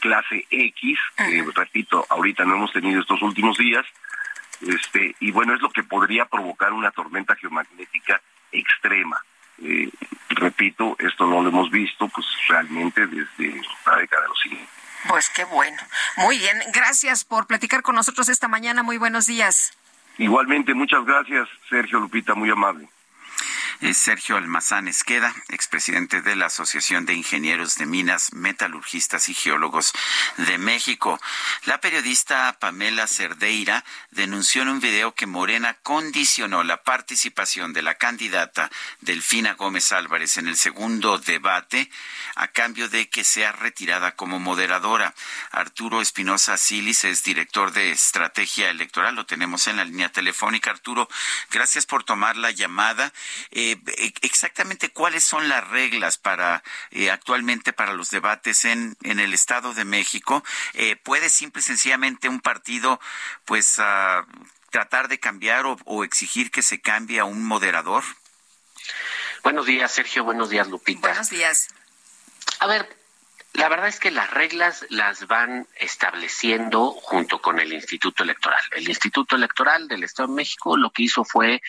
clase 0.00 0.46
X, 0.50 0.98
que 1.16 1.44
repito, 1.54 2.06
ahorita 2.08 2.44
no 2.44 2.56
hemos 2.56 2.72
tenido 2.72 3.00
estos 3.00 3.22
últimos 3.22 3.58
días, 3.58 3.84
este, 4.60 5.14
y 5.20 5.30
bueno, 5.30 5.54
es 5.54 5.60
lo 5.60 5.70
que 5.70 5.82
podría 5.82 6.26
provocar 6.26 6.72
una 6.72 6.90
tormenta 6.90 7.34
geomagnética 7.36 8.20
extrema. 8.52 9.22
Eh, 9.62 9.90
repito, 10.30 10.96
esto 10.98 11.26
no 11.26 11.42
lo 11.42 11.48
hemos 11.48 11.70
visto 11.70 12.08
pues 12.08 12.26
realmente 12.48 13.06
desde 13.06 13.60
la 13.86 13.96
década 13.96 14.22
de 14.22 14.28
los 14.28 14.40
50. 14.40 14.72
Pues 15.08 15.30
qué 15.30 15.44
bueno. 15.44 15.78
Muy 16.16 16.38
bien, 16.38 16.58
gracias 16.72 17.24
por 17.24 17.46
platicar 17.46 17.82
con 17.82 17.94
nosotros 17.94 18.28
esta 18.28 18.48
mañana. 18.48 18.82
Muy 18.82 18.98
buenos 18.98 19.26
días. 19.26 19.72
Igualmente, 20.18 20.74
muchas 20.74 21.04
gracias, 21.04 21.48
Sergio 21.68 22.00
Lupita, 22.00 22.34
muy 22.34 22.50
amable. 22.50 22.88
Sergio 23.94 24.36
Almazán 24.36 24.88
Esqueda, 24.88 25.34
expresidente 25.48 26.20
de 26.20 26.36
la 26.36 26.46
Asociación 26.46 27.06
de 27.06 27.14
Ingenieros 27.14 27.76
de 27.76 27.86
Minas, 27.86 28.32
Metalurgistas 28.32 29.28
y 29.28 29.34
Geólogos 29.34 29.92
de 30.36 30.58
México. 30.58 31.20
La 31.64 31.80
periodista 31.80 32.56
Pamela 32.60 33.06
Cerdeira 33.06 33.84
denunció 34.10 34.62
en 34.62 34.68
un 34.68 34.80
video 34.80 35.14
que 35.14 35.26
Morena 35.26 35.78
condicionó 35.82 36.62
la 36.62 36.82
participación 36.82 37.72
de 37.72 37.82
la 37.82 37.94
candidata 37.94 38.70
Delfina 39.00 39.54
Gómez 39.54 39.92
Álvarez 39.92 40.36
en 40.36 40.48
el 40.48 40.56
segundo 40.56 41.18
debate 41.18 41.90
a 42.36 42.48
cambio 42.48 42.88
de 42.88 43.08
que 43.08 43.24
sea 43.24 43.52
retirada 43.52 44.14
como 44.14 44.38
moderadora. 44.38 45.14
Arturo 45.50 46.00
Espinosa 46.00 46.56
Silis 46.56 47.04
es 47.04 47.24
director 47.24 47.72
de 47.72 47.90
estrategia 47.90 48.70
electoral. 48.70 49.14
Lo 49.14 49.26
tenemos 49.26 49.66
en 49.66 49.78
la 49.78 49.84
línea 49.84 50.10
telefónica. 50.10 50.70
Arturo, 50.70 51.08
gracias 51.50 51.86
por 51.86 52.04
tomar 52.04 52.36
la 52.36 52.50
llamada. 52.50 53.12
Eh, 53.50 53.69
e, 53.72 54.14
exactamente 54.22 54.90
cuáles 54.90 55.24
son 55.24 55.48
las 55.48 55.66
reglas 55.68 56.18
para 56.18 56.62
eh, 56.90 57.10
actualmente 57.10 57.72
para 57.72 57.92
los 57.92 58.10
debates 58.10 58.64
en, 58.64 58.96
en 59.02 59.20
el 59.20 59.34
Estado 59.34 59.74
de 59.74 59.84
México. 59.84 60.44
Eh, 60.74 60.96
¿Puede 60.96 61.28
simple 61.28 61.60
y 61.60 61.64
sencillamente 61.64 62.28
un 62.28 62.40
partido 62.40 63.00
pues 63.44 63.78
uh, 63.78 64.24
tratar 64.70 65.08
de 65.08 65.18
cambiar 65.18 65.66
o, 65.66 65.76
o 65.84 66.04
exigir 66.04 66.50
que 66.50 66.62
se 66.62 66.80
cambie 66.80 67.20
a 67.20 67.24
un 67.24 67.44
moderador? 67.44 68.04
Buenos 69.42 69.66
días, 69.66 69.90
Sergio. 69.92 70.24
Buenos 70.24 70.50
días, 70.50 70.68
Lupita. 70.68 71.08
Buenos 71.08 71.30
días. 71.30 71.68
A 72.58 72.66
ver, 72.66 72.94
la 73.54 73.68
verdad 73.68 73.88
es 73.88 73.98
que 73.98 74.10
las 74.10 74.30
reglas 74.30 74.86
las 74.90 75.26
van 75.26 75.66
estableciendo 75.76 76.92
junto 76.92 77.40
con 77.40 77.58
el 77.58 77.72
Instituto 77.72 78.22
Electoral. 78.22 78.60
El 78.72 78.88
Instituto 78.88 79.36
Electoral 79.36 79.88
del 79.88 80.04
Estado 80.04 80.28
de 80.28 80.34
México 80.34 80.76
lo 80.76 80.90
que 80.90 81.04
hizo 81.04 81.24
fue 81.24 81.62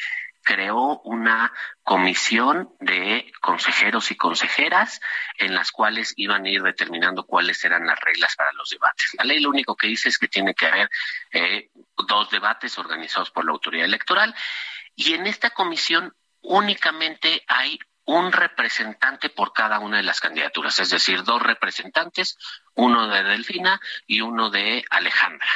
creó 0.43 0.99
una 1.01 1.53
comisión 1.83 2.73
de 2.79 3.31
consejeros 3.41 4.11
y 4.11 4.15
consejeras 4.15 5.01
en 5.37 5.53
las 5.53 5.71
cuales 5.71 6.13
iban 6.17 6.45
a 6.45 6.49
ir 6.49 6.61
determinando 6.63 7.25
cuáles 7.25 7.63
eran 7.63 7.85
las 7.85 7.99
reglas 7.99 8.35
para 8.35 8.51
los 8.53 8.69
debates. 8.69 9.11
La 9.17 9.23
ley 9.23 9.39
lo 9.39 9.49
único 9.49 9.75
que 9.75 9.87
dice 9.87 10.09
es 10.09 10.17
que 10.17 10.27
tiene 10.27 10.53
que 10.53 10.67
haber 10.67 10.89
eh, 11.31 11.69
dos 12.07 12.29
debates 12.29 12.77
organizados 12.77 13.31
por 13.31 13.45
la 13.45 13.51
autoridad 13.51 13.85
electoral 13.85 14.35
y 14.95 15.13
en 15.13 15.27
esta 15.27 15.51
comisión 15.51 16.15
únicamente 16.41 17.43
hay 17.47 17.79
un 18.05 18.31
representante 18.31 19.29
por 19.29 19.53
cada 19.53 19.79
una 19.79 19.97
de 19.97 20.03
las 20.03 20.19
candidaturas, 20.19 20.79
es 20.79 20.89
decir, 20.89 21.23
dos 21.23 21.41
representantes, 21.41 22.37
uno 22.73 23.07
de 23.07 23.23
Delfina 23.23 23.79
y 24.07 24.21
uno 24.21 24.49
de 24.49 24.83
Alejandra. 24.89 25.47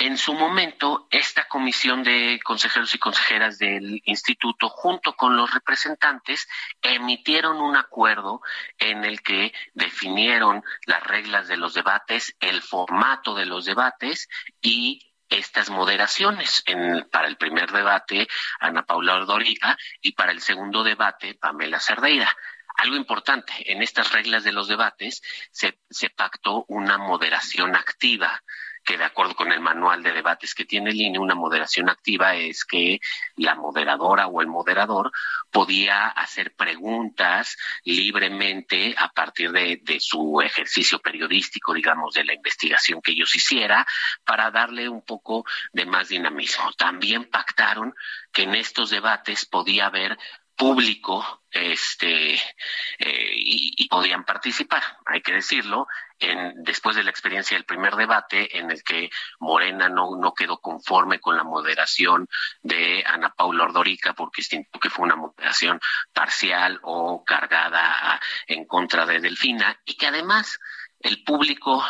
En 0.00 0.16
su 0.16 0.32
momento, 0.32 1.08
esta 1.10 1.48
comisión 1.48 2.04
de 2.04 2.38
consejeros 2.44 2.94
y 2.94 3.00
consejeras 3.00 3.58
del 3.58 4.00
instituto, 4.04 4.68
junto 4.68 5.14
con 5.14 5.36
los 5.36 5.52
representantes, 5.52 6.48
emitieron 6.80 7.56
un 7.56 7.76
acuerdo 7.76 8.40
en 8.78 9.04
el 9.04 9.22
que 9.22 9.52
definieron 9.74 10.62
las 10.86 11.02
reglas 11.02 11.48
de 11.48 11.56
los 11.56 11.74
debates, 11.74 12.36
el 12.38 12.62
formato 12.62 13.34
de 13.34 13.46
los 13.46 13.64
debates 13.64 14.28
y 14.62 15.12
estas 15.28 15.68
moderaciones. 15.68 16.62
En, 16.66 17.08
para 17.10 17.26
el 17.26 17.36
primer 17.36 17.72
debate, 17.72 18.28
Ana 18.60 18.86
Paula 18.86 19.16
Ordorica, 19.16 19.76
y 20.00 20.12
para 20.12 20.30
el 20.30 20.40
segundo 20.40 20.84
debate, 20.84 21.34
Pamela 21.34 21.80
Cerdeira. 21.80 22.32
Algo 22.76 22.94
importante, 22.94 23.52
en 23.72 23.82
estas 23.82 24.12
reglas 24.12 24.44
de 24.44 24.52
los 24.52 24.68
debates 24.68 25.22
se, 25.50 25.80
se 25.90 26.08
pactó 26.10 26.64
una 26.68 26.98
moderación 26.98 27.74
activa 27.74 28.40
que 28.88 28.96
de 28.96 29.04
acuerdo 29.04 29.36
con 29.36 29.52
el 29.52 29.60
manual 29.60 30.02
de 30.02 30.14
debates 30.14 30.54
que 30.54 30.64
tiene 30.64 30.88
el 30.88 30.98
INE, 30.98 31.18
una 31.18 31.34
moderación 31.34 31.90
activa 31.90 32.34
es 32.36 32.64
que 32.64 33.00
la 33.36 33.54
moderadora 33.54 34.28
o 34.28 34.40
el 34.40 34.46
moderador 34.46 35.12
podía 35.50 36.06
hacer 36.06 36.54
preguntas 36.54 37.58
libremente 37.84 38.94
a 38.96 39.10
partir 39.10 39.52
de, 39.52 39.78
de, 39.82 40.00
su 40.00 40.40
ejercicio 40.40 41.00
periodístico, 41.00 41.74
digamos, 41.74 42.14
de 42.14 42.24
la 42.24 42.32
investigación 42.32 43.02
que 43.02 43.12
ellos 43.12 43.36
hiciera, 43.36 43.86
para 44.24 44.50
darle 44.50 44.88
un 44.88 45.02
poco 45.02 45.44
de 45.70 45.84
más 45.84 46.08
dinamismo. 46.08 46.72
También 46.72 47.26
pactaron 47.28 47.94
que 48.32 48.44
en 48.44 48.54
estos 48.54 48.88
debates 48.88 49.44
podía 49.44 49.88
haber 49.88 50.16
público 50.58 51.24
este 51.50 52.34
eh, 52.34 53.32
y, 53.34 53.88
podían 53.88 54.24
participar 54.24 54.82
hay 55.06 55.22
que 55.22 55.32
decirlo 55.32 55.86
en, 56.18 56.62
después 56.62 56.94
de 56.96 57.04
la 57.04 57.10
experiencia 57.10 57.56
del 57.56 57.64
primer 57.64 57.94
debate 57.94 58.58
en 58.58 58.70
el 58.70 58.82
que 58.82 59.08
Morena 59.38 59.88
no, 59.88 60.16
no 60.20 60.34
quedó 60.34 60.58
conforme 60.58 61.20
con 61.20 61.36
la 61.36 61.44
moderación 61.44 62.28
de 62.60 63.02
Ana 63.06 63.32
Paula 63.34 63.64
Ordorica 63.64 64.12
porque 64.12 64.42
que 64.80 64.90
fue 64.90 65.06
una 65.06 65.16
moderación 65.16 65.80
parcial 66.12 66.80
o 66.82 67.24
cargada 67.24 68.20
en 68.46 68.66
contra 68.66 69.06
de 69.06 69.20
Delfina 69.20 69.80
y 69.86 69.96
que 69.96 70.08
además 70.08 70.58
el 71.00 71.22
público 71.22 71.82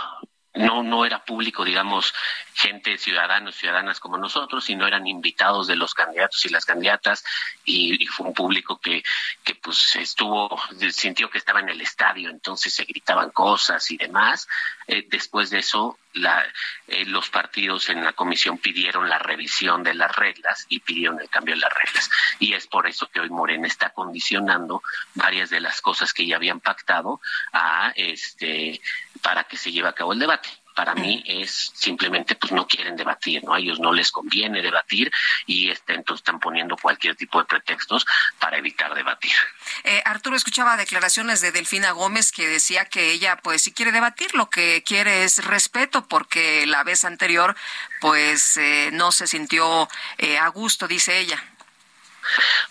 no, 0.54 0.82
no 0.82 1.04
era 1.04 1.24
público, 1.24 1.64
digamos, 1.64 2.14
gente, 2.54 2.98
ciudadanos, 2.98 3.54
ciudadanas 3.54 4.00
como 4.00 4.18
nosotros, 4.18 4.64
sino 4.64 4.86
eran 4.86 5.06
invitados 5.06 5.66
de 5.66 5.76
los 5.76 5.94
candidatos 5.94 6.44
y 6.44 6.48
las 6.48 6.64
candidatas 6.64 7.24
y, 7.64 8.02
y, 8.02 8.06
fue 8.06 8.26
un 8.26 8.34
público 8.34 8.80
que, 8.80 9.02
que 9.44 9.54
pues 9.54 9.96
estuvo, 9.96 10.60
sintió 10.90 11.30
que 11.30 11.38
estaba 11.38 11.60
en 11.60 11.68
el 11.68 11.80
estadio, 11.80 12.30
entonces 12.30 12.74
se 12.74 12.84
gritaban 12.84 13.30
cosas 13.30 13.90
y 13.90 13.96
demás. 13.96 14.48
Eh, 14.88 15.06
después 15.08 15.50
de 15.50 15.58
eso, 15.58 15.98
la, 16.14 16.42
eh, 16.86 17.04
los 17.04 17.28
partidos 17.28 17.90
en 17.90 18.02
la 18.02 18.14
comisión 18.14 18.56
pidieron 18.56 19.08
la 19.08 19.18
revisión 19.18 19.82
de 19.82 19.92
las 19.92 20.16
reglas 20.16 20.64
y 20.70 20.80
pidieron 20.80 21.20
el 21.20 21.28
cambio 21.28 21.54
de 21.54 21.60
las 21.60 21.74
reglas. 21.74 22.10
Y 22.38 22.54
es 22.54 22.66
por 22.66 22.86
eso 22.86 23.06
que 23.08 23.20
hoy 23.20 23.28
Morena 23.28 23.66
está 23.66 23.90
condicionando 23.90 24.82
varias 25.14 25.50
de 25.50 25.60
las 25.60 25.82
cosas 25.82 26.14
que 26.14 26.26
ya 26.26 26.36
habían 26.36 26.60
pactado 26.60 27.20
a 27.52 27.92
este 27.96 28.80
para 29.22 29.44
que 29.44 29.58
se 29.58 29.72
lleve 29.72 29.88
a 29.88 29.92
cabo 29.92 30.14
el 30.14 30.18
debate 30.18 30.48
para 30.78 30.94
mí 30.94 31.24
es 31.26 31.72
simplemente 31.74 32.36
pues 32.36 32.52
no 32.52 32.68
quieren 32.68 32.94
debatir, 32.94 33.42
¿no? 33.42 33.54
A 33.54 33.58
ellos 33.58 33.80
no 33.80 33.92
les 33.92 34.12
conviene 34.12 34.62
debatir 34.62 35.10
y 35.44 35.70
este, 35.70 35.94
entonces 35.94 36.20
están 36.20 36.38
poniendo 36.38 36.76
cualquier 36.76 37.16
tipo 37.16 37.40
de 37.40 37.46
pretextos 37.46 38.06
para 38.38 38.58
evitar 38.58 38.94
debatir. 38.94 39.32
Eh, 39.82 40.00
Arturo 40.04 40.36
escuchaba 40.36 40.76
declaraciones 40.76 41.40
de 41.40 41.50
Delfina 41.50 41.90
Gómez 41.90 42.30
que 42.30 42.46
decía 42.46 42.84
que 42.84 43.10
ella 43.10 43.40
pues 43.42 43.62
si 43.62 43.72
quiere 43.72 43.90
debatir 43.90 44.32
lo 44.36 44.50
que 44.50 44.84
quiere 44.86 45.24
es 45.24 45.44
respeto 45.44 46.06
porque 46.06 46.64
la 46.64 46.84
vez 46.84 47.04
anterior 47.04 47.56
pues 48.00 48.56
eh, 48.56 48.90
no 48.92 49.10
se 49.10 49.26
sintió 49.26 49.88
eh, 50.18 50.38
a 50.38 50.46
gusto, 50.46 50.86
dice 50.86 51.18
ella. 51.18 51.42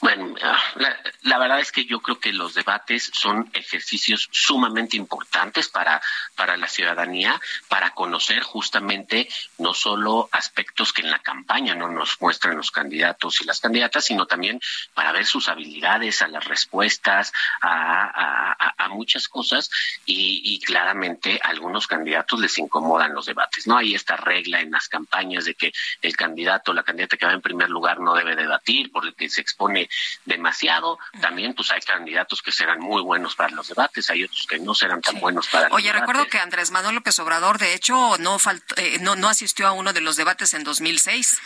Bueno, 0.02 0.36
la, 0.76 1.00
la, 1.24 1.38
verdad 1.38 1.60
es 1.60 1.72
que 1.72 1.86
yo 1.86 2.00
creo 2.02 2.20
que 2.20 2.32
los 2.34 2.54
debates 2.54 3.12
son 3.14 3.50
ejercicios 3.54 4.28
sumamente 4.32 4.98
importantes 4.98 5.70
para, 5.70 6.02
para 6.36 6.58
la 6.58 6.68
ciudadanía, 6.68 7.40
para 7.68 7.92
conocer 7.92 8.42
justamente 8.44 9.28
no 9.58 9.74
solo 9.74 10.30
aspectos 10.32 10.94
que 10.94 11.02
en 11.02 11.12
la 11.12 11.20
campaña 11.20 11.76
no 11.76 11.90
nos 11.90 12.22
muestran 12.22 12.58
los 12.58 12.72
candidatos 12.72 13.42
y 13.42 13.46
las 13.46 13.60
candidatas, 13.60 14.06
sino 14.06 14.26
también 14.26 14.60
para 14.94 15.12
ver 15.12 15.26
sus 15.26 15.50
habilidades, 15.50 16.22
a 16.22 16.28
las 16.28 16.46
respuestas, 16.46 17.34
a, 17.62 18.54
a, 18.58 18.74
a 18.78 18.90
muchas 18.90 19.28
cosas 19.28 19.70
y, 20.06 20.42
y, 20.44 20.60
claramente 20.60 21.40
a 21.44 21.50
algunos 21.50 21.88
candidatos 21.88 22.40
les 22.40 22.58
incomodan 22.58 23.14
los 23.14 23.26
debates. 23.26 23.68
No 23.68 23.78
hay 23.78 23.96
esta 23.96 24.16
regla 24.16 24.62
en 24.62 24.72
las 24.72 24.88
campañas 24.88 25.46
de 25.46 25.56
que 25.56 25.72
el 26.02 26.16
candidato 26.16 26.72
o 26.72 26.74
la 26.74 26.84
candidata 26.84 27.18
que 27.18 27.26
va 27.26 27.34
en 27.34 27.42
primer 27.42 27.70
lugar 27.70 28.00
no 28.00 28.14
debe 28.14 28.36
debatir 28.36 28.92
porque 28.92 29.30
se 29.30 29.42
expone 29.48 29.90
demasiado. 30.26 31.00
También 31.22 31.54
pues 31.54 31.72
hay 31.72 31.82
candidatos 31.82 32.42
que 32.42 32.52
serán 32.52 32.80
muy 32.80 33.02
buenos 33.02 33.36
para 33.36 33.50
los 33.50 33.68
debates, 33.68 34.10
hay 34.10 34.24
otros 34.24 34.46
que 34.48 34.60
no 34.60 34.76
serán 34.76 35.02
tan 35.02 35.16
sí. 35.16 35.22
buenos 35.22 35.48
para 35.48 35.70
Oye, 35.72 35.92
recuerdo 35.92 36.28
que 36.28 36.40
Andrés 36.40 36.72
Manuel 36.72 36.96
López 36.96 37.18
Obrador, 37.20 37.58
de 37.58 37.74
hecho, 37.74 38.18
no, 38.20 38.40
faltó, 38.40 38.76
eh, 38.78 38.98
no, 39.00 39.16
no 39.16 39.30
asistió 39.30 39.68
a 39.68 39.72
uno 39.72 39.94
de 39.94 40.02
los 40.02 40.16
debates 40.16 40.54
en 40.54 40.64
2006. 40.64 41.40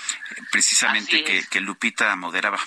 Precisamente 0.51 1.23
que, 1.23 1.43
que 1.47 1.59
Lupita 1.61 2.15
moderaba. 2.15 2.59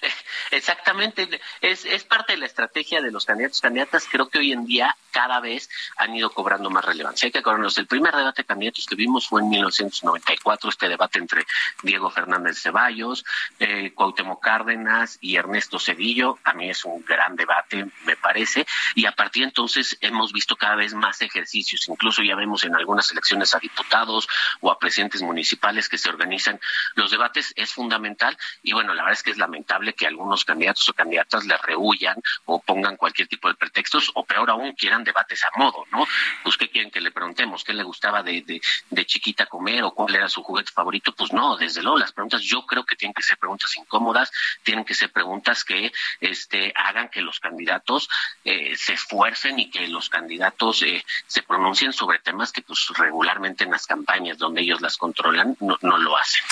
Exactamente, 0.50 1.40
es, 1.60 1.84
es 1.84 2.04
parte 2.04 2.32
de 2.32 2.38
la 2.38 2.46
estrategia 2.46 3.00
de 3.00 3.10
los 3.10 3.24
candidatos 3.24 3.58
y 3.58 3.62
candidatas. 3.62 4.06
Creo 4.10 4.28
que 4.28 4.38
hoy 4.38 4.52
en 4.52 4.64
día 4.64 4.96
cada 5.10 5.40
vez 5.40 5.68
han 5.96 6.14
ido 6.14 6.30
cobrando 6.30 6.70
más 6.70 6.84
relevancia. 6.84 7.26
Hay 7.26 7.32
que 7.32 7.38
acordarnos, 7.38 7.76
el 7.78 7.86
primer 7.86 8.14
debate 8.14 8.42
de 8.42 8.46
candidatos 8.46 8.86
que 8.86 8.94
vimos 8.94 9.28
fue 9.28 9.40
en 9.40 9.48
1994, 9.48 10.70
este 10.70 10.88
debate 10.88 11.18
entre 11.18 11.44
Diego 11.82 12.10
Fernández 12.10 12.60
Ceballos, 12.60 13.24
eh, 13.58 13.92
Cuauhtémoc 13.94 14.27
Cárdenas 14.36 15.18
y 15.20 15.36
Ernesto 15.36 15.78
Cedillo. 15.78 16.38
A 16.44 16.52
mí 16.52 16.68
es 16.70 16.84
un 16.84 17.04
gran 17.04 17.36
debate, 17.36 17.86
me 18.04 18.16
parece, 18.16 18.66
y 18.94 19.06
a 19.06 19.12
partir 19.12 19.42
de 19.42 19.48
entonces 19.48 19.96
hemos 20.00 20.32
visto 20.32 20.56
cada 20.56 20.76
vez 20.76 20.94
más 20.94 21.20
ejercicios. 21.22 21.88
Incluso 21.88 22.22
ya 22.22 22.36
vemos 22.36 22.64
en 22.64 22.74
algunas 22.74 23.10
elecciones 23.10 23.54
a 23.54 23.58
diputados 23.58 24.28
o 24.60 24.70
a 24.70 24.78
presidentes 24.78 25.22
municipales 25.22 25.88
que 25.88 25.98
se 25.98 26.08
organizan 26.08 26.60
los 26.94 27.10
debates. 27.10 27.52
Es 27.56 27.72
fundamental 27.72 28.36
y 28.62 28.72
bueno, 28.72 28.94
la 28.94 29.02
verdad 29.02 29.18
es 29.18 29.22
que 29.22 29.30
es 29.30 29.38
lamentable 29.38 29.94
que 29.94 30.06
algunos 30.06 30.44
candidatos 30.44 30.88
o 30.88 30.94
candidatas 30.94 31.46
le 31.46 31.56
rehuyan 31.56 32.16
o 32.44 32.60
pongan 32.60 32.96
cualquier 32.96 33.28
tipo 33.28 33.48
de 33.48 33.54
pretextos 33.54 34.10
o 34.14 34.24
peor 34.24 34.50
aún 34.50 34.72
quieran 34.72 35.04
debates 35.04 35.44
a 35.44 35.58
modo, 35.58 35.84
¿no? 35.92 36.06
Pues 36.42 36.56
qué 36.56 36.68
quieren 36.68 36.90
que 36.90 37.00
le 37.00 37.10
preguntemos, 37.10 37.64
qué 37.64 37.72
le 37.72 37.82
gustaba 37.82 38.22
de, 38.22 38.42
de, 38.42 38.60
de 38.90 39.06
chiquita 39.06 39.46
comer 39.46 39.82
o 39.84 39.92
cuál 39.92 40.14
era 40.14 40.28
su 40.28 40.42
juguete 40.42 40.72
favorito, 40.72 41.12
pues 41.12 41.32
no, 41.32 41.56
desde 41.56 41.82
luego 41.82 41.98
las 41.98 42.12
preguntas 42.12 42.42
yo 42.42 42.66
creo 42.66 42.84
que 42.84 42.96
tienen 42.96 43.14
que 43.14 43.22
ser 43.22 43.38
preguntas 43.38 43.76
incómodas, 43.76 44.17
tienen 44.62 44.84
que 44.84 44.94
ser 44.94 45.10
preguntas 45.12 45.64
que 45.64 45.92
este 46.20 46.72
hagan 46.76 47.08
que 47.08 47.20
los 47.20 47.40
candidatos 47.40 48.08
eh, 48.44 48.76
se 48.76 48.94
esfuercen 48.94 49.58
y 49.58 49.70
que 49.70 49.86
los 49.88 50.08
candidatos 50.08 50.82
eh, 50.82 51.04
se 51.26 51.42
pronuncien 51.42 51.92
sobre 51.92 52.18
temas 52.18 52.52
que 52.52 52.62
pues 52.62 52.88
regularmente 52.96 53.64
en 53.64 53.70
las 53.70 53.86
campañas 53.86 54.38
donde 54.38 54.62
ellos 54.62 54.80
las 54.80 54.96
controlan 54.96 55.56
no, 55.60 55.78
no 55.82 55.98
lo 55.98 56.16
hacen. 56.16 56.42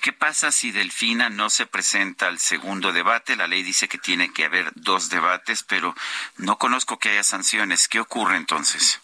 ¿Qué 0.00 0.12
pasa 0.12 0.52
si 0.52 0.70
Delfina 0.72 1.28
no 1.30 1.50
se 1.50 1.66
presenta 1.66 2.28
al 2.28 2.38
segundo 2.38 2.92
debate? 2.92 3.36
La 3.36 3.46
ley 3.46 3.62
dice 3.62 3.88
que 3.88 3.98
tiene 3.98 4.32
que 4.32 4.44
haber 4.44 4.72
dos 4.74 5.10
debates, 5.10 5.62
pero 5.62 5.94
no 6.36 6.58
conozco 6.58 6.98
que 6.98 7.10
haya 7.10 7.22
sanciones. 7.22 7.88
¿Qué 7.88 8.00
ocurre 8.00 8.36
entonces? 8.36 9.00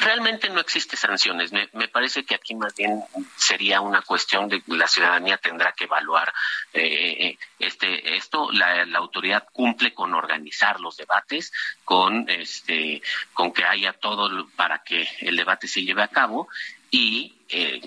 Realmente 0.00 0.48
no 0.48 0.60
existe 0.60 0.96
sanciones. 0.96 1.52
Me, 1.52 1.68
me, 1.72 1.88
parece 1.88 2.24
que 2.24 2.34
aquí 2.34 2.54
más 2.54 2.74
bien 2.74 3.02
sería 3.36 3.80
una 3.80 4.00
cuestión 4.02 4.48
de 4.48 4.62
la 4.66 4.88
ciudadanía 4.88 5.36
tendrá 5.36 5.72
que 5.72 5.84
evaluar 5.84 6.32
eh, 6.72 7.36
este 7.58 8.16
esto. 8.16 8.50
La, 8.52 8.86
la, 8.86 8.98
autoridad 8.98 9.46
cumple 9.52 9.92
con 9.92 10.14
organizar 10.14 10.80
los 10.80 10.96
debates, 10.96 11.52
con 11.84 12.28
este, 12.30 13.02
con 13.34 13.52
que 13.52 13.64
haya 13.64 13.92
todo 13.92 14.48
para 14.56 14.82
que 14.82 15.06
el 15.20 15.36
debate 15.36 15.68
se 15.68 15.82
lleve 15.82 16.02
a 16.02 16.08
cabo 16.08 16.48
y 16.90 17.34
eh, 17.48 17.80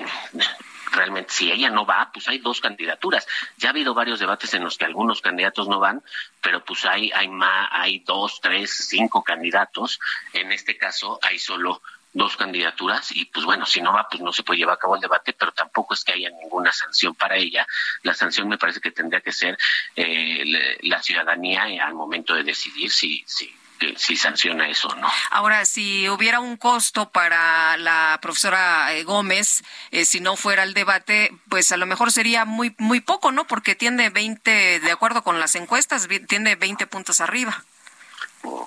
realmente 0.94 1.34
si 1.34 1.52
ella 1.52 1.70
no 1.70 1.86
va, 1.86 2.10
pues 2.14 2.28
hay 2.28 2.40
dos 2.40 2.62
candidaturas. 2.62 3.28
Ya 3.58 3.70
ha 3.70 3.72
habido 3.72 3.94
varios 3.94 4.20
debates 4.20 4.54
en 4.54 4.64
los 4.64 4.78
que 4.78 4.86
algunos 4.86 5.22
candidatos 5.22 5.68
no 5.68 5.80
van, 5.80 6.04
pero 6.42 6.64
pues 6.64 6.86
hay 6.86 7.12
hay 7.12 7.28
más, 7.28 7.70
hay 7.72 8.00
dos, 8.00 8.40
tres, 8.42 8.72
cinco 8.90 9.24
candidatos. 9.24 10.00
En 10.34 10.52
este 10.52 10.78
caso 10.78 11.20
hay 11.22 11.40
solo 11.40 11.82
dos 12.14 12.38
candidaturas 12.38 13.12
y 13.12 13.26
pues 13.26 13.44
bueno, 13.44 13.66
si 13.66 13.82
no 13.82 13.92
va, 13.92 14.08
pues 14.08 14.22
no 14.22 14.32
se 14.32 14.44
puede 14.44 14.60
llevar 14.60 14.76
a 14.76 14.80
cabo 14.80 14.96
el 14.96 15.02
debate, 15.02 15.34
pero 15.34 15.52
tampoco 15.52 15.96
es 15.96 16.04
que 16.04 16.14
haya 16.14 16.30
ninguna 16.30 16.72
sanción 16.72 17.16
para 17.16 17.36
ella. 17.36 17.68
La 18.04 18.14
sanción 18.14 18.48
me 18.48 18.58
parece 18.58 18.80
que 18.80 18.92
tendría 18.92 19.22
que 19.22 19.32
ser 19.32 19.58
eh, 19.96 20.78
la 20.84 21.02
ciudadanía 21.02 21.64
al 21.64 21.96
momento 21.96 22.36
de 22.36 22.44
decidir 22.44 22.92
si, 22.92 23.24
si 23.26 23.54
si 23.98 24.16
sanciona 24.16 24.68
eso 24.70 24.90
no. 24.96 25.10
Ahora, 25.32 25.66
si 25.66 26.08
hubiera 26.10 26.40
un 26.40 26.58
costo 26.58 27.10
para 27.10 27.78
la 27.78 28.20
profesora 28.22 28.94
eh, 28.94 29.04
Gómez, 29.04 29.64
eh, 29.92 30.06
si 30.06 30.20
no 30.20 30.36
fuera 30.36 30.64
el 30.64 30.74
debate, 30.74 31.32
pues 31.50 31.72
a 31.72 31.78
lo 31.78 31.86
mejor 31.86 32.12
sería 32.12 32.46
muy 32.46 32.76
muy 32.78 33.02
poco, 33.02 33.32
¿no? 33.32 33.46
Porque 33.46 33.76
tiene 33.76 34.10
20, 34.10 34.80
de 34.80 34.92
acuerdo 34.92 35.24
con 35.24 35.40
las 35.40 35.56
encuestas, 35.56 36.08
tiene 36.28 36.56
20 36.56 36.88
puntos 36.88 37.22
arriba. 37.22 37.64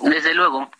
Desde 0.02 0.34
luego, 0.34 0.70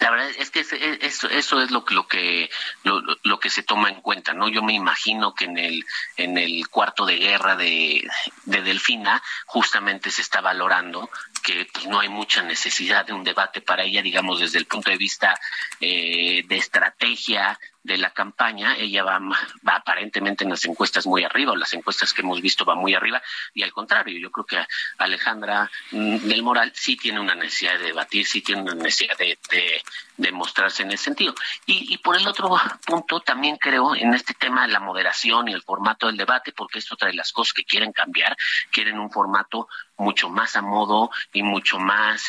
la 0.00 0.10
verdad 0.10 0.30
es 0.38 0.50
que 0.50 0.60
eso, 0.60 1.28
eso 1.28 1.60
es 1.60 1.70
lo, 1.70 1.84
lo 1.90 2.06
que 2.06 2.50
lo, 2.82 3.00
lo, 3.22 3.38
que 3.38 3.50
se 3.50 3.62
toma 3.62 3.88
en 3.88 4.00
cuenta, 4.00 4.32
¿no? 4.32 4.48
Yo 4.48 4.62
me 4.62 4.72
imagino 4.72 5.34
que 5.34 5.44
en 5.44 5.58
el 5.58 5.84
en 6.16 6.38
el 6.38 6.68
cuarto 6.68 7.06
de 7.06 7.18
guerra 7.18 7.56
de, 7.56 8.08
de 8.44 8.62
Delfina 8.62 9.22
justamente 9.46 10.10
se 10.10 10.22
está 10.22 10.40
valorando 10.40 11.10
que 11.42 11.68
pues, 11.72 11.86
no 11.86 12.00
hay 12.00 12.08
mucha 12.08 12.42
necesidad 12.42 13.04
de 13.04 13.12
un 13.12 13.24
debate 13.24 13.60
para 13.60 13.82
ella, 13.84 14.02
digamos, 14.02 14.40
desde 14.40 14.58
el 14.58 14.66
punto 14.66 14.90
de 14.90 14.96
vista 14.96 15.38
eh, 15.80 16.44
de 16.46 16.56
estrategia 16.56 17.58
de 17.82 17.98
la 17.98 18.10
campaña, 18.10 18.76
ella 18.76 19.02
va, 19.02 19.18
va 19.18 19.76
aparentemente 19.76 20.44
en 20.44 20.50
las 20.50 20.64
encuestas 20.64 21.06
muy 21.06 21.24
arriba, 21.24 21.52
o 21.52 21.56
las 21.56 21.72
encuestas 21.72 22.12
que 22.12 22.22
hemos 22.22 22.40
visto 22.40 22.64
va 22.64 22.74
muy 22.74 22.94
arriba, 22.94 23.20
y 23.54 23.62
al 23.62 23.72
contrario, 23.72 24.18
yo 24.18 24.30
creo 24.30 24.46
que 24.46 24.66
Alejandra 24.98 25.70
del 25.90 26.42
Moral 26.42 26.72
sí 26.74 26.96
tiene 26.96 27.18
una 27.18 27.34
necesidad 27.34 27.78
de 27.78 27.86
debatir, 27.86 28.26
sí 28.26 28.40
tiene 28.42 28.62
una 28.62 28.74
necesidad 28.74 29.16
de, 29.18 29.38
de, 29.50 29.82
de 30.16 30.32
mostrarse 30.32 30.82
en 30.82 30.92
ese 30.92 31.04
sentido. 31.04 31.34
Y, 31.66 31.92
y 31.92 31.98
por 31.98 32.16
el 32.16 32.26
otro 32.26 32.56
punto, 32.86 33.20
también 33.20 33.56
creo 33.56 33.94
en 33.94 34.14
este 34.14 34.34
tema 34.34 34.66
de 34.66 34.72
la 34.72 34.80
moderación 34.80 35.48
y 35.48 35.52
el 35.52 35.62
formato 35.62 36.06
del 36.06 36.16
debate, 36.16 36.52
porque 36.52 36.78
esto 36.78 36.96
trae 36.96 37.12
las 37.14 37.32
cosas 37.32 37.52
que 37.52 37.64
quieren 37.64 37.92
cambiar, 37.92 38.36
quieren 38.70 38.98
un 38.98 39.10
formato 39.10 39.68
mucho 39.96 40.28
más 40.28 40.56
a 40.56 40.62
modo 40.62 41.10
y 41.32 41.42
mucho 41.42 41.78
más 41.78 42.28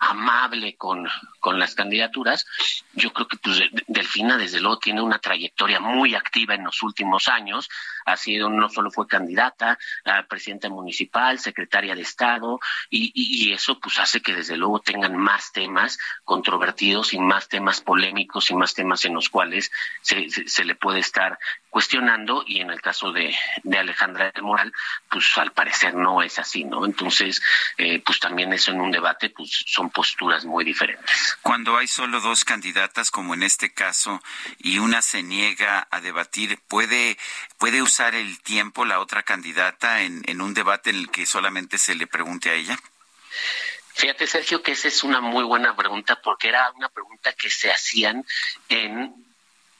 amable 0.00 0.76
con, 0.76 1.08
con 1.40 1.58
las 1.58 1.74
candidaturas. 1.74 2.46
Yo 2.98 3.12
creo 3.12 3.28
que 3.28 3.36
pues, 3.36 3.60
Delfina, 3.86 4.36
desde 4.36 4.60
luego, 4.60 4.78
tiene 4.78 5.00
una 5.00 5.18
trayectoria 5.18 5.78
muy 5.78 6.14
activa 6.14 6.54
en 6.54 6.64
los 6.64 6.82
últimos 6.82 7.28
años. 7.28 7.68
Ha 8.04 8.16
sido, 8.16 8.48
no 8.48 8.68
solo 8.68 8.90
fue 8.90 9.06
candidata 9.06 9.78
a 10.04 10.24
presidenta 10.24 10.68
municipal, 10.68 11.38
secretaria 11.38 11.94
de 11.94 12.02
Estado, 12.02 12.58
y, 12.90 13.12
y, 13.14 13.52
eso 13.52 13.78
pues 13.78 13.98
hace 13.98 14.20
que 14.20 14.34
desde 14.34 14.56
luego 14.56 14.80
tengan 14.80 15.16
más 15.16 15.52
temas 15.52 15.98
controvertidos 16.24 17.14
y 17.14 17.18
más 17.18 17.48
temas 17.48 17.80
polémicos 17.80 18.50
y 18.50 18.54
más 18.54 18.74
temas 18.74 19.04
en 19.04 19.14
los 19.14 19.28
cuales 19.28 19.70
se, 20.02 20.28
se, 20.28 20.64
le 20.64 20.74
puede 20.74 21.00
estar 21.00 21.38
cuestionando 21.70 22.44
y 22.46 22.60
en 22.60 22.70
el 22.70 22.80
caso 22.80 23.12
de, 23.12 23.34
de 23.62 23.78
Alejandra 23.78 24.30
del 24.30 24.42
Moral, 24.42 24.72
pues 25.10 25.36
al 25.38 25.52
parecer 25.52 25.94
no 25.94 26.22
es 26.22 26.38
así, 26.38 26.64
¿no? 26.64 26.84
Entonces, 26.84 27.40
eh, 27.76 28.00
pues 28.04 28.18
también 28.18 28.52
eso 28.52 28.72
en 28.72 28.80
un 28.80 28.90
debate, 28.90 29.30
pues 29.30 29.64
son 29.66 29.90
posturas 29.90 30.44
muy 30.44 30.64
diferentes. 30.64 31.36
Cuando 31.42 31.76
hay 31.76 31.86
solo 31.86 32.20
dos 32.20 32.44
como 33.10 33.34
en 33.34 33.42
este 33.42 33.72
caso, 33.72 34.20
y 34.58 34.78
una 34.78 35.02
se 35.02 35.22
niega 35.22 35.86
a 35.90 36.00
debatir, 36.00 36.58
¿puede, 36.68 37.16
puede 37.58 37.82
usar 37.82 38.14
el 38.14 38.40
tiempo 38.40 38.84
la 38.84 39.00
otra 39.00 39.22
candidata 39.22 40.02
en, 40.02 40.22
en 40.26 40.40
un 40.40 40.54
debate 40.54 40.90
en 40.90 40.96
el 40.96 41.10
que 41.10 41.26
solamente 41.26 41.78
se 41.78 41.94
le 41.94 42.06
pregunte 42.06 42.50
a 42.50 42.54
ella? 42.54 42.78
Fíjate, 43.94 44.26
Sergio, 44.26 44.62
que 44.62 44.72
esa 44.72 44.88
es 44.88 45.02
una 45.02 45.20
muy 45.20 45.44
buena 45.44 45.74
pregunta 45.74 46.20
porque 46.22 46.48
era 46.48 46.70
una 46.76 46.88
pregunta 46.88 47.32
que 47.32 47.50
se 47.50 47.70
hacían 47.70 48.24
en 48.68 49.28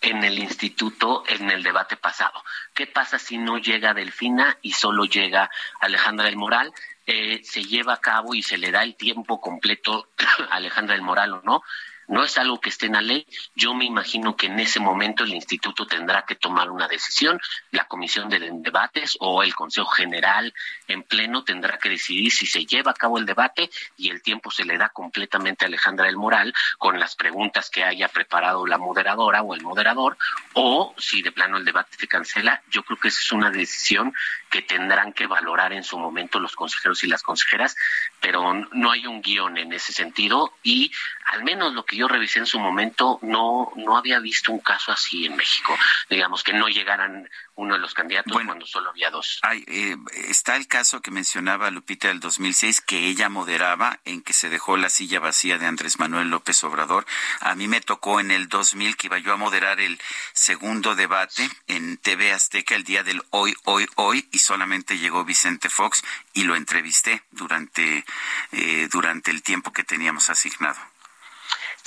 en 0.01 0.23
el 0.25 0.39
instituto 0.39 1.25
en 1.27 1.51
el 1.51 1.63
debate 1.63 1.97
pasado. 1.97 2.43
¿Qué 2.75 2.87
pasa 2.87 3.19
si 3.19 3.39
no 3.39 3.59
llega 3.59 3.95
Delfina 3.95 4.57
y 4.63 4.73
solo 4.73 5.05
llega 5.05 5.51
Alejandra 5.81 6.27
del 6.27 6.37
Moral? 6.37 6.73
Eh, 7.07 7.41
¿Se 7.43 7.65
lleva 7.65 7.95
a 7.95 8.01
cabo 8.01 8.35
y 8.35 8.43
se 8.43 8.59
le 8.59 8.71
da 8.71 8.83
el 8.83 8.95
tiempo 8.95 9.41
completo 9.41 10.09
a 10.51 10.57
Alejandra 10.57 10.95
del 10.95 11.03
Moral 11.03 11.33
o 11.35 11.43
no? 11.43 11.63
No 12.09 12.25
es 12.25 12.39
algo 12.39 12.59
que 12.59 12.71
esté 12.71 12.87
en 12.87 12.95
la 12.95 13.03
ley. 13.03 13.27
Yo 13.55 13.75
me 13.75 13.85
imagino 13.85 14.35
que 14.35 14.47
en 14.47 14.59
ese 14.59 14.81
momento 14.81 15.25
el 15.25 15.35
instituto 15.35 15.87
tendrá 15.87 16.23
que 16.23 16.35
tomar 16.35 16.71
una 16.71 16.89
decisión. 16.89 17.39
La 17.71 17.85
comisión 17.85 18.31
de 18.31 18.51
debates 18.55 19.17
o 19.21 19.43
el 19.43 19.55
Consejo 19.55 19.91
General 19.91 20.53
en 20.87 21.03
pleno 21.03 21.45
tendrá 21.45 21.79
que 21.79 21.91
decidir 21.91 22.33
si 22.33 22.47
se 22.47 22.65
lleva 22.65 22.93
a 22.93 22.95
cabo 22.95 23.19
el 23.19 23.27
debate 23.27 23.71
y 23.99 24.11
el 24.11 24.23
tiempo 24.23 24.51
se 24.51 24.65
le 24.65 24.79
da 24.79 24.89
completamente 24.89 25.65
a 25.65 25.69
Alejandra 25.69 26.07
del 26.07 26.17
Moral 26.17 26.55
con 26.79 26.99
las 26.99 27.15
preguntas 27.15 27.69
que 27.69 27.85
haya 27.85 28.09
preparado 28.09 28.67
la 28.67 28.79
moderadora 28.79 29.43
o 29.43 29.55
el 29.55 29.63
moderador 29.63 30.17
o 30.55 30.95
si 30.97 31.21
de 31.21 31.31
plano 31.33 31.59
el 31.59 31.65
debate 31.67 31.97
se 31.99 32.09
cancela. 32.09 32.63
Yo 32.71 32.85
creo 32.85 32.99
que 32.99 33.09
esa 33.09 33.21
es 33.21 33.33
una 33.33 33.51
decisión 33.51 34.15
que 34.49 34.63
tendrán 34.63 35.13
que 35.13 35.27
valorar 35.27 35.75
en 35.75 35.85
su 35.85 35.99
momento 35.99 36.41
los 36.41 36.57
consejeros 36.57 37.05
y 37.05 37.07
las 37.07 37.23
consejeras, 37.23 37.77
pero 38.19 38.55
no 38.73 38.91
hay 38.91 39.07
un 39.07 39.21
guion 39.21 39.59
en 39.59 39.75
ese 39.75 39.93
sentido 39.93 40.55
y 40.63 40.91
al 41.27 41.45
menos 41.45 41.75
lo 41.75 41.85
que 41.85 41.98
yo 41.99 42.09
revisé 42.09 42.39
en 42.39 42.47
su 42.47 42.59
momento 42.61 43.19
no 43.23 43.73
no 43.77 43.97
había 43.97 44.21
visto 44.21 44.53
un 44.53 44.61
caso 44.61 44.93
así 44.93 45.27
en 45.27 45.37
México, 45.37 45.77
digamos 46.09 46.43
que 46.43 46.53
no 46.53 46.69
llegaran 46.69 47.29
uno 47.57 47.75
de 47.75 47.81
los 47.81 47.93
candidatos 47.93 48.33
bueno, 48.33 48.51
cuando 48.51 48.67
solo 48.67 48.91
había 48.91 49.11
dos. 49.11 49.41
Hay, 49.43 49.65
eh, 49.67 49.97
está 50.29 50.55
el 50.55 50.69
caso 50.69 51.03
que 51.03 51.11
mencionaba 51.11 51.71
Lupita 51.71 52.07
del 52.09 52.21
2006 52.21 52.81
que 52.81 53.09
ella 53.09 53.29
moderaba 53.29 53.99
en 54.05 54.23
que 54.23 54.33
se 54.33 54.49
dejó 54.49 54.77
la 54.77 54.89
silla 54.91 55.19
vacía 55.19 55.59
de 55.59 55.67
Andrés 55.67 55.99
Manuel 55.99 56.31
López 56.31 56.63
Obrador. 56.63 57.05
A 57.41 57.57
mí 57.57 57.67
me 57.67 57.81
tocó 57.81 58.21
en 58.21 58.31
el 58.31 58.49
2000 58.49 58.97
que 58.97 59.09
iba 59.09 59.19
yo 59.19 59.33
a 59.33 59.37
moderar 59.37 59.81
el 59.81 60.01
segundo 60.33 60.95
debate 60.95 61.51
en 61.67 61.97
TV 61.97 62.33
Azteca 62.33 62.77
el 62.77 62.85
día 62.85 63.03
del 63.03 63.23
hoy 63.31 63.57
hoy 63.65 63.87
hoy 63.97 64.29
y 64.31 64.39
solamente 64.39 64.99
llegó 64.99 65.25
Vicente 65.25 65.69
Fox 65.69 66.05
y 66.35 66.45
lo 66.45 66.55
entrevisté 66.55 67.25
durante 67.33 68.05
eh, 68.53 68.89
durante 68.91 69.33
el 69.33 69.43
tiempo 69.43 69.73
que 69.73 69.83
teníamos 69.83 70.31
asignado. 70.31 70.79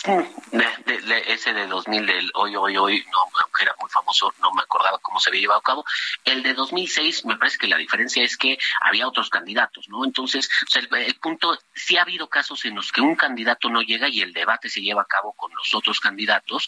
De, 0.03 0.67
de, 0.85 1.01
de, 1.01 1.23
ese 1.27 1.53
de 1.53 1.67
2000 1.67 2.05
del 2.07 2.31
hoy, 2.33 2.55
hoy, 2.55 2.75
hoy, 2.75 3.05
no, 3.11 3.19
aunque 3.19 3.61
era 3.61 3.75
muy 3.79 3.89
famoso, 3.89 4.33
no 4.41 4.51
me 4.51 4.63
acordaba 4.63 4.97
cómo 4.97 5.19
se 5.19 5.29
había 5.29 5.41
llevado 5.41 5.59
a 5.59 5.63
cabo. 5.63 5.85
El 6.25 6.41
de 6.41 6.55
2006, 6.55 7.25
me 7.25 7.37
parece 7.37 7.59
que 7.59 7.67
la 7.67 7.77
diferencia 7.77 8.23
es 8.23 8.35
que 8.35 8.57
había 8.81 9.07
otros 9.07 9.29
candidatos, 9.29 9.89
¿no? 9.89 10.03
Entonces, 10.03 10.49
o 10.67 10.71
sea, 10.71 10.81
el, 10.81 11.15
punto, 11.15 11.55
sí 11.75 11.97
ha 11.97 12.01
habido 12.01 12.27
casos 12.27 12.65
en 12.65 12.75
los 12.75 12.91
que 12.91 13.01
un 13.01 13.15
candidato 13.15 13.69
no 13.69 13.83
llega 13.83 14.09
y 14.09 14.21
el 14.21 14.33
debate 14.33 14.69
se 14.69 14.81
lleva 14.81 15.03
a 15.03 15.05
cabo 15.05 15.33
con 15.33 15.53
los 15.53 15.73
otros 15.75 15.99
candidatos, 15.99 16.67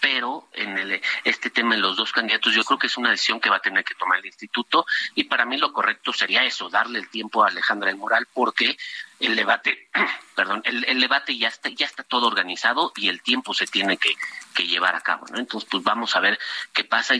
pero 0.00 0.48
en 0.54 0.78
el, 0.78 1.02
este 1.24 1.50
tema 1.50 1.74
de 1.74 1.82
los 1.82 1.96
dos 1.96 2.12
candidatos 2.12 2.54
yo 2.54 2.64
creo 2.64 2.78
que 2.78 2.86
es 2.86 2.96
una 2.96 3.10
decisión 3.10 3.40
que 3.40 3.50
va 3.50 3.56
a 3.56 3.60
tener 3.60 3.84
que 3.84 3.94
tomar 3.94 4.18
el 4.20 4.26
instituto 4.26 4.86
y 5.14 5.24
para 5.24 5.44
mí 5.44 5.58
lo 5.58 5.72
correcto 5.72 6.14
sería 6.14 6.44
eso, 6.44 6.70
darle 6.70 6.98
el 6.98 7.10
tiempo 7.10 7.44
a 7.44 7.48
Alejandra 7.48 7.88
del 7.88 7.98
Moral 7.98 8.26
porque 8.32 8.78
el 9.20 9.36
debate, 9.36 9.88
perdón, 10.34 10.62
el, 10.64 10.84
el, 10.84 11.00
debate 11.00 11.36
ya 11.36 11.48
está, 11.48 11.68
ya 11.68 11.86
está 11.86 12.02
todo 12.02 12.26
organizado 12.26 12.92
y 12.96 13.08
el 13.08 13.22
tiempo 13.22 13.54
se 13.54 13.66
tiene 13.66 13.96
que, 13.96 14.14
que 14.54 14.66
llevar 14.66 14.94
a 14.94 15.00
cabo, 15.00 15.26
¿no? 15.30 15.38
Entonces, 15.38 15.68
pues 15.70 15.82
vamos 15.82 16.16
a 16.16 16.20
ver 16.20 16.38
qué 16.72 16.84
pasa. 16.84 17.14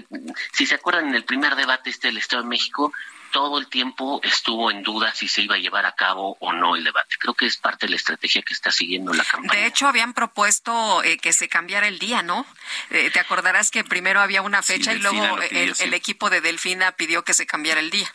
Si 0.53 0.67
se 0.67 0.75
acuerdan, 0.75 1.09
en 1.09 1.15
el 1.15 1.25
primer 1.25 1.57
debate 1.57 1.91
este 1.91 2.09
del 2.09 2.19
Estado 2.19 2.43
de 2.43 2.49
México, 2.49 2.93
todo 3.31 3.59
el 3.59 3.69
tiempo 3.69 4.21
estuvo 4.23 4.71
en 4.71 4.83
duda 4.83 5.15
si 5.15 5.29
se 5.29 5.43
iba 5.43 5.55
a 5.55 5.59
llevar 5.59 5.87
a 5.87 5.93
cabo 5.93 6.37
o 6.41 6.53
no 6.53 6.77
el 6.77 6.85
debate. 6.85 7.17
Creo 7.19 7.35
que 7.35 7.47
es 7.47 7.57
parte 7.57 7.87
de 7.87 7.91
la 7.91 7.97
estrategia 7.97 8.43
que 8.43 8.53
está 8.53 8.71
siguiendo 8.71 9.13
la 9.13 9.25
campaña. 9.25 9.61
De 9.61 9.67
hecho, 9.67 9.87
habían 9.87 10.15
propuesto 10.15 11.03
eh, 11.03 11.19
que 11.19 11.33
se 11.33 11.49
cambiara 11.49 11.89
el 11.89 11.99
día, 11.99 12.23
¿no? 12.23 12.47
Eh, 12.91 13.11
te 13.13 13.21
acordarás 13.21 13.71
que 13.71 13.85
primero 13.85 14.21
había 14.21 14.43
una 14.43 14.63
fecha 14.63 14.93
y 14.93 14.99
luego 14.99 15.39
el, 15.51 15.95
equipo 15.95 16.31
de 16.31 16.41
Delfina 16.41 16.93
pidió 16.93 17.25
que 17.25 17.35
se 17.35 17.47
cambiara 17.47 17.81
el 17.81 17.91
día. 17.91 18.13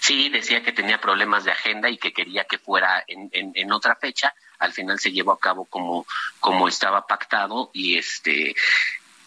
Sí, 0.00 0.28
decía 0.28 0.62
que 0.62 0.72
tenía 0.72 1.00
problemas 1.00 1.44
de 1.44 1.52
agenda 1.52 1.88
y 1.88 1.98
que 1.98 2.12
quería 2.12 2.44
que 2.44 2.58
fuera 2.58 3.04
en, 3.06 3.30
en, 3.32 3.72
otra 3.72 3.96
fecha. 3.96 4.34
Al 4.58 4.72
final 4.72 4.98
se 4.98 5.12
llevó 5.12 5.32
a 5.32 5.38
cabo 5.38 5.64
como, 5.64 6.06
como 6.40 6.68
estaba 6.68 7.06
pactado 7.06 7.70
y 7.72 7.96
este 7.96 8.54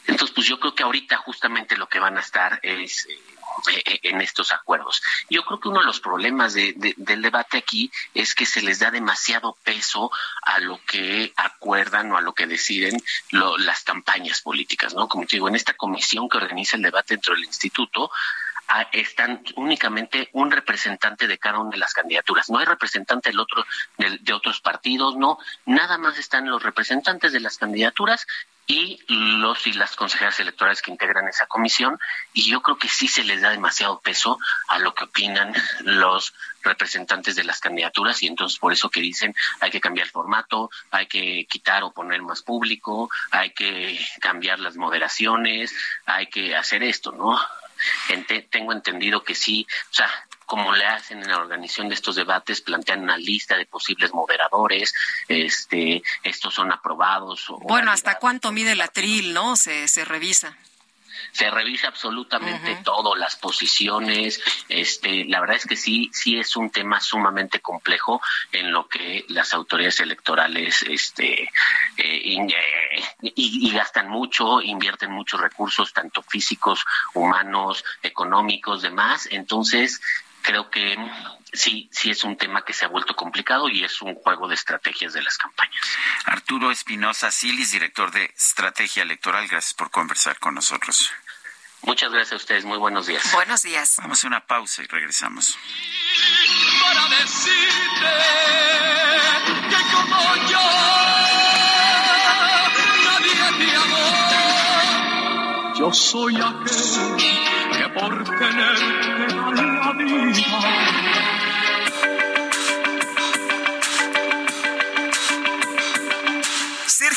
entonces, 0.07 0.34
pues 0.34 0.48
yo 0.48 0.60
creo 0.60 0.73
que 0.73 0.84
ahorita 0.84 1.18
justamente 1.18 1.78
lo 1.78 1.88
que 1.88 1.99
van 1.99 2.18
a 2.18 2.22
estar 2.22 2.60
es 2.64 3.07
eh, 3.69 3.84
eh, 3.86 3.99
en 4.03 4.22
estos 4.22 4.52
acuerdos. 4.52 5.02
Yo 5.30 5.44
creo 5.44 5.60
que 5.60 5.69
uno 5.69 5.80
de 5.80 5.86
los 5.86 5.99
problemas 5.99 6.53
del 6.53 7.22
debate 7.22 7.57
aquí 7.57 7.91
es 8.14 8.34
que 8.34 8.45
se 8.45 8.61
les 8.61 8.80
da 8.80 8.91
demasiado 8.91 9.56
peso 9.64 10.11
a 10.41 10.60
lo 10.60 10.80
que 10.86 11.34
acuerdan 11.36 12.11
o 12.11 12.18
a 12.18 12.22
lo 12.22 12.34
que 12.34 12.48
deciden 12.48 13.02
las 13.32 13.84
campañas 13.84 14.41
políticas, 14.41 14.94
¿no? 14.94 15.07
Como 15.07 15.26
te 15.26 15.36
digo, 15.36 15.48
en 15.48 15.56
esta 15.56 15.73
comisión 15.73 16.28
que 16.30 16.38
organiza 16.38 16.78
el 16.78 16.84
debate 16.84 17.15
dentro 17.15 17.36
del 17.36 17.45
instituto, 17.45 18.11
están 18.91 19.43
únicamente 19.56 20.30
un 20.34 20.52
representante 20.52 21.27
de 21.27 21.38
cada 21.38 21.60
una 21.60 21.72
de 21.72 21.77
las 21.77 21.93
candidaturas. 21.93 22.49
No 22.49 22.60
hay 22.60 22.65
representante 22.65 23.30
del 23.30 23.39
otro, 23.39 23.65
de 23.98 24.34
otros 24.34 24.61
partidos, 24.61 25.15
no. 25.15 25.38
Nada 25.65 25.98
más 25.98 26.18
están 26.18 26.49
los 26.49 26.64
representantes 26.64 27.34
de 27.34 27.39
las 27.39 27.57
candidaturas 27.57 28.26
y 28.68 28.99
los 29.07 29.68
y 29.68 29.73
las 29.73 29.95
consejeras 29.95 30.39
electorales 30.39 30.81
que 30.81 30.91
integran 30.91 31.27
esa 31.27 31.45
comisión 31.48 31.99
y 32.34 32.49
yo 32.49 32.61
creo 32.61 32.77
que 32.77 32.88
sí 32.88 33.07
se 33.07 33.23
les 33.23 33.41
da 33.41 33.49
demasiado 33.49 33.99
peso 33.99 34.39
a 34.68 34.80
lo 34.80 34.93
que 34.93 35.06
opinan 35.06 35.53
los 35.81 36.34
representantes 36.64 37.35
de 37.35 37.43
las 37.43 37.60
candidaturas 37.60 38.22
y 38.23 38.27
entonces 38.27 38.60
por 38.60 38.72
eso 38.72 38.89
que 38.89 39.02
dicen 39.02 39.35
hay 39.60 39.72
que 39.72 39.81
cambiar 39.81 40.07
el 40.07 40.11
formato, 40.11 40.69
hay 40.91 41.07
que 41.07 41.45
quitar 41.49 41.84
o 41.84 41.91
poner 41.91 42.22
más 42.22 42.43
público, 42.43 43.10
hay 43.31 43.52
que 43.52 43.99
cambiar 44.22 44.60
las 44.60 44.77
moderaciones, 44.77 45.76
hay 46.06 46.27
que 46.27 46.56
hacer 46.56 46.84
esto, 46.84 47.11
¿no? 47.11 47.39
Tengo 48.49 48.72
entendido 48.72 49.24
que 49.24 49.36
sí, 49.36 49.66
o 49.90 49.94
sea, 49.94 50.10
como 50.45 50.74
le 50.74 50.86
hacen 50.86 51.20
en 51.20 51.30
la 51.30 51.38
organización 51.38 51.90
de 51.90 51.95
estos 51.95 52.16
debates, 52.16 52.62
plantean 52.62 53.03
una 53.03 53.18
lista 53.18 53.56
de 53.56 53.66
posibles 53.66 54.14
moderadores, 54.14 54.94
este, 55.28 56.03
estos 56.24 56.53
son 56.53 56.72
aprobados. 56.72 57.48
bueno, 57.62 57.91
¿hasta 57.91 58.20
cuánto 58.20 58.52
mide 58.52 58.74
el 58.74 58.82
atril, 58.82 59.34
no? 59.34 59.56
Se, 59.56 59.88
se 59.88 60.03
revisa 60.03 60.58
se 61.32 61.49
revisa 61.49 61.88
absolutamente 61.88 62.78
todo, 62.84 63.16
las 63.16 63.36
posiciones, 63.36 64.41
este, 64.70 65.26
la 65.26 65.40
verdad 65.40 65.58
es 65.58 65.66
que 65.66 65.76
sí, 65.76 66.10
sí 66.14 66.38
es 66.38 66.56
un 66.56 66.70
tema 66.70 66.99
sumamente 66.99 67.60
complejo 67.60 68.22
en 68.52 68.72
lo 68.72 68.88
que 68.88 69.26
las 69.30 69.53
autoridades 69.53 69.99
electorales, 69.99 70.84
este, 70.84 71.44
eh, 71.44 71.49
eh, 71.98 73.03
y, 73.22 73.68
y, 73.68 73.72
gastan 73.72 74.10
mucho, 74.10 74.62
invierten 74.62 75.12
muchos 75.12 75.40
recursos, 75.40 75.94
tanto 75.94 76.22
físicos, 76.24 76.86
humanos, 77.14 77.84
económicos, 78.03 78.82
demás, 78.82 79.28
entonces 79.32 80.02
creo 80.41 80.70
que 80.70 80.98
sí, 81.53 81.90
sí 81.91 82.10
es 82.10 82.24
un 82.24 82.38
tema 82.38 82.64
que 82.64 82.74
se 82.74 82.86
ha 82.86 82.88
vuelto 82.88 83.16
complicado 83.16 83.70
y 83.70 83.84
es 83.84 84.02
un 84.02 84.16
juego 84.16 84.48
de 84.48 84.56
estrategias 84.56 85.14
de 85.14 85.22
las 85.22 85.38
campañas. 85.38 85.82
Arturo 86.26 86.72
Espinosa 86.72 87.32
Silis, 87.32 87.72
director 87.72 88.12
de 88.12 88.26
Estrategia 88.26 89.03
Electoral, 89.03 89.48
gracias 89.48 89.74
por 89.74 89.91
conversar 89.91 90.40
con 90.40 90.56
nosotros. 90.56 91.12
Muchas 91.84 92.12
gracias 92.12 92.34
a 92.34 92.36
ustedes, 92.36 92.64
muy 92.66 92.78
buenos 92.78 93.08
días. 93.08 93.24
Buenos 93.34 93.64
días. 93.64 93.95
Vamos 93.98 94.24
a 94.24 94.28
una 94.28 94.45
pausa 94.45 94.84
y 94.84 94.88
regresamos. 94.88 95.58
Para 96.84 97.08
decirte 97.10 98.14
que 99.70 99.78
como 99.91 100.36
yo, 100.48 100.60
nadie 103.03 103.36
te 103.58 103.76
amó. 103.76 104.08
Yo 105.80 105.91
soy 105.94 106.36
aquel 106.36 107.18
que 107.72 107.90
por 107.99 108.24
tenerte 108.24 109.34
la 109.56 109.91
vida 109.94 111.11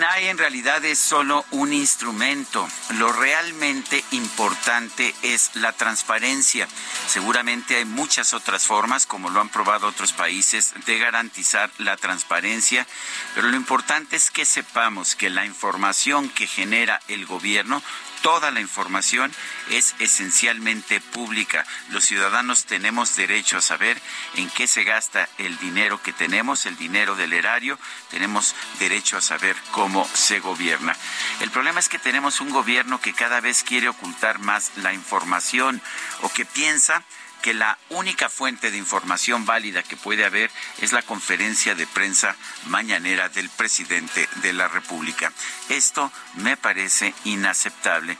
INAI 0.00 0.28
en 0.28 0.38
realidad 0.38 0.82
es 0.86 0.98
solo 0.98 1.44
un 1.50 1.74
instrumento. 1.74 2.66
Lo 2.94 3.12
realmente 3.12 4.02
importante 4.12 5.14
es 5.22 5.50
la 5.56 5.74
transparencia. 5.74 6.66
Seguramente 7.06 7.76
hay 7.76 7.84
muchas 7.84 8.32
otras 8.32 8.64
formas, 8.64 9.04
como 9.04 9.28
lo 9.28 9.42
han 9.42 9.50
probado 9.50 9.86
otros 9.86 10.14
países, 10.14 10.72
de 10.86 10.96
garantizar 10.96 11.70
la 11.76 11.98
transparencia, 11.98 12.86
pero 13.34 13.48
lo 13.48 13.56
importante 13.56 14.16
es 14.16 14.30
que 14.30 14.46
sepamos 14.46 15.14
que 15.16 15.28
la 15.28 15.44
información 15.44 16.30
que 16.30 16.46
genera 16.46 17.02
el 17.08 17.26
gobierno 17.26 17.82
toda 18.22 18.50
la 18.50 18.60
información 18.60 19.32
es 19.70 19.94
esencialmente 19.98 21.00
pública. 21.00 21.66
Los 21.90 22.04
ciudadanos 22.04 22.64
tenemos 22.64 23.16
derecho 23.16 23.58
a 23.58 23.60
saber 23.62 24.00
en 24.34 24.50
qué 24.50 24.66
se 24.66 24.84
gasta 24.84 25.28
el 25.38 25.58
dinero 25.58 26.02
que 26.02 26.12
tenemos, 26.12 26.66
el 26.66 26.76
dinero 26.76 27.16
del 27.16 27.32
erario, 27.32 27.78
tenemos 28.10 28.54
derecho 28.78 29.16
a 29.16 29.20
saber 29.20 29.56
cómo 29.70 30.08
se 30.14 30.40
gobierna. 30.40 30.96
El 31.40 31.50
problema 31.50 31.80
es 31.80 31.88
que 31.88 31.98
tenemos 31.98 32.40
un 32.40 32.50
gobierno 32.50 33.00
que 33.00 33.14
cada 33.14 33.40
vez 33.40 33.62
quiere 33.62 33.88
ocultar 33.88 34.38
más 34.38 34.72
la 34.76 34.92
información 34.92 35.80
o 36.22 36.32
que 36.32 36.44
piensa 36.44 37.04
que 37.42 37.54
la 37.54 37.78
única 37.88 38.28
fuente 38.28 38.70
de 38.70 38.78
información 38.78 39.46
válida 39.46 39.82
que 39.82 39.96
puede 39.96 40.24
haber 40.24 40.50
es 40.78 40.92
la 40.92 41.02
conferencia 41.02 41.74
de 41.74 41.86
prensa 41.86 42.36
mañanera 42.66 43.28
del 43.28 43.48
presidente 43.50 44.28
de 44.36 44.52
la 44.52 44.68
República. 44.68 45.32
Esto 45.68 46.12
me 46.36 46.56
parece 46.56 47.14
inaceptable. 47.24 48.16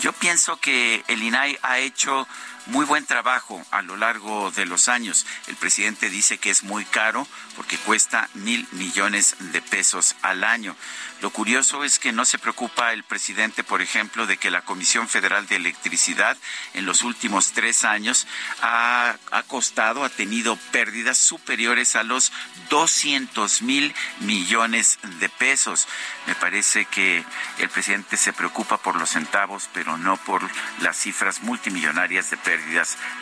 Yo 0.00 0.12
pienso 0.12 0.56
que 0.58 1.04
el 1.08 1.22
INAI 1.22 1.58
ha 1.62 1.78
hecho 1.78 2.26
muy 2.70 2.84
buen 2.84 3.04
trabajo 3.04 3.60
a 3.72 3.82
lo 3.82 3.96
largo 3.96 4.50
de 4.52 4.64
los 4.64 4.88
años. 4.88 5.26
El 5.48 5.56
presidente 5.56 6.08
dice 6.08 6.38
que 6.38 6.50
es 6.50 6.62
muy 6.62 6.84
caro 6.84 7.26
porque 7.56 7.76
cuesta 7.78 8.28
mil 8.34 8.66
millones 8.72 9.34
de 9.40 9.60
pesos 9.60 10.14
al 10.22 10.44
año. 10.44 10.76
Lo 11.20 11.30
curioso 11.30 11.84
es 11.84 11.98
que 11.98 12.12
no 12.12 12.24
se 12.24 12.38
preocupa 12.38 12.92
el 12.92 13.02
presidente, 13.02 13.64
por 13.64 13.82
ejemplo, 13.82 14.26
de 14.26 14.36
que 14.36 14.50
la 14.50 14.62
Comisión 14.62 15.08
Federal 15.08 15.46
de 15.46 15.56
Electricidad 15.56 16.36
en 16.72 16.86
los 16.86 17.02
últimos 17.02 17.52
tres 17.52 17.84
años 17.84 18.26
ha, 18.62 19.16
costado, 19.48 20.04
ha 20.04 20.08
tenido 20.08 20.56
pérdidas 20.70 21.18
superiores 21.18 21.96
a 21.96 22.04
los 22.04 22.32
200 22.70 23.62
mil 23.62 23.94
millones 24.20 24.98
de 25.18 25.28
pesos. 25.28 25.88
Me 26.26 26.34
parece 26.36 26.86
que 26.86 27.24
el 27.58 27.68
presidente 27.68 28.16
se 28.16 28.32
preocupa 28.32 28.78
por 28.78 28.96
los 28.96 29.10
centavos, 29.10 29.68
pero 29.74 29.98
no 29.98 30.16
por 30.16 30.48
las 30.80 30.96
cifras 30.96 31.42
multimillonarias 31.42 32.30
de 32.30 32.36
pérdidas 32.36 32.59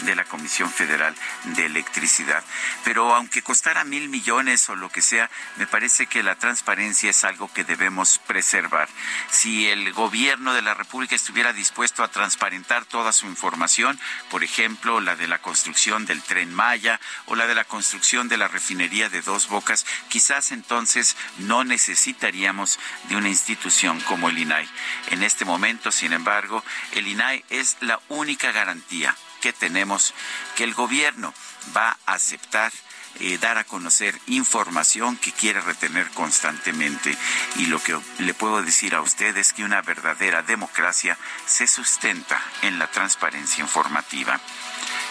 de 0.01 0.15
la 0.15 0.24
Comisión 0.24 0.70
Federal 0.70 1.15
de 1.44 1.66
Electricidad. 1.66 2.44
Pero 2.85 3.15
aunque 3.15 3.43
costara 3.43 3.85
mil 3.85 4.09
millones 4.09 4.69
o 4.69 4.77
lo 4.77 4.90
que 4.90 5.02
sea, 5.02 5.31
me 5.56 5.66
parece 5.66 6.06
que 6.06 6.23
la 6.23 6.36
transparencia 6.36 7.10
es 7.10 7.24
algo 7.24 7.52
que 7.52 7.65
debemos 7.65 8.19
preservar. 8.19 8.89
Si 9.31 9.69
el 9.69 9.93
gobierno 9.93 10.55
de 10.55 10.62
la 10.62 10.74
República 10.74 11.15
estuviera 11.15 11.52
dispuesto 11.52 12.02
a 12.02 12.10
transparentar 12.10 12.85
toda 12.85 13.12
su 13.12 13.27
información, 13.27 13.98
por 14.31 14.44
ejemplo, 14.44 15.01
la 15.01 15.16
de 15.16 15.28
la 15.28 15.39
construcción 15.39 16.06
del 16.06 16.23
tren 16.23 16.52
Maya 16.52 17.01
o 17.27 17.35
la 17.35 17.47
de 17.47 17.55
la 17.55 17.65
construcción 17.65 18.28
de 18.28 18.36
la 18.36 18.48
refinería 18.48 19.09
de 19.09 19.23
Dos 19.23 19.48
Bocas, 19.48 19.86
quizás 20.09 20.52
entonces 20.52 21.16
no 21.39 21.65
necesitaríamos 21.65 22.78
de 23.09 23.16
una 23.16 23.28
institución 23.28 24.01
como 24.01 24.28
el 24.28 24.39
INAI. 24.39 24.69
En 25.10 25.23
este 25.23 25.44
momento, 25.44 25.93
sin 25.93 26.12
embargo, 26.12 26.65
el 26.93 27.06
INAI 27.06 27.44
es 27.51 27.77
la 27.81 28.01
única 28.09 28.52
garantía 28.52 29.16
que 29.40 29.52
tenemos 29.52 30.15
que 30.56 30.65
el 30.65 30.74
gobierno 30.74 31.32
va 31.77 31.97
a 32.06 32.15
aceptar 32.15 32.73
eh, 33.20 33.36
dar 33.39 33.59
a 33.59 33.65
conocer 33.65 34.15
información 34.27 35.16
que 35.16 35.32
quiere 35.32 35.60
retener 35.60 36.09
constantemente. 36.10 37.16
Y 37.56 37.66
lo 37.66 37.82
que 37.82 37.98
le 38.19 38.35
puedo 38.35 38.62
decir 38.62 38.94
a 38.94 39.01
usted 39.01 39.36
es 39.36 39.52
que 39.52 39.65
una 39.65 39.82
verdadera 39.82 40.43
democracia 40.43 41.19
se 41.44 41.66
sustenta 41.66 42.40
en 42.62 42.78
la 42.78 42.89
transparencia 42.90 43.62
informativa. 43.62 44.40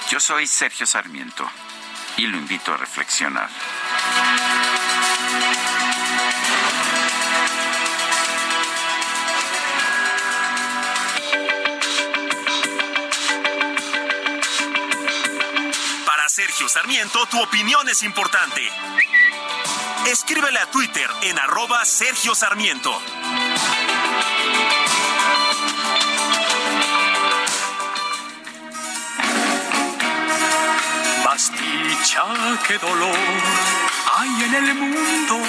Yo 0.10 0.22
soy 0.22 0.48
Sergio 0.48 0.86
Sarmiento 0.86 1.50
y 2.16 2.28
lo 2.28 2.38
invito 2.38 2.74
a 2.74 2.78
reflexionar. 2.78 3.50
Sergio 16.38 16.70
Sarmiento, 16.70 17.26
tu 17.32 17.42
opinión 17.42 17.90
es 17.90 18.04
importante. 18.04 18.62
Escríbele 20.06 20.60
a 20.60 20.70
Twitter 20.70 21.10
en 21.24 21.40
arroba 21.40 21.84
Sergio 21.84 22.36
Sarmiento. 22.36 22.92
Más 31.26 31.52
dicha 31.54 32.24
que 32.68 32.78
dolor 32.78 33.18
hay 34.16 34.44
en 34.44 34.54
el 34.54 34.76
mundo, 34.76 35.40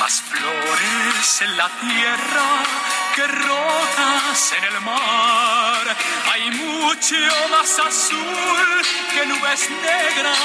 más 0.00 0.22
flores 0.22 1.42
en 1.42 1.56
la 1.56 1.68
tierra 1.68 2.97
que 3.14 3.26
rotas 3.26 4.52
en 4.56 4.64
el 4.64 4.80
mar. 4.80 5.96
Hay 6.32 6.50
mucho 6.50 7.16
más 7.50 7.78
azul 7.78 8.82
que 9.14 9.26
nubes 9.26 9.70
negras 9.70 10.38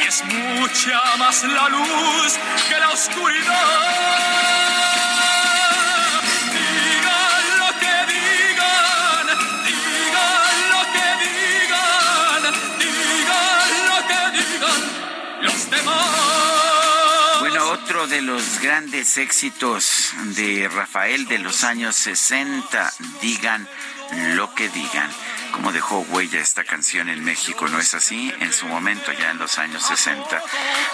y 0.00 0.04
es 0.06 0.24
mucha 0.24 1.16
más 1.18 1.42
la 1.44 1.68
luz 1.68 2.38
que 2.68 2.78
la 2.78 2.90
oscuridad. 2.90 4.30
De 18.06 18.22
los 18.22 18.60
grandes 18.60 19.18
éxitos 19.18 20.12
de 20.36 20.68
Rafael 20.68 21.26
de 21.26 21.38
los 21.38 21.64
años 21.64 21.96
60, 21.96 22.92
digan 23.20 23.68
lo 24.34 24.54
que 24.54 24.68
digan 24.70 25.10
cómo 25.50 25.72
dejó 25.72 26.00
huella 26.00 26.40
esta 26.40 26.64
canción 26.64 27.08
en 27.08 27.22
México, 27.24 27.68
¿no 27.68 27.78
es 27.78 27.94
así? 27.94 28.32
En 28.40 28.52
su 28.52 28.66
momento, 28.66 29.12
ya 29.12 29.30
en 29.30 29.38
los 29.38 29.58
años 29.58 29.84
60. 29.86 30.42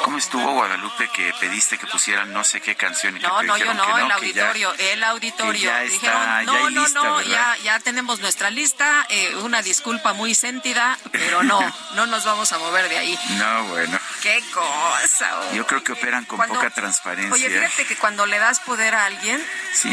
¿Cómo 0.02 0.18
estuvo 0.18 0.52
Guadalupe 0.52 1.08
que 1.14 1.32
pediste 1.38 1.78
que 1.78 1.86
pusieran 1.86 2.32
no 2.32 2.42
sé 2.44 2.60
qué 2.60 2.74
canción? 2.74 3.16
Y 3.16 3.20
no, 3.20 3.38
que 3.38 3.46
no, 3.46 3.58
yo 3.58 3.74
no, 3.74 3.98
el 3.98 4.10
auditorio, 4.10 4.74
el 4.74 5.04
auditorio. 5.04 5.70
Ya 5.70 5.84
está, 5.84 6.42
no, 6.42 6.70
no, 6.70 6.88
no, 6.88 7.22
ya, 7.22 7.56
ya 7.62 7.78
tenemos 7.80 8.20
nuestra 8.20 8.50
lista, 8.50 9.06
eh, 9.08 9.36
una 9.36 9.62
disculpa 9.62 10.12
muy 10.12 10.34
sentida, 10.34 10.98
pero 11.12 11.42
no, 11.42 11.60
no 11.94 12.06
nos 12.06 12.24
vamos 12.24 12.52
a 12.52 12.58
mover 12.58 12.88
de 12.88 12.98
ahí. 12.98 13.18
No, 13.38 13.64
bueno. 13.64 13.98
Qué 14.22 14.42
cosa. 14.52 15.05
Yo 15.54 15.66
creo 15.66 15.82
que 15.82 15.92
operan 15.92 16.24
con 16.24 16.38
poca 16.46 16.70
transparencia. 16.70 17.34
Oye, 17.34 17.48
fíjate 17.48 17.86
que 17.86 17.96
cuando 17.96 18.26
le 18.26 18.38
das 18.38 18.60
poder 18.60 18.94
a 18.94 19.06
alguien, 19.06 19.44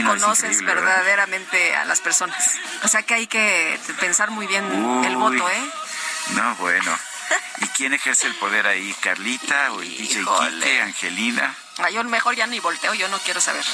conoces 0.05 0.61
verdaderamente 0.61 1.75
a 1.75 1.85
las 1.85 2.01
personas. 2.01 2.59
O 2.83 2.87
sea 2.87 3.03
que 3.03 3.13
hay 3.13 3.27
que 3.27 3.79
pensar 3.99 4.31
muy 4.31 4.47
bien 4.47 4.65
el 5.05 5.15
voto, 5.15 5.49
¿eh? 5.49 5.69
No, 6.31 6.55
bueno. 6.55 6.97
¿Y 7.59 7.67
quién 7.67 7.93
ejerce 7.93 8.27
el 8.27 8.35
poder 8.35 8.67
ahí? 8.67 8.93
¿Carlita 9.01 9.71
o 9.73 9.81
el 9.81 9.89
DJ 9.97 10.23
Kike, 10.23 10.81
Angelina? 10.81 11.55
Yo 11.91 12.03
mejor 12.03 12.35
ya 12.35 12.47
ni 12.47 12.59
volteo, 12.59 12.93
yo 12.93 13.07
no 13.07 13.19
quiero 13.19 13.41
saber. 13.41 13.65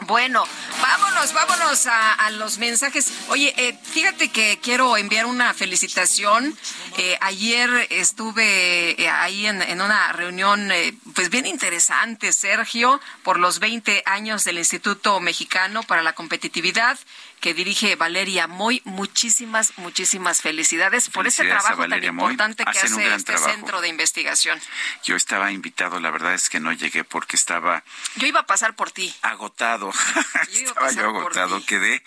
Bueno, 0.00 0.46
vámonos, 0.82 1.32
vámonos 1.32 1.86
a, 1.86 2.30
los 2.32 2.58
mensajes. 2.58 3.10
Oye, 3.28 3.54
eh, 3.56 3.78
fíjate 3.96 4.28
que 4.28 4.58
quiero 4.62 4.98
enviar 4.98 5.24
una 5.24 5.54
felicitación. 5.54 6.54
Eh, 6.98 7.16
ayer 7.22 7.86
estuve 7.88 8.90
eh, 9.02 9.08
ahí 9.08 9.46
en, 9.46 9.62
en, 9.62 9.80
una 9.80 10.12
reunión, 10.12 10.70
pues 11.14 11.30
bien 11.30 11.46
interesante, 11.46 12.34
Sergio, 12.34 13.00
por 13.22 13.38
los 13.38 13.58
20 13.58 14.02
años 14.04 14.44
del 14.44 14.58
Instituto 14.58 15.18
Mexicano 15.20 15.82
para 15.82 16.02
la 16.02 16.12
Competitividad 16.12 16.98
que 17.40 17.54
dirige 17.54 17.96
Valeria 17.96 18.46
Moy. 18.46 18.82
Muchísimas, 18.84 19.72
muchísimas 19.78 20.42
felicidades 20.42 21.08
por 21.08 21.26
ese 21.26 21.44
trabajo 21.44 21.88
tan 21.88 22.04
importante 22.04 22.64
que 22.64 22.78
hace 22.78 23.14
este 23.14 23.38
centro 23.38 23.80
de 23.80 23.88
investigación. 23.88 24.60
Yo 25.04 25.16
estaba 25.16 25.52
invitado, 25.52 26.00
la 26.00 26.10
verdad 26.10 26.34
es 26.34 26.50
que 26.50 26.60
no 26.60 26.72
llegué 26.72 27.04
porque 27.04 27.36
estaba... 27.36 27.82
Yo 28.16 28.26
iba 28.26 28.40
a 28.40 28.46
pasar 28.46 28.74
por 28.74 28.90
ti. 28.90 29.14
Agotado. 29.22 29.90
estaba 30.52 30.90
yo 30.92 31.08
agotado, 31.08 31.64
quedé, 31.64 32.02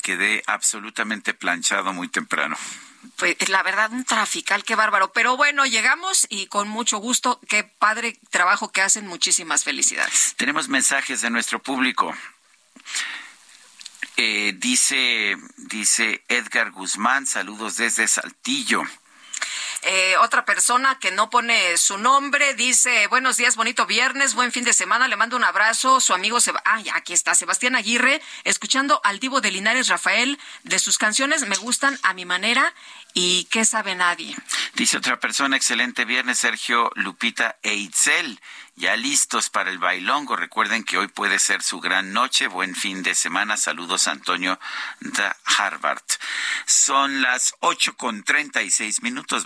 quedé 0.00 0.42
absolutamente 0.46 1.34
planchado 1.34 1.92
muy 1.92 2.08
temprano 2.08 2.56
pues 3.16 3.48
la 3.48 3.62
verdad 3.62 3.92
un 3.92 4.04
trafical, 4.04 4.64
qué 4.64 4.74
bárbaro. 4.74 5.12
Pero 5.12 5.36
bueno, 5.36 5.66
llegamos 5.66 6.26
y 6.28 6.46
con 6.46 6.68
mucho 6.68 6.98
gusto, 6.98 7.40
qué 7.48 7.64
padre 7.64 8.18
trabajo 8.30 8.72
que 8.72 8.82
hacen, 8.82 9.06
muchísimas 9.06 9.64
felicidades. 9.64 10.34
Tenemos 10.36 10.68
mensajes 10.68 11.20
de 11.20 11.30
nuestro 11.30 11.62
público. 11.62 12.14
Eh, 14.16 14.54
dice, 14.56 15.36
dice 15.56 16.24
Edgar 16.28 16.70
Guzmán, 16.70 17.26
saludos 17.26 17.76
desde 17.76 18.06
Saltillo. 18.08 18.82
Eh, 19.84 20.16
otra 20.18 20.44
persona 20.44 20.96
que 21.00 21.10
no 21.10 21.28
pone 21.28 21.76
su 21.76 21.98
nombre 21.98 22.54
dice, 22.54 23.08
buenos 23.08 23.36
días, 23.36 23.56
bonito 23.56 23.84
viernes, 23.84 24.34
buen 24.34 24.52
fin 24.52 24.62
de 24.62 24.72
semana, 24.72 25.08
le 25.08 25.16
mando 25.16 25.36
un 25.36 25.42
abrazo, 25.42 26.00
su 26.00 26.14
amigo, 26.14 26.38
ah, 26.64 26.80
ya 26.80 26.94
aquí 26.94 27.12
está, 27.12 27.34
Sebastián 27.34 27.74
Aguirre, 27.74 28.22
escuchando 28.44 29.00
al 29.02 29.18
divo 29.18 29.40
de 29.40 29.50
Linares 29.50 29.88
Rafael, 29.88 30.38
de 30.62 30.78
sus 30.78 30.98
canciones 30.98 31.48
me 31.48 31.56
gustan 31.56 31.98
a 32.04 32.14
mi 32.14 32.24
manera 32.24 32.72
¿Y 33.14 33.44
qué 33.50 33.64
sabe 33.64 33.94
nadie? 33.94 34.34
Dice 34.74 34.96
otra 34.96 35.20
persona, 35.20 35.56
excelente 35.56 36.04
viernes, 36.04 36.38
Sergio, 36.38 36.90
Lupita 36.94 37.58
e 37.62 37.74
Itzel. 37.74 38.40
Ya 38.74 38.96
listos 38.96 39.50
para 39.50 39.70
el 39.70 39.78
bailongo. 39.78 40.34
Recuerden 40.34 40.82
que 40.82 40.96
hoy 40.96 41.08
puede 41.08 41.38
ser 41.38 41.62
su 41.62 41.78
gran 41.80 42.14
noche. 42.14 42.48
Buen 42.48 42.74
fin 42.74 43.02
de 43.02 43.14
semana. 43.14 43.58
Saludos, 43.58 44.08
Antonio 44.08 44.58
de 45.00 45.30
Harvard. 45.58 46.02
Son 46.66 47.20
las 47.20 47.52
ocho 47.60 47.94
con 47.96 48.22
treinta 48.22 48.62
y 48.62 48.70
seis 48.70 49.02
minutos. 49.02 49.44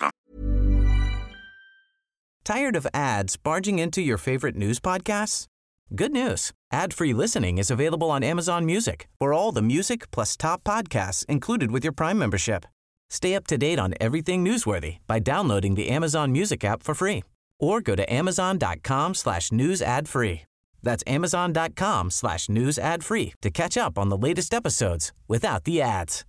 ¿Tired 2.45 2.77
of 2.77 2.87
ads 2.95 3.37
barging 3.37 3.81
into 3.81 4.01
your 4.01 4.19
favorite 4.19 4.55
news 4.55 4.79
podcasts? 4.79 5.47
Good 5.95 6.13
news. 6.13 6.53
Ad-free 6.73 7.13
listening 7.13 7.59
is 7.59 7.71
available 7.71 8.11
on 8.11 8.23
Amazon 8.23 8.65
Music 8.65 9.09
for 9.19 9.33
all 9.33 9.51
the 9.51 9.63
music 9.63 10.09
plus 10.13 10.37
top 10.37 10.63
podcasts 10.63 11.25
included 11.27 11.73
with 11.73 11.83
your 11.83 11.93
Prime 11.93 12.19
membership. 12.19 12.65
Stay 13.11 13.35
up 13.35 13.47
to 13.47 13.57
date 13.57 13.79
on 13.79 13.95
everything 14.01 14.45
newsworthy 14.45 14.99
by 15.07 15.19
downloading 15.19 15.75
the 15.75 15.89
Amazon 15.89 16.33
Music 16.33 16.65
app 16.65 16.83
for 16.83 16.95
free 16.95 17.23
or 17.59 17.81
go 17.81 17.95
to 17.95 18.05
amazon.com 18.13 19.15
slash 19.15 19.51
news 19.53 19.81
ad 19.81 20.09
free. 20.09 20.43
That's 20.83 21.03
amazon.com 21.07 22.11
slash 22.11 22.49
news 22.49 22.79
ad 22.79 23.03
free 23.05 23.35
to 23.43 23.51
catch 23.51 23.77
up 23.77 23.99
on 23.99 24.09
the 24.09 24.17
latest 24.17 24.55
episodes 24.55 25.13
without 25.29 25.65
the 25.65 25.83
ads. 25.83 26.25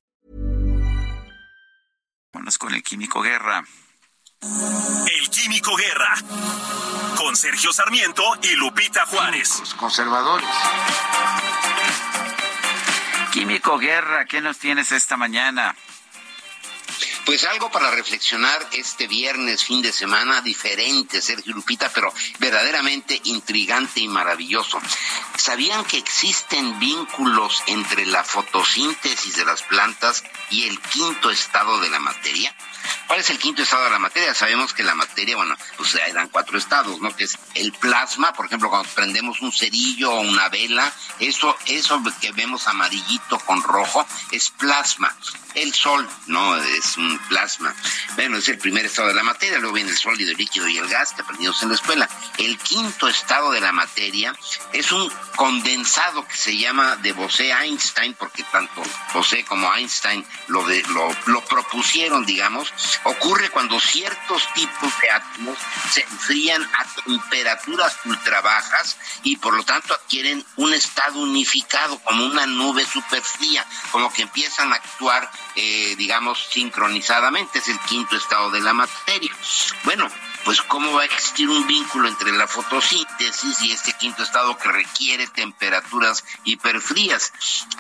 Vámonos 2.34 2.58
con 2.58 2.74
el 2.74 2.82
Químico 2.82 3.22
Guerra. 3.22 3.64
El 4.42 5.30
Químico 5.30 5.76
Guerra. 5.76 6.16
Con 7.18 7.36
Sergio 7.36 7.72
Sarmiento 7.74 8.24
y 8.44 8.56
Lupita 8.56 9.06
Juárez. 9.08 9.60
Los 9.60 9.74
conservadores. 9.74 10.48
Químico 13.32 13.78
Guerra, 13.80 14.26
¿qué 14.26 14.42
nos 14.42 14.60
tienes 14.60 14.92
esta 14.92 15.18
mañana? 15.18 15.76
Pues 17.28 17.44
algo 17.44 17.70
para 17.70 17.92
reflexionar 17.92 18.66
este 18.72 19.06
viernes, 19.06 19.62
fin 19.62 19.82
de 19.82 19.92
semana, 19.92 20.40
diferente, 20.40 21.22
Sergio 21.22 21.54
Lupita, 21.54 21.92
pero 21.94 22.14
verdaderamente 22.40 23.20
intrigante 23.26 24.00
y 24.00 24.08
maravilloso. 24.08 24.80
¿Sabían 25.36 25.84
que 25.84 25.98
existen 25.98 26.80
vínculos 26.80 27.62
entre 27.68 28.06
la 28.06 28.24
fotosíntesis 28.24 29.36
de 29.36 29.44
las 29.44 29.62
plantas 29.64 30.24
y 30.52 30.70
el 30.70 30.80
quinto 30.80 31.30
estado 31.30 31.82
de 31.82 31.90
la 31.90 32.00
materia? 32.00 32.56
¿Cuál 33.08 33.20
es 33.20 33.30
el 33.30 33.40
quinto 33.40 33.62
estado 33.62 33.84
de 33.84 33.92
la 33.92 34.00
materia? 34.00 34.34
Sabemos 34.34 34.74
que 34.74 34.84
la 34.84 34.96
materia, 34.96 35.36
bueno, 35.36 35.58
pues 35.76 35.96
eran 35.96 36.30
cuatro 36.30 36.58
estados, 36.58 37.02
¿no? 37.02 37.14
Que 37.14 37.26
es 37.26 37.38
el 37.56 37.74
plasma, 37.74 38.32
por 38.32 38.46
ejemplo, 38.46 38.70
cuando 38.70 38.88
prendemos 38.92 39.42
un 39.42 39.52
cerillo 39.52 40.14
o 40.14 40.22
una 40.22 40.48
vela, 40.48 40.94
eso, 41.20 41.58
eso 41.66 42.02
que 42.22 42.32
vemos 42.32 42.70
amarillito 42.70 43.38
con 43.40 43.62
rojo 43.64 44.06
es 44.32 44.50
plasma. 44.52 45.14
El 45.58 45.74
sol, 45.74 46.08
no, 46.28 46.56
es 46.56 46.98
un 46.98 47.18
plasma. 47.30 47.74
Bueno, 48.16 48.38
es 48.38 48.48
el 48.48 48.60
primer 48.60 48.86
estado 48.86 49.08
de 49.08 49.16
la 49.16 49.24
materia, 49.24 49.58
luego 49.58 49.74
viene 49.74 49.90
el 49.90 49.98
sólido, 49.98 50.30
el 50.30 50.38
líquido 50.38 50.68
y 50.68 50.78
el 50.78 50.88
gas 50.88 51.14
que 51.14 51.24
aprendimos 51.24 51.64
en 51.64 51.70
la 51.70 51.76
escuela. 51.76 52.08
El 52.38 52.60
quinto 52.60 53.08
estado 53.08 53.50
de 53.50 53.60
la 53.60 53.72
materia 53.72 54.36
es 54.72 54.92
un 54.92 55.12
condensado 55.36 56.28
que 56.28 56.38
se 56.38 56.56
llama 56.56 56.98
de 56.98 57.12
Bose-Einstein, 57.12 58.14
porque 58.14 58.44
tanto 58.52 58.84
Bose 59.16 59.44
como 59.46 59.74
Einstein 59.74 60.24
lo, 60.46 60.64
lo, 60.90 61.10
lo 61.26 61.46
propusieron, 61.46 62.24
digamos, 62.24 62.72
ocurre 63.06 63.50
cuando 63.50 63.80
ciertos 63.80 64.44
tipos 64.54 64.94
de 65.02 65.10
átomos 65.10 65.58
se 65.92 66.02
enfrían 66.02 66.62
a 66.64 66.86
temperaturas 67.04 67.98
ultra 68.06 68.42
bajas 68.42 68.96
y 69.24 69.38
por 69.38 69.56
lo 69.56 69.64
tanto 69.64 69.96
adquieren 69.96 70.46
un 70.58 70.72
estado 70.72 71.20
unificado, 71.20 71.98
como 72.04 72.28
una 72.28 72.46
nube 72.46 72.86
superfría, 72.86 73.66
como 73.92 74.14
que 74.14 74.22
empiezan 74.22 74.72
a 74.72 74.76
actuar 74.76 75.32
eh, 75.56 75.96
digamos, 75.98 76.48
sincronizadamente, 76.50 77.60
es 77.60 77.68
el 77.68 77.80
quinto 77.82 78.16
estado 78.16 78.52
de 78.52 78.62
la 78.62 78.74
materia. 78.74 79.32
Bueno, 79.84 80.08
pues 80.48 80.62
cómo 80.62 80.94
va 80.94 81.02
a 81.02 81.06
existir 81.06 81.50
un 81.50 81.68
vínculo 81.68 82.08
entre 82.08 82.32
la 82.32 82.48
fotosíntesis 82.48 83.62
y 83.64 83.74
este 83.74 83.92
quinto 83.92 84.24
estado 84.24 84.58
que 84.58 84.72
requiere 84.72 85.28
temperaturas 85.28 86.24
hiperfrías. 86.46 87.34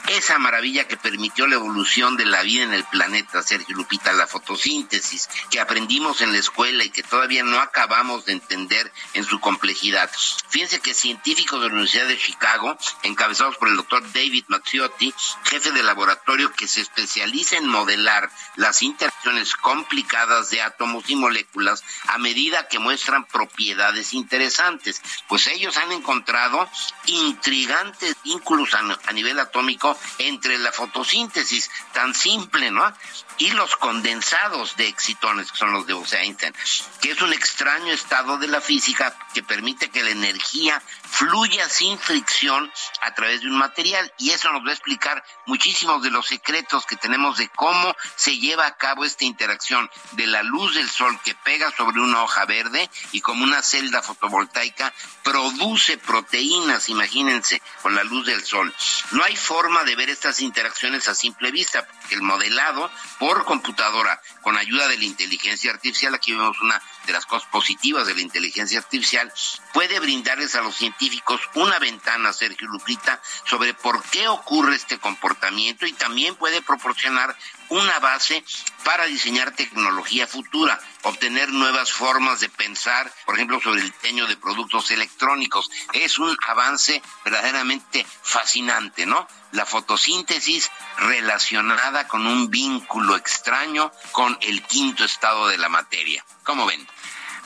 Esa 0.10 0.38
maravilla 0.38 0.85
que 0.85 0.98
permitió 0.98 1.48
la 1.48 1.56
evolución 1.56 2.18
de 2.18 2.26
la 2.26 2.44
vida 2.44 2.64
en 2.64 2.73
el 2.73 2.84
planeta, 2.84 3.41
Sergio 3.41 3.73
Lupita, 3.73 4.11
la 4.11 4.27
fotosíntesis, 4.27 5.30
que 5.49 5.61
aprendimos 5.61 6.19
en 6.19 6.34
la 6.34 6.39
escuela 6.39 6.84
y 6.84 6.89
que 6.89 7.03
todavía 7.03 7.41
no 7.45 7.57
acabamos 7.61 8.26
de 8.26 8.34
entender 8.34 8.91
en 9.14 9.23
su 9.23 9.39
complejidad. 9.39 10.11
Fíjense 10.49 10.81
que 10.81 10.94
científicos 10.94 11.61
de 11.61 11.68
la 11.68 11.73
Universidad 11.73 12.07
de 12.07 12.19
Chicago, 12.19 12.77
encabezados 13.03 13.56
por 13.56 13.69
el 13.69 13.77
doctor 13.77 14.03
David 14.11 14.44
Mazziotti, 14.49 15.14
jefe 15.45 15.72
de 15.72 15.84
laboratorio 15.84 16.52
que 16.52 16.68
se 16.68 16.81
especializa 16.81 17.56
en 17.56 17.69
modelar 17.69 18.30
las 18.57 18.81
interacciones 18.81 19.56
complicadas 19.56 20.49
de 20.49 20.61
átomos 20.61 21.06
y 21.07 21.15
moléculas 21.15 21.81
a 22.07 22.18
medida 22.18 22.57
que 22.68 22.80
muestran 22.80 23.26
propiedades 23.26 24.14
interesantes. 24.14 25.02
Pues 25.28 25.48
ellos 25.48 25.78
han 25.78 25.92
encontrado 25.92 26.68
intrigantes 27.06 28.16
vínculos 28.24 28.74
a, 28.74 29.12
nivel 29.14 29.40
atómico 29.40 29.98
entre 30.18 30.58
la 30.58 30.72
fotosíntesis, 30.72 31.70
tan 31.94 32.14
simple, 32.16 32.72
¿no? 32.72 32.94
Y 33.38 33.52
los 33.52 33.76
condensados 33.76 34.76
de 34.78 34.88
excitones, 34.88 35.52
que 35.52 35.58
son 35.58 35.72
los 35.72 35.86
de 35.86 35.94
Bose-Einstein, 35.94 36.54
que 37.02 37.12
es 37.12 37.22
un 37.22 37.34
extraño 37.34 37.94
estado 37.94 38.38
de 38.38 38.48
la 38.48 38.62
física 38.62 39.16
que 39.34 39.44
permite 39.44 39.90
que 39.90 40.04
la 40.04 40.10
energía 40.10 40.82
fluya 41.10 41.70
sin 41.70 41.98
fricción 42.00 42.72
a 43.02 43.14
través 43.14 43.42
de 43.42 43.48
un 43.48 43.58
material. 43.58 44.12
Y 44.18 44.32
eso 44.32 44.52
nos 44.52 44.64
va 44.66 44.70
a 44.70 44.74
explicar 44.74 45.24
muchísimos 45.46 46.02
de 46.04 46.10
los 46.10 46.28
secretos 46.28 46.86
que 46.86 46.96
tenemos 46.96 47.38
de 47.38 47.50
cómo 47.50 47.96
se 48.16 48.38
lleva 48.38 48.66
a 48.66 48.76
cabo 48.76 49.06
esta 49.06 49.26
interacción 49.26 49.90
de 50.14 50.28
la 50.28 50.44
luz 50.44 50.76
del 50.76 50.90
sol 50.90 51.20
que 51.24 51.36
pega 51.36 51.72
sobre 51.72 52.02
una 52.02 52.24
hoja 52.24 52.46
verde 52.46 52.90
y 53.12 53.22
como 53.22 53.44
una 53.44 53.62
celda 53.62 54.02
fotovoltaica 54.02 54.94
produce 55.24 55.98
proteínas, 55.98 56.90
imagínense, 56.90 57.62
con 57.82 57.96
la 57.96 58.04
luz 58.04 58.26
del 58.26 58.44
sol. 58.44 58.74
No 59.12 59.24
hay 59.24 59.36
forma 59.36 59.84
de 59.84 59.96
ver 59.96 60.10
estas 60.10 60.42
interacciones 60.42 61.08
a 61.08 61.16
simple 61.16 61.52
vista, 61.52 61.86
porque 61.86 62.16
el 62.16 62.22
modelado 62.22 62.90
por 63.28 63.44
computadora 63.44 64.22
con 64.41 64.56
ayuda 64.56 64.88
de 64.88 64.98
la 64.98 65.04
inteligencia 65.04 65.72
artificial, 65.72 66.16
aquí 66.16 66.32
vemos 66.32 66.62
una 66.62 66.82
de 67.06 67.12
las 67.12 67.26
cosas 67.26 67.45
positivas 67.49 68.08
de 68.08 68.16
la 68.16 68.22
inteligencia 68.22 68.80
artificial, 68.80 69.34
puede 69.74 69.99
brindarles 69.99 70.56
a 70.56 70.62
los 70.62 70.74
científicos 70.74 71.41
una 71.54 71.78
ventana, 71.78 72.32
Sergio 72.32 72.70
Lupita, 72.70 73.22
sobre 73.44 73.74
por 73.74 74.02
qué 74.12 74.30
ocurre 74.30 74.78
este 74.78 74.98
comportamiento 74.98 75.86
y 75.86 75.91
también 75.91 76.36
puede 76.36 76.62
proporcionar 76.62 77.36
una 77.69 77.99
base 77.99 78.44
para 78.84 79.06
diseñar 79.06 79.52
tecnología 79.52 80.27
futura, 80.27 80.80
obtener 81.03 81.49
nuevas 81.49 81.91
formas 81.91 82.39
de 82.39 82.49
pensar, 82.49 83.11
por 83.26 83.35
ejemplo, 83.35 83.60
sobre 83.61 83.81
el 83.81 83.91
diseño 83.91 84.27
de 84.27 84.38
productos 84.38 84.91
electrónicos. 84.91 85.69
Es 85.94 86.19
un 86.19 86.35
avance 86.48 87.02
verdaderamente 87.26 88.06
fascinante, 88.22 89.06
¿no? 89.06 89.27
La 89.52 89.65
fotosíntesis 89.65 90.72
relacionada 90.98 92.07
con 92.07 92.26
un 92.26 92.49
vínculo 92.49 93.15
extraño 93.15 93.91
con 94.11 94.38
el 94.41 94.64
quinto 94.64 95.03
estado 95.03 95.48
de 95.48 95.57
la 95.57 95.69
materia. 95.69 96.23
¿Cómo 96.44 96.65
ven? 96.65 96.88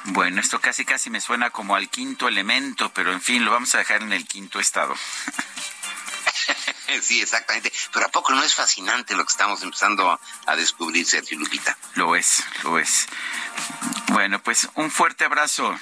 Bueno, 0.05 0.41
esto 0.41 0.59
casi 0.59 0.83
casi 0.83 1.09
me 1.11 1.21
suena 1.21 1.51
como 1.51 1.75
al 1.75 1.89
quinto 1.89 2.27
elemento, 2.27 2.91
pero 2.93 3.11
en 3.11 3.21
fin, 3.21 3.45
lo 3.45 3.51
vamos 3.51 3.75
a 3.75 3.79
dejar 3.79 4.01
en 4.01 4.13
el 4.13 4.27
quinto 4.27 4.59
estado. 4.59 4.95
sí, 7.01 7.21
exactamente. 7.21 7.71
Pero 7.93 8.05
¿a 8.05 8.09
poco 8.09 8.33
no 8.33 8.43
es 8.43 8.53
fascinante 8.53 9.15
lo 9.15 9.23
que 9.23 9.31
estamos 9.31 9.61
empezando 9.63 10.19
a 10.45 10.55
descubrir, 10.55 11.05
Sergio 11.05 11.37
Lupita? 11.37 11.77
Lo 11.95 12.15
es, 12.15 12.43
lo 12.63 12.79
es. 12.79 13.07
Bueno, 14.07 14.41
pues 14.41 14.69
un 14.75 14.91
fuerte 14.91 15.25
abrazo. 15.25 15.77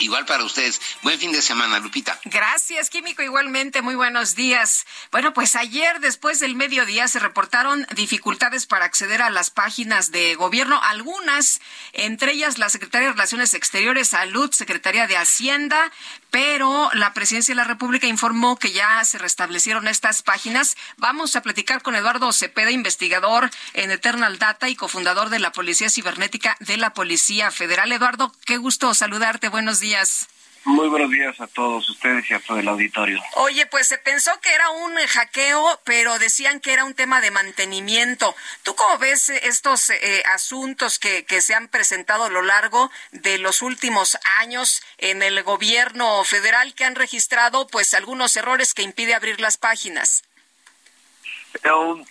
Igual 0.00 0.24
para 0.24 0.44
ustedes. 0.44 0.80
Buen 1.02 1.18
fin 1.18 1.30
de 1.30 1.42
semana, 1.42 1.78
Lupita. 1.78 2.18
Gracias, 2.24 2.88
Químico. 2.88 3.22
Igualmente, 3.22 3.82
muy 3.82 3.94
buenos 3.94 4.34
días. 4.34 4.86
Bueno, 5.12 5.34
pues 5.34 5.56
ayer, 5.56 6.00
después 6.00 6.40
del 6.40 6.54
mediodía, 6.54 7.06
se 7.06 7.18
reportaron 7.18 7.86
dificultades 7.94 8.64
para 8.64 8.86
acceder 8.86 9.20
a 9.20 9.28
las 9.28 9.50
páginas 9.50 10.10
de 10.10 10.36
gobierno. 10.36 10.80
Algunas, 10.82 11.60
entre 11.92 12.32
ellas 12.32 12.56
la 12.56 12.70
Secretaría 12.70 13.08
de 13.08 13.12
Relaciones 13.12 13.52
Exteriores, 13.52 14.08
Salud, 14.08 14.50
Secretaría 14.52 15.06
de 15.06 15.18
Hacienda, 15.18 15.92
pero 16.30 16.90
la 16.94 17.12
Presidencia 17.12 17.52
de 17.52 17.56
la 17.56 17.64
República 17.64 18.06
informó 18.06 18.56
que 18.56 18.72
ya 18.72 19.04
se 19.04 19.18
restablecieron 19.18 19.88
estas 19.88 20.22
páginas. 20.22 20.76
Vamos 20.96 21.36
a 21.36 21.42
platicar 21.42 21.82
con 21.82 21.96
Eduardo 21.96 22.32
Cepeda, 22.32 22.70
investigador 22.70 23.50
en 23.74 23.90
Eternal 23.90 24.38
Data 24.38 24.68
y 24.68 24.76
cofundador 24.76 25.30
de 25.30 25.38
la 25.38 25.52
Policía 25.52 25.90
Cibernética 25.90 26.56
de 26.60 26.76
la 26.76 26.94
Policía 26.94 27.50
Federal. 27.50 27.92
Eduardo, 27.92 28.32
qué 28.44 28.56
gusto 28.56 28.94
saludarte. 28.94 29.48
Buenos 29.48 29.80
días. 29.80 30.28
Muy 30.64 30.88
buenos 30.88 31.10
días 31.10 31.40
a 31.40 31.46
todos 31.46 31.88
ustedes 31.88 32.30
y 32.30 32.34
a 32.34 32.40
todo 32.40 32.58
el 32.58 32.68
auditorio. 32.68 33.18
Oye, 33.36 33.64
pues 33.66 33.88
se 33.88 33.96
pensó 33.96 34.30
que 34.40 34.52
era 34.52 34.68
un 34.70 34.94
hackeo, 34.94 35.80
pero 35.84 36.18
decían 36.18 36.60
que 36.60 36.72
era 36.72 36.84
un 36.84 36.94
tema 36.94 37.22
de 37.22 37.30
mantenimiento. 37.30 38.34
¿Tú 38.62 38.74
cómo 38.74 38.98
ves 38.98 39.30
estos 39.30 39.88
eh, 39.88 40.22
asuntos 40.34 40.98
que, 40.98 41.24
que 41.24 41.40
se 41.40 41.54
han 41.54 41.68
presentado 41.68 42.24
a 42.24 42.30
lo 42.30 42.42
largo 42.42 42.90
de 43.12 43.38
los 43.38 43.62
últimos 43.62 44.18
años 44.38 44.82
en 44.98 45.22
el 45.22 45.42
gobierno 45.42 46.24
federal 46.24 46.74
que 46.74 46.84
han 46.84 46.94
registrado 46.94 47.66
pues 47.66 47.94
algunos 47.94 48.36
errores 48.36 48.74
que 48.74 48.82
impide 48.82 49.14
abrir 49.14 49.40
las 49.40 49.56
páginas? 49.56 50.24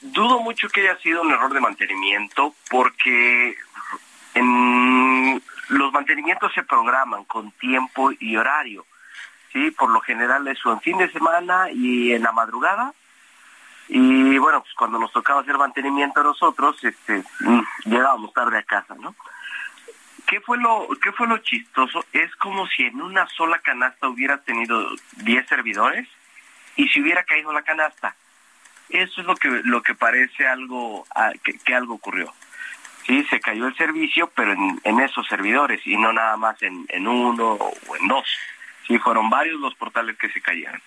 dudo 0.02 0.40
mucho 0.40 0.70
que 0.70 0.82
haya 0.82 1.00
sido 1.00 1.22
un 1.22 1.32
error 1.32 1.54
de 1.54 1.60
mantenimiento 1.60 2.54
porque 2.70 3.56
en 4.34 5.42
los 5.70 5.94
mantenimientos 5.94 6.52
se 6.54 6.64
programan 6.64 7.24
con 7.26 7.52
tiempo 7.52 8.12
y 8.20 8.36
horario. 8.36 8.86
¿sí? 9.54 9.72
Por 9.72 9.90
lo 9.90 10.02
general 10.02 10.48
eso 10.48 10.72
en 10.72 10.82
fin 10.82 10.98
de 10.98 11.12
semana 11.12 11.70
y 11.72 12.12
en 12.12 12.24
la 12.24 12.32
madrugada. 12.32 12.94
Y 13.88 14.38
bueno, 14.38 14.62
pues 14.62 14.74
cuando 14.76 15.00
nos 15.00 15.12
tocaba 15.12 15.42
hacer 15.42 15.58
mantenimiento 15.58 16.20
a 16.20 16.24
nosotros, 16.24 16.84
este, 16.84 17.24
mm, 17.40 17.62
llegábamos 17.86 18.34
tarde 18.34 18.60
a 18.60 18.64
casa, 18.64 18.96
¿no? 19.00 19.16
¿Qué 20.28 20.40
fue 20.42 20.60
lo 20.60 20.88
qué 21.02 21.12
fue 21.12 21.26
lo 21.26 21.40
chistoso? 21.40 22.06
Es 22.14 22.36
como 22.36 22.68
si 22.68 22.84
en 22.84 23.02
una 23.02 23.26
sola 23.30 23.58
canasta 23.60 24.08
hubiera 24.08 24.38
tenido 24.38 24.88
10 25.18 25.48
servidores 25.48 26.08
y 26.76 26.88
si 26.90 27.02
hubiera 27.02 27.24
caído 27.24 27.52
la 27.52 27.64
canasta. 27.64 28.16
Eso 28.90 29.22
es 29.22 29.28
lo 29.28 29.36
que 29.36 29.50
lo 29.50 29.82
que 29.82 29.96
parece 29.96 30.48
algo 30.48 31.08
ah, 31.16 31.32
que 31.44 31.74
algo 31.74 31.96
ocurrió 31.96 32.32
sí, 33.10 33.26
se 33.28 33.40
cayó 33.40 33.68
el 33.68 33.76
servicio, 33.76 34.32
pero 34.36 34.54
en, 34.54 35.00
esos 35.00 35.28
servidores 35.28 35.82
y 35.86 35.98
no 35.98 36.14
nada 36.14 36.38
más 36.38 36.62
en, 36.62 37.08
uno 37.08 37.54
o 37.54 37.96
en 37.96 38.08
dos. 38.08 38.26
Sí, 38.88 38.98
fueron 39.00 39.30
varios 39.30 39.60
los 39.60 39.74
portales 39.76 40.16
que 40.18 40.30
se 40.30 40.40
cayeron. 40.42 40.82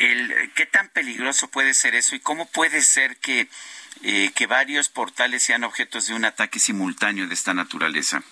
El, 0.00 0.50
¿Qué 0.54 0.66
tan 0.66 0.88
peligroso 0.88 1.48
puede 1.50 1.72
ser 1.72 1.94
eso 1.94 2.16
y 2.16 2.20
cómo 2.20 2.50
puede 2.50 2.80
ser 2.80 3.16
que, 3.18 3.48
eh, 4.02 4.32
que 4.34 4.46
varios 4.46 4.88
portales 4.88 5.42
sean 5.42 5.62
objetos 5.62 6.08
de 6.08 6.14
un 6.14 6.24
ataque 6.24 6.58
simultáneo 6.58 7.28
de 7.28 7.34
esta 7.34 7.54
naturaleza? 7.54 8.22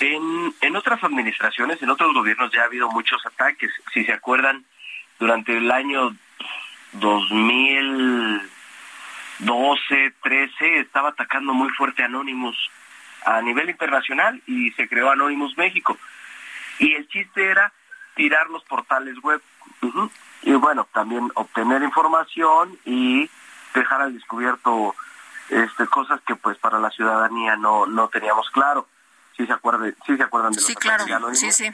En, 0.00 0.54
en 0.60 0.76
otras 0.76 1.02
administraciones, 1.02 1.82
en 1.82 1.90
otros 1.90 2.12
gobiernos 2.14 2.52
ya 2.52 2.62
ha 2.62 2.66
habido 2.66 2.88
muchos 2.90 3.24
ataques. 3.26 3.70
Si 3.92 4.04
se 4.04 4.12
acuerdan, 4.12 4.64
durante 5.18 5.56
el 5.56 5.70
año 5.70 6.14
2000 6.92 8.53
12, 9.40 10.14
13, 10.22 10.78
estaba 10.80 11.10
atacando 11.10 11.52
muy 11.52 11.68
fuerte 11.70 12.02
Anonymous 12.02 12.56
a 13.24 13.40
nivel 13.40 13.70
internacional 13.70 14.40
y 14.46 14.70
se 14.72 14.88
creó 14.88 15.10
Anonymous 15.10 15.56
México. 15.56 15.96
Y 16.78 16.94
el 16.94 17.08
chiste 17.08 17.50
era 17.50 17.72
tirar 18.14 18.48
los 18.50 18.64
portales 18.64 19.18
web. 19.22 19.40
Y 20.42 20.52
bueno, 20.54 20.86
también 20.92 21.30
obtener 21.34 21.82
información 21.82 22.78
y 22.84 23.28
dejar 23.74 24.02
al 24.02 24.14
descubierto 24.14 24.94
este, 25.48 25.86
cosas 25.86 26.20
que 26.26 26.36
pues 26.36 26.58
para 26.58 26.78
la 26.78 26.90
ciudadanía 26.90 27.56
no, 27.56 27.86
no 27.86 28.08
teníamos 28.08 28.48
claro. 28.50 28.86
Si 29.36 29.46
se 29.46 29.52
acuerdan, 29.52 29.94
sí 30.06 30.16
se 30.16 30.22
acuerdan 30.22 30.52
de 30.52 30.56
los 30.56 30.66
sí, 30.66 30.74
claro. 30.76 31.34
Sí, 31.34 31.50
sí. 31.50 31.70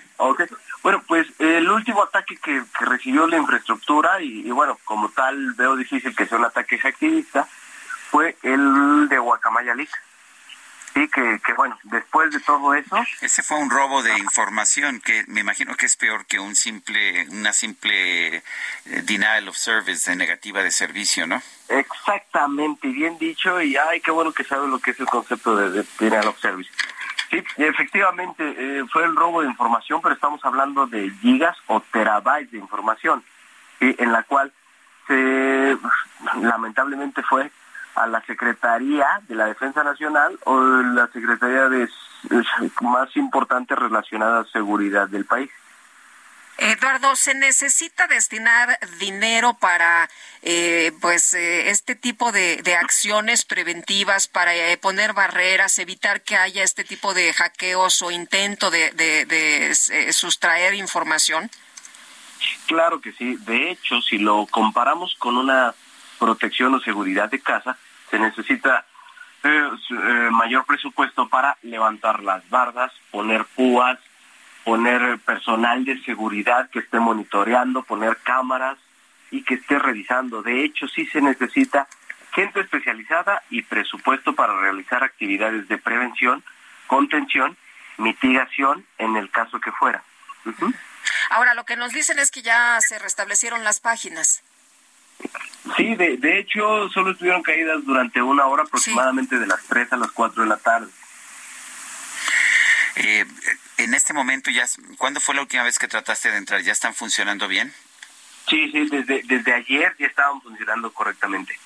Bueno, 0.82 1.02
pues 1.06 1.26
el 1.38 1.70
último 1.70 2.02
ataque 2.02 2.36
que, 2.38 2.62
recibió 2.80 3.26
la 3.26 3.36
infraestructura 3.36 4.20
y, 4.22 4.50
bueno, 4.50 4.78
como 4.84 5.10
tal 5.10 5.52
veo 5.54 5.76
difícil 5.76 6.16
que 6.16 6.26
sea 6.26 6.38
un 6.38 6.46
ataque 6.46 6.80
activista, 6.82 7.46
fue 8.10 8.36
el 8.42 9.08
de 9.08 9.18
Guacamayalic. 9.18 9.90
Sí, 10.94 11.08
que, 11.08 11.40
que 11.46 11.52
bueno, 11.52 11.78
después 11.84 12.32
de 12.32 12.40
todo 12.40 12.74
eso... 12.74 12.96
Ese 13.20 13.44
fue 13.44 13.58
un 13.58 13.70
robo 13.70 14.02
de 14.02 14.18
información 14.18 15.00
que 15.00 15.24
me 15.28 15.40
imagino 15.40 15.76
que 15.76 15.86
es 15.86 15.96
peor 15.96 16.26
que 16.26 16.40
un 16.40 16.56
simple, 16.56 17.28
una 17.28 17.52
simple 17.52 18.38
eh, 18.38 18.42
denial 19.04 19.48
of 19.48 19.56
service, 19.56 20.10
de 20.10 20.16
negativa 20.16 20.64
de 20.64 20.72
servicio, 20.72 21.28
¿no? 21.28 21.40
Exactamente, 21.68 22.88
bien 22.88 23.16
dicho, 23.18 23.60
y 23.62 23.76
ay, 23.76 24.00
qué 24.00 24.10
bueno 24.10 24.32
que 24.32 24.42
sabe 24.42 24.66
lo 24.66 24.80
que 24.80 24.90
es 24.90 24.98
el 24.98 25.06
concepto 25.06 25.54
de, 25.54 25.86
denial 26.00 26.26
of 26.26 26.40
service. 26.40 26.70
Sí, 27.30 27.44
efectivamente, 27.58 28.42
eh, 28.58 28.84
fue 28.90 29.04
el 29.04 29.14
robo 29.14 29.42
de 29.42 29.48
información, 29.48 30.00
pero 30.02 30.14
estamos 30.14 30.44
hablando 30.44 30.86
de 30.86 31.10
gigas 31.22 31.56
o 31.68 31.80
terabytes 31.80 32.50
de 32.50 32.58
información, 32.58 33.22
en 33.78 34.12
la 34.12 34.24
cual 34.24 34.52
se, 35.06 35.78
lamentablemente 36.42 37.22
fue 37.22 37.50
a 37.94 38.06
la 38.06 38.20
Secretaría 38.22 39.06
de 39.28 39.34
la 39.34 39.46
Defensa 39.46 39.84
Nacional 39.84 40.38
o 40.44 40.60
la 40.60 41.06
Secretaría 41.08 41.68
más 42.80 43.16
importante 43.16 43.74
relacionada 43.74 44.40
a 44.40 44.44
seguridad 44.44 45.08
del 45.08 45.24
país. 45.24 45.50
Eduardo, 46.60 47.16
¿se 47.16 47.34
necesita 47.34 48.06
destinar 48.06 48.78
dinero 48.98 49.54
para 49.54 50.08
eh, 50.42 50.92
pues 51.00 51.34
eh, 51.34 51.70
este 51.70 51.94
tipo 51.94 52.32
de, 52.32 52.62
acciones 52.80 53.44
preventivas 53.44 54.28
para 54.28 54.54
eh, 54.54 54.76
poner 54.76 55.14
barreras, 55.14 55.78
evitar 55.78 56.20
que 56.20 56.36
haya 56.36 56.62
este 56.62 56.84
tipo 56.84 57.14
de 57.14 57.32
hackeos 57.32 58.02
o 58.02 58.10
intento 58.10 58.70
de, 58.70 58.92
de 58.92 60.12
sustraer 60.12 60.74
información? 60.74 61.50
Claro 62.66 63.00
que 63.00 63.12
sí. 63.12 63.36
De 63.40 63.70
hecho, 63.70 64.00
si 64.02 64.18
lo 64.18 64.46
comparamos 64.46 65.14
con 65.16 65.36
una 65.36 65.74
protección 66.18 66.74
o 66.74 66.80
seguridad 66.80 67.30
de 67.30 67.40
casa, 67.40 67.76
se 68.10 68.18
necesita 68.18 68.84
eh, 69.42 69.70
eh, 69.90 70.28
mayor 70.30 70.66
presupuesto 70.66 71.28
para 71.28 71.56
levantar 71.62 72.22
las 72.22 72.48
bardas, 72.50 72.92
poner 73.10 73.46
púas, 73.46 73.98
poner 74.64 75.18
personal 75.20 75.84
de 75.84 76.00
seguridad 76.02 76.70
que 76.70 76.80
esté 76.80 76.98
monitoreando, 76.98 77.82
poner 77.82 78.16
cámaras 78.18 78.78
y 79.30 79.42
que 79.42 79.54
esté 79.54 79.78
revisando. 79.78 80.42
De 80.42 80.64
hecho, 80.64 80.86
sí 80.88 81.06
se 81.06 81.20
necesita 81.20 81.88
gente 82.32 82.60
especializada 82.60 83.42
y 83.50 83.62
presupuesto 83.62 84.34
para 84.34 84.58
realizar 84.60 85.02
actividades 85.02 85.68
de 85.68 85.78
prevención, 85.78 86.44
contención, 86.86 87.56
mitigación 87.98 88.84
en 88.98 89.16
el 89.16 89.30
caso 89.30 89.60
que 89.60 89.72
fuera. 89.72 90.02
Ahora, 91.30 91.54
lo 91.54 91.64
que 91.64 91.76
nos 91.76 91.92
dicen 91.92 92.18
es 92.18 92.30
que 92.30 92.42
ya 92.42 92.78
se 92.80 92.98
restablecieron 92.98 93.64
las 93.64 93.80
páginas. 93.80 94.42
Sí, 95.76 95.94
de, 95.94 96.16
de 96.16 96.38
hecho, 96.38 96.88
solo 96.88 97.12
estuvieron 97.12 97.42
caídas 97.42 97.84
durante 97.84 98.22
una 98.22 98.46
hora 98.46 98.62
aproximadamente 98.62 99.38
de 99.38 99.46
las 99.46 99.62
3 99.64 99.92
a 99.92 99.96
las 99.96 100.10
4 100.12 100.42
de 100.42 100.48
la 100.48 100.56
tarde. 100.56 100.90
Eh, 102.96 103.26
en 103.84 103.94
este 103.94 104.12
momento, 104.12 104.50
ya, 104.50 104.66
¿cuándo 104.98 105.20
fue 105.20 105.34
la 105.34 105.42
última 105.42 105.62
vez 105.62 105.78
que 105.78 105.88
trataste 105.88 106.30
de 106.30 106.36
entrar? 106.38 106.60
¿Ya 106.62 106.72
están 106.72 106.94
funcionando 106.94 107.48
bien? 107.48 107.72
Sí, 108.48 108.70
sí, 108.70 108.88
desde, 108.88 109.22
desde 109.24 109.52
ayer 109.52 109.94
ya 109.98 110.06
estaban 110.06 110.40
funcionando 110.42 110.92
correctamente. 110.92 111.58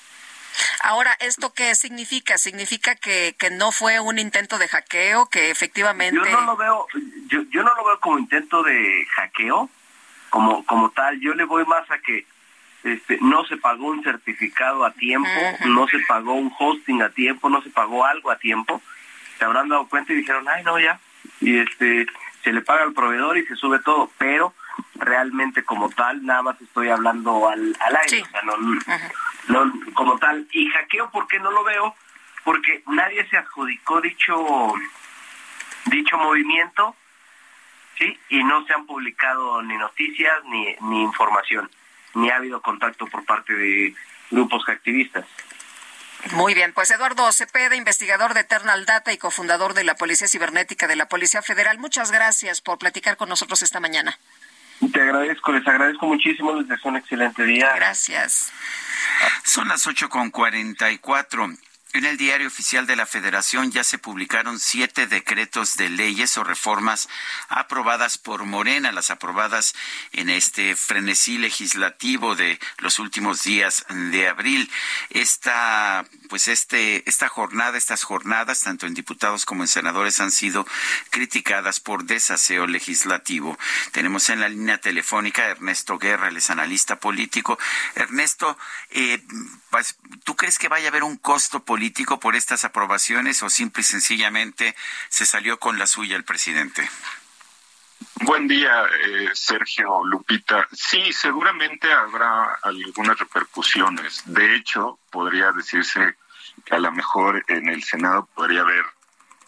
Ahora, 0.81 1.15
¿esto 1.19 1.53
qué 1.53 1.75
significa? 1.75 2.37
¿Significa 2.37 2.95
que, 2.95 3.35
que 3.37 3.49
no 3.49 3.71
fue 3.71 3.99
un 3.99 4.19
intento 4.19 4.57
de 4.57 4.67
hackeo, 4.67 5.27
que 5.27 5.49
efectivamente... 5.49 6.15
Yo 6.15 6.25
no 6.25 6.41
lo 6.41 6.57
veo, 6.57 6.87
yo, 7.27 7.41
yo 7.49 7.63
no 7.63 7.75
lo 7.75 7.85
veo 7.85 7.99
como 7.99 8.19
intento 8.19 8.63
de 8.63 9.05
hackeo, 9.15 9.69
como, 10.29 10.65
como 10.65 10.91
tal. 10.91 11.19
Yo 11.19 11.33
le 11.33 11.43
voy 11.43 11.65
más 11.65 11.89
a 11.89 11.97
que 11.99 12.25
este, 12.83 13.17
no 13.19 13.43
se 13.45 13.57
pagó 13.57 13.87
un 13.87 14.03
certificado 14.03 14.85
a 14.85 14.93
tiempo, 14.93 15.29
no 15.65 15.87
se 15.87 15.97
pagó 16.07 16.33
un 16.33 16.53
hosting 16.57 17.01
a 17.01 17.09
tiempo, 17.09 17.49
no 17.49 17.61
se 17.63 17.71
pagó 17.71 18.05
algo 18.05 18.29
a 18.29 18.37
tiempo, 18.37 18.81
se 19.39 19.45
habrán 19.45 19.69
dado 19.69 19.87
cuenta 19.87 20.13
y 20.13 20.17
dijeron, 20.17 20.47
ay, 20.47 20.63
no, 20.63 20.79
ya, 20.79 20.99
y 21.41 21.59
este, 21.59 22.07
se 22.43 22.51
le 22.51 22.61
paga 22.61 22.83
al 22.83 22.93
proveedor 22.93 23.37
y 23.37 23.45
se 23.45 23.55
sube 23.55 23.79
todo, 23.79 24.11
pero 24.17 24.53
realmente 24.95 25.63
como 25.63 25.89
tal, 25.89 26.25
nada 26.25 26.41
más 26.41 26.61
estoy 26.61 26.89
hablando 26.89 27.49
al, 27.49 27.75
al 27.79 27.95
aire, 27.95 28.21
o 28.21 28.25
sea, 28.25 28.41
no, 29.47 29.73
como 29.93 30.17
tal, 30.17 30.47
y 30.51 30.69
hackeo, 30.69 31.09
¿por 31.11 31.27
qué 31.27 31.39
no 31.39 31.51
lo 31.51 31.63
veo? 31.63 31.95
Porque 32.43 32.83
nadie 32.87 33.27
se 33.29 33.37
adjudicó 33.37 34.01
dicho, 34.01 34.73
dicho 35.85 36.17
movimiento, 36.17 36.95
¿sí? 37.97 38.17
Y 38.29 38.43
no 38.43 38.65
se 38.65 38.73
han 38.73 38.85
publicado 38.85 39.61
ni 39.63 39.77
noticias 39.77 40.43
ni, 40.45 40.75
ni 40.81 41.03
información 41.03 41.69
ni 42.15 42.29
ha 42.29 42.37
habido 42.37 42.61
contacto 42.61 43.05
por 43.07 43.23
parte 43.25 43.53
de 43.53 43.93
grupos 44.31 44.67
activistas. 44.67 45.25
Muy 46.31 46.53
bien, 46.53 46.73
pues 46.73 46.89
Eduardo 46.91 47.31
Cepeda, 47.31 47.75
investigador 47.75 48.33
de 48.33 48.41
Eternal 48.41 48.85
Data 48.85 49.13
y 49.13 49.17
cofundador 49.17 49.73
de 49.73 49.83
la 49.83 49.95
Policía 49.95 50.27
Cibernética 50.27 50.87
de 50.87 50.95
la 50.95 51.07
Policía 51.07 51.41
Federal, 51.41 51.77
muchas 51.77 52.11
gracias 52.11 52.61
por 52.61 52.79
platicar 52.79 53.15
con 53.15 53.29
nosotros 53.29 53.61
esta 53.61 53.79
mañana. 53.79 54.17
Te 54.91 55.01
agradezco, 55.01 55.53
les 55.53 55.65
agradezco 55.67 56.05
muchísimo, 56.07 56.53
les 56.55 56.67
deseo 56.67 56.91
un 56.91 56.97
excelente 56.97 57.43
día. 57.43 57.73
Gracias. 57.75 58.51
Son 59.43 59.67
las 59.67 59.87
8.44. 59.87 61.57
En 61.95 62.03
el 62.03 62.17
diario 62.17 62.47
oficial 62.47 62.85
de 62.87 62.97
la 62.97 63.05
Federación 63.05 63.71
ya 63.71 63.85
se 63.85 63.97
publicaron 63.97 64.59
siete 64.59 65.07
decretos 65.07 65.77
de 65.77 65.87
leyes 65.87 66.37
o 66.37 66.43
reformas 66.43 67.07
aprobadas 67.47 68.17
por 68.17 68.43
Morena, 68.43 68.91
las 68.91 69.11
aprobadas 69.11 69.73
en 70.11 70.29
este 70.29 70.75
frenesí 70.75 71.37
legislativo 71.37 72.35
de 72.35 72.59
los 72.79 72.99
últimos 72.99 73.43
días 73.43 73.85
de 73.87 74.27
abril. 74.27 74.69
Esta, 75.09 76.03
pues 76.27 76.49
este, 76.49 77.09
esta 77.09 77.29
jornada, 77.29 77.77
estas 77.77 78.03
jornadas, 78.03 78.59
tanto 78.59 78.87
en 78.87 78.93
diputados 78.93 79.45
como 79.45 79.63
en 79.63 79.69
senadores, 79.69 80.19
han 80.19 80.31
sido 80.31 80.67
criticadas 81.11 81.79
por 81.79 82.03
desaseo 82.03 82.67
legislativo. 82.67 83.57
Tenemos 83.93 84.27
en 84.27 84.41
la 84.41 84.49
línea 84.49 84.79
telefónica 84.79 85.43
a 85.43 85.51
Ernesto 85.51 85.97
Guerra, 85.97 86.27
el 86.27 86.35
es 86.35 86.49
analista 86.49 86.99
político. 86.99 87.57
Ernesto, 87.95 88.57
eh, 88.89 89.23
pues, 89.69 89.95
¿tú 90.25 90.35
crees 90.35 90.59
que 90.59 90.67
vaya 90.67 90.87
a 90.87 90.89
haber 90.89 91.03
un 91.03 91.15
costo 91.15 91.63
político? 91.63 91.84
Político 91.85 92.19
por 92.19 92.35
estas 92.35 92.65
aprobaciones 92.65 93.43
o 93.43 93.49
simple 93.49 93.81
y 93.81 93.83
sencillamente 93.83 94.75
se 95.07 95.23
salió 95.23 95.59
con 95.59 95.77
la 95.77 95.85
suya 95.85 96.15
el 96.15 96.23
presidente? 96.23 96.89
Buen 98.21 98.47
día, 98.47 98.85
eh, 99.05 99.29
Sergio 99.33 100.03
Lupita. 100.03 100.67
Sí, 100.71 101.13
seguramente 101.13 101.93
habrá 101.93 102.55
algunas 102.63 103.19
repercusiones. 103.19 104.23
De 104.25 104.55
hecho, 104.55 104.97
podría 105.11 105.51
decirse 105.51 106.15
que 106.65 106.73
a 106.73 106.79
lo 106.79 106.91
mejor 106.91 107.45
en 107.47 107.69
el 107.69 107.83
Senado 107.83 108.27
podría 108.33 108.61
haber 108.61 108.85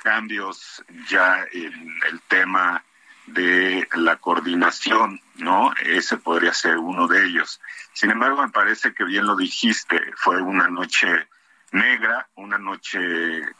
cambios 0.03 0.83
ya 1.09 1.43
en 1.51 1.99
el 2.07 2.21
tema 2.27 2.83
de 3.25 3.87
la 3.95 4.17
coordinación, 4.17 5.19
¿no? 5.37 5.73
Ese 5.81 6.17
podría 6.17 6.53
ser 6.53 6.77
uno 6.77 7.07
de 7.07 7.25
ellos. 7.25 7.59
Sin 7.93 8.11
embargo, 8.11 8.43
me 8.43 8.49
parece 8.49 8.93
que 8.93 9.05
bien 9.05 9.25
lo 9.25 9.35
dijiste, 9.35 9.99
fue 10.17 10.39
una 10.39 10.67
noche 10.67 11.27
negra, 11.71 12.27
una 12.35 12.57
noche 12.57 12.99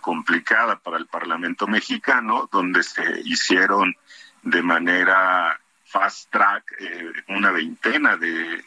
complicada 0.02 0.78
para 0.80 0.98
el 0.98 1.08
Parlamento 1.08 1.68
mexicano, 1.68 2.50
donde 2.52 2.84
se 2.84 3.22
hicieron 3.26 3.96
de 4.44 4.62
manera 4.62 5.60
fast 5.86 6.30
track 6.32 6.64
eh, 6.80 7.12
una 7.30 7.52
veintena 7.52 8.18
de 8.18 8.64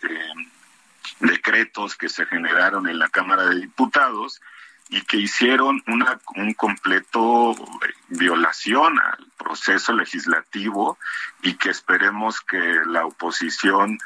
decretos 1.21 1.97
que 1.97 2.09
se 2.09 2.27
generaron 2.27 2.89
en 2.89 2.99
la 2.99 3.09
Cámara 3.09 3.45
de 3.47 3.61
Diputados 3.61 4.41
y 4.89 5.03
que 5.03 5.19
hicieron 5.19 5.83
una 5.87 6.21
un 6.35 6.53
completo 6.55 7.53
eh, 7.53 7.95
violación 8.09 8.99
al 8.99 9.27
proceso 9.39 9.93
legislativo 9.93 10.99
y 11.43 11.55
que 11.55 11.71
esperemos 11.71 12.41
que 12.41 12.59
la 12.87 13.07
oposición 13.07 13.99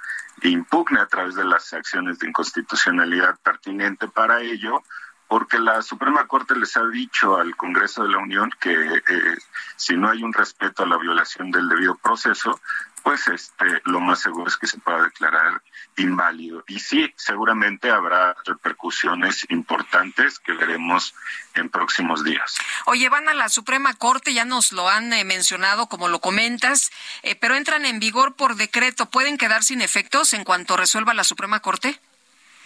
impugne 0.43 1.01
a 1.01 1.07
través 1.07 1.35
de 1.37 1.45
las 1.45 1.73
acciones 1.73 2.19
de 2.19 2.29
inconstitucionalidad 2.29 3.39
pertinente 3.41 4.09
para 4.09 4.43
ello 4.43 4.83
porque 5.29 5.59
la 5.59 5.83
Suprema 5.83 6.27
Corte 6.27 6.55
les 6.55 6.77
ha 6.77 6.87
dicho 6.87 7.37
al 7.37 7.57
Congreso 7.57 8.03
de 8.03 8.11
la 8.11 8.19
Unión 8.19 8.51
que 8.61 8.73
eh, 8.73 9.37
si 9.77 9.97
no 9.97 10.09
hay 10.09 10.23
un 10.23 10.33
respeto 10.33 10.83
a 10.83 10.87
la 10.87 10.99
violación 10.99 11.51
del 11.51 11.69
debido 11.69 11.97
proceso, 11.97 12.61
pues 13.03 13.27
este 13.29 13.83
lo 13.85 14.01
más 14.01 14.21
seguro 14.21 14.49
es 14.49 14.57
que 14.57 14.67
se 14.67 14.79
pueda 14.79 15.03
declarar 15.03 15.63
inválido. 15.97 16.65
Y 16.67 16.81
sí, 16.81 17.13
seguramente 17.17 17.91
habrá 17.91 18.35
repercusiones 18.45 19.47
importantes 19.51 20.39
que 20.39 20.53
veremos 20.53 21.15
en 21.55 21.69
próximos 21.69 22.25
días. 22.25 22.57
Oye, 22.87 23.09
van 23.09 23.29
a 23.29 23.35
la 23.35 23.49
Suprema 23.49 23.95
Corte, 23.95 24.33
ya 24.33 24.45
nos 24.45 24.73
lo 24.73 24.89
han 24.89 25.13
eh, 25.13 25.25
mencionado 25.25 25.89
como 25.89 26.09
lo 26.09 26.21
comentas, 26.21 26.91
eh, 27.23 27.35
pero 27.35 27.55
entran 27.55 27.85
en 27.85 28.01
vigor 28.01 28.37
por 28.37 28.57
decreto. 28.57 29.11
¿Pueden 29.11 29.39
quedar 29.39 29.63
sin 29.63 29.83
efectos 29.83 30.33
en 30.33 30.45
cuanto 30.45 30.77
resuelva 30.77 31.15
la 31.15 31.25
Suprema 31.25 31.61
Corte? 31.61 32.01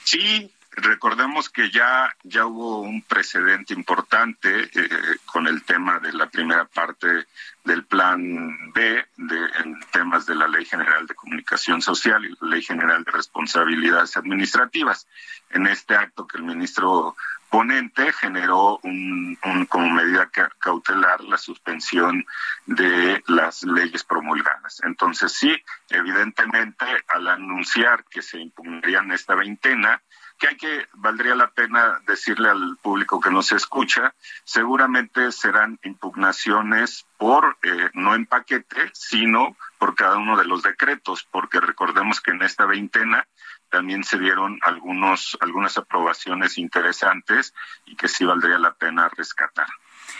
Sí, 0.04 0.52
recordemos 0.80 1.48
que 1.48 1.70
ya, 1.70 2.14
ya 2.22 2.46
hubo 2.46 2.80
un 2.80 3.02
precedente 3.02 3.74
importante 3.74 4.64
eh, 4.64 4.88
con 5.26 5.46
el 5.46 5.62
tema 5.64 5.98
de 5.98 6.12
la 6.12 6.28
primera 6.28 6.64
parte 6.64 7.26
del 7.64 7.84
plan 7.84 8.72
B 8.72 9.04
de, 9.16 9.36
en 9.60 9.78
temas 9.92 10.26
de 10.26 10.34
la 10.34 10.48
Ley 10.48 10.64
General 10.64 11.06
de 11.06 11.14
Comunicación 11.14 11.82
Social 11.82 12.24
y 12.24 12.36
la 12.40 12.48
Ley 12.48 12.62
General 12.62 13.04
de 13.04 13.12
Responsabilidades 13.12 14.16
Administrativas. 14.16 15.06
En 15.50 15.66
este 15.66 15.94
acto 15.94 16.26
que 16.26 16.38
el 16.38 16.44
ministro 16.44 17.14
ponente 17.50 18.12
generó 18.12 18.78
un, 18.82 19.38
como 19.68 19.90
medida 19.90 20.30
cautelar 20.58 21.22
la 21.22 21.38
suspensión 21.38 22.26
de 22.66 23.22
las 23.26 23.62
leyes 23.62 24.04
promulgadas. 24.04 24.80
Entonces 24.84 25.32
sí, 25.32 25.56
evidentemente 25.88 26.84
al 27.08 27.28
anunciar 27.28 28.04
que 28.04 28.22
se 28.22 28.38
impugnarían 28.38 29.12
esta 29.12 29.34
veintena, 29.34 30.02
que 30.38 30.48
hay 30.48 30.56
que, 30.56 30.86
valdría 30.94 31.34
la 31.34 31.50
pena 31.50 32.00
decirle 32.06 32.48
al 32.48 32.78
público 32.80 33.20
que 33.20 33.30
nos 33.30 33.52
escucha, 33.52 34.14
seguramente 34.44 35.32
serán 35.32 35.78
impugnaciones 35.82 37.06
por, 37.16 37.58
eh, 37.62 37.90
no 37.94 38.14
en 38.14 38.26
paquete, 38.26 38.90
sino 38.92 39.56
por 39.78 39.94
cada 39.94 40.16
uno 40.16 40.36
de 40.36 40.44
los 40.44 40.62
decretos, 40.62 41.26
porque 41.30 41.60
recordemos 41.60 42.20
que 42.20 42.30
en 42.30 42.42
esta 42.42 42.66
veintena 42.66 43.26
también 43.68 44.04
se 44.04 44.18
dieron 44.18 44.58
algunos, 44.62 45.36
algunas 45.40 45.76
aprobaciones 45.76 46.56
interesantes 46.56 47.52
y 47.84 47.96
que 47.96 48.08
sí 48.08 48.24
valdría 48.24 48.58
la 48.58 48.74
pena 48.74 49.08
rescatar 49.08 49.66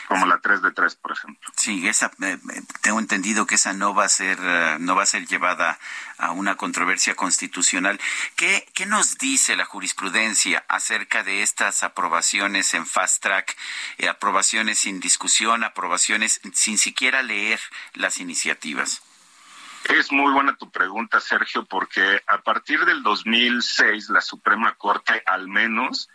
como 0.08 0.24
la 0.24 0.38
3 0.38 0.62
de 0.62 0.70
3, 0.70 0.94
por 0.96 1.12
ejemplo. 1.12 1.52
Sí, 1.54 1.86
esa, 1.86 2.06
eh, 2.22 2.38
eh, 2.54 2.62
tengo 2.80 2.98
entendido 2.98 3.46
que 3.46 3.56
esa 3.56 3.74
no 3.74 3.94
va 3.94 4.06
a 4.06 4.08
ser, 4.08 4.38
eh, 4.40 4.78
no 4.80 4.96
va 4.96 5.02
a 5.02 5.06
ser 5.06 5.26
llevada 5.26 5.78
a 6.16 6.30
una 6.32 6.56
controversia 6.56 7.14
constitucional. 7.14 8.00
¿Qué, 8.34 8.66
¿Qué 8.74 8.86
nos 8.86 9.18
dice 9.18 9.54
la 9.54 9.66
jurisprudencia 9.66 10.64
acerca 10.66 11.22
de 11.24 11.42
estas 11.42 11.82
aprobaciones 11.82 12.72
en 12.72 12.86
fast 12.86 13.22
track, 13.22 13.54
aprobaciones 14.08 14.78
sin 14.78 14.98
discusión, 14.98 15.62
aprobaciones 15.62 16.40
sin 16.54 16.78
siquiera 16.78 17.22
leer 17.22 17.60
las 17.92 18.18
iniciativas? 18.18 19.02
Es 19.90 20.10
muy 20.10 20.32
buena 20.32 20.56
tu 20.56 20.70
pregunta, 20.70 21.20
Sergio, 21.20 21.66
porque 21.66 22.22
a 22.26 22.38
partir 22.38 22.84
del 22.86 23.02
2006 23.02 24.08
la 24.08 24.22
Suprema 24.22 24.74
Corte 24.74 25.22
al 25.26 25.48
menos 25.48 26.08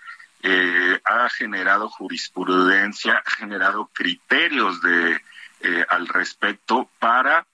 eh, 0.44 1.00
ha 1.06 1.30
generado 1.30 1.90
jurisprudencia, 1.90 3.24
generado 3.26 3.90
criterios 3.94 4.82
de 4.82 5.22
eh, 5.62 5.86
al 5.90 6.08
respecto 6.10 6.90
para 7.00 7.48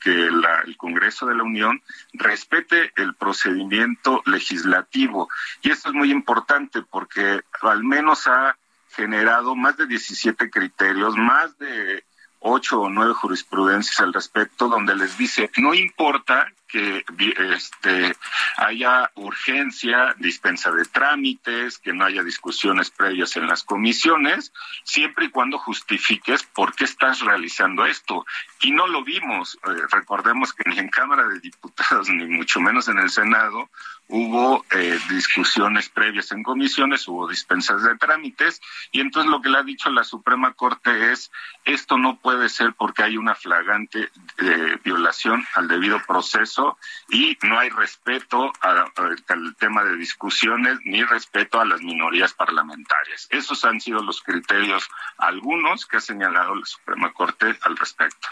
que 0.00 0.26
el 0.26 0.76
Congreso 0.76 1.26
de 1.26 1.34
la 1.34 1.44
Unión 1.44 1.80
respete 2.12 2.92
el 2.96 3.14
procedimiento 3.14 4.22
legislativo. 4.26 5.30
Y 5.62 5.70
esto 5.70 5.88
es 5.88 5.94
muy 5.94 6.10
importante 6.10 6.82
porque 6.82 7.40
al 7.62 7.84
menos 7.84 8.26
ha 8.26 8.56
generado 8.90 9.54
más 9.56 9.76
de 9.76 9.86
17 9.86 10.50
criterios, 10.50 11.16
más 11.16 11.56
de 11.58 12.04
ocho 12.40 12.82
o 12.82 12.90
nueve 12.90 13.14
jurisprudencias 13.14 14.00
al 14.00 14.12
respecto, 14.12 14.68
donde 14.68 14.94
les 14.94 15.16
dice, 15.16 15.50
no 15.56 15.72
importa 15.72 16.46
que 16.74 17.04
este, 17.54 18.16
haya 18.56 19.08
urgencia, 19.14 20.12
dispensa 20.18 20.72
de 20.72 20.84
trámites, 20.84 21.78
que 21.78 21.92
no 21.92 22.04
haya 22.04 22.24
discusiones 22.24 22.90
previas 22.90 23.36
en 23.36 23.46
las 23.46 23.62
comisiones, 23.62 24.52
siempre 24.82 25.26
y 25.26 25.30
cuando 25.30 25.56
justifiques 25.58 26.42
por 26.42 26.74
qué 26.74 26.82
estás 26.82 27.20
realizando 27.20 27.86
esto. 27.86 28.26
Y 28.60 28.72
no 28.72 28.88
lo 28.88 29.04
vimos. 29.04 29.56
Eh, 29.68 29.82
recordemos 29.88 30.52
que 30.52 30.68
ni 30.68 30.80
en 30.80 30.88
Cámara 30.88 31.28
de 31.28 31.38
Diputados, 31.38 32.08
ni 32.08 32.24
mucho 32.26 32.58
menos 32.58 32.88
en 32.88 32.98
el 32.98 33.10
Senado, 33.10 33.70
hubo 34.08 34.64
eh, 34.72 34.98
discusiones 35.08 35.88
previas 35.88 36.32
en 36.32 36.42
comisiones, 36.42 37.06
hubo 37.06 37.28
dispensas 37.28 37.84
de 37.84 37.96
trámites, 37.96 38.60
y 38.90 39.00
entonces 39.00 39.30
lo 39.30 39.40
que 39.40 39.48
le 39.48 39.58
ha 39.58 39.62
dicho 39.62 39.90
la 39.90 40.04
Suprema 40.04 40.52
Corte 40.54 41.12
es, 41.12 41.30
esto 41.64 41.98
no 41.98 42.18
puede 42.18 42.48
ser 42.48 42.74
porque 42.74 43.04
hay 43.04 43.16
una 43.16 43.34
flagrante 43.34 44.10
eh, 44.38 44.78
violación 44.84 45.46
al 45.54 45.68
debido 45.68 46.00
proceso 46.06 46.63
y 47.08 47.36
no 47.42 47.58
hay 47.58 47.70
respeto 47.70 48.52
al 48.60 49.56
tema 49.56 49.84
de 49.84 49.96
discusiones 49.96 50.78
ni 50.84 51.02
respeto 51.02 51.60
a 51.60 51.64
las 51.64 51.80
minorías 51.80 52.32
parlamentarias. 52.32 53.26
Esos 53.30 53.64
han 53.64 53.80
sido 53.80 54.02
los 54.02 54.22
criterios, 54.22 54.88
algunos 55.18 55.86
que 55.86 55.98
ha 55.98 56.00
señalado 56.00 56.54
la 56.54 56.66
Suprema 56.66 57.12
Corte 57.12 57.56
al 57.62 57.76
respecto. 57.76 58.28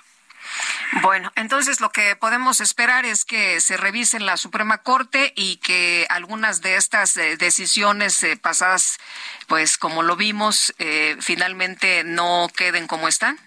Bueno, 1.00 1.32
entonces 1.36 1.80
lo 1.80 1.90
que 1.90 2.16
podemos 2.16 2.60
esperar 2.60 3.04
es 3.04 3.24
que 3.24 3.60
se 3.60 3.76
revise 3.76 4.16
en 4.16 4.26
la 4.26 4.36
Suprema 4.36 4.78
Corte 4.78 5.32
y 5.36 5.56
que 5.56 6.06
algunas 6.10 6.60
de 6.60 6.76
estas 6.76 7.16
eh, 7.16 7.36
decisiones 7.36 8.22
eh, 8.22 8.36
pasadas, 8.36 8.98
pues 9.46 9.78
como 9.78 10.02
lo 10.02 10.16
vimos, 10.16 10.74
eh, 10.78 11.16
finalmente 11.20 12.04
no 12.04 12.48
queden 12.54 12.86
como 12.86 13.08
están. 13.08 13.38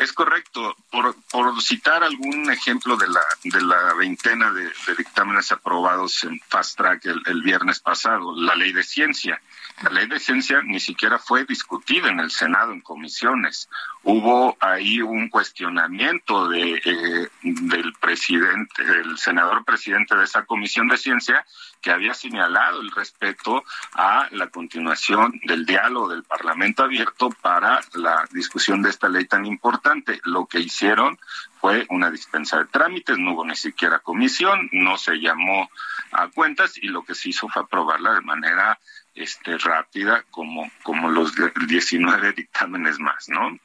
Es 0.00 0.14
correcto. 0.14 0.74
Por, 0.90 1.14
por 1.30 1.60
citar 1.60 2.02
algún 2.02 2.50
ejemplo 2.50 2.96
de 2.96 3.06
la, 3.06 3.20
de 3.44 3.60
la 3.60 3.92
veintena 3.92 4.50
de, 4.50 4.72
dictámenes 4.96 5.52
aprobados 5.52 6.24
en 6.24 6.40
Fast 6.48 6.78
Track 6.78 7.04
el, 7.04 7.42
viernes 7.42 7.80
pasado, 7.80 8.34
la 8.34 8.54
ley 8.54 8.72
de 8.72 8.82
ciencia. 8.82 9.42
La 9.82 9.90
ley 9.90 10.06
de 10.08 10.20
ciencia 10.20 10.60
ni 10.62 10.78
siquiera 10.78 11.18
fue 11.18 11.46
discutida 11.46 12.10
en 12.10 12.20
el 12.20 12.30
Senado 12.30 12.72
en 12.72 12.82
comisiones. 12.82 13.70
Hubo 14.02 14.56
ahí 14.60 15.00
un 15.00 15.30
cuestionamiento 15.30 16.48
de, 16.48 16.82
eh, 16.84 17.28
del 17.42 17.94
presidente, 17.94 18.82
el 18.82 19.16
senador 19.16 19.64
presidente 19.64 20.14
de 20.16 20.24
esa 20.24 20.44
comisión 20.44 20.88
de 20.88 20.98
ciencia, 20.98 21.46
que 21.80 21.90
había 21.90 22.12
señalado 22.12 22.82
el 22.82 22.90
respeto 22.90 23.64
a 23.94 24.28
la 24.32 24.48
continuación 24.48 25.40
del 25.44 25.64
diálogo 25.64 26.10
del 26.10 26.24
Parlamento 26.24 26.82
abierto 26.82 27.30
para 27.40 27.80
la 27.94 28.28
discusión 28.32 28.82
de 28.82 28.90
esta 28.90 29.08
ley 29.08 29.24
tan 29.24 29.46
importante. 29.46 30.20
Lo 30.24 30.44
que 30.44 30.60
hicieron 30.60 31.18
fue 31.58 31.86
una 31.88 32.10
dispensa 32.10 32.58
de 32.58 32.66
trámites, 32.66 33.18
no 33.18 33.32
hubo 33.32 33.46
ni 33.46 33.56
siquiera 33.56 34.00
comisión, 34.00 34.68
no 34.72 34.98
se 34.98 35.16
llamó 35.16 35.70
a 36.12 36.28
cuentas 36.28 36.76
y 36.76 36.88
lo 36.88 37.02
que 37.02 37.14
se 37.14 37.30
hizo 37.30 37.48
fue 37.48 37.62
aprobarla 37.62 38.14
de 38.14 38.20
manera 38.22 38.78
este, 39.14 39.58
rápida 39.58 40.24
como, 40.30 40.70
como 40.82 41.08
los 41.08 41.32
19 41.66 42.32
dictámenes 42.32 42.98
más, 42.98 43.28
¿no? 43.28 43.58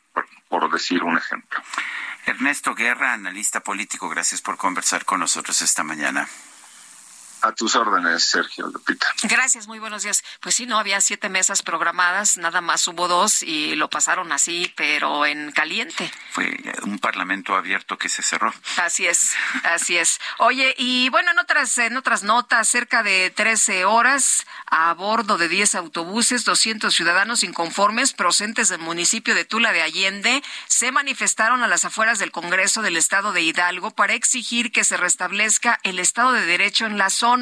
por 0.47 0.71
decir 0.71 1.03
un 1.03 1.17
ejemplo. 1.17 1.59
Ernesto 2.25 2.73
Guerra, 2.73 3.13
analista 3.13 3.59
político, 3.59 4.09
gracias 4.09 4.41
por 4.41 4.57
conversar 4.57 5.05
con 5.05 5.19
nosotros 5.19 5.61
esta 5.61 5.83
mañana. 5.83 6.27
A 7.45 7.51
tus 7.51 7.75
órdenes, 7.75 8.23
Sergio 8.23 8.65
Lupita. 8.65 9.05
Gracias, 9.21 9.67
muy 9.67 9.77
buenos 9.77 10.01
días. 10.01 10.23
Pues 10.39 10.55
sí, 10.55 10.65
no 10.65 10.79
había 10.79 10.99
siete 10.99 11.29
mesas 11.29 11.61
programadas, 11.61 12.39
nada 12.39 12.59
más 12.59 12.87
hubo 12.87 13.07
dos 13.07 13.43
y 13.43 13.75
lo 13.75 13.87
pasaron 13.87 14.31
así, 14.31 14.73
pero 14.75 15.27
en 15.27 15.51
caliente. 15.51 16.11
Fue 16.31 16.57
un 16.81 16.97
parlamento 16.97 17.53
abierto 17.53 17.99
que 17.99 18.09
se 18.09 18.23
cerró. 18.23 18.51
Así 18.77 19.05
es, 19.05 19.35
así 19.63 19.95
es. 19.95 20.19
Oye, 20.39 20.73
y 20.79 21.09
bueno, 21.09 21.33
en 21.33 21.37
otras, 21.37 21.77
en 21.77 21.97
otras 21.97 22.23
notas, 22.23 22.67
cerca 22.67 23.03
de 23.03 23.29
13 23.29 23.85
horas 23.85 24.47
a 24.65 24.91
bordo 24.95 25.37
de 25.37 25.47
10 25.47 25.75
autobuses, 25.75 26.45
200 26.45 26.91
ciudadanos 26.91 27.43
inconformes 27.43 28.13
procedentes 28.13 28.69
del 28.69 28.79
municipio 28.79 29.35
de 29.35 29.45
Tula 29.45 29.71
de 29.71 29.83
Allende 29.83 30.41
se 30.67 30.91
manifestaron 30.91 31.61
a 31.61 31.67
las 31.67 31.85
afueras 31.85 32.17
del 32.17 32.31
Congreso 32.31 32.81
del 32.81 32.97
Estado 32.97 33.33
de 33.33 33.43
Hidalgo 33.43 33.91
para 33.91 34.15
exigir 34.15 34.71
que 34.71 34.83
se 34.83 34.97
restablezca 34.97 35.79
el 35.83 35.99
Estado 35.99 36.31
de 36.31 36.47
Derecho 36.47 36.87
en 36.87 36.97
la 36.97 37.11
zona 37.11 37.34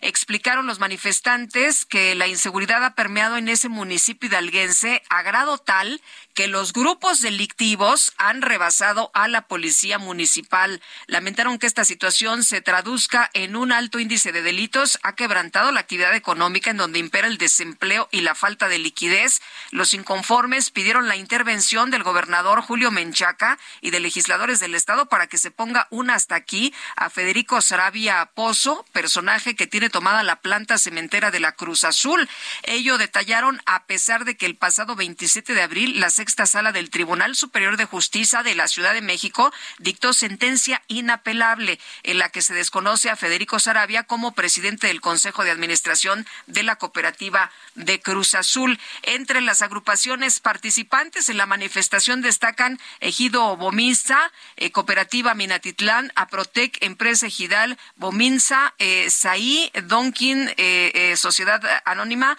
Explicaron 0.00 0.66
los 0.66 0.78
manifestantes 0.78 1.84
que 1.84 2.14
la 2.14 2.26
inseguridad 2.26 2.84
ha 2.84 2.94
permeado 2.94 3.36
en 3.36 3.48
ese 3.48 3.68
municipio 3.68 4.28
hidalguense 4.28 5.02
a 5.08 5.22
grado 5.22 5.58
tal 5.58 6.00
que 6.36 6.48
los 6.48 6.74
grupos 6.74 7.22
delictivos 7.22 8.12
han 8.18 8.42
rebasado 8.42 9.10
a 9.14 9.26
la 9.26 9.48
policía 9.48 9.98
municipal. 9.98 10.82
Lamentaron 11.06 11.58
que 11.58 11.66
esta 11.66 11.86
situación 11.86 12.44
se 12.44 12.60
traduzca 12.60 13.30
en 13.32 13.56
un 13.56 13.72
alto 13.72 13.98
índice 13.98 14.32
de 14.32 14.42
delitos, 14.42 14.98
ha 15.02 15.14
quebrantado 15.14 15.72
la 15.72 15.80
actividad 15.80 16.14
económica 16.14 16.70
en 16.70 16.76
donde 16.76 16.98
impera 16.98 17.26
el 17.26 17.38
desempleo 17.38 18.08
y 18.12 18.20
la 18.20 18.34
falta 18.34 18.68
de 18.68 18.78
liquidez. 18.78 19.40
Los 19.70 19.94
inconformes 19.94 20.70
pidieron 20.70 21.08
la 21.08 21.16
intervención 21.16 21.90
del 21.90 22.02
gobernador 22.02 22.60
Julio 22.60 22.90
Menchaca 22.90 23.58
y 23.80 23.90
de 23.90 24.00
legisladores 24.00 24.60
del 24.60 24.74
estado 24.74 25.06
para 25.06 25.28
que 25.28 25.38
se 25.38 25.50
ponga 25.50 25.88
un 25.90 26.10
hasta 26.10 26.34
aquí 26.34 26.74
a 26.96 27.08
Federico 27.08 27.62
Sarabia 27.62 28.30
Pozo, 28.34 28.84
personaje 28.92 29.56
que 29.56 29.66
tiene 29.66 29.88
tomada 29.88 30.22
la 30.22 30.42
planta 30.42 30.76
cementera 30.76 31.30
de 31.30 31.40
la 31.40 31.52
Cruz 31.52 31.84
Azul. 31.84 32.28
Ello 32.64 32.98
detallaron 32.98 33.62
a 33.64 33.86
pesar 33.86 34.26
de 34.26 34.36
que 34.36 34.44
el 34.44 34.56
pasado 34.56 34.96
27 34.96 35.54
de 35.54 35.62
abril 35.62 35.98
la 35.98 36.10
sexta 36.26 36.46
sala 36.46 36.72
del 36.72 36.90
Tribunal 36.90 37.36
Superior 37.36 37.76
de 37.76 37.84
Justicia 37.84 38.42
de 38.42 38.56
la 38.56 38.66
Ciudad 38.66 38.94
de 38.94 39.00
México 39.00 39.52
dictó 39.78 40.12
sentencia 40.12 40.82
inapelable 40.88 41.78
en 42.02 42.18
la 42.18 42.30
que 42.30 42.42
se 42.42 42.52
desconoce 42.52 43.10
a 43.10 43.14
Federico 43.14 43.60
Sarabia 43.60 44.02
como 44.02 44.34
presidente 44.34 44.88
del 44.88 45.00
Consejo 45.00 45.44
de 45.44 45.52
Administración 45.52 46.26
de 46.48 46.64
la 46.64 46.74
Cooperativa 46.76 47.52
de 47.76 48.00
Cruz 48.00 48.34
Azul. 48.34 48.80
Entre 49.02 49.40
las 49.40 49.62
agrupaciones 49.62 50.40
participantes 50.40 51.28
en 51.28 51.36
la 51.36 51.46
manifestación 51.46 52.22
destacan 52.22 52.80
Ejido 52.98 53.56
Bominza, 53.56 54.32
eh, 54.56 54.72
Cooperativa 54.72 55.32
Minatitlán, 55.34 56.10
Aprotec, 56.16 56.76
Empresa 56.80 57.28
Ejidal, 57.28 57.78
Bominza, 57.94 58.74
eh, 58.80 59.10
Saí, 59.10 59.70
Donkin, 59.84 60.48
eh, 60.56 60.90
eh, 60.92 61.16
Sociedad 61.16 61.62
Anónima, 61.84 62.36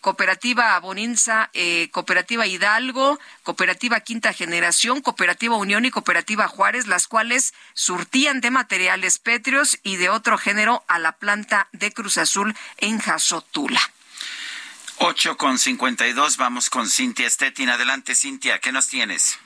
Cooperativa 0.00 0.78
Boninza, 0.80 1.50
Cooperativa 1.90 2.46
Hidalgo, 2.46 3.09
Cooperativa 3.42 4.00
Quinta 4.00 4.32
Generación, 4.32 5.00
Cooperativa 5.00 5.56
Unión 5.56 5.84
y 5.84 5.90
Cooperativa 5.90 6.48
Juárez, 6.48 6.86
las 6.86 7.08
cuales 7.08 7.54
surtían 7.74 8.40
de 8.40 8.50
materiales 8.50 9.18
pétreos 9.18 9.78
y 9.82 9.96
de 9.96 10.10
otro 10.10 10.38
género 10.38 10.84
a 10.88 10.98
la 10.98 11.12
planta 11.12 11.68
de 11.72 11.92
Cruz 11.92 12.18
Azul 12.18 12.54
en 12.78 12.98
Jazotula. 12.98 13.80
8 14.98 15.36
con 15.38 15.58
52, 15.58 16.36
vamos 16.36 16.68
con 16.68 16.88
Cintia 16.88 17.30
Stettin. 17.30 17.70
Adelante, 17.70 18.14
Cintia, 18.14 18.58
¿qué 18.58 18.70
nos 18.70 18.88
tienes? 18.88 19.38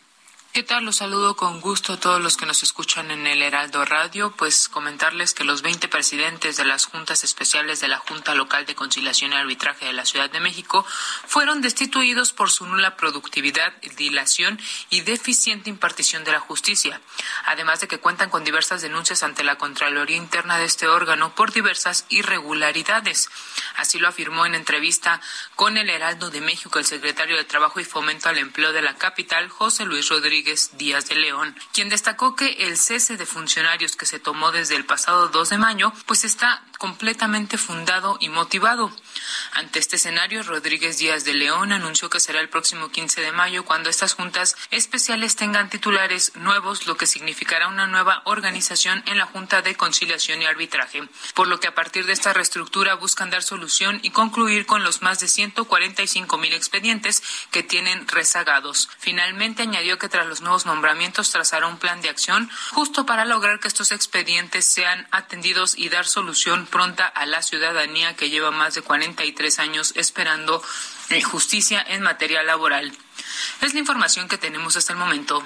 ¿Qué 0.54 0.62
tal? 0.62 0.84
Los 0.84 0.98
saludo 0.98 1.34
con 1.34 1.60
gusto 1.60 1.94
a 1.94 1.96
todos 1.98 2.22
los 2.22 2.36
que 2.36 2.46
nos 2.46 2.62
escuchan 2.62 3.10
en 3.10 3.26
el 3.26 3.42
Heraldo 3.42 3.84
Radio. 3.84 4.30
Pues 4.36 4.68
comentarles 4.68 5.34
que 5.34 5.42
los 5.42 5.62
20 5.62 5.88
presidentes 5.88 6.56
de 6.56 6.64
las 6.64 6.84
juntas 6.84 7.24
especiales 7.24 7.80
de 7.80 7.88
la 7.88 7.98
Junta 7.98 8.36
Local 8.36 8.64
de 8.64 8.76
Conciliación 8.76 9.32
y 9.32 9.34
Arbitraje 9.34 9.86
de 9.86 9.92
la 9.92 10.06
Ciudad 10.06 10.30
de 10.30 10.38
México 10.38 10.86
fueron 11.26 11.60
destituidos 11.60 12.32
por 12.32 12.52
su 12.52 12.66
nula 12.66 12.96
productividad, 12.96 13.72
dilación 13.96 14.60
y 14.90 15.00
deficiente 15.00 15.70
impartición 15.70 16.22
de 16.22 16.30
la 16.30 16.38
justicia. 16.38 17.00
Además 17.46 17.80
de 17.80 17.88
que 17.88 17.98
cuentan 17.98 18.30
con 18.30 18.44
diversas 18.44 18.80
denuncias 18.80 19.24
ante 19.24 19.42
la 19.42 19.58
Contraloría 19.58 20.16
Interna 20.16 20.58
de 20.58 20.66
este 20.66 20.86
órgano 20.86 21.34
por 21.34 21.52
diversas 21.52 22.06
irregularidades. 22.10 23.28
Así 23.74 23.98
lo 23.98 24.06
afirmó 24.06 24.46
en 24.46 24.54
entrevista 24.54 25.20
con 25.56 25.78
el 25.78 25.90
Heraldo 25.90 26.30
de 26.30 26.40
México 26.40 26.78
el 26.78 26.86
secretario 26.86 27.36
de 27.36 27.42
Trabajo 27.42 27.80
y 27.80 27.84
Fomento 27.84 28.28
al 28.28 28.38
Empleo 28.38 28.72
de 28.72 28.82
la 28.82 28.94
capital, 28.94 29.48
José 29.48 29.84
Luis 29.84 30.08
Rodríguez 30.08 30.43
Díaz 30.76 31.08
de 31.08 31.14
León, 31.14 31.54
quien 31.72 31.88
destacó 31.88 32.36
que 32.36 32.66
el 32.66 32.76
cese 32.76 33.16
de 33.16 33.26
funcionarios 33.26 33.96
que 33.96 34.06
se 34.06 34.18
tomó 34.18 34.52
desde 34.52 34.76
el 34.76 34.84
pasado 34.84 35.28
2 35.28 35.50
de 35.50 35.58
mayo, 35.58 35.92
pues 36.06 36.24
está 36.24 36.62
completamente 36.84 37.56
fundado 37.56 38.18
y 38.20 38.28
motivado. 38.28 38.92
Ante 39.52 39.78
este 39.78 39.96
escenario, 39.96 40.42
Rodríguez 40.42 40.98
Díaz 40.98 41.24
de 41.24 41.32
León 41.32 41.72
anunció 41.72 42.10
que 42.10 42.20
será 42.20 42.40
el 42.40 42.50
próximo 42.50 42.90
15 42.90 43.22
de 43.22 43.32
mayo 43.32 43.64
cuando 43.64 43.88
estas 43.88 44.12
juntas 44.12 44.54
especiales 44.70 45.34
tengan 45.34 45.70
titulares 45.70 46.32
nuevos, 46.34 46.86
lo 46.86 46.98
que 46.98 47.06
significará 47.06 47.68
una 47.68 47.86
nueva 47.86 48.20
organización 48.26 49.02
en 49.06 49.16
la 49.16 49.24
Junta 49.24 49.62
de 49.62 49.76
Conciliación 49.76 50.42
y 50.42 50.44
Arbitraje, 50.44 51.08
por 51.32 51.48
lo 51.48 51.58
que 51.58 51.68
a 51.68 51.74
partir 51.74 52.04
de 52.04 52.12
esta 52.12 52.34
reestructura 52.34 52.96
buscan 52.96 53.30
dar 53.30 53.42
solución 53.42 54.00
y 54.02 54.10
concluir 54.10 54.66
con 54.66 54.82
los 54.82 55.00
más 55.00 55.20
de 55.20 55.28
145 55.28 56.36
mil 56.36 56.52
expedientes 56.52 57.22
que 57.50 57.62
tienen 57.62 58.06
rezagados. 58.08 58.90
Finalmente 58.98 59.62
añadió 59.62 59.98
que 59.98 60.10
tras 60.10 60.26
los 60.26 60.42
nuevos 60.42 60.66
nombramientos 60.66 61.30
trazará 61.30 61.66
un 61.66 61.78
plan 61.78 62.02
de 62.02 62.10
acción 62.10 62.50
justo 62.72 63.06
para 63.06 63.24
lograr 63.24 63.58
que 63.58 63.68
estos 63.68 63.90
expedientes 63.90 64.66
sean 64.66 65.06
atendidos 65.12 65.78
y 65.78 65.88
dar 65.88 66.06
solución 66.06 66.66
pronta 66.74 67.06
a 67.06 67.24
la 67.24 67.40
ciudadanía 67.40 68.16
que 68.16 68.30
lleva 68.30 68.50
más 68.50 68.74
de 68.74 68.82
43 68.82 69.60
años 69.60 69.92
esperando 69.94 70.60
eh, 71.10 71.22
justicia 71.22 71.80
en 71.86 72.02
materia 72.02 72.42
laboral. 72.42 72.92
Es 73.60 73.74
la 73.74 73.78
información 73.78 74.26
que 74.26 74.38
tenemos 74.38 74.76
hasta 74.76 74.92
el 74.92 74.98
momento. 74.98 75.40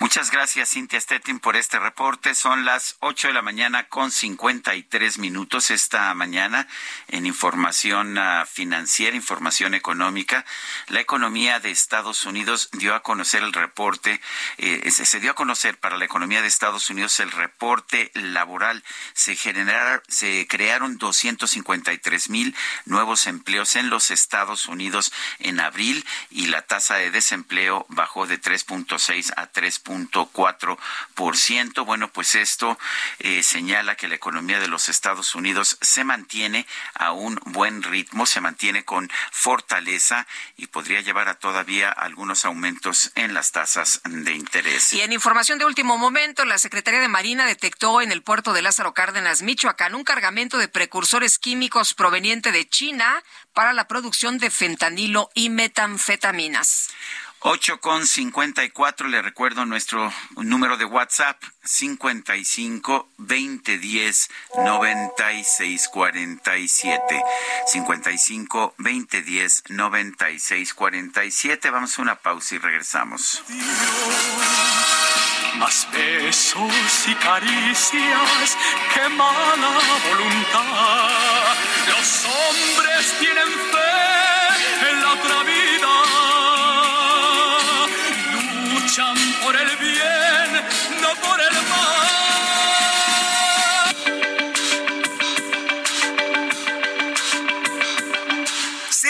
Muchas 0.00 0.30
gracias, 0.30 0.70
Cintia 0.70 1.00
Stettin, 1.00 1.40
por 1.40 1.56
este 1.56 1.80
reporte. 1.80 2.36
Son 2.36 2.64
las 2.64 2.94
8 3.00 3.28
de 3.28 3.34
la 3.34 3.42
mañana 3.42 3.88
con 3.88 4.12
53 4.12 5.18
minutos 5.18 5.72
esta 5.72 6.14
mañana 6.14 6.68
en 7.08 7.26
información 7.26 8.16
ah, 8.16 8.46
financiera, 8.48 9.16
información 9.16 9.74
económica. 9.74 10.44
La 10.86 11.00
economía 11.00 11.58
de 11.58 11.72
Estados 11.72 12.26
Unidos 12.26 12.68
dio 12.74 12.94
a 12.94 13.02
conocer 13.02 13.42
el 13.42 13.52
reporte, 13.52 14.20
eh, 14.58 14.88
se 14.88 15.18
dio 15.18 15.32
a 15.32 15.34
conocer 15.34 15.80
para 15.80 15.96
la 15.96 16.04
economía 16.04 16.42
de 16.42 16.48
Estados 16.48 16.90
Unidos 16.90 17.18
el 17.18 17.32
reporte 17.32 18.12
laboral. 18.14 18.84
Se, 19.14 19.34
generaron, 19.34 20.00
se 20.06 20.46
crearon 20.46 20.98
253 20.98 22.30
mil 22.30 22.54
nuevos 22.84 23.26
empleos 23.26 23.74
en 23.74 23.90
los 23.90 24.12
Estados 24.12 24.66
Unidos 24.66 25.12
en 25.40 25.58
abril 25.58 26.06
y 26.30 26.46
la 26.46 26.62
tasa 26.62 26.94
de 26.94 27.10
desempleo 27.10 27.84
bajó 27.88 28.28
de 28.28 28.40
3.6 28.40 29.32
a 29.36 29.48
3 29.48 29.80
ciento. 31.38 31.84
Bueno, 31.84 32.08
pues 32.08 32.34
esto 32.34 32.78
eh, 33.20 33.42
señala 33.42 33.94
que 33.94 34.08
la 34.08 34.14
economía 34.14 34.60
de 34.60 34.68
los 34.68 34.88
Estados 34.88 35.34
Unidos 35.34 35.78
se 35.80 36.04
mantiene 36.04 36.66
a 36.94 37.12
un 37.12 37.40
buen 37.46 37.82
ritmo, 37.82 38.26
se 38.26 38.40
mantiene 38.40 38.84
con 38.84 39.10
fortaleza 39.30 40.26
y 40.56 40.66
podría 40.66 41.00
llevar 41.00 41.28
a 41.28 41.38
todavía 41.38 41.90
algunos 41.90 42.44
aumentos 42.44 43.12
en 43.14 43.34
las 43.34 43.52
tasas 43.52 44.00
de 44.04 44.32
interés. 44.32 44.92
Y 44.92 45.00
en 45.00 45.12
información 45.12 45.58
de 45.58 45.64
último 45.64 45.96
momento, 45.96 46.44
la 46.44 46.58
Secretaría 46.58 47.00
de 47.00 47.08
Marina 47.08 47.46
detectó 47.46 48.00
en 48.00 48.12
el 48.12 48.22
puerto 48.22 48.52
de 48.52 48.62
Lázaro 48.62 48.94
Cárdenas, 48.94 49.42
Michoacán, 49.42 49.94
un 49.94 50.04
cargamento 50.04 50.58
de 50.58 50.68
precursores 50.68 51.38
químicos 51.38 51.94
proveniente 51.94 52.52
de 52.52 52.68
China 52.68 53.22
para 53.54 53.72
la 53.72 53.88
producción 53.88 54.38
de 54.38 54.50
fentanilo 54.50 55.30
y 55.34 55.50
metanfetaminas. 55.50 56.88
8 57.40 57.78
con 57.80 58.04
54, 58.04 59.06
le 59.06 59.22
recuerdo 59.22 59.64
nuestro 59.64 60.12
número 60.38 60.76
de 60.76 60.84
WhatsApp, 60.84 61.40
55 61.62 63.10
20 63.16 63.78
10 63.78 64.28
96 64.64 65.88
47. 65.88 67.22
55 67.66 68.74
20 68.78 69.22
10 69.22 69.62
96 69.68 70.74
47. 70.74 71.70
Vamos 71.70 71.96
a 71.96 72.02
una 72.02 72.16
pausa 72.16 72.56
y 72.56 72.58
regresamos. 72.58 73.44
Más 75.58 75.86
besos 75.92 77.06
y 77.06 77.14
caricias 77.14 78.58
que 78.94 79.08
mala 79.10 79.78
voluntad. 80.10 81.54
Los 81.86 82.24
hombres 82.24 83.14
tienen 83.20 83.48
fe 83.70 84.90
en 84.90 85.02
la 85.02 85.12
otra 85.12 85.42
vida 85.44 85.57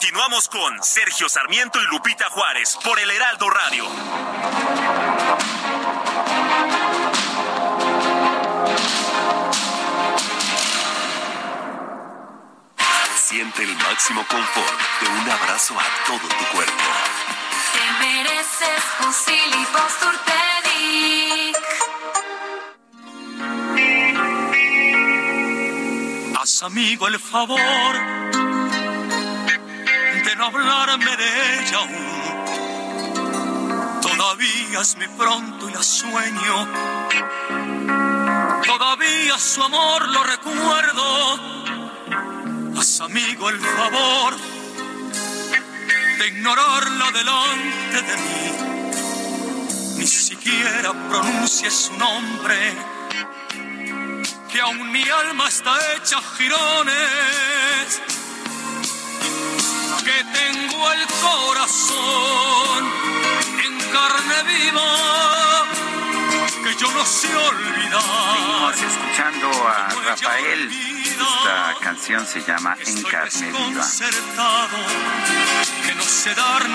Continuamos 0.00 0.48
con 0.48 0.80
Sergio 0.84 1.28
Sarmiento 1.28 1.82
y 1.82 1.86
Lupita 1.86 2.26
Juárez 2.30 2.78
por 2.84 3.00
el 3.00 3.10
Heraldo 3.10 3.50
Radio. 3.50 3.84
Siente 13.16 13.64
el 13.64 13.74
máximo 13.74 14.24
confort 14.28 14.80
de 15.00 15.08
un 15.08 15.30
abrazo 15.32 15.74
a 15.74 16.06
todo 16.06 16.28
tu 16.28 16.44
cuerpo. 16.54 16.84
Te 17.72 18.06
mereces 18.06 18.84
un 19.04 19.12
Haz 26.40 26.62
amigo 26.62 27.08
el 27.08 27.18
favor 27.18 28.37
hablarme 30.40 31.16
de 31.16 31.60
ella 31.60 31.78
aún. 31.78 32.18
Todavía 34.00 34.80
es 34.80 34.96
mi 34.96 35.08
pronto 35.08 35.68
y 35.68 35.72
la 35.72 35.82
sueño. 35.82 36.68
Todavía 38.66 39.38
su 39.38 39.62
amor 39.62 40.08
lo 40.08 40.24
recuerdo. 40.24 41.38
Haz 42.78 43.00
amigo 43.00 43.48
el 43.50 43.58
favor 43.60 44.36
de 46.18 46.28
ignorarla 46.28 47.10
delante 47.12 48.02
de 48.02 48.16
mí. 48.16 48.52
Ni 49.98 50.06
siquiera 50.06 50.92
pronuncie 51.08 51.70
su 51.70 51.92
nombre, 51.96 52.74
que 54.50 54.60
aún 54.60 54.92
mi 54.92 55.02
alma 55.08 55.48
está 55.48 55.76
hecha 55.96 56.20
girones 56.36 58.00
que 59.96 60.24
tengo 60.38 60.92
el 60.92 61.06
corazón 61.22 62.84
en 63.64 63.78
carne 63.90 64.42
viva, 64.46 65.64
que 66.62 66.74
yo 66.76 66.90
no 66.92 67.04
sé 67.04 67.34
olvidar. 67.34 68.02
Seguimos 68.02 68.82
escuchando 68.82 69.48
a 69.68 69.88
Rafael 70.06 70.70
Esta 71.02 71.74
canción 71.80 72.26
se 72.26 72.42
llama 72.42 72.76
En 72.86 73.02
carne 73.02 73.52
viva. 73.52 73.84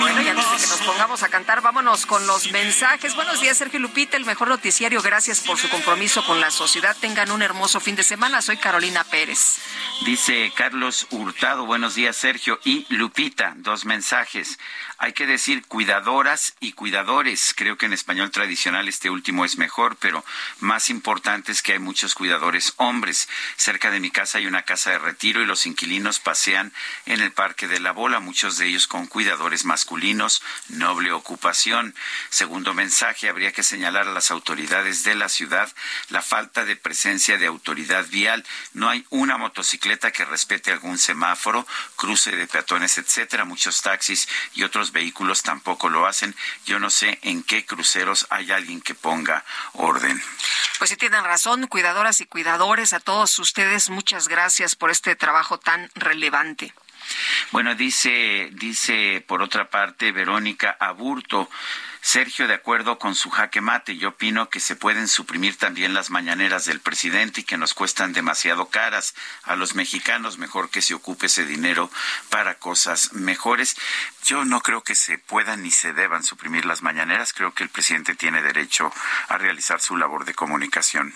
Bueno, 0.00 0.22
y 0.22 0.28
antes 0.28 0.50
de 0.50 0.56
que 0.56 0.66
nos 0.66 0.80
pongamos 0.80 1.22
a 1.22 1.28
cantar, 1.28 1.60
vámonos 1.60 2.04
con 2.04 2.26
los 2.26 2.50
mensajes. 2.50 3.14
Buenos 3.14 3.40
días, 3.40 3.56
Sergio 3.56 3.78
Lupita, 3.78 4.16
el 4.16 4.24
mejor 4.24 4.48
noticiario. 4.48 5.00
Gracias 5.02 5.40
por 5.40 5.56
su 5.56 5.68
compromiso 5.68 6.24
con 6.24 6.40
la 6.40 6.50
sociedad. 6.50 6.96
Tengan 7.00 7.30
un 7.30 7.42
hermoso 7.42 7.78
fin 7.78 7.94
de 7.94 8.02
semana. 8.02 8.42
Soy 8.42 8.56
Carolina 8.56 9.04
Pérez. 9.04 9.58
Dice 10.04 10.52
Carlos 10.56 11.06
Hurtado, 11.10 11.64
buenos 11.64 11.94
días, 11.94 12.16
Sergio. 12.16 12.58
Y 12.64 12.86
Lupita, 12.88 13.54
dos 13.56 13.84
mensajes. 13.84 14.58
Hay 14.98 15.12
que 15.12 15.26
decir 15.26 15.66
cuidadoras 15.66 16.54
y 16.60 16.72
cuidadores. 16.72 17.52
Creo 17.56 17.76
que 17.76 17.86
en 17.86 17.92
español 17.92 18.30
tradicional 18.30 18.88
este 18.88 19.10
último 19.10 19.44
es 19.44 19.58
mejor, 19.58 19.96
pero 19.96 20.24
más 20.60 20.88
importante 20.88 21.52
es 21.52 21.62
que 21.62 21.72
hay 21.72 21.78
muchos 21.78 22.14
cuidadores 22.14 22.74
hombres. 22.76 23.28
Cerca 23.56 23.90
de 23.90 24.00
mi 24.00 24.10
casa 24.10 24.38
hay 24.38 24.46
una 24.46 24.62
casa 24.62 24.90
de 24.90 24.98
retiro 24.98 25.42
y 25.42 25.46
los 25.46 25.66
inquilinos 25.66 26.20
pasean 26.20 26.72
en 27.06 27.20
el 27.20 27.32
Parque 27.32 27.68
de 27.68 27.80
la 27.80 27.92
Bola, 27.92 28.20
muchos 28.20 28.56
de 28.58 28.66
ellos 28.66 28.86
con 28.86 29.03
cuidadores 29.06 29.64
masculinos, 29.64 30.42
noble 30.68 31.12
ocupación. 31.12 31.94
Segundo 32.30 32.74
mensaje, 32.74 33.28
habría 33.28 33.52
que 33.52 33.62
señalar 33.62 34.08
a 34.08 34.12
las 34.12 34.30
autoridades 34.30 35.04
de 35.04 35.14
la 35.14 35.28
ciudad 35.28 35.72
la 36.08 36.22
falta 36.22 36.64
de 36.64 36.76
presencia 36.76 37.38
de 37.38 37.46
autoridad 37.46 38.06
vial. 38.08 38.44
No 38.72 38.88
hay 38.88 39.06
una 39.10 39.36
motocicleta 39.36 40.10
que 40.10 40.24
respete 40.24 40.72
algún 40.72 40.98
semáforo, 40.98 41.66
cruce 41.96 42.32
de 42.32 42.46
peatones, 42.46 42.98
etcétera. 42.98 43.44
Muchos 43.44 43.82
taxis 43.82 44.28
y 44.54 44.62
otros 44.62 44.92
vehículos 44.92 45.42
tampoco 45.42 45.88
lo 45.88 46.06
hacen. 46.06 46.34
Yo 46.66 46.78
no 46.78 46.90
sé 46.90 47.18
en 47.22 47.42
qué 47.42 47.64
cruceros 47.64 48.26
hay 48.30 48.50
alguien 48.52 48.80
que 48.80 48.94
ponga 48.94 49.44
orden. 49.72 50.22
Pues 50.78 50.90
sí 50.90 50.96
tienen 50.96 51.24
razón, 51.24 51.66
cuidadoras 51.66 52.20
y 52.20 52.26
cuidadores, 52.26 52.92
a 52.92 53.00
todos 53.00 53.38
ustedes 53.38 53.90
muchas 53.90 54.28
gracias 54.28 54.76
por 54.76 54.90
este 54.90 55.16
trabajo 55.16 55.58
tan 55.58 55.90
relevante. 55.94 56.74
Bueno, 57.52 57.74
dice, 57.74 58.50
dice 58.52 59.24
por 59.26 59.42
otra 59.42 59.70
parte 59.70 60.12
Verónica 60.12 60.76
Aburto, 60.78 61.48
Sergio, 62.06 62.46
de 62.46 62.52
acuerdo 62.52 62.98
con 62.98 63.14
su 63.14 63.30
jaque 63.30 63.62
mate, 63.62 63.96
yo 63.96 64.10
opino 64.10 64.50
que 64.50 64.60
se 64.60 64.76
pueden 64.76 65.08
suprimir 65.08 65.56
también 65.56 65.94
las 65.94 66.10
mañaneras 66.10 66.66
del 66.66 66.80
presidente 66.80 67.40
y 67.40 67.44
que 67.44 67.56
nos 67.56 67.72
cuestan 67.72 68.12
demasiado 68.12 68.66
caras 68.66 69.14
a 69.42 69.56
los 69.56 69.74
mexicanos. 69.74 70.36
Mejor 70.36 70.68
que 70.68 70.82
se 70.82 70.92
ocupe 70.92 71.26
ese 71.26 71.46
dinero 71.46 71.90
para 72.28 72.58
cosas 72.58 73.14
mejores. 73.14 73.74
Yo 74.22 74.44
no 74.44 74.60
creo 74.60 74.82
que 74.82 74.94
se 74.94 75.16
puedan 75.16 75.62
ni 75.62 75.70
se 75.70 75.94
deban 75.94 76.24
suprimir 76.24 76.66
las 76.66 76.82
mañaneras. 76.82 77.32
Creo 77.32 77.54
que 77.54 77.64
el 77.64 77.70
presidente 77.70 78.14
tiene 78.14 78.42
derecho 78.42 78.92
a 79.28 79.38
realizar 79.38 79.80
su 79.80 79.96
labor 79.96 80.26
de 80.26 80.34
comunicación. 80.34 81.14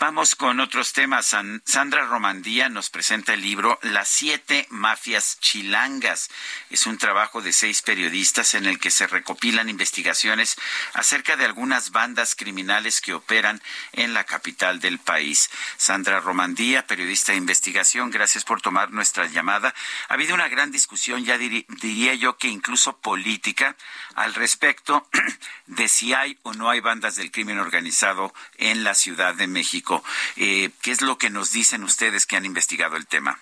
Vamos 0.00 0.34
con 0.34 0.58
otros 0.58 0.92
temas. 0.92 1.36
Sandra 1.64 2.06
Romandía 2.06 2.68
nos 2.68 2.90
presenta 2.90 3.34
el 3.34 3.40
libro 3.40 3.78
Las 3.82 4.08
siete 4.08 4.66
mafias 4.70 5.38
chilangas. 5.40 6.28
Es 6.70 6.86
un 6.86 6.98
trabajo 6.98 7.40
de 7.40 7.52
seis 7.52 7.82
periodistas 7.82 8.54
en 8.54 8.66
el 8.66 8.78
que 8.80 8.90
se 8.90 9.06
recopilan 9.06 9.68
investigaciones 9.68 10.56
acerca 10.94 11.36
de 11.36 11.44
algunas 11.44 11.90
bandas 11.90 12.34
criminales 12.34 13.00
que 13.00 13.14
operan 13.14 13.62
en 13.92 14.12
la 14.12 14.24
capital 14.24 14.80
del 14.80 14.98
país. 14.98 15.50
Sandra 15.76 16.20
Romandía, 16.20 16.86
periodista 16.86 17.32
de 17.32 17.38
investigación, 17.38 18.10
gracias 18.10 18.44
por 18.44 18.60
tomar 18.60 18.90
nuestra 18.90 19.26
llamada. 19.26 19.74
Ha 20.08 20.14
habido 20.14 20.34
una 20.34 20.48
gran 20.48 20.72
discusión, 20.72 21.24
ya 21.24 21.38
diría 21.38 22.14
yo 22.14 22.38
que 22.38 22.48
incluso 22.48 22.98
política, 22.98 23.76
al 24.14 24.34
respecto 24.34 25.08
de 25.66 25.88
si 25.88 26.12
hay 26.12 26.38
o 26.42 26.54
no 26.54 26.70
hay 26.70 26.80
bandas 26.80 27.16
del 27.16 27.30
crimen 27.30 27.58
organizado 27.58 28.34
en 28.58 28.84
la 28.84 28.94
Ciudad 28.94 29.31
de 29.36 29.46
México. 29.46 30.02
Eh, 30.36 30.70
¿Qué 30.82 30.90
es 30.90 31.02
lo 31.02 31.18
que 31.18 31.30
nos 31.30 31.52
dicen 31.52 31.84
ustedes 31.84 32.26
que 32.26 32.36
han 32.36 32.44
investigado 32.44 32.96
el 32.96 33.06
tema? 33.06 33.38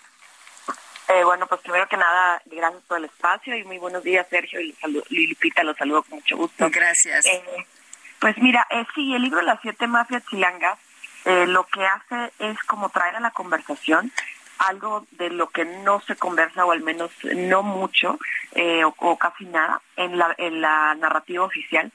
Eh, 1.09 1.25
bueno, 1.25 1.47
pues 1.47 1.61
primero 1.61 1.89
que 1.89 1.97
nada, 1.97 2.41
gracias 2.47 2.83
por 2.85 2.99
el 2.99 3.07
espacio 3.07 3.57
y 3.57 3.65
muy 3.65 3.79
buenos 3.79 4.05
días, 4.05 4.27
Sergio 4.31 4.61
y 4.61 4.77
Lilipita, 5.09 5.65
los 5.65 5.77
saludo 5.77 6.03
con 6.05 6.19
mucho 6.19 6.37
gusto. 6.37 6.71
Gracias. 6.71 7.27
Eh, 7.27 7.67
pues 8.21 8.37
mira, 8.39 8.67
sí, 8.95 9.15
el 9.15 9.23
libro 9.23 9.43
Las 9.43 9.61
siete 9.61 9.87
mafias 9.87 10.23
chilangas 10.27 10.79
lo 11.25 11.65
que 11.65 11.85
hace 11.85 12.33
es 12.39 12.59
como 12.63 12.89
traer 12.89 13.17
a 13.17 13.21
la 13.21 13.31
conversación 13.31 14.11
algo 14.59 15.07
de 15.13 15.29
lo 15.29 15.51
que 15.51 15.67
no 15.67 16.01
se 16.01 16.17
conversa 16.17 16.65
o 16.65 16.73
al 16.73 16.81
menos 16.81 17.11
no 17.25 17.63
mucho 17.63 18.19
o, 18.57 18.95
o, 18.97 19.19
casi 19.19 19.45
nada 19.45 19.83
en 19.97 20.17
la, 20.17 20.35
en 20.39 20.63
la 20.63 20.95
narrativa 20.95 21.45
oficial 21.45 21.93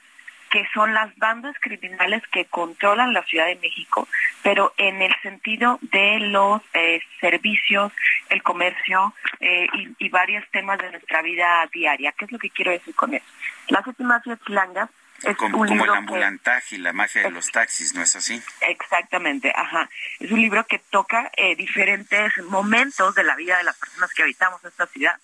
que 0.50 0.66
son 0.72 0.94
las 0.94 1.14
bandas 1.16 1.54
criminales 1.60 2.22
que 2.32 2.44
controlan 2.46 3.12
la 3.12 3.22
Ciudad 3.24 3.46
de 3.46 3.56
México, 3.56 4.08
pero 4.42 4.72
en 4.76 5.02
el 5.02 5.14
sentido 5.22 5.78
de 5.82 6.20
los 6.20 6.62
eh, 6.74 7.00
servicios, 7.20 7.92
el 8.28 8.42
comercio 8.42 9.14
eh, 9.40 9.66
y, 9.98 10.08
varios 10.08 10.44
temas 10.50 10.78
de 10.78 10.90
nuestra 10.90 11.20
vida 11.20 11.68
diaria. 11.72 12.12
¿Qué 12.12 12.24
es 12.24 12.32
lo 12.32 12.38
que 12.38 12.50
quiero 12.50 12.70
decir 12.70 12.94
con 12.94 13.12
eso? 13.12 13.26
Las 13.68 13.86
últimas 13.86 14.22
langas 14.46 14.88
es 15.22 15.36
como, 15.36 15.58
un 15.58 15.66
como 15.68 15.74
libro 15.74 15.92
el 15.92 15.98
ambulantaje 15.98 16.76
y 16.76 16.78
la 16.78 16.92
magia 16.92 17.22
de 17.22 17.30
los 17.30 17.50
taxis, 17.50 17.94
¿no 17.94 18.02
es 18.02 18.14
así? 18.16 18.40
Exactamente, 18.60 19.52
ajá. 19.54 19.88
Es 20.20 20.30
un 20.30 20.40
libro 20.40 20.64
que 20.66 20.78
toca 20.78 21.30
eh, 21.36 21.56
diferentes 21.56 22.32
momentos 22.44 23.14
de 23.14 23.24
la 23.24 23.34
vida 23.36 23.58
de 23.58 23.64
las 23.64 23.76
personas 23.76 24.12
que 24.12 24.22
habitamos 24.22 24.64
esta 24.64 24.86
ciudad 24.86 25.16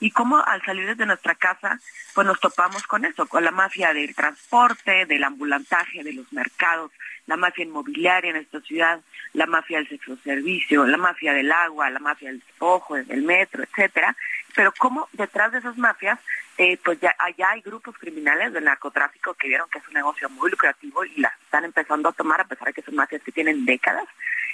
y 0.00 0.10
cómo 0.10 0.42
al 0.44 0.62
salir 0.62 0.86
desde 0.86 1.06
nuestra 1.06 1.34
casa, 1.34 1.78
pues 2.14 2.26
nos 2.26 2.40
topamos 2.40 2.82
con 2.86 3.04
eso, 3.04 3.26
con 3.26 3.44
la 3.44 3.50
mafia 3.50 3.92
del 3.92 4.14
transporte, 4.14 5.06
del 5.06 5.24
ambulantaje, 5.24 6.02
de 6.02 6.12
los 6.12 6.32
mercados, 6.32 6.92
la 7.26 7.36
mafia 7.36 7.64
inmobiliaria 7.64 8.30
en 8.30 8.36
esta 8.36 8.60
ciudad, 8.60 9.00
la 9.32 9.46
mafia 9.46 9.78
del 9.78 9.88
sexo 9.88 10.16
servicio, 10.22 10.86
la 10.86 10.96
mafia 10.96 11.32
del 11.32 11.50
agua, 11.50 11.90
la 11.90 11.98
mafia 11.98 12.28
del 12.28 12.40
despojo, 12.40 12.96
del 12.96 13.22
metro, 13.22 13.62
etcétera, 13.64 14.16
pero 14.54 14.72
cómo 14.78 15.08
detrás 15.12 15.52
de 15.52 15.58
esas 15.58 15.76
mafias, 15.76 16.18
eh, 16.58 16.78
pues 16.82 16.98
ya 17.00 17.14
allá 17.18 17.50
hay 17.50 17.60
grupos 17.60 17.96
criminales 17.98 18.52
del 18.52 18.64
narcotráfico 18.64 19.34
que 19.34 19.48
vieron 19.48 19.68
que 19.70 19.78
es 19.78 19.88
un 19.88 19.94
negocio 19.94 20.30
muy 20.30 20.50
lucrativo 20.50 21.04
y 21.04 21.20
la 21.20 21.32
están 21.44 21.64
empezando 21.64 22.08
a 22.08 22.12
tomar 22.12 22.40
a 22.40 22.44
pesar 22.44 22.68
de 22.68 22.74
que 22.74 22.82
son 22.82 22.94
mafias 22.94 23.22
que 23.22 23.32
tienen 23.32 23.66
décadas 23.66 24.06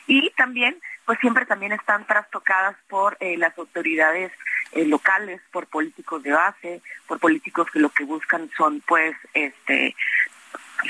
y 0.06 0.30
también 0.30 0.76
pues 1.04 1.18
siempre 1.20 1.46
también 1.46 1.72
están 1.72 2.06
trastocadas 2.06 2.76
por 2.88 3.16
eh, 3.20 3.36
las 3.36 3.56
autoridades 3.58 4.32
eh, 4.72 4.84
locales, 4.84 5.40
por 5.50 5.66
políticos 5.66 6.22
de 6.22 6.32
base, 6.32 6.82
por 7.06 7.18
políticos 7.18 7.68
que 7.70 7.80
lo 7.80 7.90
que 7.90 8.04
buscan 8.04 8.50
son 8.56 8.80
pues 8.86 9.14
este 9.34 9.94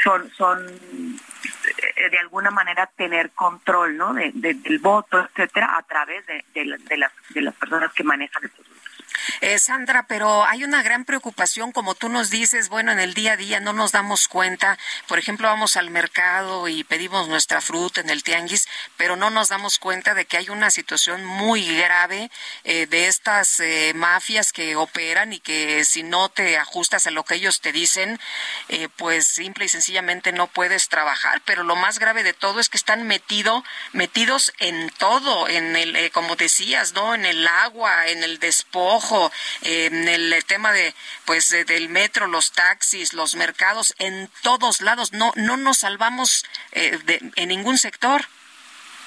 son 0.02 0.30
son 0.30 0.66
eh, 0.68 2.10
de 2.10 2.18
alguna 2.18 2.50
manera 2.50 2.86
tener 2.96 3.30
control 3.32 3.96
no 3.96 4.14
de, 4.14 4.32
del 4.32 4.78
voto 4.78 5.20
etcétera 5.20 5.76
a 5.76 5.82
través 5.82 6.24
de, 6.26 6.44
de, 6.54 6.64
las 6.96 7.12
de 7.34 7.42
las 7.42 7.54
personas 7.54 7.92
que 7.92 8.04
manejan 8.04 8.44
estos 8.44 8.71
eh, 9.40 9.58
Sandra, 9.58 10.06
pero 10.06 10.44
hay 10.44 10.64
una 10.64 10.82
gran 10.82 11.04
preocupación, 11.04 11.72
como 11.72 11.94
tú 11.94 12.08
nos 12.08 12.30
dices, 12.30 12.68
bueno, 12.68 12.92
en 12.92 13.00
el 13.00 13.14
día 13.14 13.32
a 13.32 13.36
día 13.36 13.60
no 13.60 13.72
nos 13.72 13.92
damos 13.92 14.28
cuenta. 14.28 14.78
Por 15.06 15.18
ejemplo, 15.18 15.48
vamos 15.48 15.76
al 15.76 15.90
mercado 15.90 16.68
y 16.68 16.84
pedimos 16.84 17.28
nuestra 17.28 17.60
fruta 17.60 18.00
en 18.00 18.10
el 18.10 18.22
tianguis, 18.22 18.68
pero 18.96 19.16
no 19.16 19.30
nos 19.30 19.48
damos 19.48 19.78
cuenta 19.78 20.14
de 20.14 20.24
que 20.24 20.36
hay 20.36 20.48
una 20.48 20.70
situación 20.70 21.24
muy 21.24 21.76
grave 21.76 22.30
eh, 22.64 22.86
de 22.86 23.06
estas 23.06 23.60
eh, 23.60 23.92
mafias 23.94 24.52
que 24.52 24.76
operan 24.76 25.32
y 25.32 25.40
que 25.40 25.84
si 25.84 26.02
no 26.02 26.28
te 26.28 26.58
ajustas 26.58 27.06
a 27.06 27.10
lo 27.10 27.24
que 27.24 27.34
ellos 27.34 27.60
te 27.60 27.72
dicen, 27.72 28.18
pues 28.96 29.26
simple 29.26 29.66
y 29.66 29.68
sencillamente 29.68 30.32
no 30.32 30.46
puedes 30.46 30.88
trabajar. 30.88 31.42
Pero 31.44 31.62
lo 31.62 31.76
más 31.76 31.98
grave 31.98 32.22
de 32.22 32.32
todo 32.32 32.60
es 32.60 32.68
que 32.68 32.76
están 32.76 33.06
metido, 33.06 33.64
metidos 33.92 34.52
en 34.58 34.90
todo, 34.98 35.48
en 35.48 35.76
el, 35.76 36.10
como 36.12 36.36
decías, 36.36 36.92
¿no? 36.92 37.14
En 37.14 37.24
el 37.24 37.46
agua, 37.46 38.08
en 38.08 38.22
el 38.24 38.38
despojo 38.38 39.11
en 39.62 40.08
el 40.08 40.44
tema 40.46 40.72
de 40.72 40.94
pues 41.24 41.50
del 41.50 41.88
metro, 41.88 42.26
los 42.26 42.52
taxis, 42.52 43.12
los 43.12 43.34
mercados, 43.34 43.94
en 43.98 44.30
todos 44.42 44.80
lados. 44.80 45.12
No, 45.12 45.32
no 45.36 45.56
nos 45.56 45.78
salvamos 45.78 46.44
eh, 46.72 46.98
en 47.36 47.48
ningún 47.48 47.78
sector. 47.78 48.26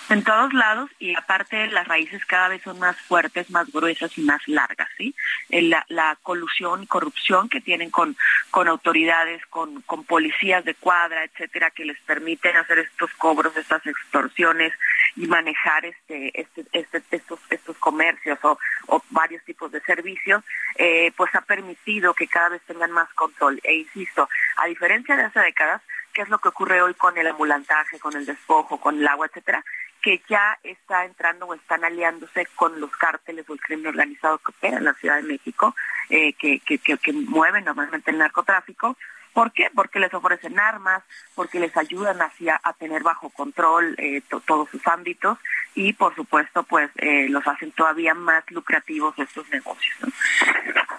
En 0.07 0.23
todos 0.23 0.53
lados 0.53 0.91
y 0.99 1.15
aparte 1.15 1.65
las 1.67 1.87
raíces 1.87 2.23
cada 2.25 2.49
vez 2.49 2.61
son 2.61 2.77
más 2.77 2.95
fuertes, 3.01 3.49
más 3.49 3.71
gruesas 3.71 4.15
y 4.17 4.21
más 4.21 4.39
largas, 4.47 4.87
¿sí? 4.97 5.15
La, 5.49 6.15
colusión 6.21 6.83
y 6.83 6.87
corrupción 6.87 7.49
que 7.49 7.59
tienen 7.59 7.89
con, 7.89 8.15
con 8.51 8.67
autoridades, 8.67 9.43
con, 9.47 9.81
con 9.81 10.03
policías 10.03 10.63
de 10.63 10.75
cuadra, 10.75 11.23
etcétera, 11.23 11.71
que 11.71 11.85
les 11.85 11.99
permiten 12.01 12.55
hacer 12.55 12.79
estos 12.79 13.11
cobros, 13.13 13.57
estas 13.57 13.85
extorsiones 13.85 14.73
y 15.15 15.25
manejar 15.27 15.85
este, 15.85 16.39
este, 16.39 16.65
este 16.71 17.03
estos, 17.11 17.39
estos 17.49 17.77
comercios 17.77 18.37
o, 18.43 18.59
o, 18.87 19.03
varios 19.09 19.43
tipos 19.43 19.71
de 19.71 19.81
servicios, 19.81 20.43
eh, 20.75 21.11
pues 21.15 21.33
ha 21.33 21.41
permitido 21.41 22.13
que 22.13 22.27
cada 22.27 22.49
vez 22.49 22.61
tengan 22.67 22.91
más 22.91 23.11
control. 23.13 23.59
E 23.63 23.75
insisto, 23.75 24.29
a 24.57 24.67
diferencia 24.67 25.15
de 25.15 25.23
hace 25.23 25.39
décadas, 25.39 25.81
¿qué 26.13 26.21
es 26.21 26.29
lo 26.29 26.37
que 26.39 26.49
ocurre 26.49 26.81
hoy 26.81 26.93
con 26.93 27.17
el 27.17 27.27
ambulantaje, 27.27 27.99
con 27.99 28.15
el 28.15 28.25
despojo, 28.25 28.79
con 28.79 28.99
el 28.99 29.07
agua, 29.07 29.27
etcétera? 29.27 29.63
Que 30.05 30.21
ya 30.29 30.59
está 30.61 31.03
entrando 31.03 31.47
o 31.47 31.55
están 31.55 31.83
aliándose 31.83 32.45
con 32.53 32.79
los 32.79 32.91
cárteles 32.91 33.49
o 33.49 33.53
el 33.53 33.59
crimen 33.59 33.87
organizado 33.87 34.37
que 34.37 34.51
opera 34.51 34.77
en 34.77 34.85
la 34.85 34.93
Ciudad 34.93 35.15
de 35.15 35.23
México, 35.23 35.75
eh, 36.11 36.33
que, 36.33 36.59
que, 36.59 36.77
que, 36.77 37.11
mueven 37.11 37.65
normalmente 37.65 38.11
el 38.11 38.19
narcotráfico, 38.19 38.95
¿Por 39.33 39.51
qué? 39.51 39.69
Porque 39.75 39.99
les 39.99 40.13
ofrecen 40.13 40.57
armas, 40.57 41.03
porque 41.33 41.59
les 41.59 41.75
ayudan 41.75 42.21
hacia 42.21 42.57
a 42.63 42.71
tener 42.71 43.03
bajo 43.03 43.29
control 43.31 43.93
eh, 43.97 44.21
todos 44.45 44.69
sus 44.69 44.87
ámbitos 44.87 45.37
y 45.73 45.91
por 45.91 46.15
supuesto 46.15 46.63
pues 46.63 46.89
eh, 46.95 47.27
los 47.27 47.45
hacen 47.45 47.71
todavía 47.73 48.13
más 48.13 48.49
lucrativos 48.49 49.13
estos 49.19 49.49
negocios. 49.49 50.09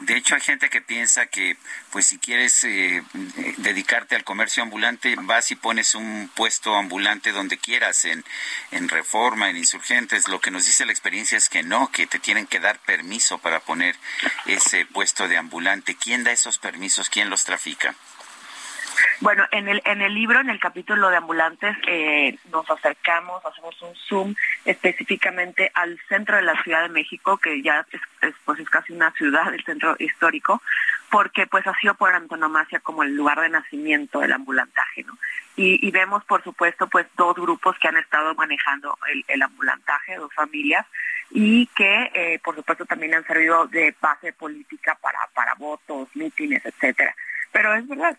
De 0.00 0.16
hecho 0.16 0.34
hay 0.34 0.40
gente 0.40 0.68
que 0.68 0.80
piensa 0.80 1.26
que 1.26 1.56
pues 1.90 2.06
si 2.06 2.18
quieres 2.18 2.62
eh, 2.64 3.02
dedicarte 3.58 4.14
al 4.14 4.24
comercio 4.24 4.62
ambulante 4.62 5.16
vas 5.22 5.50
y 5.50 5.56
pones 5.56 5.94
un 5.94 6.30
puesto 6.34 6.74
ambulante 6.74 7.32
donde 7.32 7.58
quieras 7.58 8.04
en, 8.04 8.24
en 8.72 8.88
reforma, 8.88 9.48
en 9.48 9.56
insurgentes. 9.56 10.28
Lo 10.28 10.40
que 10.40 10.50
nos 10.50 10.66
dice 10.66 10.84
la 10.84 10.92
experiencia 10.92 11.38
es 11.38 11.48
que 11.48 11.62
no, 11.62 11.90
que 11.90 12.06
te 12.06 12.18
tienen 12.18 12.46
que 12.46 12.60
dar 12.60 12.78
permiso 12.80 13.38
para 13.38 13.60
poner 13.60 13.96
ese 14.46 14.84
puesto 14.86 15.28
de 15.28 15.38
ambulante. 15.38 15.96
¿Quién 15.96 16.24
da 16.24 16.32
esos 16.32 16.58
permisos? 16.58 17.08
¿Quién 17.08 17.30
los 17.30 17.44
trafica? 17.44 17.94
Bueno, 19.20 19.46
en 19.50 19.68
el, 19.68 19.82
en 19.84 20.02
el 20.02 20.14
libro, 20.14 20.40
en 20.40 20.50
el 20.50 20.60
capítulo 20.60 21.08
de 21.08 21.16
ambulantes, 21.16 21.76
eh, 21.86 22.38
nos 22.50 22.68
acercamos, 22.70 23.44
hacemos 23.44 23.80
un 23.82 23.94
zoom 23.94 24.34
específicamente 24.64 25.70
al 25.74 25.98
centro 26.08 26.36
de 26.36 26.42
la 26.42 26.60
Ciudad 26.62 26.82
de 26.82 26.88
México, 26.88 27.36
que 27.38 27.62
ya 27.62 27.86
es, 28.20 28.34
pues 28.44 28.60
es 28.60 28.68
casi 28.68 28.92
una 28.92 29.10
ciudad, 29.12 29.52
el 29.52 29.64
centro 29.64 29.96
histórico, 29.98 30.62
porque 31.10 31.46
pues 31.46 31.66
ha 31.66 31.74
sido 31.80 31.94
por 31.94 32.14
antonomasia 32.14 32.80
como 32.80 33.02
el 33.02 33.14
lugar 33.14 33.40
de 33.40 33.48
nacimiento 33.48 34.20
del 34.20 34.32
ambulantaje, 34.32 35.04
¿no? 35.04 35.16
Y, 35.58 35.90
vemos, 35.90 36.22
por 36.24 36.44
supuesto, 36.44 36.86
pues 36.86 37.06
dos 37.16 37.34
grupos 37.34 37.78
que 37.78 37.88
han 37.88 37.96
estado 37.96 38.34
manejando 38.34 38.98
el, 39.10 39.24
el 39.26 39.40
ambulantaje, 39.40 40.16
dos 40.16 40.30
familias, 40.34 40.84
y 41.30 41.66
que, 41.68 42.10
eh, 42.12 42.38
por 42.44 42.54
supuesto, 42.54 42.84
también 42.84 43.14
han 43.14 43.26
servido 43.26 43.66
de 43.66 43.94
base 43.98 44.34
política 44.34 44.98
para, 45.00 45.18
para 45.34 45.54
votos, 45.54 46.08
mítines, 46.14 46.64
etcétera. 46.64 47.14
Pero 47.52 47.74
es 47.74 47.88
verdad, 47.88 48.16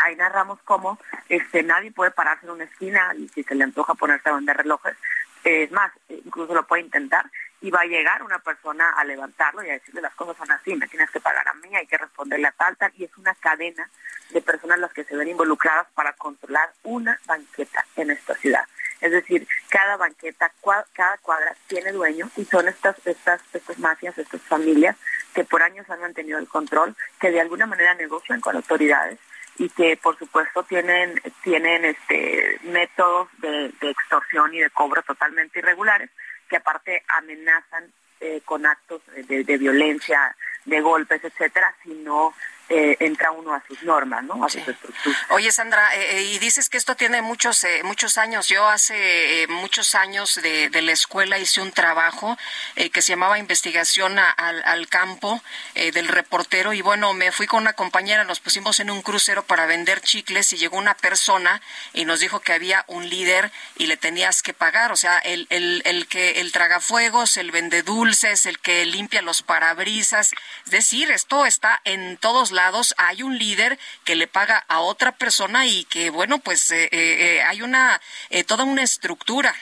ahí 0.00 0.16
narramos 0.16 0.58
cómo 0.64 0.98
este, 1.28 1.62
nadie 1.62 1.92
puede 1.92 2.10
pararse 2.10 2.46
en 2.46 2.52
una 2.52 2.64
esquina 2.64 3.14
y 3.16 3.28
si 3.28 3.42
se 3.42 3.54
le 3.54 3.64
antoja 3.64 3.94
ponerse 3.94 4.28
a 4.28 4.34
vender 4.34 4.56
relojes, 4.56 4.96
es 5.44 5.70
más, 5.70 5.92
incluso 6.08 6.54
lo 6.54 6.66
puede 6.66 6.82
intentar 6.82 7.24
y 7.62 7.70
va 7.70 7.80
a 7.80 7.86
llegar 7.86 8.22
una 8.22 8.38
persona 8.38 8.90
a 8.90 9.04
levantarlo 9.04 9.62
y 9.62 9.70
a 9.70 9.74
decirle 9.74 10.00
las 10.00 10.14
cosas 10.14 10.36
son 10.36 10.50
así, 10.50 10.74
me 10.74 10.88
tienes 10.88 11.10
que 11.10 11.20
pagar 11.20 11.46
a 11.48 11.54
mí, 11.54 11.74
hay 11.74 11.86
que 11.86 11.98
responderle 11.98 12.48
a 12.48 12.52
tal, 12.52 12.76
tal, 12.76 12.92
y 12.96 13.04
es 13.04 13.16
una 13.16 13.34
cadena 13.34 13.88
de 14.30 14.40
personas 14.40 14.78
las 14.78 14.92
que 14.92 15.04
se 15.04 15.16
ven 15.16 15.28
involucradas 15.28 15.86
para 15.94 16.12
controlar 16.14 16.72
una 16.84 17.18
banqueta 17.26 17.84
en 17.96 18.10
esta 18.10 18.34
ciudad. 18.34 18.64
Es 19.00 19.12
decir, 19.12 19.46
cada 19.70 19.96
banqueta, 19.96 20.52
cada 20.92 21.16
cuadra 21.18 21.54
tiene 21.68 21.92
dueño 21.92 22.30
y 22.36 22.44
son 22.44 22.68
estas, 22.68 22.96
estas, 23.06 23.40
estas 23.52 23.78
mafias, 23.78 24.16
estas 24.18 24.42
familias 24.42 24.96
que 25.34 25.44
por 25.44 25.62
años 25.62 25.88
han 25.88 26.00
mantenido 26.00 26.38
el 26.38 26.48
control, 26.48 26.94
que 27.18 27.30
de 27.30 27.40
alguna 27.40 27.66
manera 27.66 27.94
negocian 27.94 28.40
con 28.40 28.56
autoridades 28.56 29.18
y 29.58 29.68
que 29.68 29.96
por 29.96 30.18
supuesto 30.18 30.62
tienen 30.64 31.20
tienen 31.42 31.84
este 31.84 32.58
métodos 32.64 33.28
de, 33.38 33.72
extorsión 33.80 34.54
y 34.54 34.60
de 34.60 34.70
cobro 34.70 35.02
totalmente 35.02 35.58
irregulares 35.58 36.10
que 36.48 36.56
aparte 36.56 37.02
amenazan 37.08 37.92
eh, 38.20 38.40
con 38.44 38.66
actos 38.66 39.02
de, 39.28 39.44
de, 39.44 39.58
violencia 39.58 40.34
de 40.64 40.80
golpes 40.80 41.22
etcétera 41.24 41.74
si 41.82 41.90
no 41.90 42.34
eh, 42.72 42.96
entra 43.00 43.32
uno 43.32 43.52
a 43.52 43.60
sus 43.66 43.82
normas, 43.82 44.22
¿no? 44.22 44.44
A 44.44 44.48
sus 44.48 44.60
estructuras. 44.60 45.20
Oye, 45.30 45.50
Sandra, 45.50 45.92
eh, 45.96 46.18
eh, 46.18 46.22
y 46.22 46.38
dices 46.38 46.68
que 46.68 46.78
esto 46.78 46.94
tiene 46.94 47.20
muchos 47.20 47.66
muchos 47.82 48.16
años. 48.16 48.46
Yo 48.46 48.64
hace 48.68 49.48
muchos 49.48 49.96
años 49.96 50.36
de, 50.40 50.70
la 50.80 50.92
escuela 50.92 51.40
hice 51.40 51.60
un 51.60 51.72
trabajo 51.72 52.38
que 52.76 53.02
se 53.02 53.12
llamaba 53.12 53.40
investigación 53.40 54.18
al 54.20 54.88
campo 54.88 55.42
del 55.74 56.06
reportero 56.06 56.72
y 56.72 56.80
bueno, 56.80 57.12
me 57.12 57.32
fui 57.32 57.48
con 57.48 57.62
una 57.62 57.72
compañera, 57.72 58.22
nos 58.24 58.38
pusimos 58.38 58.78
en 58.78 58.90
un 58.90 59.02
crucero 59.02 59.42
para 59.44 59.66
vender 59.66 60.00
chicles 60.00 60.52
y 60.52 60.56
llegó 60.56 60.78
una 60.78 60.94
persona 60.94 61.60
y 61.92 62.04
nos 62.04 62.20
dijo 62.20 62.38
que 62.38 62.52
había 62.52 62.84
un 62.86 63.08
líder 63.08 63.50
y 63.76 63.86
le 63.86 63.96
tenías 63.96 64.42
que 64.42 64.54
pagar, 64.54 64.92
o 64.92 64.96
sea, 64.96 65.18
el, 65.18 65.48
el, 65.50 65.82
el 65.84 66.06
que 66.06 66.40
el 66.40 66.52
tragafuegos, 66.52 67.36
el 67.36 67.50
vende 67.50 67.82
dulces, 67.82 68.46
el 68.46 68.60
que 68.60 68.86
limpia 68.86 69.22
los 69.22 69.42
parabrisas, 69.42 70.30
es 70.64 70.70
decir, 70.70 71.10
esto 71.10 71.46
está 71.46 71.80
en 71.84 72.16
todos 72.16 72.52
lados 72.52 72.59
hay 72.96 73.22
un 73.22 73.38
líder 73.38 73.78
que 74.04 74.14
le 74.14 74.26
paga 74.26 74.64
a 74.68 74.80
otra 74.80 75.12
persona 75.12 75.66
y 75.66 75.84
que, 75.84 76.10
bueno, 76.10 76.38
pues 76.38 76.70
eh, 76.70 76.84
eh, 76.84 76.90
eh, 76.92 77.42
hay 77.42 77.62
una, 77.62 78.00
toda 78.46 78.64
una 78.64 78.82
estructura. 78.82 79.54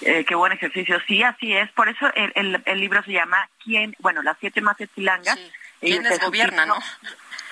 qué 0.00 0.34
buen 0.34 0.52
ejercicio. 0.52 1.00
Sí, 1.06 1.22
así 1.22 1.54
es. 1.54 1.70
Por 1.72 1.88
eso 1.88 2.12
el, 2.14 2.62
el, 2.64 2.80
libro 2.80 3.02
se 3.04 3.12
llama 3.12 3.48
¿Quién? 3.62 3.94
Bueno, 3.98 4.22
las 4.22 4.36
siete 4.40 4.60
más 4.60 4.80
estilangas. 4.80 5.38
Sí. 5.38 5.50
¿Quiénes 5.80 6.18
gobiernan, 6.20 6.68
no? 6.68 6.78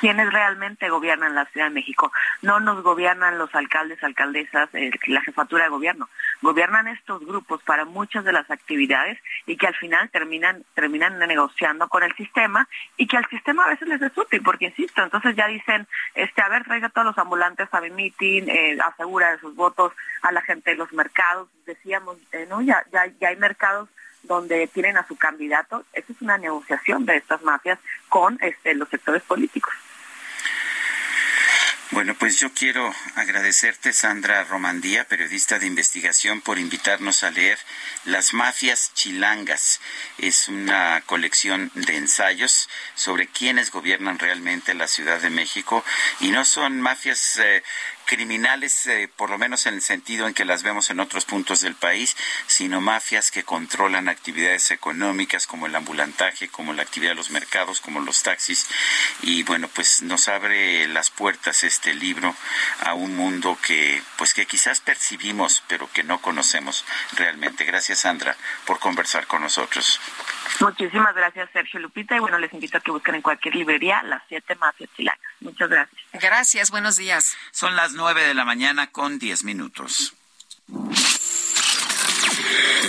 Quienes 0.00 0.32
realmente 0.32 0.88
gobiernan 0.88 1.34
la 1.34 1.46
Ciudad 1.46 1.66
de 1.66 1.74
México. 1.74 2.12
No 2.42 2.60
nos 2.60 2.82
gobiernan 2.82 3.38
los 3.38 3.54
alcaldes, 3.54 4.02
alcaldesas, 4.02 4.68
eh, 4.74 4.90
la 5.06 5.20
jefatura 5.22 5.64
de 5.64 5.70
gobierno. 5.70 6.08
Gobiernan 6.42 6.88
estos 6.88 7.24
grupos 7.24 7.62
para 7.62 7.84
muchas 7.84 8.24
de 8.24 8.32
las 8.32 8.50
actividades 8.50 9.18
y 9.46 9.56
que 9.56 9.66
al 9.66 9.74
final 9.74 10.10
terminan 10.10 10.64
terminan 10.74 11.18
negociando 11.18 11.88
con 11.88 12.02
el 12.02 12.14
sistema 12.16 12.68
y 12.96 13.06
que 13.06 13.16
al 13.16 13.28
sistema 13.28 13.64
a 13.64 13.68
veces 13.68 13.88
les 13.88 14.02
es 14.02 14.16
útil, 14.16 14.42
porque 14.42 14.66
insisto, 14.66 15.02
entonces 15.02 15.34
ya 15.36 15.46
dicen, 15.46 15.86
este, 16.14 16.42
a 16.42 16.48
ver, 16.48 16.64
traiga 16.64 16.88
a 16.88 16.90
todos 16.90 17.06
los 17.06 17.18
ambulantes 17.18 17.68
a 17.72 17.80
mi 17.80 17.90
meeting, 17.90 18.44
eh, 18.48 18.78
asegura 18.84 19.32
de 19.32 19.38
sus 19.38 19.54
votos 19.54 19.92
a 20.22 20.32
la 20.32 20.42
gente 20.42 20.70
de 20.70 20.76
los 20.76 20.92
mercados. 20.92 21.48
Decíamos, 21.66 22.16
eh, 22.32 22.48
ya, 22.64 22.84
ya, 22.92 23.06
ya 23.20 23.28
hay 23.28 23.36
mercados 23.36 23.88
donde 24.22 24.66
tienen 24.68 24.96
a 24.96 25.06
su 25.06 25.16
candidato, 25.16 25.84
esa 25.92 26.12
es 26.12 26.20
una 26.20 26.38
negociación 26.38 27.06
de 27.06 27.16
estas 27.16 27.42
mafias 27.42 27.78
con 28.08 28.38
este, 28.42 28.74
los 28.74 28.88
sectores 28.88 29.22
políticos. 29.22 29.72
Bueno, 31.92 32.16
pues 32.18 32.40
yo 32.40 32.52
quiero 32.52 32.92
agradecerte, 33.14 33.92
Sandra 33.92 34.42
Romandía, 34.42 35.06
periodista 35.06 35.60
de 35.60 35.66
investigación, 35.66 36.40
por 36.40 36.58
invitarnos 36.58 37.22
a 37.22 37.30
leer 37.30 37.58
Las 38.04 38.34
mafias 38.34 38.90
chilangas. 38.94 39.80
Es 40.18 40.48
una 40.48 41.00
colección 41.06 41.70
de 41.74 41.96
ensayos 41.96 42.68
sobre 42.96 43.28
quiénes 43.28 43.70
gobiernan 43.70 44.18
realmente 44.18 44.74
la 44.74 44.88
Ciudad 44.88 45.20
de 45.20 45.30
México 45.30 45.84
y 46.18 46.30
no 46.30 46.44
son 46.44 46.80
mafias 46.80 47.38
eh, 47.38 47.62
criminales, 48.06 48.86
eh, 48.86 49.10
por 49.14 49.30
lo 49.30 49.38
menos 49.38 49.66
en 49.66 49.74
el 49.74 49.82
sentido 49.82 50.26
en 50.26 50.34
que 50.34 50.44
las 50.44 50.62
vemos 50.62 50.88
en 50.90 51.00
otros 51.00 51.24
puntos 51.24 51.60
del 51.60 51.74
país, 51.74 52.16
sino 52.46 52.80
mafias 52.80 53.30
que 53.30 53.44
controlan 53.44 54.08
actividades 54.08 54.70
económicas 54.70 55.46
como 55.46 55.66
el 55.66 55.74
ambulantaje, 55.74 56.48
como 56.48 56.72
la 56.72 56.82
actividad 56.82 57.10
de 57.10 57.16
los 57.16 57.30
mercados, 57.30 57.80
como 57.80 58.00
los 58.00 58.22
taxis. 58.22 58.68
Y 59.22 59.42
bueno, 59.42 59.68
pues 59.68 60.02
nos 60.02 60.28
abre 60.28 60.88
las 60.88 61.10
puertas 61.10 61.64
este 61.64 61.94
libro 61.94 62.34
a 62.80 62.94
un 62.94 63.16
mundo 63.16 63.58
que, 63.60 64.02
pues 64.16 64.32
que 64.32 64.46
quizás 64.46 64.80
percibimos, 64.80 65.62
pero 65.68 65.90
que 65.92 66.02
no 66.02 66.20
conocemos 66.20 66.84
realmente. 67.12 67.64
Gracias, 67.64 68.00
Sandra, 68.00 68.36
por 68.64 68.78
conversar 68.78 69.26
con 69.26 69.42
nosotros. 69.42 70.00
Muchísimas 70.60 71.14
gracias, 71.14 71.50
Sergio 71.52 71.80
Lupita. 71.80 72.16
Y 72.16 72.20
bueno, 72.20 72.38
les 72.38 72.52
invito 72.52 72.78
a 72.78 72.80
que 72.80 72.90
busquen 72.90 73.16
en 73.16 73.22
cualquier 73.22 73.56
librería 73.56 74.02
las 74.04 74.22
siete 74.28 74.54
mafias 74.54 74.90
chilanas. 74.96 75.20
Muchas 75.40 75.68
gracias. 75.68 76.02
Gracias, 76.12 76.70
buenos 76.70 76.96
días. 76.96 77.36
Son 77.50 77.76
las 77.76 77.92
nueve 77.96 78.24
de 78.26 78.34
la 78.34 78.44
mañana 78.44 78.92
con 78.92 79.18
diez 79.18 79.42
minutos. 79.42 80.12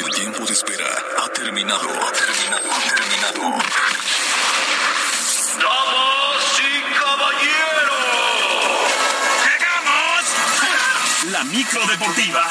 El 0.04 0.14
tiempo 0.14 0.46
de 0.46 0.52
espera 0.52 0.86
ha 1.24 1.30
terminado. 1.30 1.90
Ha 1.90 2.12
terminado. 2.12 2.72
Ha 2.74 2.80
terminado. 2.94 3.42
¡Damas 5.62 6.60
y 6.60 6.94
caballeros! 7.00 8.04
¡Llegamos! 9.46 10.26
La 11.32 11.44
micro 11.46 11.88
deportiva. 11.88 12.44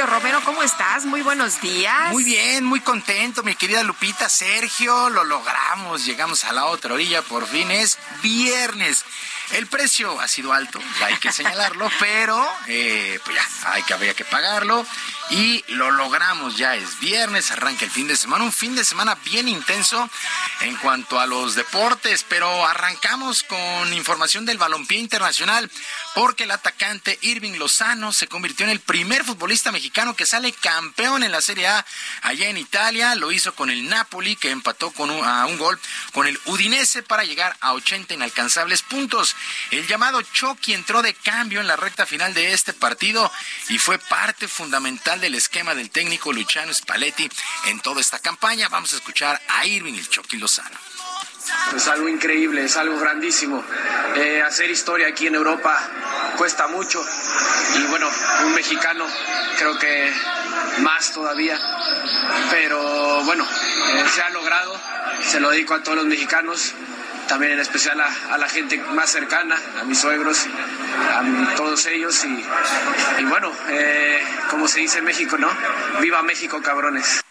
Julio 0.00 0.14
Romero, 0.14 0.40
¿cómo 0.46 0.62
estás? 0.62 1.04
Muy 1.04 1.20
buenos 1.20 1.60
días. 1.60 2.10
Muy 2.10 2.24
bien, 2.24 2.64
muy 2.64 2.80
contento, 2.80 3.42
mi 3.42 3.54
querida 3.54 3.82
Lupita, 3.82 4.30
Sergio, 4.30 5.10
lo 5.10 5.24
logramos, 5.24 6.06
llegamos 6.06 6.44
a 6.44 6.54
la 6.54 6.64
otra 6.64 6.94
orilla, 6.94 7.20
por 7.20 7.46
fin 7.46 7.70
es 7.70 7.98
viernes. 8.22 9.04
El 9.52 9.66
precio 9.66 10.18
ha 10.20 10.28
sido 10.28 10.54
alto, 10.54 10.80
hay 11.04 11.16
que 11.16 11.30
señalarlo, 11.32 11.90
pero 11.98 12.48
eh, 12.66 13.20
pues 13.24 13.36
ya, 13.36 13.72
hay 13.72 13.82
que, 13.82 13.92
habría 13.92 14.14
que 14.14 14.24
pagarlo. 14.24 14.86
y 15.28 15.62
lo 15.68 15.90
logramos, 15.90 16.56
ya 16.56 16.76
es 16.76 16.98
viernes, 17.00 17.50
arranca 17.50 17.84
el 17.84 17.90
fin 17.90 18.08
de 18.08 18.16
semana, 18.16 18.44
un 18.44 18.52
fin 18.52 18.74
de 18.74 18.84
semana 18.84 19.16
bien 19.24 19.48
intenso 19.48 20.08
en 20.62 20.76
cuanto 20.76 21.20
a 21.20 21.26
los 21.26 21.54
deportes, 21.56 22.24
pero 22.26 22.66
arrancamos 22.66 23.42
con 23.42 23.92
información 23.92 24.46
del 24.46 24.56
balompié 24.56 24.98
internacional 24.98 25.70
porque 26.14 26.44
el 26.44 26.50
atacante 26.52 27.18
Irving 27.22 27.58
Lozano 27.58 28.12
se 28.12 28.28
convirtió 28.28 28.64
en 28.64 28.72
el 28.72 28.80
primer 28.80 29.24
futbolista 29.24 29.70
mexicano 29.70 29.89
que 30.16 30.26
sale 30.26 30.52
campeón 30.52 31.22
en 31.22 31.32
la 31.32 31.40
Serie 31.40 31.66
A 31.66 31.84
allá 32.22 32.48
en 32.48 32.56
Italia, 32.56 33.14
lo 33.14 33.32
hizo 33.32 33.54
con 33.54 33.70
el 33.70 33.88
Napoli 33.88 34.36
que 34.36 34.50
empató 34.50 34.90
con 34.92 35.10
un, 35.10 35.24
a 35.24 35.46
un 35.46 35.58
gol 35.58 35.78
con 36.12 36.26
el 36.26 36.38
Udinese 36.46 37.02
para 37.02 37.24
llegar 37.24 37.56
a 37.60 37.72
80 37.74 38.14
inalcanzables 38.14 38.82
puntos. 38.82 39.36
El 39.70 39.86
llamado 39.86 40.22
Chucky 40.22 40.74
entró 40.74 41.02
de 41.02 41.14
cambio 41.14 41.60
en 41.60 41.66
la 41.66 41.76
recta 41.76 42.06
final 42.06 42.34
de 42.34 42.52
este 42.52 42.72
partido 42.72 43.30
y 43.68 43.78
fue 43.78 43.98
parte 43.98 44.48
fundamental 44.48 45.20
del 45.20 45.34
esquema 45.34 45.74
del 45.74 45.90
técnico 45.90 46.32
Luciano 46.32 46.72
Spalletti 46.72 47.28
en 47.66 47.80
toda 47.80 48.00
esta 48.00 48.18
campaña. 48.18 48.68
Vamos 48.68 48.92
a 48.92 48.96
escuchar 48.96 49.40
a 49.48 49.66
Irving 49.66 49.94
el 49.94 50.08
Chucky 50.08 50.38
Lozano. 50.38 50.99
Es 51.74 51.88
algo 51.88 52.08
increíble, 52.08 52.64
es 52.64 52.76
algo 52.76 52.98
grandísimo. 52.98 53.64
Eh, 54.16 54.42
hacer 54.42 54.70
historia 54.70 55.08
aquí 55.08 55.26
en 55.26 55.34
Europa 55.34 55.78
cuesta 56.36 56.66
mucho 56.66 57.04
y 57.78 57.86
bueno, 57.86 58.08
un 58.44 58.54
mexicano 58.54 59.06
creo 59.56 59.78
que 59.78 60.12
más 60.82 61.12
todavía, 61.12 61.58
pero 62.50 63.22
bueno, 63.24 63.44
eh, 63.44 64.04
se 64.12 64.22
ha 64.22 64.30
logrado, 64.30 64.78
se 65.22 65.40
lo 65.40 65.50
dedico 65.50 65.74
a 65.74 65.82
todos 65.82 65.98
los 65.98 66.06
mexicanos, 66.06 66.74
también 67.28 67.52
en 67.52 67.60
especial 67.60 68.00
a, 68.00 68.38
la 68.38 68.48
gente 68.48 68.78
más 68.94 69.10
cercana, 69.10 69.56
a 69.80 69.84
mis 69.84 69.98
suegros, 69.98 70.46
a 71.12 71.54
todos 71.54 71.86
ellos 71.86 72.24
y, 72.24 73.24
bueno, 73.24 73.52
eh, 73.68 74.22
como 74.50 74.66
se 74.66 74.80
dice 74.80 74.98
en 74.98 75.04
México, 75.04 75.38
¿no? 75.38 75.48
Viva 76.00 76.22
México, 76.22 76.60
cabrones. 76.62 77.22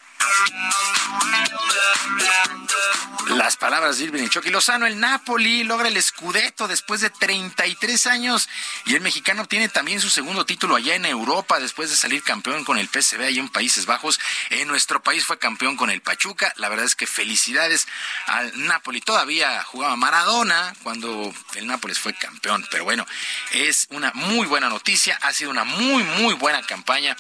Las 3.29 3.57
palabras 3.57 3.97
de 3.97 4.05
Irving 4.05 4.27
Chucky 4.27 4.49
Lozano, 4.49 4.87
el 4.87 4.99
Napoli 4.99 5.63
logra 5.63 5.87
el 5.87 6.01
Scudetto 6.01 6.67
después 6.67 7.01
de 7.01 7.11
33 7.11 8.07
años 8.07 8.49
y 8.85 8.95
el 8.95 9.01
mexicano 9.01 9.43
obtiene 9.43 9.69
también 9.69 10.01
su 10.01 10.09
segundo 10.09 10.45
título 10.45 10.75
allá 10.75 10.95
en 10.95 11.05
Europa 11.05 11.59
después 11.59 11.91
de 11.91 11.95
salir 11.95 12.23
campeón 12.23 12.65
con 12.65 12.79
el 12.79 12.87
PSV 12.87 13.21
allá 13.21 13.39
en 13.39 13.49
Países 13.49 13.85
Bajos. 13.85 14.19
En 14.49 14.67
nuestro 14.67 15.03
país 15.03 15.25
fue 15.25 15.37
campeón 15.37 15.77
con 15.77 15.91
el 15.91 16.01
Pachuca. 16.01 16.53
La 16.57 16.69
verdad 16.69 16.85
es 16.85 16.95
que 16.95 17.05
felicidades 17.05 17.87
al 18.25 18.65
Napoli. 18.65 18.99
Todavía 18.99 19.63
jugaba 19.63 19.95
Maradona 19.95 20.73
cuando 20.81 21.31
el 21.53 21.67
Napoli 21.67 21.93
fue 21.93 22.15
campeón, 22.15 22.65
pero 22.71 22.83
bueno, 22.83 23.05
es 23.51 23.87
una 23.91 24.11
muy 24.15 24.47
buena 24.47 24.69
noticia. 24.69 25.17
Ha 25.21 25.33
sido 25.33 25.51
una 25.51 25.65
muy, 25.65 26.03
muy 26.03 26.33
buena 26.33 26.63
campaña 26.63 27.15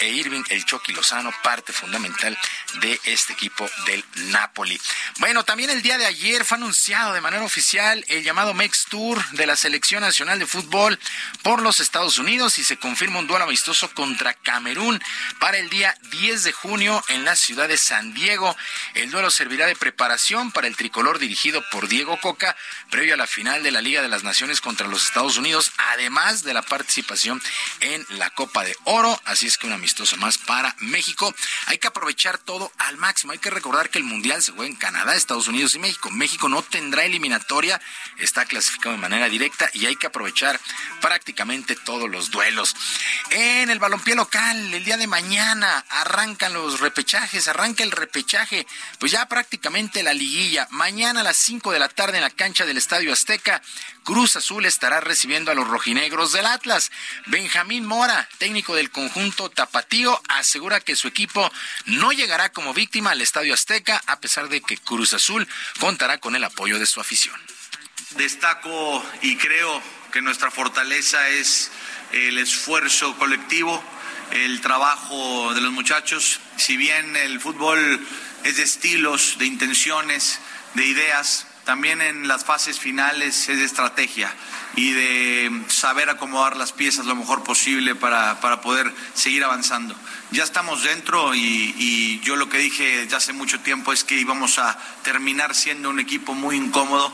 e 0.00 0.08
Irving 0.08 0.42
el 0.50 0.64
Chucky 0.64 0.92
Lozano, 0.92 1.32
parte 1.42 1.72
fundamental 1.72 2.36
de 2.80 3.00
este 3.04 3.32
equipo 3.32 3.68
del 3.86 4.04
Napoli. 4.30 4.78
Bueno, 5.18 5.44
también 5.44 5.70
el 5.70 5.82
día 5.82 5.98
de 5.98 6.06
ayer 6.06 6.44
fue 6.44 6.56
anunciado 6.56 7.12
de 7.12 7.20
manera 7.20 7.44
oficial 7.44 8.04
el 8.08 8.22
llamado 8.22 8.54
Mex 8.54 8.86
Tour 8.88 9.24
de 9.30 9.46
la 9.46 9.56
Selección 9.56 10.02
Nacional 10.02 10.38
de 10.38 10.46
Fútbol 10.46 10.98
por 11.42 11.62
los 11.62 11.80
Estados 11.80 12.18
Unidos 12.18 12.58
y 12.58 12.64
se 12.64 12.76
confirma 12.76 13.18
un 13.18 13.26
duelo 13.26 13.44
amistoso 13.44 13.90
contra 13.94 14.34
Camerún 14.34 15.02
para 15.38 15.58
el 15.58 15.70
día 15.70 15.96
10 16.10 16.44
de 16.44 16.52
junio 16.52 17.02
en 17.08 17.24
la 17.24 17.36
ciudad 17.36 17.68
de 17.68 17.76
San 17.76 18.14
Diego. 18.14 18.56
El 18.94 19.10
duelo 19.10 19.30
servirá 19.30 19.66
de 19.66 19.76
preparación 19.76 20.52
para 20.52 20.66
el 20.66 20.76
tricolor 20.76 21.18
dirigido 21.18 21.64
por 21.70 21.88
Diego 21.88 22.18
Coca 22.20 22.56
previo 22.90 23.14
a 23.14 23.16
la 23.16 23.26
final 23.26 23.62
de 23.62 23.70
la 23.70 23.80
Liga 23.80 24.02
de 24.02 24.08
las 24.08 24.24
Naciones 24.24 24.60
contra 24.60 24.86
los 24.86 25.04
Estados 25.04 25.36
Unidos, 25.36 25.72
además 25.92 26.42
de 26.42 26.54
la 26.54 26.62
participación 26.62 27.42
en 27.80 28.04
la 28.10 28.30
Copa 28.30 28.64
de 28.64 28.76
Oro. 28.84 29.20
Así 29.24 29.46
es 29.46 29.58
que 29.58 29.66
una 29.66 29.78
más 30.18 30.38
para 30.38 30.74
México. 30.80 31.34
Hay 31.66 31.78
que 31.78 31.88
aprovechar 31.88 32.38
todo 32.38 32.72
al 32.78 32.96
máximo. 32.96 33.32
Hay 33.32 33.38
que 33.38 33.50
recordar 33.50 33.90
que 33.90 33.98
el 33.98 34.04
Mundial 34.04 34.42
se 34.42 34.52
juega 34.52 34.70
en 34.70 34.76
Canadá, 34.76 35.14
Estados 35.14 35.48
Unidos 35.48 35.74
y 35.74 35.78
México. 35.78 36.10
México 36.10 36.48
no 36.48 36.62
tendrá 36.62 37.04
eliminatoria, 37.04 37.80
está 38.18 38.44
clasificado 38.44 38.94
de 38.94 39.00
manera 39.00 39.28
directa 39.28 39.70
y 39.72 39.86
hay 39.86 39.96
que 39.96 40.06
aprovechar 40.06 40.60
prácticamente 41.00 41.76
todos 41.76 42.08
los 42.08 42.30
duelos. 42.30 42.74
En 43.30 43.70
el 43.70 43.78
balompié 43.78 44.14
local, 44.14 44.74
el 44.74 44.84
día 44.84 44.96
de 44.96 45.06
mañana 45.06 45.84
arrancan 45.88 46.52
los 46.52 46.80
repechajes, 46.80 47.48
arranca 47.48 47.82
el 47.82 47.90
repechaje, 47.90 48.66
pues 48.98 49.12
ya 49.12 49.26
prácticamente 49.26 50.02
la 50.02 50.14
liguilla. 50.14 50.66
Mañana 50.70 51.20
a 51.20 51.24
las 51.24 51.36
5 51.36 51.72
de 51.72 51.78
la 51.78 51.88
tarde 51.88 52.18
en 52.18 52.22
la 52.22 52.30
cancha 52.30 52.66
del 52.66 52.76
Estadio 52.76 53.12
Azteca, 53.12 53.62
Cruz 54.08 54.36
Azul 54.36 54.64
estará 54.64 55.00
recibiendo 55.00 55.50
a 55.50 55.54
los 55.54 55.68
rojinegros 55.68 56.32
del 56.32 56.46
Atlas. 56.46 56.90
Benjamín 57.26 57.84
Mora, 57.84 58.26
técnico 58.38 58.74
del 58.74 58.90
conjunto 58.90 59.50
Tapatío, 59.50 60.18
asegura 60.30 60.80
que 60.80 60.96
su 60.96 61.08
equipo 61.08 61.52
no 61.84 62.12
llegará 62.12 62.50
como 62.50 62.72
víctima 62.72 63.10
al 63.10 63.20
Estadio 63.20 63.52
Azteca, 63.52 64.02
a 64.06 64.18
pesar 64.18 64.48
de 64.48 64.62
que 64.62 64.78
Cruz 64.78 65.12
Azul 65.12 65.46
contará 65.78 66.16
con 66.16 66.34
el 66.34 66.42
apoyo 66.42 66.78
de 66.78 66.86
su 66.86 67.02
afición. 67.02 67.38
Destaco 68.12 69.04
y 69.20 69.36
creo 69.36 69.82
que 70.10 70.22
nuestra 70.22 70.50
fortaleza 70.50 71.28
es 71.28 71.70
el 72.12 72.38
esfuerzo 72.38 73.14
colectivo, 73.18 73.84
el 74.30 74.62
trabajo 74.62 75.52
de 75.52 75.60
los 75.60 75.72
muchachos. 75.72 76.40
Si 76.56 76.78
bien 76.78 77.14
el 77.14 77.40
fútbol 77.40 78.00
es 78.44 78.56
de 78.56 78.62
estilos, 78.62 79.36
de 79.36 79.44
intenciones, 79.44 80.40
de 80.72 80.86
ideas, 80.86 81.46
también 81.68 82.00
en 82.00 82.26
las 82.26 82.46
fases 82.46 82.80
finales 82.80 83.46
es 83.46 83.58
de 83.58 83.64
estrategia 83.66 84.34
y 84.74 84.92
de 84.92 85.64
saber 85.68 86.08
acomodar 86.08 86.56
las 86.56 86.72
piezas 86.72 87.04
lo 87.04 87.14
mejor 87.14 87.44
posible 87.44 87.94
para, 87.94 88.40
poder 88.62 88.90
seguir 89.12 89.44
avanzando. 89.44 89.94
Ya 90.30 90.44
estamos 90.44 90.82
dentro 90.82 91.34
y, 91.34 91.74
y, 91.76 92.20
yo 92.20 92.36
lo 92.36 92.48
que 92.48 92.56
dije 92.56 93.06
ya 93.06 93.18
hace 93.18 93.34
mucho 93.34 93.60
tiempo 93.60 93.92
es 93.92 94.02
que 94.02 94.14
íbamos 94.14 94.58
a 94.58 94.78
terminar 95.02 95.54
siendo 95.54 95.90
un 95.90 96.00
equipo 96.00 96.32
muy 96.32 96.56
incómodo. 96.56 97.12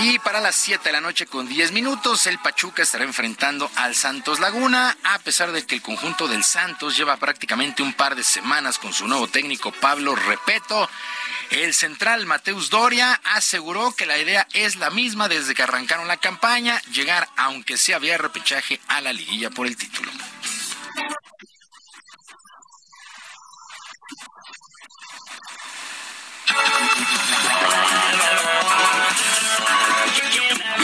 Y 0.00 0.18
para 0.20 0.40
las 0.40 0.54
7 0.54 0.84
de 0.84 0.92
la 0.92 1.00
noche 1.00 1.26
con 1.26 1.48
10 1.48 1.72
minutos, 1.72 2.26
el 2.28 2.38
Pachuca 2.38 2.82
estará 2.82 3.04
enfrentando 3.04 3.68
al 3.74 3.96
Santos 3.96 4.38
Laguna, 4.38 4.96
a 5.02 5.18
pesar 5.18 5.50
de 5.50 5.66
que 5.66 5.74
el 5.74 5.82
conjunto 5.82 6.28
del 6.28 6.44
Santos 6.44 6.96
lleva 6.96 7.16
prácticamente 7.16 7.82
un 7.82 7.92
par 7.92 8.14
de 8.14 8.22
semanas 8.22 8.78
con 8.78 8.92
su 8.92 9.08
nuevo 9.08 9.26
técnico 9.26 9.72
Pablo 9.72 10.14
Repeto. 10.14 10.88
El 11.50 11.74
central 11.74 12.26
Mateus 12.26 12.70
Doria 12.70 13.20
aseguró 13.24 13.92
que 13.92 14.06
la 14.06 14.18
idea 14.18 14.46
es 14.52 14.76
la 14.76 14.90
misma 14.90 15.28
desde 15.28 15.54
que 15.54 15.64
arrancaron 15.64 16.06
la 16.06 16.16
campaña, 16.16 16.80
llegar 16.92 17.28
aunque 17.36 17.76
sea 17.76 17.98
vía 17.98 18.18
repechaje 18.18 18.80
a 18.86 19.00
la 19.00 19.12
liguilla 19.12 19.50
por 19.50 19.66
el 19.66 19.76
título. 19.76 20.12
Álvaro 26.50 28.47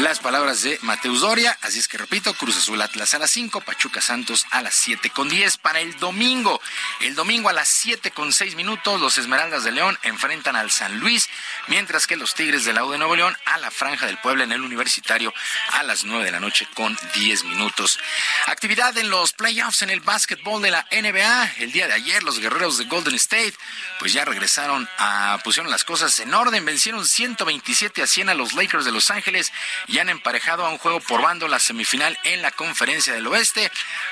las 0.00 0.18
palabras 0.18 0.62
de 0.62 0.76
Mateus 0.82 1.20
Doria, 1.20 1.56
así 1.62 1.78
es 1.78 1.86
que 1.86 1.96
repito, 1.96 2.34
Cruz 2.34 2.56
Azul 2.56 2.82
Atlas 2.82 3.14
a 3.14 3.18
las 3.20 3.30
5, 3.30 3.60
Pachuca 3.60 4.00
Santos 4.00 4.44
a 4.50 4.60
las 4.60 4.74
7 4.74 5.10
con 5.10 5.28
10 5.28 5.56
para 5.58 5.80
el 5.80 5.96
domingo. 5.98 6.60
El 7.00 7.14
domingo 7.14 7.48
a 7.48 7.52
las 7.52 7.68
7 7.68 8.10
con 8.10 8.32
6 8.32 8.56
minutos, 8.56 9.00
los 9.00 9.18
Esmeraldas 9.18 9.62
de 9.62 9.70
León 9.70 9.96
enfrentan 10.02 10.56
al 10.56 10.72
San 10.72 10.98
Luis, 10.98 11.28
mientras 11.68 12.08
que 12.08 12.16
los 12.16 12.34
Tigres 12.34 12.64
de 12.64 12.72
la 12.72 12.84
U 12.84 12.90
de 12.90 12.98
Nuevo 12.98 13.14
León 13.14 13.36
a 13.44 13.56
la 13.58 13.70
Franja 13.70 14.06
del 14.06 14.18
Puebla 14.18 14.42
en 14.42 14.50
el 14.50 14.62
Universitario 14.62 15.32
a 15.70 15.84
las 15.84 16.02
9 16.02 16.24
de 16.24 16.32
la 16.32 16.40
noche 16.40 16.66
con 16.74 16.98
10 17.14 17.44
minutos. 17.44 17.98
Actividad 18.46 18.98
en 18.98 19.10
los 19.10 19.32
playoffs 19.32 19.82
en 19.82 19.90
el 19.90 20.00
básquetbol 20.00 20.60
de 20.60 20.72
la 20.72 20.86
NBA. 20.90 21.52
El 21.58 21.70
día 21.70 21.86
de 21.86 21.94
ayer 21.94 22.24
los 22.24 22.40
guerreros 22.40 22.78
de 22.78 22.86
Golden 22.86 23.14
State 23.14 23.54
pues 24.00 24.12
ya 24.12 24.24
regresaron 24.24 24.88
a, 24.98 25.38
pusieron 25.44 25.70
las 25.70 25.84
cosas 25.84 26.18
en 26.18 26.34
orden, 26.34 26.64
vencieron 26.64 27.06
127 27.06 28.02
a 28.02 28.06
100 28.08 28.30
a 28.30 28.34
los 28.34 28.54
Lakers 28.54 28.84
de 28.84 28.92
Los 28.92 29.10
Ángeles 29.10 29.52
y 29.86 29.98
han 29.98 30.08
emparejado 30.08 30.64
a 30.64 30.70
un 30.70 30.78
juego 30.78 31.00
por 31.00 31.22
bando 31.22 31.48
la 31.48 31.58
semifinal 31.58 32.18
en 32.24 32.42
la 32.42 32.50
Conferencia 32.50 33.12
del 33.12 33.26
Oeste. 33.26 33.70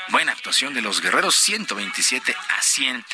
Buena 0.08 0.32
actuación 0.32 0.74
de 0.74 0.82
los 0.82 1.00
guerreros, 1.00 1.34
127 1.36 2.34
a 2.34 2.62
100. 2.62 3.04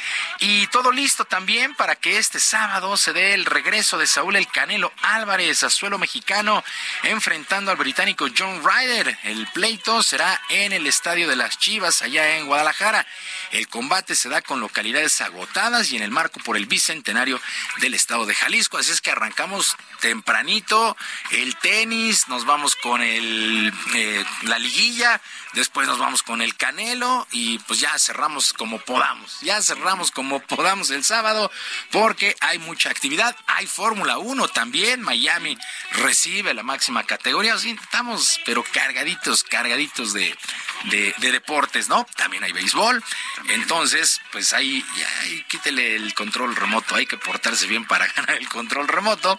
Y 0.40 0.66
todo 0.68 0.93
listo 0.93 1.24
también 1.24 1.74
para 1.74 1.97
que 1.97 2.18
este 2.18 2.40
sábado 2.40 2.97
se 2.97 3.12
dé 3.12 3.35
el 3.35 3.44
regreso 3.44 3.98
de 3.98 4.06
Saúl 4.06 4.36
El 4.36 4.48
Canelo 4.48 4.93
Álvarez 5.02 5.62
a 5.62 5.70
suelo 5.70 5.98
mexicano, 5.98 6.64
enfrentando 7.02 7.70
al 7.70 7.76
británico 7.76 8.26
John 8.36 8.62
Ryder. 8.64 9.18
El 9.24 9.47
pleito 9.48 10.02
será 10.02 10.40
en 10.48 10.72
el 10.72 10.86
Estadio 10.86 11.28
de 11.28 11.36
las 11.36 11.59
Chivas, 11.59 12.02
allá 12.02 12.36
en 12.36 12.47
Guadalajara. 12.47 13.06
El 13.52 13.68
combate 13.68 14.14
se 14.14 14.28
da 14.28 14.43
con 14.43 14.60
localidades 14.60 15.20
agotadas 15.20 15.90
y 15.90 15.97
en 15.97 16.02
el 16.02 16.10
marco 16.10 16.40
por 16.40 16.56
el 16.56 16.66
bicentenario 16.66 17.40
del 17.78 17.94
estado 17.94 18.26
de 18.26 18.35
Jalisco. 18.35 18.78
Así 18.78 18.90
es 18.90 19.01
que 19.01 19.10
arrancamos 19.10 19.76
tempranito 20.01 20.97
el 21.31 21.57
tenis, 21.57 22.29
nos 22.29 22.45
vamos 22.45 22.77
con 22.77 23.03
el 23.03 23.73
eh, 23.95 24.25
la 24.43 24.59
liguilla, 24.59 25.20
después 25.53 25.87
nos 25.87 25.99
vamos 25.99 26.23
con 26.23 26.43
el 26.43 26.57
Canelo 26.57 27.27
y 27.31 27.59
pues 27.61 27.81
ya 27.81 27.99
cerramos 27.99 28.53
como 28.53 28.79
podamos. 28.81 29.41
Ya 29.41 29.61
cerramos 29.62 30.11
como 30.11 30.41
podamos 30.41 30.91
el 30.91 31.05
sábado 31.05 31.51
porque 31.91 32.37
hay 32.41 32.59
mucha 32.59 32.91
actividad. 32.91 33.37
Hay 33.47 33.66
Fórmula 33.66 34.19
1 34.19 34.49
también. 34.49 35.03
Miami 35.03 35.57
recibe 35.93 36.55
la 36.55 36.62
máxima 36.62 37.05
categoría. 37.05 37.55
Estamos, 37.55 38.41
pero 38.45 38.65
cargaditos, 38.73 39.45
cargaditos 39.45 40.12
de, 40.12 40.37
de, 40.85 41.33
deportes, 41.33 41.89
¿no? 41.89 42.07
También 42.16 42.45
hay 42.45 42.53
béisbol. 42.53 43.03
Entonces, 43.49 44.20
pues 44.33 44.53
ahí, 44.53 44.85
ya, 44.97 45.09
quítele 45.49 45.97
el 45.97 46.15
control 46.15 46.57
remoto. 46.57 46.95
Hay 46.95 47.07
que 47.07 47.19
portarse 47.19 47.66
bien 47.66 47.87
para 47.87 48.07
ganar 48.16 48.37
el 48.37 48.49
control 48.49 48.89
remoto 48.89 49.39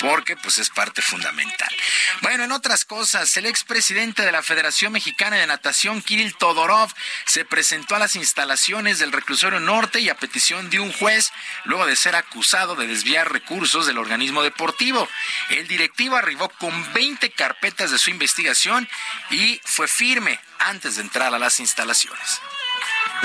porque 0.00 0.36
pues 0.36 0.58
es 0.58 0.70
parte 0.70 1.02
fundamental. 1.02 1.74
Bueno, 2.22 2.44
en 2.44 2.52
otras 2.52 2.84
cosas, 2.84 3.36
el 3.36 3.46
expresidente 3.46 4.22
de 4.22 4.32
la 4.32 4.42
Federación 4.42 4.92
Mexicana 4.92 5.36
de 5.36 5.43
Natación, 5.46 6.02
Kirill 6.02 6.36
Todorov, 6.36 6.90
se 7.26 7.44
presentó 7.44 7.94
a 7.94 7.98
las 7.98 8.16
instalaciones 8.16 8.98
del 8.98 9.12
reclusorio 9.12 9.60
norte 9.60 10.00
y 10.00 10.08
a 10.08 10.16
petición 10.16 10.70
de 10.70 10.80
un 10.80 10.92
juez, 10.92 11.32
luego 11.64 11.86
de 11.86 11.96
ser 11.96 12.16
acusado 12.16 12.76
de 12.76 12.86
desviar 12.86 13.32
recursos 13.32 13.86
del 13.86 13.98
organismo 13.98 14.42
deportivo. 14.42 15.08
El 15.50 15.68
directivo 15.68 16.16
arribó 16.16 16.48
con 16.48 16.92
20 16.92 17.30
carpetas 17.30 17.90
de 17.90 17.98
su 17.98 18.10
investigación 18.10 18.88
y 19.30 19.60
fue 19.64 19.88
firme 19.88 20.40
antes 20.58 20.96
de 20.96 21.02
entrar 21.02 21.34
a 21.34 21.38
las 21.38 21.60
instalaciones. 21.60 22.40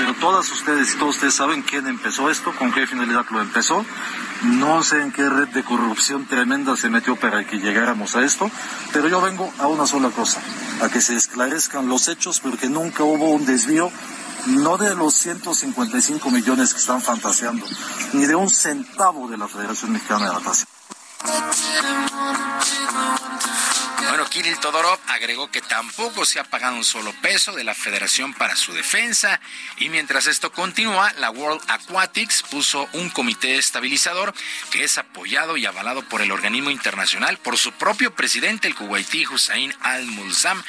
Pero 0.00 0.14
todas 0.14 0.50
ustedes 0.50 0.94
y 0.94 0.98
todos 0.98 1.16
ustedes 1.16 1.34
saben 1.34 1.60
quién 1.60 1.86
empezó 1.86 2.30
esto, 2.30 2.54
con 2.54 2.72
qué 2.72 2.86
finalidad 2.86 3.26
lo 3.28 3.42
empezó. 3.42 3.84
No 4.44 4.82
sé 4.82 5.02
en 5.02 5.12
qué 5.12 5.28
red 5.28 5.48
de 5.48 5.62
corrupción 5.62 6.24
tremenda 6.24 6.74
se 6.74 6.88
metió 6.88 7.16
para 7.16 7.46
que 7.46 7.58
llegáramos 7.58 8.16
a 8.16 8.24
esto, 8.24 8.50
pero 8.94 9.08
yo 9.08 9.20
vengo 9.20 9.52
a 9.58 9.66
una 9.66 9.86
sola 9.86 10.08
cosa, 10.08 10.40
a 10.80 10.88
que 10.88 11.02
se 11.02 11.16
esclarezcan 11.16 11.86
los 11.86 12.08
hechos 12.08 12.40
porque 12.40 12.70
nunca 12.70 13.04
hubo 13.04 13.28
un 13.28 13.44
desvío 13.44 13.92
no 14.46 14.78
de 14.78 14.94
los 14.94 15.12
155 15.16 16.30
millones 16.30 16.72
que 16.72 16.80
están 16.80 17.02
fantaseando, 17.02 17.66
ni 18.14 18.24
de 18.24 18.34
un 18.34 18.48
centavo 18.48 19.28
de 19.28 19.36
la 19.36 19.48
Federación 19.48 19.92
Mexicana 19.92 20.28
de 20.28 20.32
Natación. 20.32 20.66
Bueno, 21.26 21.50
Kirill 24.30 24.60
Todorov 24.60 24.98
agregó 25.08 25.50
que 25.50 25.60
tampoco 25.60 26.24
se 26.24 26.38
ha 26.38 26.44
pagado 26.44 26.76
un 26.76 26.84
solo 26.84 27.12
peso 27.20 27.52
de 27.52 27.64
la 27.64 27.74
federación 27.74 28.32
para 28.32 28.54
su 28.54 28.72
defensa 28.72 29.40
y 29.76 29.88
mientras 29.88 30.28
esto 30.28 30.52
continúa, 30.52 31.12
la 31.18 31.30
World 31.30 31.60
Aquatics 31.66 32.44
puso 32.44 32.88
un 32.92 33.10
comité 33.10 33.56
estabilizador 33.56 34.32
que 34.70 34.84
es 34.84 34.98
apoyado 34.98 35.56
y 35.56 35.66
avalado 35.66 36.02
por 36.02 36.22
el 36.22 36.30
organismo 36.30 36.70
internacional, 36.70 37.38
por 37.38 37.58
su 37.58 37.72
propio 37.72 38.14
presidente, 38.14 38.68
el 38.68 38.76
kuwaití 38.76 39.26
Hussein 39.26 39.74
al-Mulzam. 39.80 40.62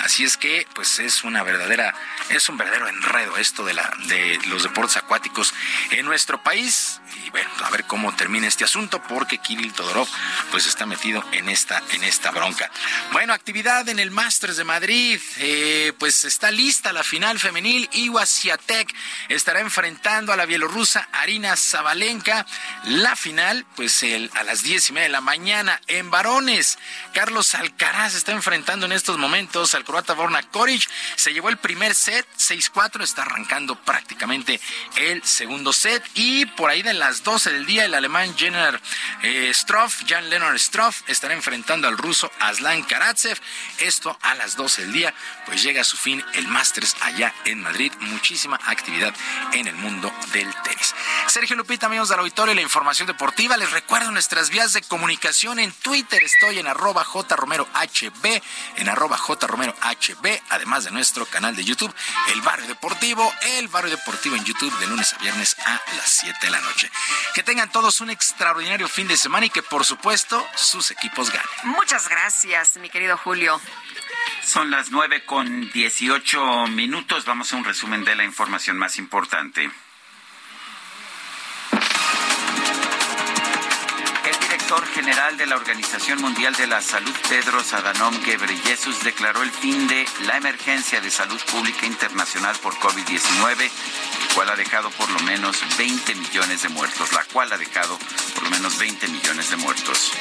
Así 0.00 0.24
es 0.24 0.36
que, 0.36 0.66
pues 0.74 0.98
es 0.98 1.24
una 1.24 1.42
verdadera, 1.42 1.94
es 2.28 2.48
un 2.50 2.58
verdadero 2.58 2.88
enredo 2.88 3.38
esto 3.38 3.64
de, 3.64 3.72
la, 3.72 3.90
de 4.08 4.38
los 4.46 4.62
deportes 4.62 4.98
acuáticos 4.98 5.54
en 5.90 6.04
nuestro 6.04 6.42
país. 6.42 7.00
Y 7.24 7.30
bueno, 7.30 7.48
a 7.64 7.70
ver 7.70 7.84
cómo 7.84 8.14
termina 8.14 8.46
este 8.46 8.64
asunto, 8.64 9.02
porque 9.02 9.38
Kirill 9.38 9.72
Todorov 9.72 10.08
pues 10.50 10.66
está 10.66 10.84
metido 10.84 11.24
en 11.32 11.48
esta, 11.48 11.82
en 11.92 12.04
esta 12.04 12.30
bronca. 12.30 12.70
Bueno, 13.12 13.32
actividad 13.32 13.88
en 13.88 13.98
el 13.98 14.10
Masters 14.10 14.56
de 14.56 14.64
Madrid. 14.64 15.20
Eh, 15.38 15.92
pues 15.98 16.24
está 16.24 16.50
lista 16.50 16.92
la 16.92 17.02
final 17.02 17.38
femenil. 17.38 17.88
Iwa 17.92 18.26
Siatek 18.26 18.94
estará 19.28 19.60
enfrentando 19.60 20.32
a 20.32 20.36
la 20.36 20.44
bielorrusa 20.44 21.08
Arina 21.12 21.56
Zabalenka. 21.56 22.44
La 22.84 23.16
final, 23.16 23.64
pues 23.74 24.04
a 24.34 24.42
las 24.42 24.62
diez 24.62 24.90
y 24.90 24.92
media 24.92 25.04
de 25.04 25.12
la 25.12 25.20
mañana 25.20 25.80
en 25.86 26.10
varones. 26.10 26.78
Carlos 27.14 27.54
Alcaraz 27.54 28.14
está 28.14 28.32
enfrentando 28.32 28.86
en 28.86 28.92
estos 28.92 29.16
momentos 29.18 29.74
al 29.74 29.84
croata 29.84 30.12
Borna 30.12 30.42
Koric. 30.42 30.88
Se 31.16 31.32
llevó 31.32 31.48
el 31.48 31.56
primer 31.56 31.94
set, 31.94 32.26
6-4. 32.38 33.02
Está 33.02 33.22
arrancando 33.22 33.76
prácticamente 33.76 34.60
el 34.96 35.24
segundo 35.24 35.72
set. 35.72 36.04
Y 36.14 36.46
por 36.46 36.70
ahí 36.70 36.82
de 36.82 36.92
las 36.92 37.24
12 37.24 37.52
del 37.52 37.66
día, 37.66 37.84
el 37.84 37.94
alemán 37.94 38.34
eh, 39.22 39.50
Stroff, 39.54 40.02
Jan 40.06 40.28
Leonard 40.28 40.58
Stroff, 40.58 41.02
estará 41.08 41.34
enfrentando 41.34 41.88
al 41.88 41.96
ruso 41.96 42.30
Aslan 42.40 42.82
Karatsev. 42.96 43.38
Esto 43.80 44.18
a 44.22 44.34
las 44.36 44.56
12 44.56 44.82
del 44.82 44.92
día, 44.94 45.14
pues 45.44 45.62
llega 45.62 45.82
a 45.82 45.84
su 45.84 45.98
fin 45.98 46.24
el 46.32 46.48
Masters 46.48 46.96
allá 47.02 47.34
en 47.44 47.60
Madrid. 47.60 47.92
Muchísima 48.00 48.58
actividad 48.64 49.14
en 49.52 49.68
el 49.68 49.74
mundo 49.74 50.10
del 50.32 50.50
tenis. 50.62 50.94
Sergio 51.26 51.56
Lupita, 51.56 51.86
amigos 51.86 52.08
del 52.08 52.20
auditorio, 52.20 52.54
la 52.54 52.62
información 52.62 53.06
deportiva. 53.06 53.58
Les 53.58 53.70
recuerdo 53.70 54.10
nuestras 54.12 54.48
vías 54.48 54.72
de 54.72 54.80
comunicación 54.80 55.58
en 55.58 55.72
Twitter. 55.72 56.22
Estoy 56.22 56.58
en 56.58 56.68
arroba 56.68 57.04
jromerohb, 57.04 57.68
en 58.76 58.88
arroba 58.88 59.18
jromerohb, 59.18 60.40
además 60.48 60.84
de 60.84 60.90
nuestro 60.90 61.26
canal 61.26 61.54
de 61.54 61.64
YouTube, 61.64 61.94
El 62.32 62.40
Barrio 62.40 62.66
Deportivo, 62.66 63.30
El 63.58 63.68
Barrio 63.68 63.90
Deportivo 63.90 64.36
en 64.36 64.44
YouTube 64.44 64.74
de 64.78 64.86
lunes 64.86 65.12
a 65.12 65.18
viernes 65.18 65.54
a 65.66 65.72
las 65.98 66.08
7 66.08 66.38
de 66.40 66.50
la 66.50 66.60
noche. 66.60 66.90
Que 67.34 67.42
tengan 67.42 67.70
todos 67.70 68.00
un 68.00 68.08
extraordinario 68.08 68.88
fin 68.88 69.06
de 69.06 69.18
semana 69.18 69.44
y 69.44 69.50
que 69.50 69.62
por 69.62 69.84
supuesto 69.84 70.46
sus 70.54 70.90
equipos 70.90 71.30
ganen. 71.30 71.46
Muchas 71.64 72.08
gracias 72.08 72.78
mi 72.78 72.85
querido 72.90 73.16
Julio. 73.16 73.60
Son 74.42 74.70
las 74.70 74.90
nueve 74.90 75.24
con 75.24 75.70
dieciocho 75.72 76.66
minutos. 76.68 77.24
Vamos 77.24 77.52
a 77.52 77.56
un 77.56 77.64
resumen 77.64 78.04
de 78.04 78.14
la 78.14 78.24
información 78.24 78.76
más 78.78 78.98
importante. 78.98 79.70
El 84.24 84.40
director 84.40 84.86
general 84.88 85.36
de 85.36 85.46
la 85.46 85.56
Organización 85.56 86.20
Mundial 86.20 86.54
de 86.54 86.66
la 86.66 86.80
Salud, 86.80 87.14
Pedro 87.28 87.58
Adhanom 87.58 88.20
Ghebreyesus, 88.24 89.02
declaró 89.02 89.42
el 89.42 89.50
fin 89.50 89.86
de 89.88 90.06
la 90.26 90.36
emergencia 90.36 91.00
de 91.00 91.10
salud 91.10 91.40
pública 91.50 91.86
internacional 91.86 92.56
por 92.62 92.74
COVID-19, 92.74 93.60
el 93.60 94.34
cual 94.34 94.50
ha 94.50 94.56
dejado 94.56 94.90
por 94.90 95.10
lo 95.10 95.20
menos 95.20 95.62
20 95.76 96.14
millones 96.14 96.62
de 96.62 96.68
muertos, 96.68 97.12
la 97.12 97.24
cual 97.24 97.52
ha 97.52 97.58
dejado 97.58 97.98
por 98.34 98.44
lo 98.44 98.50
menos 98.50 98.78
20 98.78 99.08
millones 99.08 99.50
de 99.50 99.56
muertos. 99.56 100.12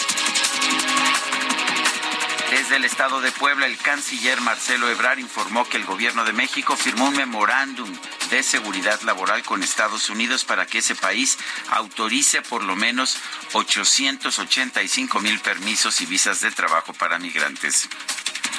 Desde 2.50 2.76
el 2.76 2.86
estado 2.86 3.22
de 3.22 3.32
Puebla, 3.32 3.66
el 3.66 3.78
canciller 3.78 4.40
Marcelo 4.40 4.88
Ebrard 4.90 5.18
informó 5.18 5.68
que 5.68 5.78
el 5.78 5.86
gobierno 5.86 6.24
de 6.26 6.32
México 6.32 6.76
firmó 6.76 7.08
un 7.08 7.16
memorándum 7.16 7.92
de 8.30 8.44
seguridad 8.44 9.02
laboral 9.02 9.42
con 9.44 9.64
Estados 9.64 10.10
Unidos 10.10 10.46
para 10.46 10.68
que 10.68 10.78
ese 10.78 10.96
país 10.96 11.40
autorice 11.72 12.44
por 12.44 12.64
lo 12.64 12.76
menos 12.76 13.18
885 13.54 15.20
mil 15.22 15.40
permisos 15.40 16.00
y 16.02 16.06
visas 16.06 16.42
de 16.42 16.52
trabajo 16.52 16.94
para 16.94 17.18
migrantes. 17.18 17.90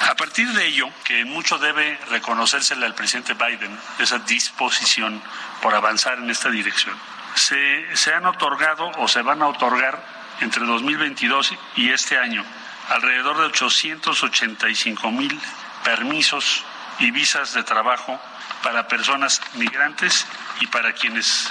A 0.01 0.15
partir 0.15 0.49
de 0.49 0.67
ello, 0.67 0.89
que 1.05 1.23
mucho 1.23 1.57
debe 1.57 1.97
reconocérsele 2.09 2.85
al 2.85 2.93
presidente 2.93 3.33
Biden, 3.35 3.77
esa 3.99 4.19
disposición 4.19 5.21
por 5.61 5.73
avanzar 5.73 6.19
en 6.19 6.29
esta 6.29 6.49
dirección, 6.49 6.95
se, 7.35 7.95
se 7.95 8.13
han 8.13 8.25
otorgado 8.25 8.91
o 8.97 9.07
se 9.07 9.21
van 9.21 9.41
a 9.41 9.47
otorgar 9.47 10.03
entre 10.41 10.65
2022 10.65 11.53
y 11.77 11.89
este 11.89 12.17
año 12.17 12.45
alrededor 12.89 13.37
de 13.37 13.45
885 13.45 15.11
mil 15.11 15.39
permisos 15.83 16.63
y 16.99 17.11
visas 17.11 17.53
de 17.53 17.63
trabajo 17.63 18.19
para 18.63 18.87
personas 18.87 19.39
migrantes 19.55 20.25
y 20.59 20.65
para 20.67 20.93
quienes 20.93 21.47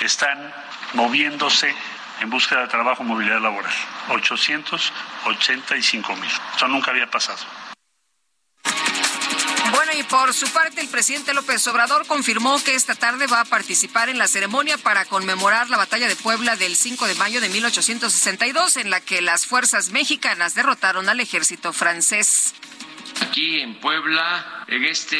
están 0.00 0.52
moviéndose 0.94 1.74
en 2.20 2.30
búsqueda 2.30 2.62
de 2.62 2.68
trabajo 2.68 3.04
movilidad 3.04 3.40
laboral. 3.40 3.72
885 4.08 6.16
mil. 6.16 6.30
Eso 6.56 6.68
nunca 6.68 6.90
había 6.90 7.10
pasado. 7.10 7.44
Bueno, 9.78 9.92
y 9.96 10.02
por 10.02 10.34
su 10.34 10.52
parte, 10.52 10.80
el 10.80 10.88
presidente 10.88 11.32
López 11.32 11.64
Obrador 11.68 12.04
confirmó 12.04 12.60
que 12.64 12.74
esta 12.74 12.96
tarde 12.96 13.28
va 13.28 13.42
a 13.42 13.44
participar 13.44 14.08
en 14.08 14.18
la 14.18 14.26
ceremonia 14.26 14.76
para 14.76 15.04
conmemorar 15.04 15.70
la 15.70 15.76
batalla 15.76 16.08
de 16.08 16.16
Puebla 16.16 16.56
del 16.56 16.74
5 16.74 17.06
de 17.06 17.14
mayo 17.14 17.40
de 17.40 17.48
1862, 17.48 18.76
en 18.78 18.90
la 18.90 19.00
que 19.00 19.20
las 19.20 19.46
fuerzas 19.46 19.90
mexicanas 19.90 20.56
derrotaron 20.56 21.08
al 21.08 21.20
ejército 21.20 21.72
francés. 21.72 22.56
Aquí 23.22 23.60
en 23.60 23.76
Puebla, 23.76 24.64
en 24.66 24.84
este 24.84 25.16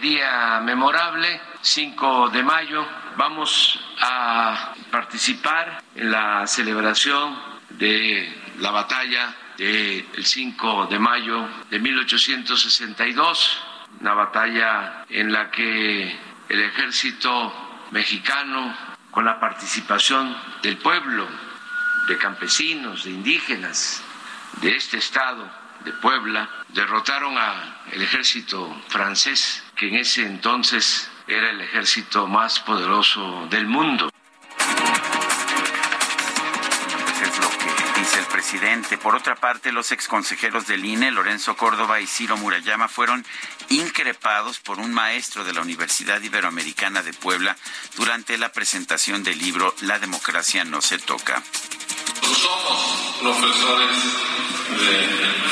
día 0.00 0.60
memorable, 0.64 1.40
5 1.62 2.30
de 2.30 2.42
mayo, 2.42 2.84
vamos 3.16 3.78
a 4.00 4.74
participar 4.90 5.84
en 5.94 6.10
la 6.10 6.48
celebración 6.48 7.40
de 7.68 8.28
la 8.58 8.72
batalla 8.72 9.36
del 9.56 10.26
5 10.26 10.86
de 10.86 10.98
mayo 10.98 11.48
de 11.70 11.78
1862 11.78 13.69
una 14.00 14.14
batalla 14.14 15.04
en 15.08 15.32
la 15.32 15.50
que 15.50 16.18
el 16.48 16.60
ejército 16.60 17.86
mexicano, 17.90 18.76
con 19.10 19.24
la 19.24 19.38
participación 19.38 20.36
del 20.62 20.78
pueblo, 20.78 21.28
de 22.08 22.16
campesinos, 22.16 23.04
de 23.04 23.10
indígenas 23.10 24.02
de 24.62 24.74
este 24.74 24.98
estado 24.98 25.48
de 25.84 25.92
Puebla, 25.92 26.48
derrotaron 26.68 27.36
al 27.38 28.02
ejército 28.02 28.82
francés, 28.88 29.62
que 29.76 29.88
en 29.88 29.96
ese 29.96 30.26
entonces 30.26 31.10
era 31.26 31.50
el 31.50 31.60
ejército 31.60 32.26
más 32.26 32.60
poderoso 32.60 33.46
del 33.48 33.66
mundo. 33.66 34.10
Por 39.00 39.14
otra 39.14 39.36
parte, 39.36 39.70
los 39.70 39.92
exconsejeros 39.92 40.66
del 40.66 40.84
INE, 40.84 41.12
Lorenzo 41.12 41.56
Córdoba 41.56 42.00
y 42.00 42.06
Ciro 42.08 42.36
Murayama, 42.36 42.88
fueron 42.88 43.24
increpados 43.68 44.58
por 44.58 44.80
un 44.80 44.92
maestro 44.92 45.44
de 45.44 45.52
la 45.52 45.60
Universidad 45.60 46.20
Iberoamericana 46.20 47.04
de 47.04 47.12
Puebla 47.12 47.56
durante 47.96 48.36
la 48.38 48.50
presentación 48.50 49.22
del 49.22 49.38
libro 49.38 49.72
La 49.82 50.00
democracia 50.00 50.64
no 50.64 50.80
se 50.80 50.98
toca. 50.98 51.40
De... 54.84 55.50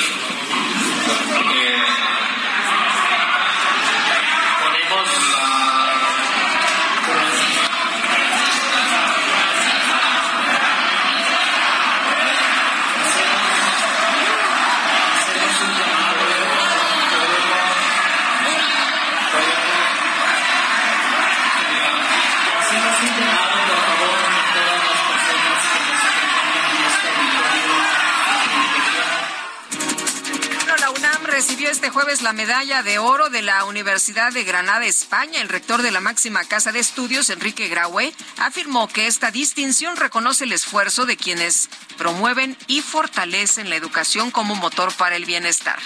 recibió 31.39 31.69
este 31.69 31.89
jueves 31.89 32.21
la 32.21 32.33
medalla 32.33 32.83
de 32.83 32.99
oro 32.99 33.29
de 33.29 33.41
la 33.41 33.63
Universidad 33.63 34.33
de 34.33 34.43
Granada, 34.43 34.83
España. 34.85 35.39
El 35.39 35.47
rector 35.47 35.81
de 35.81 35.89
la 35.89 36.01
máxima 36.01 36.43
casa 36.43 36.73
de 36.73 36.79
estudios, 36.79 37.29
Enrique 37.29 37.69
Graue, 37.69 38.13
afirmó 38.39 38.89
que 38.89 39.07
esta 39.07 39.31
distinción 39.31 39.95
reconoce 39.95 40.43
el 40.43 40.51
esfuerzo 40.51 41.05
de 41.05 41.15
quienes 41.15 41.69
promueven 41.97 42.57
y 42.67 42.81
fortalecen 42.81 43.69
la 43.69 43.77
educación 43.77 44.31
como 44.31 44.53
motor 44.55 44.93
para 44.95 45.15
el 45.15 45.23
bienestar. 45.23 45.79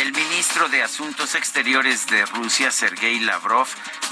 El 0.00 0.12
ministro 0.12 0.68
de 0.68 0.82
Asuntos 0.82 1.36
Exteriores 1.36 2.08
de 2.08 2.26
Rusia, 2.26 2.72
Sergei 2.72 3.20
Lavrov, 3.20 3.68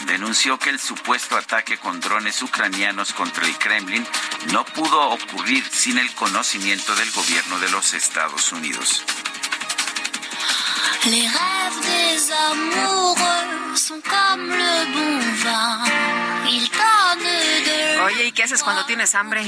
denunció 0.06 0.60
que 0.60 0.70
el 0.70 0.78
supuesto 0.78 1.36
ataque 1.36 1.76
con 1.76 1.98
drones 1.98 2.40
ucranianos 2.40 3.12
contra 3.12 3.44
el 3.44 3.58
Kremlin 3.58 4.06
no 4.52 4.64
pudo 4.64 5.10
ocurrir 5.10 5.68
sin 5.68 5.98
el 5.98 6.14
conocimiento 6.14 6.94
del 6.94 7.10
gobierno 7.10 7.58
de 7.58 7.70
los 7.70 7.94
Estados 7.94 8.52
Unidos. 8.52 9.04
Les 11.06 11.20
rêves 11.20 11.80
des 11.82 12.32
amoureux 12.32 13.76
sont 13.76 14.00
comme 14.08 14.48
le 14.48 14.92
bon 14.94 15.18
vin. 15.44 15.84
Ils 16.50 16.70
de... 16.70 18.33
Oye, 18.44 18.50
¿y 18.50 18.50
qué 18.50 18.54
haces 18.54 18.62
cuando 18.62 18.84
tienes 18.84 19.14
hambre? 19.14 19.42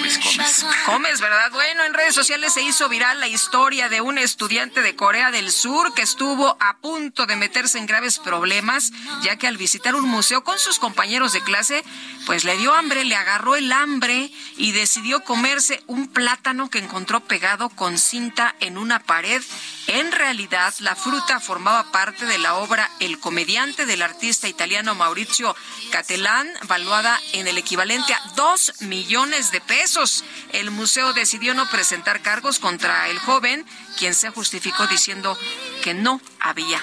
Pues 0.00 0.18
comes. 0.18 0.66
Comes, 0.86 1.20
¿verdad? 1.20 1.50
Bueno, 1.50 1.84
en 1.84 1.94
redes 1.94 2.14
sociales 2.14 2.52
se 2.52 2.62
hizo 2.62 2.88
viral 2.88 3.18
la 3.18 3.26
historia 3.26 3.88
de 3.88 4.00
un 4.00 4.18
estudiante 4.18 4.82
de 4.82 4.94
Corea 4.94 5.30
del 5.30 5.50
Sur 5.50 5.92
que 5.94 6.02
estuvo 6.02 6.56
a 6.60 6.76
punto 6.78 7.26
de 7.26 7.36
meterse 7.36 7.78
en 7.78 7.86
graves 7.86 8.18
problemas, 8.18 8.92
ya 9.22 9.36
que 9.36 9.46
al 9.46 9.56
visitar 9.56 9.94
un 9.94 10.08
museo 10.08 10.44
con 10.44 10.58
sus 10.58 10.78
compañeros 10.78 11.32
de 11.32 11.42
clase, 11.42 11.82
pues 12.26 12.44
le 12.44 12.56
dio 12.56 12.72
hambre, 12.74 13.04
le 13.04 13.16
agarró 13.16 13.56
el 13.56 13.72
hambre 13.72 14.30
y 14.56 14.72
decidió 14.72 15.24
comerse 15.24 15.82
un 15.86 16.08
plátano 16.08 16.70
que 16.70 16.78
encontró 16.78 17.20
pegado 17.20 17.70
con 17.70 17.98
cinta 17.98 18.54
en 18.60 18.78
una 18.78 19.00
pared. 19.00 19.42
En 19.88 20.12
realidad, 20.12 20.72
la 20.78 20.94
fruta 20.94 21.40
formaba 21.40 21.90
parte 21.90 22.24
de 22.26 22.38
la 22.38 22.54
obra 22.54 22.88
El 23.00 23.18
comediante 23.18 23.84
del 23.84 24.02
artista 24.02 24.48
italiano 24.48 24.94
Maurizio 24.94 25.56
Catelán, 25.90 26.48
valuada 26.68 27.20
en 27.32 27.48
el 27.48 27.58
equivalente 27.58 28.11
dos 28.34 28.72
millones 28.80 29.50
de 29.50 29.60
pesos. 29.60 30.24
El 30.52 30.70
museo 30.70 31.12
decidió 31.12 31.54
no 31.54 31.68
presentar 31.68 32.22
cargos 32.22 32.58
contra 32.58 33.08
el 33.08 33.18
joven, 33.18 33.66
quien 33.98 34.14
se 34.14 34.30
justificó 34.30 34.86
diciendo 34.86 35.36
que 35.82 35.94
no 35.94 36.20
había 36.40 36.80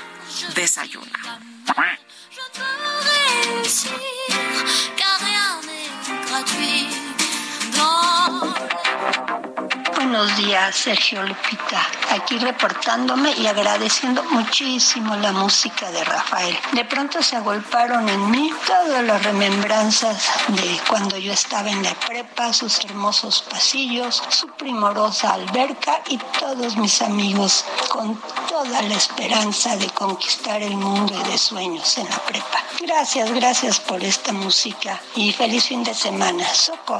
desayuno. 0.56 1.11
Buenos 10.10 10.38
días, 10.38 10.76
Sergio 10.76 11.22
Lupita. 11.22 11.88
Aquí 12.10 12.40
reportándome 12.40 13.31
y 13.38 13.45
agradeciendo 13.45 14.23
muchísimo 14.23 15.15
la 15.18 15.31
música 15.31 15.91
de 15.91 16.03
Rafael. 16.03 16.57
De 16.72 16.84
pronto 16.84 17.22
se 17.22 17.36
agolparon 17.36 18.10
en 18.10 18.31
mí 18.31 18.52
todas 18.65 19.03
las 19.03 19.23
remembranzas 19.23 20.27
de 20.48 20.80
cuando 20.90 21.15
yo 21.15 21.31
estaba 21.31 21.69
en 21.69 21.84
la 21.84 21.94
prepa, 21.94 22.52
sus 22.53 22.84
hermosos 22.86 23.44
pasillos, 23.52 24.23
su 24.30 24.48
primorosa 24.48 25.36
alberca 25.36 26.02
y 26.10 26.18
todos 26.40 26.76
mis 26.76 27.03
amigos 27.03 27.64
con 27.90 28.19
toda 28.49 28.81
la 28.81 28.95
esperanza 28.95 29.77
de 29.77 29.91
conquistar 29.91 30.60
el 30.64 30.76
mundo 30.76 31.14
y 31.23 31.30
de 31.30 31.38
sueños 31.38 31.99
en 31.99 32.10
la 32.10 32.18
prepa. 32.18 32.64
Gracias, 32.81 33.31
gracias 33.31 33.80
por 33.80 34.03
esta 34.03 34.34
música 34.34 34.99
y 35.14 35.31
feliz 35.34 35.65
fin 35.65 35.84
de 35.84 35.94
semana. 35.94 36.52
Soco. 36.52 36.99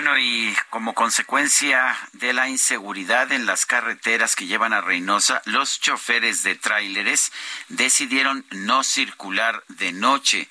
Bueno, 0.00 0.16
y 0.16 0.54
como 0.70 0.94
consecuencia 0.94 1.98
de 2.12 2.32
la 2.32 2.48
inseguridad 2.48 3.32
en 3.32 3.46
las 3.46 3.66
carreteras 3.66 4.36
que 4.36 4.46
llevan 4.46 4.72
a 4.72 4.80
Reynosa, 4.80 5.42
los 5.44 5.80
choferes 5.80 6.44
de 6.44 6.54
tráileres 6.54 7.32
decidieron 7.68 8.46
no 8.52 8.84
circular 8.84 9.64
de 9.66 9.90
noche. 9.90 10.48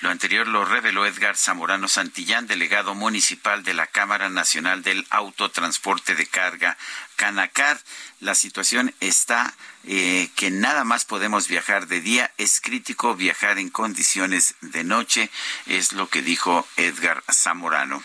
Lo 0.00 0.10
anterior 0.10 0.46
lo 0.46 0.66
reveló 0.66 1.06
Edgar 1.06 1.38
Zamorano 1.38 1.88
Santillán, 1.88 2.46
delegado 2.46 2.94
municipal 2.94 3.62
de 3.62 3.72
la 3.72 3.86
Cámara 3.86 4.28
Nacional 4.28 4.82
del 4.82 5.06
Autotransporte 5.08 6.14
de 6.14 6.26
Carga, 6.26 6.76
Canacar. 7.20 7.78
La 8.20 8.34
situación 8.34 8.94
está 9.00 9.52
eh, 9.84 10.30
que 10.36 10.50
nada 10.50 10.84
más 10.84 11.04
podemos 11.04 11.48
viajar 11.48 11.86
de 11.86 12.00
día. 12.00 12.32
Es 12.38 12.62
crítico 12.62 13.14
viajar 13.14 13.58
en 13.58 13.68
condiciones 13.68 14.54
de 14.62 14.84
noche, 14.84 15.30
es 15.66 15.92
lo 15.92 16.08
que 16.08 16.22
dijo 16.22 16.66
Edgar 16.78 17.22
Zamorano. 17.30 18.02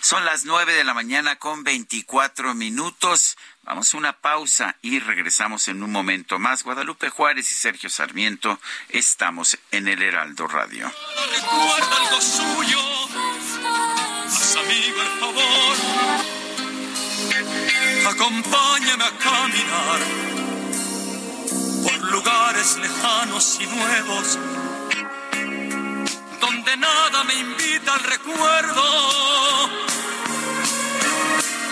Son 0.00 0.24
las 0.24 0.46
nueve 0.46 0.72
de 0.72 0.82
la 0.82 0.94
mañana 0.94 1.36
con 1.36 1.62
veinticuatro 1.62 2.54
minutos. 2.54 3.36
Vamos 3.64 3.92
a 3.92 3.98
una 3.98 4.14
pausa 4.14 4.76
y 4.80 4.98
regresamos 4.98 5.68
en 5.68 5.82
un 5.82 5.92
momento 5.92 6.38
más. 6.38 6.62
Guadalupe 6.62 7.10
Juárez 7.10 7.50
y 7.50 7.54
Sergio 7.54 7.90
Sarmiento 7.90 8.58
estamos 8.88 9.58
en 9.72 9.88
el 9.88 10.00
Heraldo 10.00 10.46
Radio. 10.46 10.90
Acompáñame 18.06 19.02
a 19.02 19.10
caminar 19.16 20.00
por 21.82 22.10
lugares 22.12 22.76
lejanos 22.76 23.58
y 23.60 23.66
nuevos, 23.66 24.38
donde 26.38 26.76
nada 26.76 27.24
me 27.24 27.34
invita 27.34 27.94
al 27.94 28.00
recuerdo, 28.00 28.82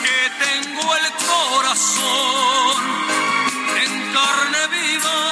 que 0.02 0.30
tengo 0.44 0.96
el 0.96 1.12
corazón 1.28 2.76
en 3.84 4.12
carne 4.14 4.66
viva 4.68 5.31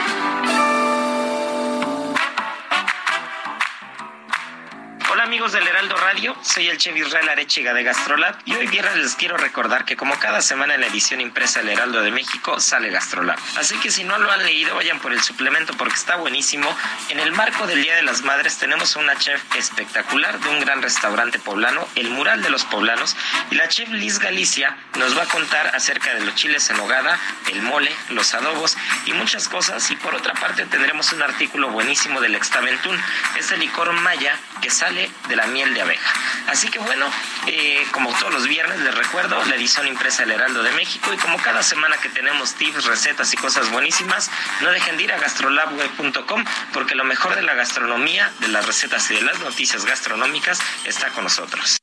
Amigos 5.31 5.53
del 5.53 5.65
Heraldo 5.65 5.95
Radio. 5.95 6.35
Soy 6.41 6.67
el 6.67 6.77
chef 6.77 6.93
Israel 6.97 7.29
Arechiga 7.29 7.73
de 7.73 7.83
Gastrolab 7.83 8.35
y 8.43 8.53
hoy 8.53 8.67
viernes 8.67 8.97
les 8.97 9.15
quiero 9.15 9.37
recordar 9.37 9.85
que 9.85 9.95
como 9.95 10.19
cada 10.19 10.41
semana 10.41 10.75
en 10.75 10.81
la 10.81 10.87
edición 10.87 11.21
impresa 11.21 11.61
del 11.61 11.69
Heraldo 11.69 12.01
de 12.01 12.11
México 12.11 12.59
sale 12.59 12.89
Gastrolab. 12.89 13.39
Así 13.55 13.77
que 13.77 13.91
si 13.91 14.03
no 14.03 14.17
lo 14.17 14.29
han 14.29 14.43
leído, 14.43 14.75
vayan 14.75 14.99
por 14.99 15.13
el 15.13 15.21
suplemento 15.21 15.73
porque 15.77 15.95
está 15.95 16.17
buenísimo. 16.17 16.67
En 17.07 17.21
el 17.21 17.31
marco 17.31 17.65
del 17.65 17.81
Día 17.81 17.95
de 17.95 18.03
las 18.03 18.23
Madres 18.23 18.57
tenemos 18.57 18.97
una 18.97 19.15
chef 19.15 19.41
espectacular 19.55 20.37
de 20.37 20.49
un 20.49 20.59
gran 20.59 20.81
restaurante 20.81 21.39
poblano, 21.39 21.87
El 21.95 22.09
Mural 22.09 22.43
de 22.43 22.49
los 22.49 22.65
Poblanos, 22.65 23.15
y 23.51 23.55
la 23.55 23.69
chef 23.69 23.87
Liz 23.87 24.19
Galicia 24.19 24.75
nos 24.99 25.17
va 25.17 25.23
a 25.23 25.27
contar 25.27 25.73
acerca 25.73 26.13
de 26.13 26.25
los 26.25 26.35
chiles 26.35 26.69
en 26.71 26.79
hogada, 26.81 27.17
el 27.49 27.61
mole, 27.61 27.95
los 28.09 28.33
adobos 28.33 28.75
y 29.05 29.13
muchas 29.13 29.47
cosas. 29.47 29.91
Y 29.91 29.95
por 29.95 30.13
otra 30.13 30.33
parte 30.33 30.65
tendremos 30.65 31.13
un 31.13 31.21
artículo 31.21 31.69
buenísimo 31.69 32.19
del 32.19 32.35
Extaventún, 32.35 33.01
es 33.39 33.49
el 33.53 33.61
licor 33.61 33.93
maya 33.93 34.37
que 34.61 34.69
sale 34.69 35.09
de 35.27 35.35
la 35.35 35.47
miel 35.47 35.73
de 35.73 35.81
abeja. 35.81 36.13
Así 36.47 36.67
que 36.69 36.79
bueno, 36.79 37.05
eh, 37.47 37.85
como 37.91 38.13
todos 38.13 38.33
los 38.33 38.47
viernes 38.47 38.79
les 38.79 38.95
recuerdo 38.95 39.43
la 39.45 39.55
edición 39.55 39.87
impresa 39.87 40.23
del 40.23 40.31
Heraldo 40.31 40.63
de 40.63 40.71
México 40.71 41.13
y 41.13 41.17
como 41.17 41.37
cada 41.37 41.63
semana 41.63 41.97
que 41.97 42.09
tenemos 42.09 42.55
tips, 42.55 42.85
recetas 42.85 43.33
y 43.33 43.37
cosas 43.37 43.69
buenísimas, 43.71 44.29
no 44.61 44.71
dejen 44.71 44.97
de 44.97 45.03
ir 45.03 45.13
a 45.13 45.19
gastrolabweb.com 45.19 46.45
porque 46.73 46.95
lo 46.95 47.03
mejor 47.03 47.35
de 47.35 47.43
la 47.43 47.53
gastronomía, 47.53 48.31
de 48.39 48.47
las 48.49 48.65
recetas 48.65 49.09
y 49.11 49.15
de 49.15 49.21
las 49.21 49.39
noticias 49.39 49.85
gastronómicas 49.85 50.59
está 50.85 51.09
con 51.09 51.23
nosotros. 51.25 51.77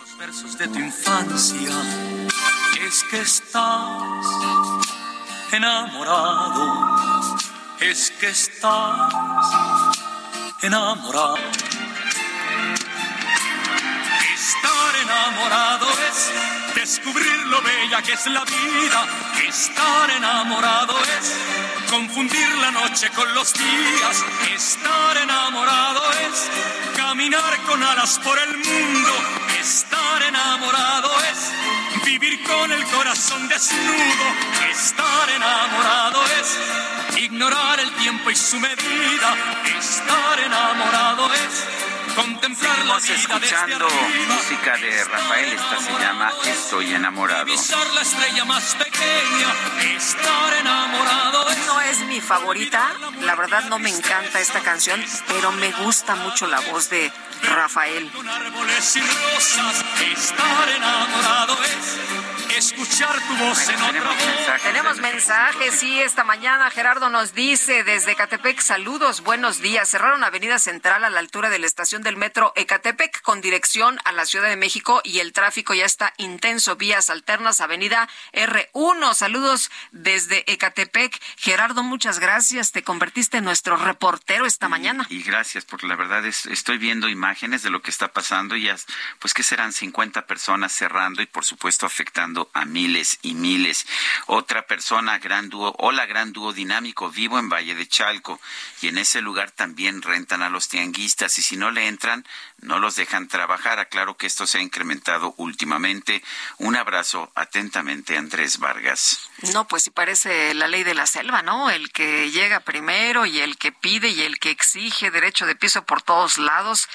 Los 0.00 0.18
versos 0.18 0.58
de 0.58 0.68
tu 0.68 0.78
infancia 0.78 1.72
es 2.86 3.04
que 3.10 3.20
estás 3.20 4.02
enamorado, 5.52 6.96
es 7.80 8.10
que 8.20 8.28
estás 8.28 9.14
enamorado. 10.62 11.36
Enamorado 15.26 15.86
es 16.10 16.32
descubrir 16.74 17.36
lo 17.46 17.60
bella 17.62 18.02
que 18.02 18.12
es 18.12 18.26
la 18.26 18.44
vida. 18.44 19.06
Estar 19.48 20.10
enamorado 20.10 20.94
es 21.18 21.32
confundir 21.90 22.48
la 22.56 22.70
noche 22.70 23.08
con 23.10 23.32
los 23.34 23.52
días. 23.54 24.24
Estar 24.54 25.16
enamorado 25.16 26.02
es 26.12 26.50
caminar 26.96 27.56
con 27.66 27.82
alas 27.82 28.18
por 28.22 28.38
el 28.38 28.56
mundo. 28.58 29.12
Estar 29.60 30.22
enamorado 30.22 31.10
es 31.32 32.04
vivir 32.04 32.42
con 32.44 32.72
el 32.72 32.84
corazón 32.84 33.48
desnudo. 33.48 34.26
Estar 34.70 35.30
enamorado 35.30 36.22
es 36.40 37.18
ignorar 37.22 37.80
el 37.80 37.90
tiempo 37.92 38.30
y 38.30 38.36
su 38.36 38.60
medida. 38.60 39.36
Estar 39.78 40.38
enamorado 40.40 41.32
es 41.32 41.83
contemplar 42.14 42.84
la 42.86 43.00
Seguimos 43.00 43.02
vida 43.02 43.14
escuchando 43.14 43.88
música 44.28 44.76
de 44.76 45.04
Rafael, 45.04 45.52
esta 45.52 45.80
se 45.80 45.92
llama 46.00 46.32
Estoy 46.44 46.94
enamorado. 46.94 47.46
La 47.94 48.02
estrella 48.02 48.44
más 48.44 48.74
pequeña, 48.76 49.96
estar 49.96 50.54
enamorado 50.60 51.44
No 51.66 51.80
es 51.80 52.00
mi 52.06 52.20
favorita, 52.20 52.92
la 53.20 53.34
verdad 53.34 53.64
no 53.64 53.78
me 53.78 53.90
encanta 53.90 54.40
esta 54.40 54.60
canción, 54.60 55.04
pero 55.28 55.52
me 55.52 55.72
gusta 55.72 56.14
mucho 56.16 56.46
la 56.46 56.60
voz 56.60 56.88
de 56.90 57.12
Rafael. 57.42 58.10
árboles 58.28 58.96
y 58.96 59.00
rosas, 59.00 59.84
estar 60.12 60.68
enamorado 60.76 61.58
es 61.64 62.43
escuchar 62.56 63.14
tu 63.26 63.36
voz 63.36 63.68
en 63.68 63.82
otra 63.82 64.02
voz. 64.02 64.62
Tenemos 64.62 64.98
mensajes, 64.98 65.74
sí, 65.74 66.00
esta 66.00 66.22
mañana 66.24 66.70
Gerardo 66.70 67.08
nos 67.08 67.34
dice 67.34 67.82
desde 67.82 68.14
Catepec, 68.14 68.60
saludos, 68.60 69.22
buenos 69.22 69.60
días. 69.60 69.88
Cerraron 69.88 70.22
Avenida 70.22 70.58
Central 70.58 71.04
a 71.04 71.10
la 71.10 71.18
altura 71.18 71.50
de 71.50 71.58
la 71.58 71.66
estación 71.66 72.02
del 72.02 72.16
metro 72.16 72.52
Ecatepec 72.54 73.22
con 73.22 73.40
dirección 73.40 73.98
a 74.04 74.12
la 74.12 74.24
Ciudad 74.24 74.48
de 74.48 74.56
México 74.56 75.00
y 75.02 75.18
el 75.18 75.32
tráfico 75.32 75.74
ya 75.74 75.84
está 75.84 76.14
intenso. 76.16 76.76
Vías 76.76 77.10
alternas, 77.10 77.60
Avenida 77.60 78.08
R1. 78.32 79.14
Saludos 79.14 79.70
desde 79.90 80.44
Ecatepec. 80.50 81.20
Gerardo, 81.36 81.82
muchas 81.82 82.20
gracias. 82.20 82.72
Te 82.72 82.84
convertiste 82.84 83.38
en 83.38 83.44
nuestro 83.44 83.76
reportero 83.76 84.46
esta 84.46 84.68
mañana. 84.68 85.06
Y 85.10 85.22
gracias, 85.22 85.64
porque 85.64 85.86
la 85.86 85.96
verdad 85.96 86.24
es, 86.24 86.46
estoy 86.46 86.78
viendo 86.78 87.08
imágenes 87.08 87.62
de 87.62 87.70
lo 87.70 87.82
que 87.82 87.90
está 87.90 88.12
pasando 88.12 88.54
y 88.56 88.64
ya, 88.64 88.76
pues 89.18 89.34
que 89.34 89.42
serán 89.42 89.72
50 89.72 90.26
personas 90.26 90.72
cerrando 90.72 91.22
y 91.22 91.26
por 91.26 91.44
supuesto 91.44 91.86
afectando 91.86 92.43
a 92.52 92.64
miles 92.64 93.18
y 93.22 93.34
miles. 93.34 93.86
Otra 94.26 94.66
persona, 94.66 95.18
gran 95.18 95.48
dúo, 95.48 95.74
hola 95.78 96.06
gran 96.06 96.32
dúo 96.32 96.52
dinámico, 96.52 97.10
vivo 97.10 97.38
en 97.38 97.48
Valle 97.48 97.74
de 97.74 97.86
Chalco 97.86 98.40
y 98.80 98.88
en 98.88 98.98
ese 98.98 99.20
lugar 99.20 99.50
también 99.50 100.02
rentan 100.02 100.42
a 100.42 100.50
los 100.50 100.68
tianguistas 100.68 101.38
y 101.38 101.42
si 101.42 101.56
no 101.56 101.70
le 101.70 101.88
entran, 101.88 102.26
no 102.58 102.78
los 102.78 102.96
dejan 102.96 103.28
trabajar. 103.28 103.78
Aclaro 103.78 104.16
que 104.16 104.26
esto 104.26 104.46
se 104.46 104.58
ha 104.58 104.62
incrementado 104.62 105.34
últimamente. 105.36 106.22
Un 106.58 106.76
abrazo 106.76 107.30
atentamente, 107.34 108.16
Andrés 108.16 108.58
Vargas. 108.58 109.30
No, 109.52 109.66
pues 109.66 109.84
sí 109.84 109.90
parece 109.90 110.54
la 110.54 110.68
ley 110.68 110.82
de 110.84 110.94
la 110.94 111.06
selva, 111.06 111.42
¿no? 111.42 111.70
El 111.70 111.92
que 111.92 112.30
llega 112.30 112.60
primero 112.60 113.26
y 113.26 113.40
el 113.40 113.58
que 113.58 113.72
pide 113.72 114.08
y 114.08 114.22
el 114.22 114.38
que 114.38 114.50
exige 114.50 115.10
derecho 115.10 115.46
de 115.46 115.56
piso 115.56 115.84
por 115.84 116.02
todos 116.02 116.38
lados. 116.38 116.88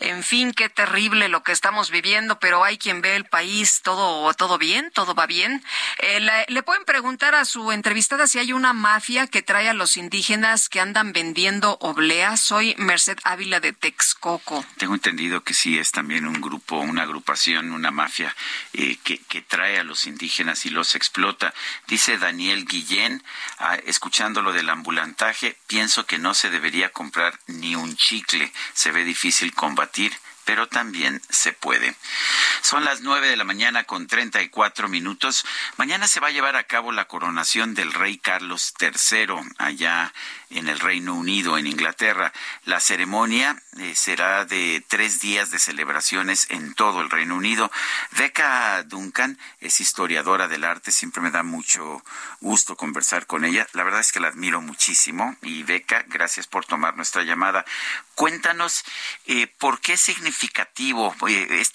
En 0.00 0.22
fin, 0.22 0.52
qué 0.54 0.70
terrible 0.70 1.28
lo 1.28 1.42
que 1.42 1.52
estamos 1.52 1.90
viviendo, 1.90 2.38
pero 2.38 2.64
hay 2.64 2.78
quien 2.78 3.02
ve 3.02 3.16
el 3.16 3.26
país 3.26 3.82
todo, 3.82 4.32
todo 4.32 4.56
bien, 4.56 4.90
todo 4.94 5.14
va 5.14 5.26
bien. 5.26 5.62
Eh, 5.98 6.46
le, 6.48 6.62
pueden 6.62 6.86
preguntar 6.86 7.34
a 7.34 7.44
su 7.44 7.70
entrevistada 7.70 8.26
si 8.26 8.38
hay 8.38 8.54
una 8.54 8.72
mafia 8.72 9.26
que 9.26 9.42
trae 9.42 9.68
a 9.68 9.74
los 9.74 9.98
indígenas 9.98 10.70
que 10.70 10.80
andan 10.80 11.12
vendiendo 11.12 11.76
obleas. 11.82 12.40
Soy 12.40 12.74
Merced 12.78 13.18
Ávila 13.24 13.60
de 13.60 13.74
Texcoco. 13.74 14.64
Tengo 14.78 14.94
entendido 14.94 15.44
que 15.44 15.52
sí 15.52 15.78
es 15.78 15.92
también 15.92 16.26
un 16.26 16.40
grupo, 16.40 16.78
una 16.78 17.02
agrupación, 17.02 17.70
una 17.70 17.90
mafia 17.90 18.34
eh, 18.72 18.96
que, 19.04 19.18
que 19.18 19.42
trae 19.42 19.78
a 19.78 19.84
los 19.84 20.06
indígenas 20.06 20.64
y 20.64 20.70
los 20.70 20.94
explota. 20.94 21.52
Dice 21.88 22.16
Daniel 22.16 22.64
Guillén, 22.64 23.22
ah, 23.58 23.76
escuchando 23.84 24.40
lo 24.40 24.54
del 24.54 24.70
ambulantaje, 24.70 25.58
pienso 25.66 26.06
que 26.06 26.16
no 26.16 26.32
se 26.32 26.48
debería 26.48 26.88
comprar 26.88 27.38
ni 27.48 27.76
un 27.76 27.96
chicle. 27.96 28.50
Se 28.72 28.92
ve 28.92 29.04
difícil 29.04 29.52
combatir 29.52 29.89
combatir 29.90 30.12
pero 30.50 30.66
también 30.66 31.22
se 31.28 31.52
puede. 31.52 31.94
Son 32.60 32.84
las 32.84 33.02
nueve 33.02 33.28
de 33.28 33.36
la 33.36 33.44
mañana 33.44 33.84
con 33.84 34.08
treinta 34.08 34.42
y 34.42 34.48
cuatro 34.48 34.88
minutos. 34.88 35.46
Mañana 35.76 36.08
se 36.08 36.18
va 36.18 36.26
a 36.26 36.32
llevar 36.32 36.56
a 36.56 36.64
cabo 36.64 36.90
la 36.90 37.04
coronación 37.04 37.76
del 37.76 37.92
rey 37.92 38.18
Carlos 38.18 38.74
III 38.80 39.36
allá 39.58 40.12
en 40.50 40.68
el 40.68 40.80
Reino 40.80 41.14
Unido, 41.14 41.56
en 41.56 41.68
Inglaterra. 41.68 42.32
La 42.64 42.80
ceremonia 42.80 43.62
eh, 43.78 43.94
será 43.94 44.44
de 44.44 44.84
tres 44.88 45.20
días 45.20 45.52
de 45.52 45.60
celebraciones 45.60 46.48
en 46.50 46.74
todo 46.74 47.00
el 47.00 47.10
Reino 47.10 47.36
Unido. 47.36 47.70
Becca 48.10 48.82
Duncan 48.82 49.38
es 49.60 49.80
historiadora 49.80 50.48
del 50.48 50.64
arte, 50.64 50.90
siempre 50.90 51.22
me 51.22 51.30
da 51.30 51.44
mucho 51.44 52.02
gusto 52.40 52.76
conversar 52.76 53.26
con 53.26 53.44
ella. 53.44 53.68
La 53.72 53.84
verdad 53.84 54.00
es 54.00 54.10
que 54.10 54.18
la 54.18 54.28
admiro 54.28 54.60
muchísimo 54.60 55.36
y 55.42 55.62
Becca, 55.62 56.04
gracias 56.08 56.48
por 56.48 56.64
tomar 56.64 56.96
nuestra 56.96 57.22
llamada. 57.22 57.64
Cuéntanos 58.16 58.84
eh, 59.26 59.46
por 59.46 59.80
qué 59.80 59.92
es 59.92 60.08
significativo 60.40 61.14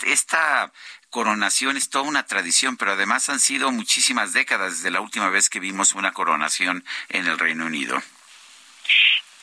esta 0.06 0.72
coronación 1.10 1.78
es 1.78 1.90
toda 1.90 2.06
una 2.06 2.26
tradición, 2.26 2.78
pero 2.78 2.94
además 2.94 3.30
han 3.30 3.40
sido 3.40 3.72
muchísimas 3.72 4.34
décadas 4.34 4.78
desde 4.78 4.92
la 4.92 5.02
última 5.02 5.30
vez 5.30 5.50
que 5.50 5.60
vimos 5.60 5.94
una 5.94 6.14
coronación 6.14 6.84
en 7.10 7.28
el 7.28 7.38
Reino 7.38 7.68
Unido. 7.68 8.02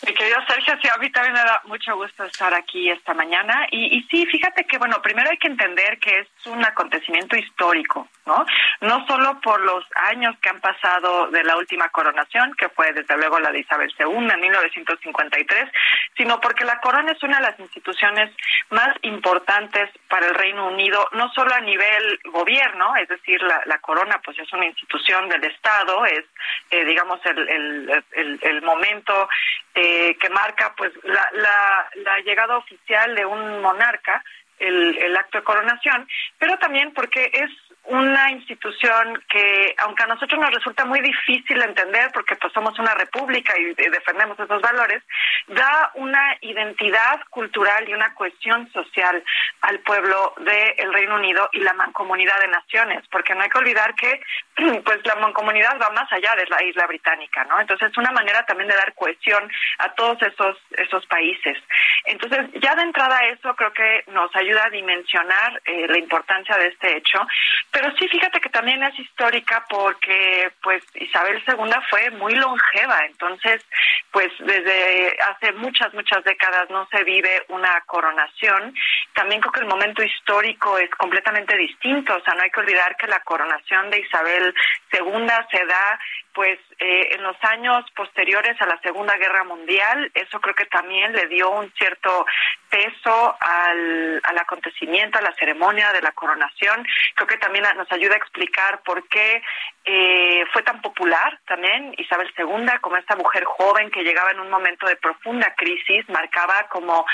Mi 0.04 0.12
querido 0.14 0.38
Sergio, 0.48 0.74
sí, 0.82 0.88
a 0.88 0.98
mí 0.98 1.10
también 1.12 1.34
me 1.34 1.40
da 1.40 1.62
mucho 1.66 1.94
gusto 1.94 2.24
estar 2.24 2.52
aquí 2.54 2.90
esta 2.90 3.14
mañana. 3.14 3.68
Y, 3.70 3.98
y 3.98 4.02
sí, 4.10 4.26
fíjate 4.26 4.64
que, 4.64 4.76
bueno, 4.76 5.00
primero 5.00 5.30
hay 5.30 5.36
que 5.38 5.46
entender 5.46 5.98
que 6.00 6.10
es 6.18 6.46
un 6.46 6.64
acontecimiento 6.64 7.36
histórico, 7.36 8.08
¿no? 8.26 8.44
No 8.80 9.06
solo 9.06 9.40
por 9.40 9.60
los 9.60 9.84
años 9.94 10.34
que 10.40 10.48
han 10.48 10.60
pasado 10.60 11.28
de 11.28 11.44
la 11.44 11.56
última 11.56 11.88
coronación, 11.90 12.52
que 12.54 12.68
fue 12.70 12.92
desde 12.92 13.16
luego 13.16 13.38
la 13.38 13.52
de 13.52 13.60
Isabel 13.60 13.94
II 13.96 14.28
en 14.28 14.40
1953, 14.40 15.70
sino 16.16 16.40
porque 16.40 16.64
la 16.64 16.80
corona 16.80 17.12
es 17.12 17.22
una 17.22 17.36
de 17.36 17.44
las 17.44 17.60
instituciones 17.60 18.34
más 18.70 18.96
importantes 19.02 19.88
para 20.08 20.26
el 20.26 20.34
Reino 20.34 20.66
Unido, 20.66 21.08
no 21.12 21.32
solo 21.32 21.54
a 21.54 21.60
nivel 21.60 22.18
gobierno, 22.24 22.96
es 22.96 23.08
decir, 23.08 23.40
la, 23.42 23.78
corona 23.78 24.20
pues 24.24 24.38
es 24.38 24.52
una 24.52 24.66
institución 24.66 25.28
del 25.28 25.44
Estado, 25.44 26.04
es, 26.06 26.24
eh, 26.70 26.84
digamos, 26.84 27.20
el, 27.24 28.04
el 28.42 28.62
momento 28.62 29.28
eh, 29.74 30.16
que 30.18 30.28
marca 30.30 30.74
pues 30.76 30.92
la, 31.02 31.28
la, 31.32 31.88
la 32.04 32.18
llegada 32.20 32.56
oficial 32.56 33.14
de 33.14 33.24
un 33.24 33.60
monarca, 33.60 34.22
el, 34.58 34.98
el 34.98 35.16
acto 35.16 35.38
de 35.38 35.44
coronación, 35.44 36.08
pero 36.38 36.56
también 36.58 36.92
porque 36.92 37.30
es 37.32 37.50
una 37.84 38.30
institución 38.30 39.22
que, 39.28 39.74
aunque 39.78 40.04
a 40.04 40.06
nosotros 40.06 40.40
nos 40.40 40.54
resulta 40.54 40.84
muy 40.84 41.00
difícil 41.00 41.60
entender, 41.60 42.10
porque 42.12 42.36
pues 42.36 42.52
somos 42.52 42.78
una 42.78 42.94
república 42.94 43.54
y 43.58 43.74
defendemos 43.74 44.38
esos 44.38 44.62
valores, 44.62 45.02
da 45.48 45.90
una 45.94 46.36
identidad 46.40 47.20
cultural 47.30 47.88
y 47.88 47.94
una 47.94 48.14
cohesión 48.14 48.70
social 48.72 49.22
al 49.62 49.80
pueblo 49.80 50.34
del 50.38 50.92
Reino 50.92 51.16
Unido 51.16 51.48
y 51.52 51.60
la 51.60 51.72
mancomunidad 51.72 52.40
de 52.40 52.48
naciones, 52.48 53.02
porque 53.10 53.34
no 53.34 53.42
hay 53.42 53.50
que 53.50 53.58
olvidar 53.58 53.94
que 53.94 54.20
pues 54.84 54.98
la 55.04 55.16
mancomunidad 55.16 55.78
va 55.80 55.90
más 55.90 56.10
allá 56.12 56.34
de 56.36 56.46
la 56.46 56.62
isla 56.62 56.86
británica, 56.86 57.44
¿no? 57.44 57.60
Entonces 57.60 57.90
es 57.90 57.98
una 57.98 58.12
manera 58.12 58.44
también 58.46 58.68
de 58.68 58.76
dar 58.76 58.94
cohesión 58.94 59.50
a 59.78 59.92
todos 59.94 60.20
esos 60.22 60.56
esos 60.70 61.04
países. 61.06 61.58
Entonces 62.04 62.46
ya 62.60 62.74
de 62.74 62.82
entrada 62.82 63.18
eso 63.26 63.54
creo 63.56 63.72
que 63.72 64.04
nos 64.08 64.34
ayuda 64.36 64.66
a 64.66 64.70
dimensionar 64.70 65.60
eh, 65.64 65.86
la 65.88 65.98
importancia 65.98 66.56
de 66.56 66.68
este 66.68 66.96
hecho, 66.96 67.26
pero 67.72 67.90
sí 67.96 68.06
fíjate 68.06 68.38
que 68.38 68.50
también 68.50 68.82
es 68.82 68.98
histórica 68.98 69.64
porque 69.68 70.52
pues 70.62 70.84
Isabel 70.94 71.42
II 71.48 71.72
fue 71.88 72.10
muy 72.10 72.34
longeva, 72.34 73.00
entonces 73.06 73.64
pues 74.10 74.28
desde 74.40 75.16
hace 75.26 75.52
muchas 75.52 75.92
muchas 75.94 76.22
décadas 76.22 76.68
no 76.68 76.86
se 76.92 77.02
vive 77.02 77.44
una 77.48 77.80
coronación. 77.86 78.74
También 79.14 79.40
creo 79.40 79.52
que 79.52 79.60
el 79.60 79.66
momento 79.66 80.02
histórico 80.02 80.76
es 80.76 80.90
completamente 80.90 81.56
distinto, 81.56 82.14
o 82.14 82.20
sea, 82.20 82.34
no 82.34 82.42
hay 82.42 82.50
que 82.50 82.60
olvidar 82.60 82.94
que 82.96 83.06
la 83.06 83.20
coronación 83.20 83.90
de 83.90 84.00
Isabel 84.00 84.54
II 84.92 85.28
se 85.50 85.64
da 85.64 85.98
pues 86.34 86.58
eh, 86.78 87.08
en 87.12 87.22
los 87.22 87.36
años 87.42 87.84
posteriores 87.94 88.60
a 88.60 88.66
la 88.66 88.80
Segunda 88.80 89.16
Guerra 89.16 89.44
Mundial, 89.44 90.10
eso 90.14 90.40
creo 90.40 90.54
que 90.54 90.66
también 90.66 91.12
le 91.12 91.26
dio 91.28 91.50
un 91.50 91.72
cierto 91.74 92.26
peso 92.70 93.36
al, 93.38 94.20
al 94.22 94.38
acontecimiento, 94.38 95.18
a 95.18 95.22
la 95.22 95.34
ceremonia 95.34 95.92
de 95.92 96.02
la 96.02 96.12
coronación. 96.12 96.86
Creo 97.14 97.26
que 97.26 97.36
también 97.36 97.64
nos 97.76 97.90
ayuda 97.92 98.14
a 98.14 98.18
explicar 98.18 98.82
por 98.82 99.06
qué 99.08 99.42
eh, 99.84 100.44
fue 100.52 100.62
tan 100.62 100.80
popular 100.80 101.40
también 101.44 101.92
Isabel 101.98 102.32
II 102.38 102.78
como 102.80 102.96
esta 102.96 103.16
mujer 103.16 103.42
joven 103.44 103.90
que 103.90 104.04
llegaba 104.04 104.30
en 104.30 104.38
un 104.38 104.48
momento 104.48 104.86
de 104.86 104.94
profunda 104.94 105.52
crisis, 105.56 106.08
marcaba 106.08 106.68
como 106.68 107.04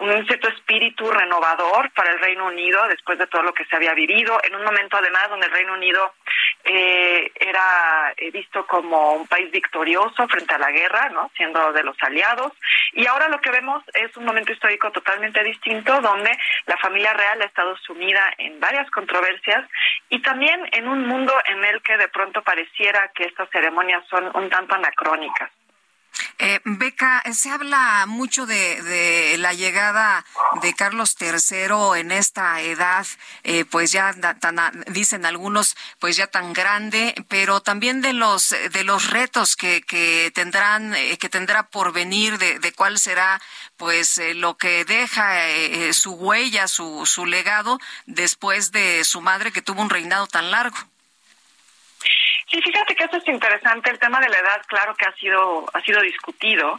un 0.00 0.26
cierto 0.26 0.48
espíritu 0.48 1.10
renovador 1.10 1.90
para 1.92 2.10
el 2.12 2.18
Reino 2.18 2.46
Unido 2.46 2.88
después 2.88 3.18
de 3.18 3.26
todo 3.26 3.42
lo 3.42 3.52
que 3.52 3.66
se 3.66 3.76
había 3.76 3.92
vivido, 3.92 4.38
en 4.42 4.54
un 4.54 4.64
momento 4.64 4.96
además 4.96 5.28
donde 5.28 5.46
el 5.46 5.52
Reino 5.52 5.74
Unido 5.74 6.14
eh, 6.64 7.30
era 7.34 8.12
eh, 8.16 8.30
visto 8.30 8.66
como 8.66 9.12
un 9.12 9.26
país 9.26 9.50
victorioso 9.50 10.26
frente 10.28 10.54
a 10.54 10.58
la 10.58 10.70
guerra, 10.70 11.10
¿no? 11.10 11.30
siendo 11.36 11.72
de 11.72 11.82
los 11.82 11.96
aliados. 12.00 12.52
Y 12.92 13.06
ahora 13.06 13.28
lo 13.28 13.40
que 13.40 13.50
vemos 13.50 13.82
es 13.92 14.16
un 14.16 14.24
momento 14.24 14.52
histórico 14.52 14.90
totalmente 14.90 15.42
distinto, 15.42 16.00
donde 16.00 16.30
la 16.66 16.76
familia 16.78 17.12
real 17.12 17.42
ha 17.42 17.46
estado 17.46 17.76
sumida 17.78 18.32
en 18.38 18.58
varias 18.60 18.90
controversias 18.90 19.68
y 20.08 20.20
también 20.22 20.60
en 20.72 20.88
un 20.88 21.06
mundo 21.06 21.32
en 21.46 21.64
el 21.64 21.82
que 21.82 21.96
de 21.96 22.08
pronto 22.08 22.42
pareciera 22.42 23.10
que 23.14 23.24
estas 23.24 23.48
ceremonias 23.50 24.04
son 24.08 24.30
un 24.34 24.48
tanto 24.48 24.74
anacrónicas. 24.74 25.50
Eh, 26.38 26.60
Beca, 26.64 27.22
se 27.32 27.50
habla 27.50 28.04
mucho 28.06 28.46
de, 28.46 29.36
la 29.38 29.52
llegada 29.52 30.24
de 30.62 30.74
Carlos 30.74 31.16
III 31.20 32.00
en 32.00 32.12
esta 32.12 32.60
edad, 32.60 33.06
eh, 33.42 33.64
pues 33.64 33.92
ya 33.92 34.12
tan, 34.40 34.84
dicen 34.88 35.26
algunos, 35.26 35.76
pues 35.98 36.16
ya 36.16 36.26
tan 36.26 36.52
grande, 36.52 37.14
pero 37.28 37.60
también 37.60 38.00
de 38.00 38.12
los 38.12 38.54
de 38.72 38.84
los 38.84 39.10
retos 39.10 39.56
que, 39.56 39.82
que 39.82 40.32
tendrán, 40.34 40.94
eh, 40.94 41.18
que 41.18 41.28
tendrá 41.28 41.68
por 41.68 41.92
venir, 41.92 42.38
de, 42.38 42.58
de 42.58 42.72
cuál 42.72 42.98
será, 42.98 43.40
pues 43.76 44.18
eh, 44.18 44.34
lo 44.34 44.56
que 44.56 44.84
deja 44.84 45.34
su 45.92 46.14
huella, 46.14 46.68
su 46.68 47.06
su 47.06 47.26
legado 47.26 47.78
después 48.06 48.72
de 48.72 49.04
su 49.04 49.20
madre 49.20 49.52
que 49.52 49.62
tuvo 49.62 49.82
un 49.82 49.90
reinado 49.90 50.26
tan 50.26 50.50
largo. 50.50 50.76
Sí, 52.50 52.60
fíjate 52.60 52.94
que 52.94 53.04
eso 53.04 53.16
es 53.16 53.28
interesante. 53.28 53.90
El 53.90 53.98
tema 53.98 54.20
de 54.20 54.28
la 54.28 54.38
edad, 54.38 54.62
claro 54.66 54.94
que 54.94 55.06
ha 55.06 55.12
sido 55.14 55.64
ha 55.72 55.80
sido 55.80 56.00
discutido, 56.00 56.78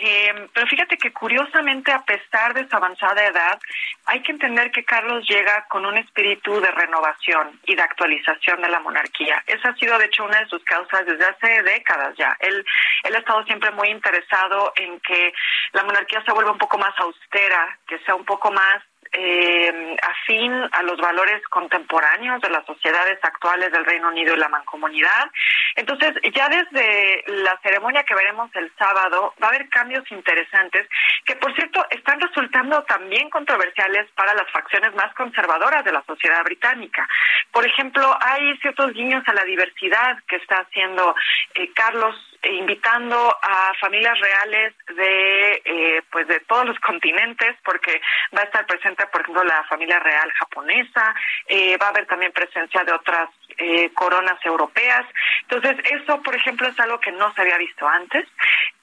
eh, 0.00 0.48
pero 0.52 0.66
fíjate 0.66 0.96
que 0.96 1.12
curiosamente, 1.12 1.92
a 1.92 2.02
pesar 2.02 2.54
de 2.54 2.68
su 2.68 2.76
avanzada 2.76 3.24
edad, 3.24 3.58
hay 4.06 4.20
que 4.22 4.32
entender 4.32 4.70
que 4.70 4.84
Carlos 4.84 5.24
llega 5.28 5.66
con 5.68 5.86
un 5.86 5.96
espíritu 5.96 6.60
de 6.60 6.70
renovación 6.70 7.60
y 7.64 7.74
de 7.74 7.82
actualización 7.82 8.60
de 8.60 8.68
la 8.68 8.80
monarquía. 8.80 9.42
Esa 9.46 9.70
ha 9.70 9.76
sido, 9.76 9.98
de 9.98 10.06
hecho, 10.06 10.24
una 10.24 10.40
de 10.40 10.46
sus 10.46 10.62
causas 10.64 11.06
desde 11.06 11.24
hace 11.24 11.62
décadas 11.62 12.14
ya. 12.16 12.36
Él, 12.40 12.64
él 13.04 13.14
ha 13.14 13.18
estado 13.18 13.44
siempre 13.44 13.70
muy 13.70 13.88
interesado 13.88 14.72
en 14.76 15.00
que 15.00 15.32
la 15.72 15.84
monarquía 15.84 16.22
se 16.24 16.32
vuelva 16.32 16.52
un 16.52 16.58
poco 16.58 16.78
más 16.78 16.94
austera, 16.98 17.78
que 17.86 17.98
sea 18.00 18.14
un 18.14 18.24
poco 18.24 18.50
más 18.50 18.82
eh, 19.16 19.96
afín 20.02 20.52
a 20.72 20.82
los 20.82 20.98
valores 20.98 21.40
contemporáneos 21.48 22.40
de 22.40 22.50
las 22.50 22.66
sociedades 22.66 23.18
actuales 23.22 23.70
del 23.70 23.84
Reino 23.84 24.08
Unido 24.08 24.34
y 24.34 24.38
la 24.38 24.48
mancomunidad. 24.48 25.30
Entonces, 25.76 26.14
ya 26.34 26.48
desde 26.48 27.24
la 27.26 27.58
ceremonia 27.62 28.02
que 28.02 28.14
veremos 28.14 28.50
el 28.54 28.72
sábado, 28.76 29.32
va 29.42 29.46
a 29.46 29.50
haber 29.50 29.68
cambios 29.68 30.04
interesantes 30.10 30.88
que, 31.24 31.36
por 31.36 31.54
cierto, 31.54 31.84
están 31.90 32.20
resultando 32.20 32.82
también 32.84 33.30
controversiales 33.30 34.10
para 34.16 34.34
las 34.34 34.50
facciones 34.50 34.94
más 34.94 35.14
conservadoras 35.14 35.84
de 35.84 35.92
la 35.92 36.04
sociedad 36.04 36.42
británica. 36.42 37.08
Por 37.52 37.64
ejemplo, 37.64 38.16
hay 38.20 38.56
ciertos 38.58 38.92
guiños 38.92 39.22
a 39.26 39.32
la 39.32 39.44
diversidad 39.44 40.18
que 40.26 40.36
está 40.36 40.56
haciendo 40.56 41.14
eh, 41.54 41.70
Carlos 41.74 42.16
invitando 42.50 43.16
a 43.42 43.72
familias 43.80 44.18
reales 44.20 44.74
de 44.96 45.62
eh, 45.64 46.02
pues 46.10 46.26
de 46.28 46.40
todos 46.40 46.66
los 46.66 46.78
continentes 46.80 47.56
porque 47.64 48.00
va 48.36 48.42
a 48.42 48.44
estar 48.44 48.66
presente 48.66 49.06
por 49.06 49.20
ejemplo 49.22 49.44
la 49.44 49.64
familia 49.64 49.98
real 49.98 50.30
japonesa 50.32 51.14
eh, 51.46 51.76
va 51.76 51.86
a 51.86 51.90
haber 51.90 52.06
también 52.06 52.32
presencia 52.32 52.84
de 52.84 52.92
otras 52.92 53.28
eh, 53.58 53.90
coronas 53.94 54.38
europeas. 54.44 55.06
Entonces 55.42 55.76
eso 55.90 56.22
por 56.22 56.34
ejemplo 56.34 56.68
es 56.68 56.78
algo 56.80 57.00
que 57.00 57.12
no 57.12 57.32
se 57.34 57.42
había 57.42 57.58
visto 57.58 57.86
antes 57.86 58.26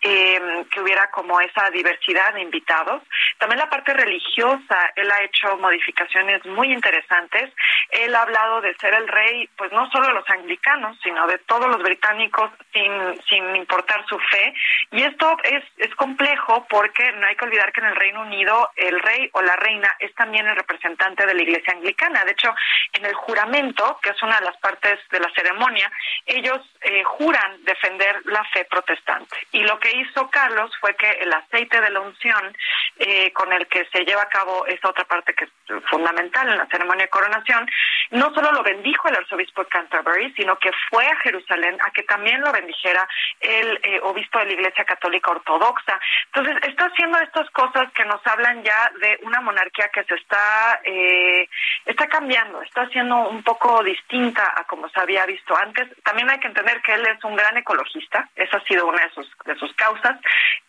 eh, 0.02 0.66
que 0.72 0.82
hubiera 0.82 1.10
como 1.12 1.40
esa 1.42 1.70
diversidad 1.70 2.34
de 2.34 2.42
invitados 2.42 3.04
también 3.38 3.60
la 3.60 3.70
parte 3.70 3.94
religiosa 3.94 4.92
él 4.96 5.12
ha 5.12 5.24
hecho 5.24 5.58
modificaciones 5.58 6.46
muy 6.46 6.72
interesantes 6.72 7.52
él 7.90 8.14
ha 8.16 8.22
hablado 8.22 8.62
de 8.62 8.74
ser 8.76 8.94
el 8.94 9.08
rey 9.08 9.50
pues 9.58 9.72
no 9.72 9.90
solo 9.92 10.08
de 10.08 10.14
los 10.14 10.30
anglicanos 10.30 10.98
sino 11.04 11.28
de 11.28 11.38
todos 11.40 11.68
los 11.68 11.82
británicos 11.82 12.52
sin 12.74 12.92
sin 13.30 13.56
importar 13.56 14.06
su 14.08 14.18
fe. 14.20 14.54
Y 14.92 15.04
esto 15.04 15.38
es, 15.44 15.64
es 15.78 15.94
complejo 15.96 16.66
porque 16.70 17.12
no 17.14 17.28
hay 17.28 17.36
que 17.36 17.46
olvidar 17.46 17.72
que 17.72 17.82
en 17.82 17.88
el 17.88 17.96
Reino 17.96 18.22
Unido 18.22 18.70
el 18.76 19.00
rey 19.00 19.30
o 19.34 19.42
la 19.42 19.56
reina 19.56 19.96
es 20.00 20.14
también 20.16 20.48
el 20.48 20.56
representante 20.56 21.26
de 21.26 21.34
la 21.34 21.42
Iglesia 21.42 21.74
anglicana. 21.74 22.26
De 22.26 22.32
hecho, 22.32 22.54
en 22.94 23.06
el 23.06 23.14
juramento, 23.14 24.00
que 24.02 24.10
es 24.10 24.22
una 24.22 24.40
de 24.40 24.46
las 24.46 24.58
partes 24.58 25.00
de 25.10 25.20
la 25.20 25.32
ceremonia, 25.34 25.92
ellos 26.26 26.60
eh, 26.82 27.04
juran 27.04 27.64
defender 27.64 28.22
la 28.26 28.44
fe 28.46 28.66
protestante. 28.66 29.38
Y 29.52 29.64
lo 29.64 29.80
que 29.80 29.91
hizo 29.94 30.30
Carlos 30.30 30.72
fue 30.80 30.96
que 30.96 31.10
el 31.10 31.32
aceite 31.34 31.82
de 31.82 31.90
la 31.90 32.00
unción 32.00 32.56
eh, 32.98 33.32
con 33.34 33.52
el 33.54 33.68
que 33.68 33.86
se 33.92 34.06
lleva 34.06 34.24
a 34.24 34.30
cabo 34.30 34.66
esta 34.68 34.90
otra 34.90 35.06
parte 35.06 35.34
que 35.34 35.46
es 35.46 35.52
fundamental 35.90 36.50
en 36.50 36.58
la 36.58 36.68
ceremonia 36.68 37.06
de 37.06 37.10
coronación, 37.10 37.70
no 38.12 38.34
solo 38.34 38.52
lo 38.52 38.64
bendijo 38.64 39.08
el 39.08 39.16
arzobispo 39.16 39.64
de 39.64 39.70
Canterbury, 39.70 40.34
sino 40.34 40.58
que 40.58 40.72
fue 40.90 41.06
a 41.06 41.16
Jerusalén 41.18 41.78
a 41.82 41.92
que 41.92 42.04
también 42.04 42.42
lo 42.42 42.52
bendijera 42.52 43.08
el 43.40 43.80
eh, 43.84 44.00
obispo 44.04 44.40
de 44.40 44.46
la 44.46 44.54
Iglesia 44.54 44.86
Católica 44.86 45.32
Ortodoxa. 45.32 46.00
Entonces, 46.34 46.58
está 46.68 46.86
haciendo 46.86 47.20
estas 47.20 47.50
cosas 47.52 47.92
que 47.94 48.06
nos 48.06 48.26
hablan 48.28 48.64
ya 48.64 48.92
de 49.00 49.20
una 49.24 49.42
monarquía 49.42 49.90
que 49.90 50.04
se 50.04 50.16
está, 50.16 50.82
eh, 50.84 51.48
está 51.86 52.08
cambiando, 52.08 52.62
está 52.62 52.88
siendo 52.90 53.30
un 53.30 53.44
poco 53.44 53.84
distinta 53.84 54.54
a 54.56 54.64
como 54.66 54.90
se 54.90 55.00
había 55.00 55.26
visto 55.26 55.56
antes. 55.56 55.88
También 56.04 56.30
hay 56.30 56.40
que 56.40 56.48
entender 56.48 56.82
que 56.82 56.94
él 56.94 57.06
es 57.08 57.24
un 57.24 57.36
gran 57.36 57.58
ecologista, 57.58 58.30
esa 58.36 58.58
ha 58.58 58.64
sido 58.64 58.88
una 58.88 59.04
de 59.04 59.10
sus, 59.12 59.30
de 59.46 59.56
sus 59.56 59.74
causas. 59.82 60.16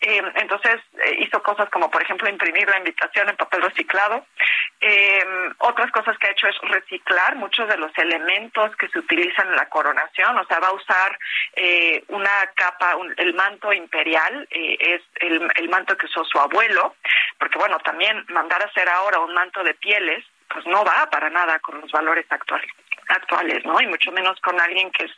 Eh, 0.01 0.21
entonces, 0.35 0.81
hizo 1.19 1.41
cosas 1.43 1.69
como, 1.69 1.89
por 1.89 2.01
ejemplo, 2.01 2.29
imprimir 2.29 2.67
la 2.67 2.77
invitación 2.77 3.29
en 3.29 3.35
papel 3.35 3.61
reciclado. 3.61 4.25
otras 5.59 5.91
cosas 5.91 6.17
que 6.17 6.27
ha 6.27 6.31
hecho 6.31 6.47
es 6.47 6.57
reciclar 6.61 7.35
muchos 7.35 7.67
de 7.67 7.77
los 7.77 7.91
elementos 7.97 8.75
que 8.75 8.89
se 8.89 8.99
utilizan 8.99 9.47
en 9.47 9.55
la 9.55 9.69
coronación, 9.69 10.37
o 10.37 10.45
sea, 10.45 10.59
va 10.59 10.69
a 10.69 10.79
usar 10.81 11.17
una 12.07 12.35
capa, 12.55 12.95
el 13.17 13.33
manto 13.33 13.71
imperial, 13.71 14.47
eh, 14.51 14.77
es 14.79 15.01
el 15.21 15.69
manto 15.69 15.95
que 15.97 16.05
usó 16.07 16.23
su 16.25 16.39
abuelo, 16.39 16.95
porque 17.39 17.57
bueno, 17.57 17.77
también 17.79 18.25
mandar 18.29 18.61
a 18.61 18.67
hacer 18.67 18.87
ahora 18.89 19.19
un 19.19 19.33
manto 19.33 19.63
de 19.63 19.73
pieles, 19.75 20.23
pues 20.49 20.65
no 20.67 20.83
va 20.83 21.09
para 21.09 21.29
nada 21.29 21.59
con 21.59 21.81
los 21.81 21.91
valores 21.91 22.25
actuales 22.29 22.69
actuales, 23.13 23.63
¿no? 23.65 23.79
Y 23.79 23.87
mucho 23.87 24.11
menos 24.11 24.39
con 24.41 24.59
alguien 24.59 24.91
que 24.91 25.05
es 25.05 25.11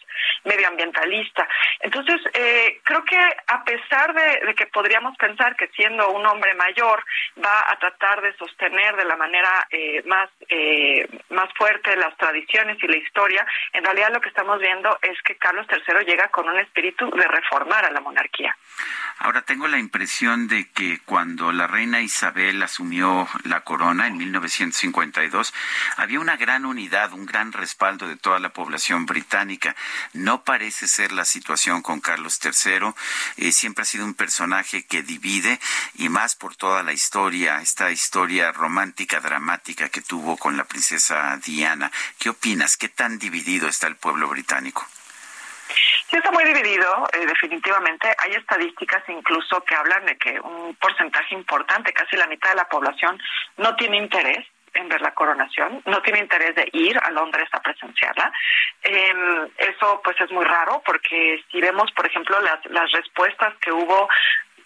medioambientalista. 0.43 1.47
Entonces, 1.79 2.21
eh, 2.33 2.79
creo 2.83 3.03
que 3.03 3.17
a 3.17 3.63
pesar 3.63 4.13
de, 4.13 4.53
que 4.55 4.67
podríamos 4.67 5.17
pensar 5.17 5.55
que 5.55 5.67
siendo 5.69 6.09
un 6.11 6.25
hombre 6.25 6.53
mayor 6.55 7.03
va 7.43 7.71
a 7.71 7.77
tratar 7.77 8.21
de 8.21 8.35
sostener 8.37 8.95
de 8.95 9.05
la 9.05 9.15
manera 9.15 9.67
eh, 9.69 10.03
más 10.05 10.29
eh, 10.49 11.07
más 11.29 11.49
fuerte 11.55 11.95
las 11.95 12.15
tradiciones 12.17 12.77
y 12.81 12.87
la 12.87 12.97
historia, 12.97 13.45
en 13.73 13.83
realidad 13.83 14.11
lo 14.13 14.21
que 14.21 14.29
estamos 14.29 14.59
viendo 14.59 14.97
es 15.01 15.21
que 15.23 15.35
Carlos 15.35 15.67
III 15.69 16.05
llega 16.05 16.27
con 16.29 16.47
un 16.47 16.59
espíritu 16.59 17.09
de 17.09 17.27
reformar 17.27 17.85
a 17.85 17.91
la 17.91 18.01
monarquía. 18.01 18.55
Ahora 19.19 19.41
tengo 19.41 19.67
la 19.67 19.79
impresión 19.79 20.47
de 20.47 20.69
que 20.71 20.99
cuando 21.05 21.51
la 21.51 21.67
reina 21.67 22.01
Isabel 22.01 22.61
asumió 22.61 23.27
la 23.43 23.61
corona 23.61 24.07
en 24.07 24.17
1952 24.17 25.53
había 25.97 26.19
una 26.19 26.37
gran 26.37 26.65
unidad, 26.65 27.13
un 27.13 27.25
gran 27.25 27.51
respaldo 27.51 27.84
de 27.85 28.15
toda 28.17 28.39
la 28.39 28.49
población 28.49 29.05
británica. 29.05 29.75
No 30.13 30.43
parece 30.43 30.87
ser 30.87 31.11
la 31.11 31.23
situación 31.23 31.83
con 31.83 32.01
Carlos 32.01 32.39
III. 32.43 32.93
Eh, 33.37 33.51
siempre 33.51 33.83
ha 33.83 33.85
sido 33.85 34.05
un 34.05 34.15
personaje 34.15 34.87
que 34.87 35.03
divide 35.03 35.59
y 35.93 36.09
más 36.09 36.35
por 36.35 36.55
toda 36.55 36.81
la 36.81 36.93
historia, 36.93 37.61
esta 37.61 37.91
historia 37.91 38.51
romántica, 38.51 39.19
dramática 39.19 39.89
que 39.89 40.01
tuvo 40.01 40.35
con 40.35 40.57
la 40.57 40.63
princesa 40.63 41.37
Diana. 41.45 41.91
¿Qué 42.17 42.29
opinas? 42.29 42.75
¿Qué 42.75 42.89
tan 42.89 43.19
dividido 43.19 43.67
está 43.67 43.85
el 43.85 43.97
pueblo 43.97 44.27
británico? 44.29 44.85
Sí, 46.09 46.17
está 46.17 46.31
muy 46.31 46.43
dividido, 46.43 47.07
eh, 47.13 47.25
definitivamente. 47.27 48.07
Hay 48.17 48.31
estadísticas 48.31 49.03
incluso 49.09 49.63
que 49.63 49.75
hablan 49.75 50.05
de 50.05 50.17
que 50.17 50.39
un 50.39 50.75
porcentaje 50.75 51.35
importante, 51.35 51.93
casi 51.93 52.15
la 52.15 52.27
mitad 52.27 52.49
de 52.49 52.55
la 52.55 52.67
población, 52.67 53.21
no 53.57 53.75
tiene 53.75 53.97
interés 53.97 54.45
en 54.75 54.89
ver 54.89 55.01
la 55.01 55.13
coronación, 55.13 55.81
no 55.85 56.01
tiene 56.01 56.19
interés 56.19 56.55
de 56.55 56.69
ir 56.73 56.97
a 56.97 57.11
Londres 57.11 57.47
a 57.51 57.61
presenciarla. 57.61 58.31
Eh, 58.83 59.13
eso 59.57 60.01
pues 60.03 60.19
es 60.21 60.31
muy 60.31 60.45
raro 60.45 60.81
porque 60.85 61.43
si 61.51 61.59
vemos, 61.59 61.91
por 61.91 62.05
ejemplo, 62.05 62.39
las, 62.41 62.63
las 62.67 62.91
respuestas 62.91 63.53
que 63.61 63.71
hubo 63.71 64.07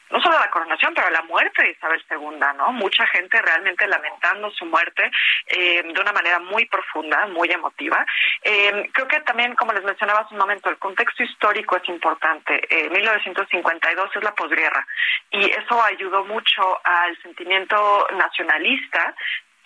no 0.09 0.21
solo 0.21 0.39
la 0.39 0.49
coronación, 0.49 0.93
pero 0.93 1.09
la 1.09 1.21
muerte 1.23 1.63
de 1.63 1.71
Isabel 1.71 2.03
II, 2.09 2.39
¿no? 2.57 2.71
Mucha 2.71 3.05
gente 3.07 3.41
realmente 3.41 3.87
lamentando 3.87 4.49
su 4.51 4.65
muerte 4.65 5.11
eh, 5.45 5.83
de 5.83 6.01
una 6.01 6.11
manera 6.11 6.39
muy 6.39 6.65
profunda, 6.65 7.27
muy 7.27 7.49
emotiva. 7.51 8.05
Eh, 8.41 8.89
creo 8.91 9.07
que 9.07 9.19
también, 9.21 9.55
como 9.55 9.73
les 9.73 9.83
mencionaba 9.83 10.21
hace 10.21 10.33
un 10.33 10.39
momento, 10.39 10.69
el 10.69 10.77
contexto 10.77 11.23
histórico 11.23 11.77
es 11.77 11.87
importante. 11.89 12.59
Eh, 12.69 12.89
1952 12.89 14.15
es 14.15 14.23
la 14.23 14.33
posguerra 14.33 14.85
y 15.31 15.45
eso 15.51 15.81
ayudó 15.83 16.25
mucho 16.25 16.79
al 16.83 17.15
sentimiento 17.21 18.07
nacionalista 18.17 19.15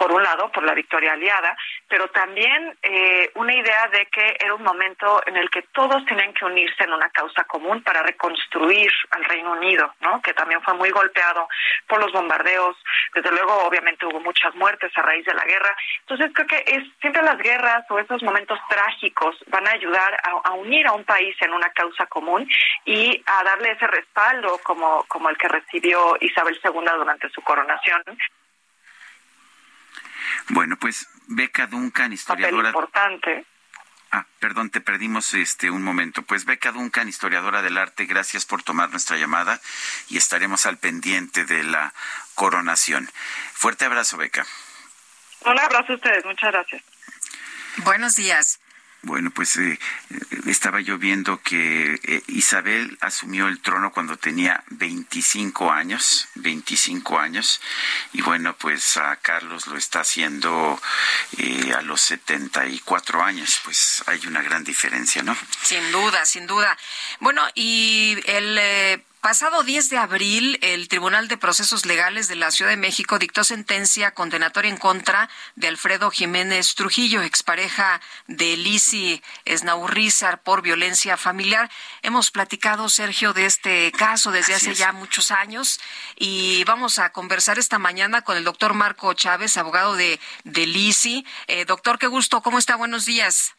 por 0.03 0.11
un 0.11 0.21
lado, 0.21 0.51
por 0.51 0.65
la 0.65 0.73
victoria 0.73 1.13
aliada, 1.13 1.55
pero 1.87 2.09
también 2.09 2.77
eh, 2.81 3.31
una 3.35 3.55
idea 3.55 3.87
de 3.87 4.05
que 4.07 4.35
era 4.37 4.53
un 4.53 4.61
momento 4.61 5.23
en 5.25 5.37
el 5.37 5.49
que 5.49 5.61
todos 5.73 6.03
tenían 6.03 6.33
que 6.33 6.43
unirse 6.43 6.83
en 6.83 6.91
una 6.91 7.09
causa 7.09 7.45
común 7.45 7.81
para 7.83 8.03
reconstruir 8.03 8.91
al 9.11 9.23
Reino 9.23 9.53
Unido, 9.53 9.93
¿no? 10.01 10.21
que 10.21 10.33
también 10.33 10.61
fue 10.61 10.73
muy 10.73 10.89
golpeado 10.89 11.47
por 11.87 12.01
los 12.01 12.11
bombardeos. 12.11 12.75
Desde 13.15 13.31
luego, 13.31 13.65
obviamente, 13.65 14.05
hubo 14.05 14.19
muchas 14.19 14.53
muertes 14.55 14.91
a 14.97 15.03
raíz 15.03 15.25
de 15.25 15.35
la 15.35 15.45
guerra. 15.45 15.73
Entonces, 16.01 16.31
creo 16.33 16.47
que 16.47 16.63
es 16.67 16.83
siempre 16.99 17.23
las 17.23 17.37
guerras 17.37 17.85
o 17.89 17.97
esos 17.97 18.21
momentos 18.23 18.59
trágicos 18.67 19.37
van 19.47 19.65
a 19.69 19.71
ayudar 19.71 20.15
a, 20.15 20.49
a 20.49 20.53
unir 20.55 20.85
a 20.85 20.91
un 20.91 21.05
país 21.05 21.33
en 21.39 21.53
una 21.53 21.69
causa 21.69 22.07
común 22.07 22.45
y 22.83 23.23
a 23.25 23.43
darle 23.45 23.71
ese 23.71 23.87
respaldo 23.87 24.59
como, 24.63 25.05
como 25.07 25.29
el 25.29 25.37
que 25.37 25.47
recibió 25.47 26.17
Isabel 26.19 26.59
II 26.61 26.91
durante 26.97 27.29
su 27.29 27.41
coronación 27.41 28.03
bueno, 30.49 30.77
pues 30.77 31.07
Beca 31.27 31.67
Duncan, 31.67 32.13
historiadora. 32.13 32.69
importante. 32.69 33.45
Ah, 34.11 34.27
perdón, 34.39 34.69
te 34.69 34.79
perdimos 34.79 35.33
este 35.33 35.71
un 35.71 35.81
momento. 35.81 36.21
Pues 36.21 36.45
Beca 36.45 36.71
Duncan, 36.71 37.09
historiadora 37.09 37.63
del 37.63 37.77
arte, 37.77 38.05
gracias 38.05 38.45
por 38.45 38.61
tomar 38.61 38.91
nuestra 38.91 39.17
llamada 39.17 39.59
y 40.07 40.17
estaremos 40.17 40.67
al 40.67 40.77
pendiente 40.77 41.45
de 41.45 41.63
la 41.63 41.93
coronación. 42.35 43.09
Fuerte 43.53 43.85
abrazo, 43.85 44.17
Beca. 44.17 44.45
Un 45.45 45.59
abrazo 45.59 45.93
a 45.93 45.95
ustedes, 45.95 46.23
muchas 46.25 46.51
gracias. 46.51 46.83
Buenos 47.77 48.15
días. 48.15 48.59
Bueno, 49.03 49.31
pues 49.31 49.57
eh, 49.57 49.77
estaba 50.47 50.79
yo 50.79 50.97
viendo 50.97 51.41
que 51.41 51.99
eh, 52.03 52.23
Isabel 52.27 52.97
asumió 53.01 53.49
el 53.49 53.59
trono 53.59 53.91
cuando 53.91 54.15
tenía 54.15 54.63
25 54.69 55.71
años, 55.71 56.29
25 56.35 57.19
años, 57.19 57.59
y 58.13 58.21
bueno, 58.21 58.55
pues 58.57 58.95
a 58.95 59.17
Carlos 59.17 59.67
lo 59.67 59.77
está 59.77 59.99
haciendo 59.99 60.81
eh, 61.37 61.73
a 61.77 61.81
los 61.81 61.99
74 61.99 63.21
años, 63.21 63.59
pues 63.65 64.01
hay 64.07 64.25
una 64.25 64.41
gran 64.41 64.63
diferencia, 64.63 65.21
¿no? 65.21 65.35
Sin 65.61 65.91
duda, 65.91 66.25
sin 66.25 66.47
duda. 66.47 66.77
Bueno, 67.19 67.45
y 67.55 68.17
el 68.25 69.03
Pasado 69.23 69.63
10 69.63 69.89
de 69.89 69.97
abril, 69.97 70.59
el 70.61 70.89
Tribunal 70.89 71.29
de 71.29 71.37
Procesos 71.37 71.85
Legales 71.85 72.27
de 72.27 72.35
la 72.35 72.51
Ciudad 72.51 72.71
de 72.71 72.75
México 72.75 73.19
dictó 73.19 73.45
sentencia 73.45 74.11
condenatoria 74.11 74.69
en 74.69 74.75
contra 74.75 75.29
de 75.55 75.69
Alfredo 75.69 76.11
Jiménez 76.11 76.75
Trujillo, 76.75 77.21
expareja 77.21 78.01
de 78.27 78.57
Lisi 78.57 79.23
Esnaurrizar 79.45 80.43
por 80.43 80.61
violencia 80.61 81.15
familiar. 81.15 81.71
Hemos 82.01 82.31
platicado, 82.31 82.89
Sergio, 82.89 83.31
de 83.31 83.45
este 83.45 83.93
caso 83.93 84.29
desde 84.31 84.55
hace 84.55 84.75
ya 84.75 84.91
muchos 84.91 85.31
años 85.31 85.79
y 86.17 86.65
vamos 86.65 86.99
a 86.99 87.13
conversar 87.13 87.57
esta 87.57 87.79
mañana 87.79 88.23
con 88.23 88.35
el 88.35 88.43
doctor 88.43 88.73
Marco 88.73 89.13
Chávez, 89.13 89.55
abogado 89.55 89.95
de, 89.95 90.19
de 90.43 90.67
Lisi. 90.67 91.25
Eh, 91.47 91.63
doctor, 91.63 91.97
qué 91.97 92.07
gusto, 92.07 92.41
¿cómo 92.41 92.59
está? 92.59 92.75
Buenos 92.75 93.05
días. 93.05 93.55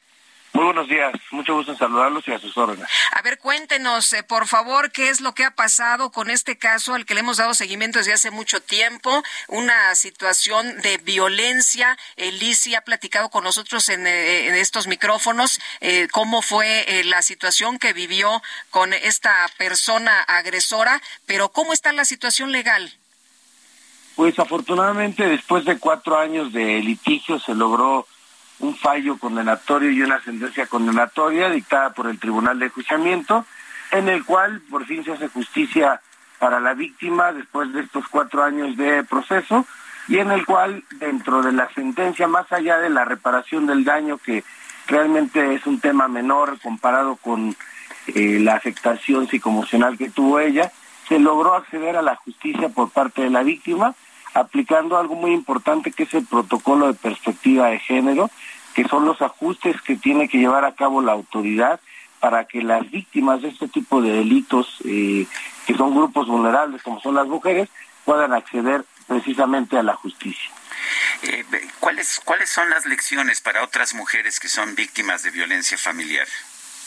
Muy 0.55 0.67
buenos 0.67 0.87
días, 0.87 1.13
mucho 1.33 1.53
gusto 1.55 1.73
en 1.73 1.79
saludarlos 1.79 2.29
y 2.29 2.33
a 2.33 2.39
sus 2.39 2.57
órdenes. 2.57 2.89
A 3.11 3.23
ver, 3.23 3.39
cuéntenos, 3.39 4.13
eh, 4.13 4.23
por 4.23 4.47
favor, 4.47 4.93
qué 4.93 5.09
es 5.09 5.21
lo 5.21 5.35
que 5.35 5.45
ha 5.45 5.51
pasado 5.51 6.13
con 6.13 6.31
este 6.31 6.57
caso 6.57 6.95
al 6.95 7.05
que 7.05 7.15
le 7.15 7.21
hemos 7.21 7.39
dado 7.39 7.55
seguimiento 7.55 7.99
desde 7.99 8.13
hace 8.13 8.31
mucho 8.31 8.61
tiempo, 8.61 9.25
una 9.49 9.97
situación 9.97 10.81
de 10.81 10.99
violencia. 10.99 11.99
Lisi 12.17 12.77
ha 12.77 12.83
platicado 12.83 13.31
con 13.31 13.43
nosotros 13.43 13.89
en, 13.89 14.07
eh, 14.07 14.61
estos 14.61 14.87
micrófonos 14.87 15.61
eh, 15.81 16.07
cómo 16.13 16.41
fue 16.41 17.03
la 17.05 17.23
situación 17.23 17.81
que 17.81 17.93
vivió 17.93 18.41
con 18.71 18.93
esta 18.93 19.35
persona 19.59 20.21
agresora, 20.21 21.03
pero 21.27 21.49
¿cómo 21.49 21.73
está 21.73 21.93
la 21.93 22.05
situación 22.05 22.53
legal? 22.53 22.93
Pues 24.15 24.39
afortunadamente 24.39 25.27
después 25.27 25.65
de 25.65 25.81
cuatro 25.81 26.17
años 26.17 26.53
de 26.53 26.81
litigio 26.81 27.41
se 27.41 27.57
logró 27.57 28.07
un 28.61 28.77
fallo 28.77 29.19
condenatorio 29.19 29.91
y 29.91 30.03
una 30.03 30.21
sentencia 30.23 30.67
condenatoria 30.67 31.51
dictada 31.51 31.91
por 31.91 32.07
el 32.07 32.19
Tribunal 32.19 32.59
de 32.59 32.67
Enjuiciamiento, 32.67 33.45
en 33.91 34.09
el 34.09 34.25
cual 34.25 34.61
por 34.71 34.85
fin 34.87 35.05
se 35.05 35.13
hace 35.13 35.29
justicia 35.29 36.01
para 36.39 36.61
la 36.61 36.75
víctima 36.75 37.33
después 37.33 37.73
de 37.73 37.81
estos 37.81 38.07
cuatro 38.09 38.43
años 38.43 38.77
de 38.77 39.05
proceso 39.05 39.67
y 40.09 40.19
en 40.19 40.31
el 40.31 40.45
cual 40.45 40.85
dentro 40.99 41.43
de 41.43 41.53
la 41.53 41.73
sentencia, 41.75 42.29
más 42.29 42.51
allá 42.53 42.79
de 42.79 42.91
la 42.91 43.05
reparación 43.05 43.67
del 43.67 43.85
daño, 43.85 44.19
que 44.19 44.45
realmente 44.87 45.55
es 45.55 45.67
un 45.67 45.81
tema 45.81 46.09
menor 46.09 46.59
comparado 46.61 47.17
con 47.17 47.57
eh, 48.09 48.39
la 48.41 48.55
afectación 48.55 49.29
psicoemocional 49.29 49.97
que 49.97 50.11
tuvo 50.11 50.41
ella, 50.41 50.71
se 51.09 51.19
logró 51.19 51.55
acceder 51.55 51.97
a 51.97 52.03
la 52.03 52.17
justicia 52.17 52.69
por 52.69 52.91
parte 52.91 53.23
de 53.23 53.31
la 53.31 53.43
víctima, 53.43 53.95
aplicando 54.35 54.99
algo 54.99 55.15
muy 55.15 55.33
importante 55.33 55.93
que 55.93 56.03
es 56.03 56.15
el 56.15 56.27
protocolo 56.27 56.89
de 56.89 56.95
perspectiva 56.95 57.69
de 57.69 57.79
género, 57.79 58.31
que 58.75 58.87
son 58.89 59.05
los 59.05 59.23
ajustes 59.23 59.81
que 59.83 59.97
tiene 59.97 60.29
que 60.29 60.39
llevar 60.39 60.65
a 60.65 60.75
cabo 60.75 61.01
la 61.01 61.13
autoridad 61.13 61.81
para 62.21 62.45
que 62.45 62.63
las 62.63 62.91
víctimas 62.91 63.43
de 63.43 63.49
este 63.49 63.69
tipo 63.69 64.01
de 64.01 64.13
delitos, 64.13 64.79
eh, 64.85 65.27
que 65.67 65.75
son 65.75 65.95
grupos 65.95 66.27
vulnerables 66.27 66.83
como 66.83 67.01
son 67.01 67.15
las 67.15 67.27
mujeres, 67.27 67.69
puedan 68.05 68.33
acceder 68.33 68.85
precisamente 69.07 69.79
a 69.79 69.83
la 69.83 69.95
justicia. 69.95 70.51
Eh, 71.23 71.45
¿cuáles, 71.81 72.21
¿Cuáles 72.25 72.51
son 72.51 72.69
las 72.71 72.87
lecciones 72.87 73.41
para 73.41 73.63
otras 73.63 73.95
mujeres 73.95 74.41
que 74.41 74.49
son 74.49 74.75
víctimas 74.75 75.23
de 75.23 75.31
violencia 75.31 75.79
familiar? 75.79 76.27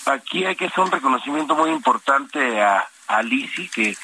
Aquí 0.05 0.45
hay 0.45 0.55
que 0.55 0.65
hacer 0.65 0.83
un 0.83 0.91
reconocimiento 0.91 1.55
muy 1.55 1.69
importante 1.69 2.61
a, 2.61 2.87
a 3.07 3.21
Lisi, 3.23 3.69
que 3.69 3.97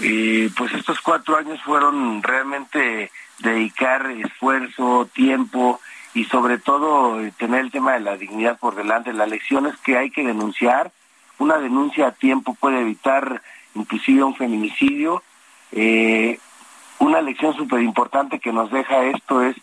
eh, 0.00 0.50
pues 0.56 0.72
estos 0.74 1.00
cuatro 1.00 1.36
años 1.36 1.60
fueron 1.62 2.22
realmente 2.22 3.10
dedicar 3.38 4.10
esfuerzo, 4.10 5.08
tiempo, 5.14 5.80
y 6.16 6.24
sobre 6.24 6.56
todo 6.56 7.20
eh, 7.20 7.30
tener 7.36 7.60
el 7.60 7.70
tema 7.70 7.92
de 7.92 8.00
la 8.00 8.16
dignidad 8.16 8.58
por 8.58 8.74
delante. 8.74 9.12
La 9.12 9.26
lección 9.26 9.66
es 9.66 9.76
que 9.76 9.98
hay 9.98 10.10
que 10.10 10.24
denunciar. 10.24 10.90
Una 11.38 11.58
denuncia 11.58 12.06
a 12.06 12.12
tiempo 12.12 12.54
puede 12.54 12.80
evitar 12.80 13.42
inclusive 13.74 14.24
un 14.24 14.34
feminicidio. 14.34 15.22
Eh, 15.72 16.38
una 17.00 17.20
lección 17.20 17.54
súper 17.54 17.82
importante 17.82 18.40
que 18.40 18.50
nos 18.50 18.70
deja 18.70 19.04
esto 19.04 19.42
es 19.42 19.56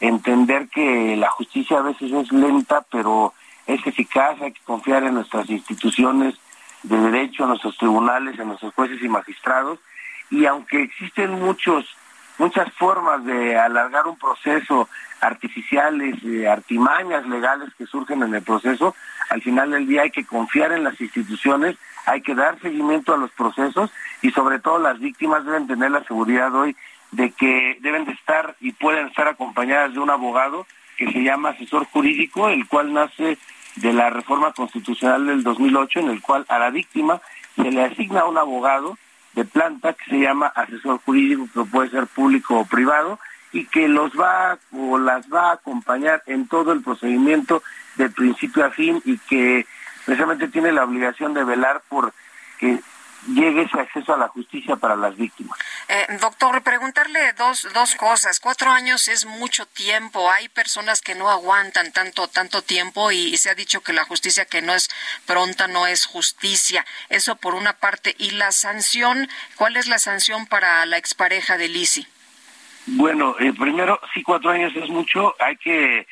entender 0.00 0.68
que 0.68 1.14
la 1.14 1.30
justicia 1.30 1.78
a 1.78 1.82
veces 1.82 2.10
es 2.10 2.32
lenta, 2.32 2.84
pero 2.90 3.32
es 3.68 3.86
eficaz. 3.86 4.42
Hay 4.42 4.50
que 4.50 4.62
confiar 4.64 5.04
en 5.04 5.14
nuestras 5.14 5.48
instituciones 5.48 6.34
de 6.82 6.98
derecho, 6.98 7.44
en 7.44 7.50
nuestros 7.50 7.78
tribunales, 7.78 8.36
en 8.36 8.48
nuestros 8.48 8.74
jueces 8.74 9.00
y 9.00 9.08
magistrados. 9.08 9.78
Y 10.28 10.44
aunque 10.46 10.82
existen 10.82 11.30
muchos 11.38 11.86
muchas 12.40 12.72
formas 12.72 13.22
de 13.26 13.56
alargar 13.58 14.06
un 14.06 14.16
proceso, 14.16 14.88
artificiales, 15.20 16.16
eh, 16.24 16.48
artimañas 16.48 17.26
legales 17.26 17.68
que 17.76 17.84
surgen 17.84 18.22
en 18.22 18.34
el 18.34 18.42
proceso, 18.42 18.96
al 19.28 19.42
final 19.42 19.70
del 19.70 19.86
día 19.86 20.02
hay 20.02 20.10
que 20.10 20.24
confiar 20.24 20.72
en 20.72 20.82
las 20.82 20.98
instituciones, 20.98 21.76
hay 22.06 22.22
que 22.22 22.34
dar 22.34 22.58
seguimiento 22.60 23.12
a 23.12 23.18
los 23.18 23.30
procesos 23.32 23.92
y 24.22 24.30
sobre 24.30 24.58
todo 24.58 24.78
las 24.78 24.98
víctimas 24.98 25.44
deben 25.44 25.66
tener 25.66 25.90
la 25.90 26.02
seguridad 26.04 26.52
hoy 26.54 26.74
de 27.12 27.30
que 27.32 27.76
deben 27.82 28.06
de 28.06 28.12
estar 28.12 28.56
y 28.58 28.72
pueden 28.72 29.08
estar 29.08 29.28
acompañadas 29.28 29.92
de 29.92 30.00
un 30.00 30.08
abogado 30.08 30.66
que 30.96 31.12
se 31.12 31.22
llama 31.22 31.50
asesor 31.50 31.84
jurídico, 31.92 32.48
el 32.48 32.66
cual 32.66 32.94
nace 32.94 33.36
de 33.76 33.92
la 33.92 34.08
reforma 34.08 34.52
constitucional 34.52 35.26
del 35.26 35.42
2008, 35.42 36.00
en 36.00 36.08
el 36.08 36.22
cual 36.22 36.46
a 36.48 36.58
la 36.58 36.70
víctima 36.70 37.20
se 37.54 37.70
le 37.70 37.84
asigna 37.84 38.24
un 38.24 38.38
abogado 38.38 38.96
planta 39.44 39.92
que 39.92 40.04
se 40.10 40.20
llama 40.20 40.46
asesor 40.48 41.00
jurídico, 41.04 41.48
que 41.52 41.70
puede 41.70 41.90
ser 41.90 42.06
público 42.06 42.58
o 42.58 42.64
privado, 42.64 43.18
y 43.52 43.66
que 43.66 43.88
los 43.88 44.12
va 44.12 44.58
o 44.72 44.98
las 44.98 45.26
va 45.32 45.50
a 45.50 45.54
acompañar 45.54 46.22
en 46.26 46.46
todo 46.46 46.72
el 46.72 46.82
procedimiento 46.82 47.62
de 47.96 48.08
principio 48.08 48.64
a 48.64 48.70
fin 48.70 49.02
y 49.04 49.18
que 49.18 49.66
precisamente 50.06 50.48
tiene 50.48 50.72
la 50.72 50.84
obligación 50.84 51.34
de 51.34 51.44
velar 51.44 51.82
por 51.88 52.12
que 52.58 52.78
llegue 53.26 53.62
ese 53.62 53.80
acceso 53.80 54.14
a 54.14 54.16
la 54.16 54.28
justicia 54.28 54.76
para 54.76 54.96
las 54.96 55.16
víctimas. 55.16 55.58
Eh, 55.88 56.06
doctor, 56.20 56.62
preguntarle 56.62 57.32
dos, 57.34 57.68
dos 57.74 57.94
cosas. 57.94 58.40
Cuatro 58.40 58.70
años 58.70 59.08
es 59.08 59.26
mucho 59.26 59.66
tiempo. 59.66 60.30
Hay 60.30 60.48
personas 60.48 61.00
que 61.00 61.14
no 61.14 61.28
aguantan 61.28 61.92
tanto, 61.92 62.28
tanto 62.28 62.62
tiempo 62.62 63.10
y, 63.12 63.36
se 63.36 63.50
ha 63.50 63.54
dicho 63.54 63.82
que 63.82 63.92
la 63.92 64.04
justicia 64.04 64.44
que 64.44 64.62
no 64.62 64.74
es 64.74 64.88
pronta 65.26 65.68
no 65.68 65.86
es 65.86 66.06
justicia. 66.06 66.84
Eso 67.08 67.36
por 67.36 67.54
una 67.54 67.74
parte. 67.74 68.14
¿Y 68.18 68.32
la 68.32 68.52
sanción? 68.52 69.28
¿Cuál 69.56 69.76
es 69.76 69.86
la 69.86 69.98
sanción 69.98 70.46
para 70.46 70.84
la 70.86 70.96
expareja 70.96 71.56
de 71.56 71.68
Lisi? 71.68 72.06
Bueno, 72.86 73.36
eh, 73.38 73.52
primero, 73.52 74.00
sí, 74.14 74.22
cuatro 74.22 74.50
años 74.50 74.72
es 74.74 74.88
mucho. 74.88 75.34
Hay 75.38 75.56
que 75.56 76.06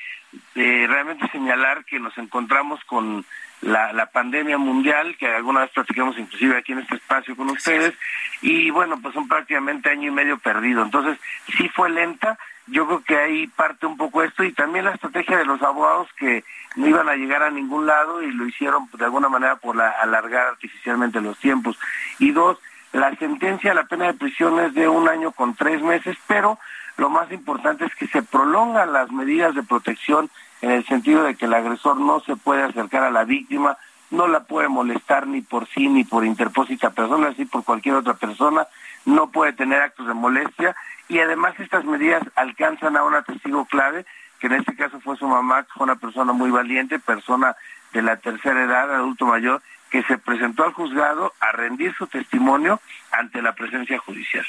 eh, 0.55 0.87
realmente 0.89 1.28
señalar 1.33 1.85
que 1.85 1.99
nos 1.99 2.17
encontramos 2.19 2.83
con 2.85 3.25
la, 3.61 3.93
la 3.93 4.07
pandemia 4.07 4.59
mundial, 4.59 5.17
que 5.19 5.27
alguna 5.27 5.61
vez 5.61 5.70
platicamos 5.70 6.19
inclusive 6.19 6.57
aquí 6.57 6.73
en 6.73 6.81
este 6.81 6.97
espacio 6.97 7.37
con 7.37 7.51
ustedes, 7.51 7.95
y 8.41 8.70
bueno, 8.70 8.99
pues 9.01 9.15
son 9.15 9.27
prácticamente 9.27 9.91
año 9.91 10.09
y 10.09 10.15
medio 10.15 10.39
perdido. 10.39 10.83
Entonces, 10.83 11.19
sí 11.57 11.69
fue 11.70 11.91
lenta, 11.91 12.39
yo 12.67 12.87
creo 12.87 13.03
que 13.03 13.17
ahí 13.17 13.47
parte 13.49 13.87
un 13.87 13.97
poco 13.97 14.23
esto, 14.23 14.45
y 14.45 14.53
también 14.53 14.85
la 14.85 14.93
estrategia 14.93 15.39
de 15.39 15.47
los 15.47 15.61
abogados 15.62 16.09
que 16.19 16.45
no 16.77 16.87
iban 16.87 17.09
a 17.09 17.17
llegar 17.17 17.43
a 17.43 17.51
ningún 17.51 17.87
lado 17.87 18.23
y 18.23 18.31
lo 18.31 18.47
hicieron 18.47 18.89
de 18.93 19.05
alguna 19.05 19.28
manera 19.28 19.57
por 19.57 19.75
la, 19.75 19.91
alargar 19.91 20.47
artificialmente 20.47 21.20
los 21.20 21.39
tiempos. 21.39 21.78
Y 22.19 22.31
dos, 22.31 22.59
la 22.93 23.15
sentencia, 23.17 23.75
la 23.75 23.85
pena 23.85 24.07
de 24.07 24.15
prisión 24.15 24.61
es 24.61 24.75
de 24.75 24.89
un 24.89 25.09
año 25.09 25.33
con 25.33 25.55
tres 25.55 25.83
meses, 25.83 26.17
pero 26.27 26.59
lo 26.97 27.11
más 27.11 27.31
importante 27.33 27.85
es 27.85 27.95
que 27.95 28.07
se 28.07 28.23
prolongan 28.23 28.93
las 28.93 29.11
medidas 29.11 29.55
de 29.55 29.62
protección 29.62 30.31
en 30.61 30.70
el 30.70 30.85
sentido 30.87 31.23
de 31.23 31.37
que 31.37 31.47
el 31.47 31.55
agresor 31.55 31.99
no 31.99 32.20
se 32.20 32.37
puede 32.37 32.62
acercar 32.62 33.05
a 33.05 33.11
la 33.11 33.25
víctima, 33.25 33.77
no 34.11 34.27
la 34.27 34.45
puede 34.45 34.69
molestar 34.69 35.27
ni 35.27 35.41
por 35.41 35.69
sí 35.69 35.89
ni 35.89 36.05
por 36.05 36.25
interpósita 36.25 36.91
persona, 36.91 37.28
así 37.28 37.45
por 37.45 37.65
cualquier 37.65 37.97
otra 37.97 38.15
persona, 38.15 38.67
no 39.05 39.31
puede 39.31 39.53
tener 39.53 39.81
actos 39.83 40.07
de 40.07 40.15
molestia 40.15 40.75
y 41.09 41.19
además 41.20 41.55
estas 41.59 41.85
medidas 41.85 42.23
alcanzan 42.37 42.97
a 42.97 43.05
un 43.05 43.15
testigo 43.25 43.65
clave, 43.67 44.05
que 44.41 44.47
en 44.47 44.55
este 44.55 44.77
caso 44.77 45.01
fue 45.01 45.17
su 45.17 45.27
mamá, 45.27 45.65
que 45.65 45.73
fue 45.75 45.85
una 45.85 45.97
persona 45.97 46.33
muy 46.33 46.51
valiente, 46.51 46.99
persona 46.99 47.57
de 47.93 48.03
la 48.03 48.17
tercera 48.17 48.62
edad, 48.62 48.95
adulto 48.95 49.27
mayor, 49.27 49.62
que 49.91 50.03
se 50.03 50.19
presentó 50.19 50.65
al 50.65 50.73
juzgado 50.73 51.33
a 51.41 51.53
rendir 51.53 51.95
su 51.95 52.07
testimonio 52.07 52.81
ante 53.11 53.41
la 53.41 53.55
presencia 53.55 53.99
judicial. 53.99 54.45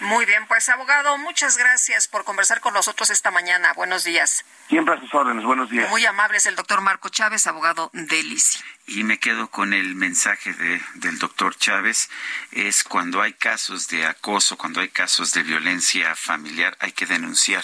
Muy 0.00 0.24
bien, 0.26 0.46
pues 0.46 0.68
abogado, 0.68 1.18
muchas 1.18 1.56
gracias 1.56 2.08
por 2.08 2.24
conversar 2.24 2.60
con 2.60 2.74
nosotros 2.74 3.10
esta 3.10 3.30
mañana. 3.30 3.72
Buenos 3.74 4.04
días. 4.04 4.44
Siempre 4.68 4.94
a 4.94 5.00
sus 5.00 5.12
órdenes. 5.14 5.44
Buenos 5.44 5.70
días. 5.70 5.88
Muy 5.90 6.04
amables 6.06 6.46
el 6.46 6.56
doctor 6.56 6.80
Marco 6.80 7.08
Chávez, 7.08 7.46
abogado 7.46 7.90
de 7.92 8.22
LICI. 8.22 8.58
Y 8.88 9.04
me 9.04 9.18
quedo 9.18 9.50
con 9.50 9.74
el 9.74 9.94
mensaje 9.94 10.52
de, 10.54 10.82
del 10.94 11.18
doctor 11.18 11.54
Chávez, 11.56 12.08
es 12.52 12.82
cuando 12.84 13.20
hay 13.20 13.34
casos 13.34 13.88
de 13.88 14.06
acoso, 14.06 14.56
cuando 14.56 14.80
hay 14.80 14.88
casos 14.88 15.32
de 15.32 15.42
violencia 15.42 16.16
familiar, 16.16 16.76
hay 16.80 16.92
que 16.92 17.04
denunciar. 17.04 17.62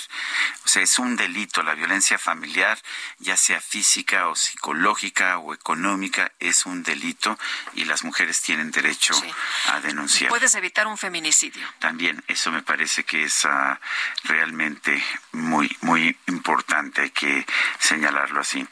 O 0.64 0.68
sea, 0.68 0.82
es 0.82 0.98
un 0.98 1.16
delito 1.16 1.62
la 1.62 1.74
violencia 1.74 2.18
familiar, 2.18 2.78
ya 3.18 3.36
sea 3.36 3.60
física 3.60 4.28
o 4.28 4.36
psicológica 4.36 5.38
o 5.38 5.54
económica, 5.54 6.30
es 6.40 6.66
un 6.66 6.82
delito 6.82 7.38
y 7.74 7.86
las 7.86 8.04
mujeres 8.04 8.40
tienen 8.42 8.70
derecho 8.70 9.14
a 9.68 9.80
denunciar. 9.80 10.28
puedes 10.28 10.54
evitar 10.54 10.86
un 10.86 10.98
feminicidio. 10.98 11.66
También, 11.78 12.22
eso 12.28 12.50
me 12.52 12.62
parece 12.62 13.04
que 13.04 13.24
es 13.24 13.44
uh, 13.46 13.76
realmente 14.24 15.02
muy, 15.32 15.74
muy 15.80 16.16
importante, 16.26 17.02
hay 17.02 17.10
que 17.10 17.46
señalarlo 17.78 18.40
así. 18.40 18.66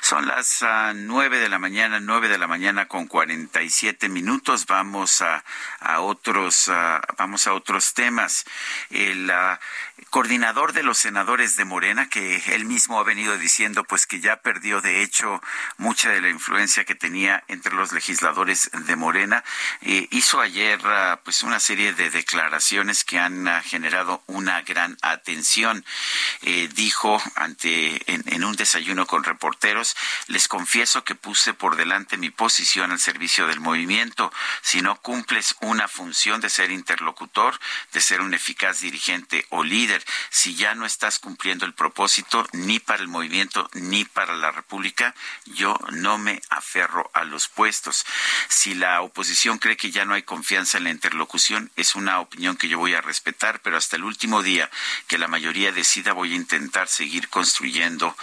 Son 0.00 0.26
las 0.26 0.62
uh, 0.62 0.94
nueve 0.94 1.38
de 1.38 1.48
la 1.48 1.58
mañana, 1.58 1.97
nueve 2.00 2.28
de 2.28 2.38
la 2.38 2.46
mañana 2.46 2.86
con 2.86 3.06
cuarenta 3.06 3.62
y 3.62 3.70
siete 3.70 4.08
minutos. 4.08 4.66
Vamos 4.66 5.22
a, 5.22 5.44
a 5.80 6.00
otros, 6.00 6.68
uh, 6.68 7.00
vamos 7.16 7.46
a 7.46 7.54
otros 7.54 7.94
temas. 7.94 8.44
El 8.90 9.30
coordinador 10.10 10.72
de 10.72 10.82
los 10.82 10.98
senadores 10.98 11.56
de 11.56 11.64
Morena, 11.64 12.08
que 12.08 12.42
él 12.54 12.64
mismo 12.64 12.98
ha 12.98 13.04
venido 13.04 13.36
diciendo 13.36 13.84
pues 13.84 14.06
que 14.06 14.20
ya 14.20 14.40
perdió 14.40 14.80
de 14.80 15.02
hecho 15.02 15.42
mucha 15.76 16.10
de 16.10 16.20
la 16.20 16.30
influencia 16.30 16.84
que 16.84 16.94
tenía 16.94 17.44
entre 17.48 17.74
los 17.74 17.92
legisladores 17.92 18.70
de 18.72 18.96
Morena, 18.96 19.44
eh, 19.82 20.08
hizo 20.10 20.40
ayer 20.40 20.80
pues 21.24 21.42
una 21.42 21.60
serie 21.60 21.92
de 21.92 22.10
declaraciones 22.10 23.04
que 23.04 23.18
han 23.18 23.46
generado 23.62 24.22
una 24.26 24.62
gran 24.62 24.96
atención. 25.02 25.84
Eh, 26.42 26.68
dijo 26.74 27.20
ante 27.34 28.00
en, 28.06 28.44
un 28.44 28.56
desayuno 28.56 29.06
con 29.06 29.24
reporteros, 29.24 29.96
les 30.26 30.48
confieso 30.48 31.04
que 31.04 31.14
puse 31.14 31.54
por 31.54 31.76
delante 31.76 32.16
mi 32.16 32.30
posición 32.30 32.92
al 32.92 33.00
servicio 33.00 33.46
del 33.46 33.60
movimiento. 33.60 34.32
Si 34.62 34.80
no 34.80 35.00
cumples 35.00 35.54
una 35.60 35.88
función 35.88 36.40
de 36.40 36.50
ser 36.50 36.70
interlocutor, 36.70 37.58
de 37.92 38.00
ser 38.00 38.20
un 38.20 38.34
eficaz 38.34 38.80
dirigente 38.80 39.46
o 39.50 39.64
líder, 39.64 39.87
si 40.30 40.54
ya 40.54 40.74
no 40.74 40.86
estás 40.86 41.18
cumpliendo 41.18 41.66
el 41.66 41.74
propósito 41.74 42.46
ni 42.52 42.78
para 42.80 43.02
el 43.02 43.08
movimiento 43.08 43.68
ni 43.74 44.04
para 44.04 44.36
la 44.36 44.50
República, 44.50 45.14
yo 45.46 45.78
no 45.92 46.18
me 46.18 46.40
aferro 46.50 47.10
a 47.14 47.24
los 47.24 47.48
puestos. 47.48 48.04
Si 48.48 48.74
la 48.74 49.00
oposición 49.02 49.58
cree 49.58 49.76
que 49.76 49.90
ya 49.90 50.04
no 50.04 50.14
hay 50.14 50.22
confianza 50.22 50.78
en 50.78 50.84
la 50.84 50.90
interlocución, 50.90 51.70
es 51.76 51.94
una 51.94 52.20
opinión 52.20 52.56
que 52.56 52.68
yo 52.68 52.78
voy 52.78 52.94
a 52.94 53.00
respetar, 53.00 53.60
pero 53.60 53.76
hasta 53.76 53.96
el 53.96 54.04
último 54.04 54.42
día 54.42 54.70
que 55.06 55.18
la 55.18 55.28
mayoría 55.28 55.72
decida 55.72 56.12
voy 56.12 56.32
a 56.32 56.36
intentar 56.36 56.88
seguir 56.88 57.28
construyendo 57.28 58.16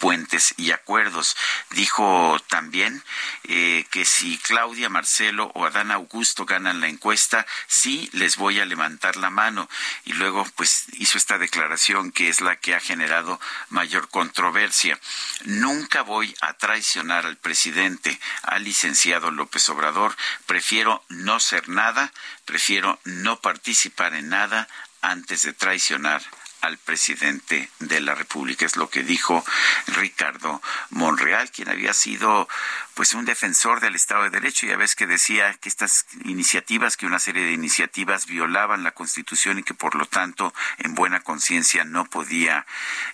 puentes 0.00 0.54
y 0.56 0.72
acuerdos. 0.72 1.36
Dijo 1.70 2.40
también 2.48 3.04
eh, 3.44 3.86
que 3.90 4.04
si 4.04 4.38
Claudia, 4.38 4.88
Marcelo 4.88 5.52
o 5.54 5.66
Adán 5.66 5.92
Augusto 5.92 6.46
ganan 6.46 6.80
la 6.80 6.88
encuesta, 6.88 7.46
sí 7.68 8.08
les 8.12 8.36
voy 8.36 8.58
a 8.58 8.64
levantar 8.64 9.16
la 9.16 9.30
mano. 9.30 9.68
Y 10.04 10.14
luego, 10.14 10.44
pues, 10.56 10.86
hizo 10.94 11.18
esta 11.18 11.38
declaración 11.38 12.10
que 12.10 12.28
es 12.28 12.40
la 12.40 12.56
que 12.56 12.74
ha 12.74 12.80
generado 12.80 13.38
mayor 13.68 14.08
controversia. 14.08 14.98
Nunca 15.44 16.02
voy 16.02 16.34
a 16.40 16.54
traicionar 16.54 17.26
al 17.26 17.36
presidente, 17.36 18.18
al 18.42 18.64
licenciado 18.64 19.30
López 19.30 19.68
Obrador. 19.68 20.16
Prefiero 20.46 21.04
no 21.08 21.38
ser 21.40 21.68
nada, 21.68 22.12
prefiero 22.46 22.98
no 23.04 23.40
participar 23.40 24.14
en 24.14 24.30
nada 24.30 24.66
antes 25.02 25.42
de 25.42 25.52
traicionar 25.52 26.22
al 26.60 26.78
presidente 26.78 27.70
de 27.78 28.00
la 28.00 28.14
República. 28.14 28.66
Es 28.66 28.76
lo 28.76 28.90
que 28.90 29.02
dijo 29.02 29.44
Ricardo 29.86 30.62
Monreal, 30.90 31.50
quien 31.50 31.68
había 31.68 31.94
sido 31.94 32.48
pues 32.94 33.14
un 33.14 33.24
defensor 33.24 33.80
del 33.80 33.94
Estado 33.94 34.24
de 34.24 34.30
Derecho. 34.30 34.66
Ya 34.66 34.76
ves 34.76 34.94
que 34.94 35.06
decía 35.06 35.54
que 35.54 35.68
estas 35.68 36.06
iniciativas, 36.24 36.96
que 36.96 37.06
una 37.06 37.18
serie 37.18 37.44
de 37.44 37.52
iniciativas 37.52 38.26
violaban 38.26 38.82
la 38.82 38.92
Constitución 38.92 39.58
y 39.58 39.62
que 39.62 39.74
por 39.74 39.94
lo 39.94 40.06
tanto 40.06 40.52
en 40.78 40.94
buena 40.94 41.20
conciencia 41.20 41.84
no 41.84 42.04
podía 42.04 42.66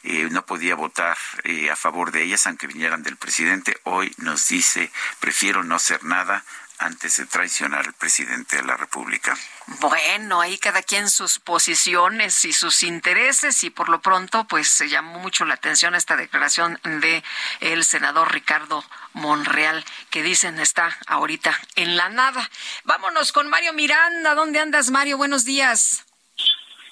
eh, 0.03 0.29
no 0.31 0.45
podía 0.45 0.75
votar 0.75 1.17
eh, 1.45 1.71
a 1.71 1.77
favor 1.77 2.11
de 2.11 2.23
ellas, 2.23 2.47
aunque 2.47 2.67
vinieran 2.67 3.03
del 3.03 3.17
presidente. 3.17 3.79
Hoy 3.85 4.13
nos 4.19 4.49
dice 4.49 4.91
prefiero 5.21 5.63
no 5.63 5.79
ser 5.79 6.05
nada 6.05 6.45
antes 6.79 7.17
de 7.17 7.27
traicionar 7.27 7.87
al 7.87 7.95
presidente 7.95 8.57
de 8.57 8.63
la 8.65 8.77
República. 8.77 9.37
Bueno, 9.81 10.41
ahí 10.41 10.59
cada 10.59 10.83
quien 10.83 11.09
sus 11.09 11.39
posiciones 11.39 12.45
y 12.45 12.53
sus 12.53 12.83
intereses 12.83 13.65
y 13.65 13.71
por 13.71 13.89
lo 13.89 14.01
pronto 14.01 14.45
pues 14.45 14.69
se 14.69 14.89
llamó 14.89 15.19
mucho 15.19 15.45
la 15.45 15.55
atención 15.55 15.95
esta 15.95 16.17
declaración 16.17 16.79
de 16.83 17.23
el 17.61 17.85
senador 17.85 18.33
Ricardo 18.33 18.85
Monreal 19.13 19.85
que 20.11 20.23
dicen 20.23 20.59
está 20.59 20.97
ahorita 21.07 21.59
en 21.75 21.97
la 21.97 22.09
nada. 22.09 22.49
Vámonos 22.85 23.33
con 23.33 23.49
Mario 23.49 23.73
Miranda. 23.73 24.35
¿Dónde 24.35 24.61
andas, 24.61 24.91
Mario? 24.91 25.17
Buenos 25.17 25.45
días. 25.45 26.05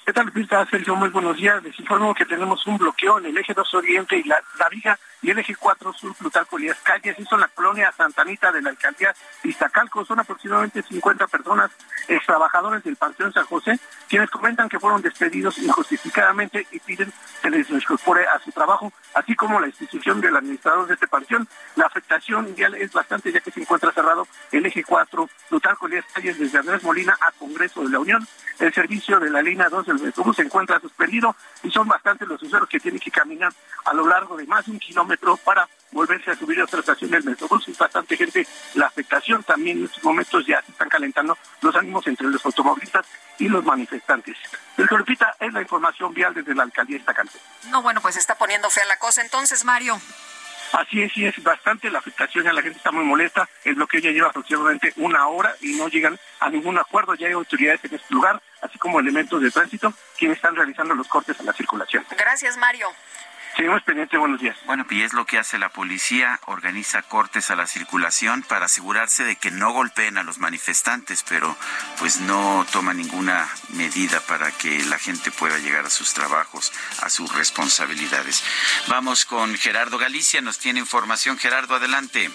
¿Qué 0.05 0.13
tal, 0.13 0.31
Pista? 0.31 0.63
Sergio, 0.69 0.95
muy 0.95 1.09
buenos 1.09 1.35
días. 1.35 1.63
Les 1.63 1.79
informo 1.79 2.13
que 2.13 2.25
tenemos 2.25 2.63
un 2.67 2.77
bloqueo 2.77 3.17
en 3.17 3.25
el 3.25 3.37
eje 3.37 3.55
2 3.55 3.73
Oriente 3.73 4.15
y 4.15 4.23
la, 4.23 4.39
la 4.59 4.69
Vija 4.69 4.99
y 5.21 5.31
el 5.31 5.39
eje 5.39 5.55
4 5.55 5.93
Sur 5.93 6.15
Plutarco 6.15 6.57
Elías 6.57 6.77
Calles, 6.83 7.17
hizo 7.17 7.37
la 7.37 7.47
colonia 7.47 7.91
Santanita 7.91 8.51
de 8.51 8.61
la 8.61 8.71
alcaldía 8.71 9.13
Iztacalco. 9.43 10.05
Son 10.05 10.19
aproximadamente 10.19 10.83
50 10.83 11.27
personas, 11.27 11.71
ex 12.07 12.25
trabajadores 12.25 12.83
del 12.83 12.95
Panteón 12.95 13.33
San 13.33 13.45
José, 13.45 13.79
quienes 14.07 14.29
comentan 14.29 14.69
que 14.69 14.79
fueron 14.79 15.01
despedidos 15.01 15.57
injustificadamente 15.57 16.67
y 16.71 16.79
piden 16.79 17.11
que 17.41 17.49
les 17.49 17.69
incorpore 17.69 18.27
a 18.27 18.39
su 18.39 18.51
trabajo, 18.51 18.91
así 19.13 19.35
como 19.35 19.59
la 19.59 19.67
institución 19.67 20.21
del 20.21 20.35
administrador 20.35 20.87
de 20.87 20.95
este 20.95 21.07
panteón. 21.07 21.47
La 21.75 21.85
afectación 21.85 22.53
vial 22.55 22.75
es 22.75 22.91
bastante 22.91 23.31
ya 23.31 23.39
que 23.39 23.51
se 23.51 23.61
encuentra 23.61 23.91
cerrado 23.91 24.27
el 24.51 24.65
eje 24.65 24.83
4 24.83 25.29
Plutarco 25.49 25.87
Elías 25.87 26.05
Calles 26.13 26.39
desde 26.39 26.59
Andrés 26.59 26.83
Molina 26.83 27.17
a 27.21 27.31
Congreso 27.31 27.83
de 27.83 27.89
la 27.89 27.99
Unión. 27.99 28.27
El 28.59 28.73
servicio 28.73 29.19
de 29.19 29.29
la 29.29 29.41
línea 29.41 29.69
2 29.69 29.85
del 29.85 29.99
Metrobús 29.99 30.37
se 30.37 30.43
encuentra 30.43 30.79
suspendido 30.79 31.35
y 31.63 31.69
son 31.71 31.87
bastantes 31.87 32.27
los 32.27 32.41
usuarios 32.41 32.69
que 32.69 32.79
tienen 32.79 33.01
que 33.01 33.11
caminar 33.11 33.51
a 33.83 33.93
lo 33.93 34.07
largo 34.07 34.37
de 34.37 34.45
más 34.45 34.65
de 34.65 34.71
un 34.71 34.79
kilómetro 34.79 35.04
para 35.43 35.67
volverse 35.91 36.31
a 36.31 36.35
subir 36.35 36.59
a 36.59 36.65
otra 36.65 36.79
estación 36.79 37.09
del 37.09 37.23
Metrobús. 37.23 37.67
Y 37.67 37.73
bastante 37.73 38.17
gente. 38.17 38.45
La 38.75 38.87
afectación 38.87 39.43
también 39.43 39.79
en 39.79 39.85
estos 39.85 40.03
momentos 40.03 40.45
ya 40.45 40.61
se 40.61 40.71
están 40.71 40.89
calentando 40.89 41.37
los 41.61 41.75
ánimos 41.75 42.05
entre 42.07 42.27
los 42.27 42.45
automovilistas 42.45 43.05
y 43.39 43.47
los 43.47 43.63
manifestantes. 43.63 44.37
El 44.77 44.87
que 44.87 44.97
repita 44.97 45.35
es 45.39 45.53
la 45.53 45.61
información 45.61 46.13
vial 46.13 46.33
desde 46.33 46.53
la 46.53 46.63
alcaldía 46.63 46.97
Estacante. 46.97 47.39
No, 47.69 47.81
bueno, 47.81 48.01
pues 48.01 48.17
está 48.17 48.35
poniendo 48.35 48.69
fea 48.69 48.85
la 48.85 48.97
cosa. 48.97 49.21
Entonces, 49.21 49.63
Mario. 49.63 49.99
Así 50.73 51.01
es, 51.01 51.13
sí 51.13 51.25
es 51.25 51.41
bastante 51.41 51.89
la 51.89 51.99
afectación, 51.99 52.43
ya 52.43 52.51
la 52.51 52.61
gente 52.61 52.77
está 52.77 52.91
muy 52.91 53.05
molesta, 53.05 53.47
el 53.63 53.75
bloqueo 53.75 54.01
ya 54.01 54.11
lleva 54.11 54.29
aproximadamente 54.29 54.91
una 54.97 55.27
hora 55.27 55.55
y 55.61 55.73
no 55.73 55.87
llegan 55.87 56.19
a 56.39 56.49
ningún 56.49 56.77
acuerdo, 56.77 57.15
ya 57.15 57.27
hay 57.27 57.33
autoridades 57.33 57.79
en 57.85 57.95
este 57.95 58.13
lugar, 58.13 58.41
así 58.61 58.77
como 58.77 58.99
elementos 58.99 59.41
de 59.41 59.51
tránsito, 59.51 59.93
quienes 60.17 60.37
están 60.37 60.55
realizando 60.55 60.93
los 60.93 61.07
cortes 61.07 61.39
a 61.39 61.43
la 61.43 61.53
circulación. 61.53 62.05
Gracias, 62.17 62.57
Mario. 62.57 62.89
Seguimos 63.55 63.83
pendientes, 63.83 64.19
buenos 64.19 64.41
días. 64.41 64.57
Bueno, 64.65 64.85
y 64.89 65.01
es 65.01 65.13
lo 65.13 65.25
que 65.25 65.37
hace 65.37 65.57
la 65.57 65.69
policía, 65.69 66.41
organiza 66.45 67.01
cortes 67.03 67.49
a 67.51 67.55
la 67.55 67.67
circulación 67.67 68.43
para 68.43 68.65
asegurarse 68.65 69.23
de 69.23 69.37
que 69.37 69.49
no 69.49 69.71
golpeen 69.71 70.17
a 70.17 70.23
los 70.23 70.39
manifestantes, 70.39 71.23
pero 71.23 71.55
pues 71.97 72.19
no 72.19 72.65
toma 72.73 72.93
ninguna 72.93 73.47
medida 73.69 74.19
para 74.19 74.51
que 74.51 74.83
la 74.83 74.99
gente 74.99 75.31
pueda 75.31 75.57
llegar 75.57 75.85
a 75.85 75.89
sus 75.89 76.13
trabajos, 76.13 76.73
a 77.01 77.09
sus 77.09 77.33
responsabilidades. 77.33 78.43
Vamos 78.87 79.23
con 79.23 79.55
Gerardo 79.55 79.97
Galicia, 79.97 80.41
nos 80.41 80.59
tiene 80.59 80.81
información. 80.81 81.37
Gerardo, 81.37 81.75
adelante. 81.75 82.29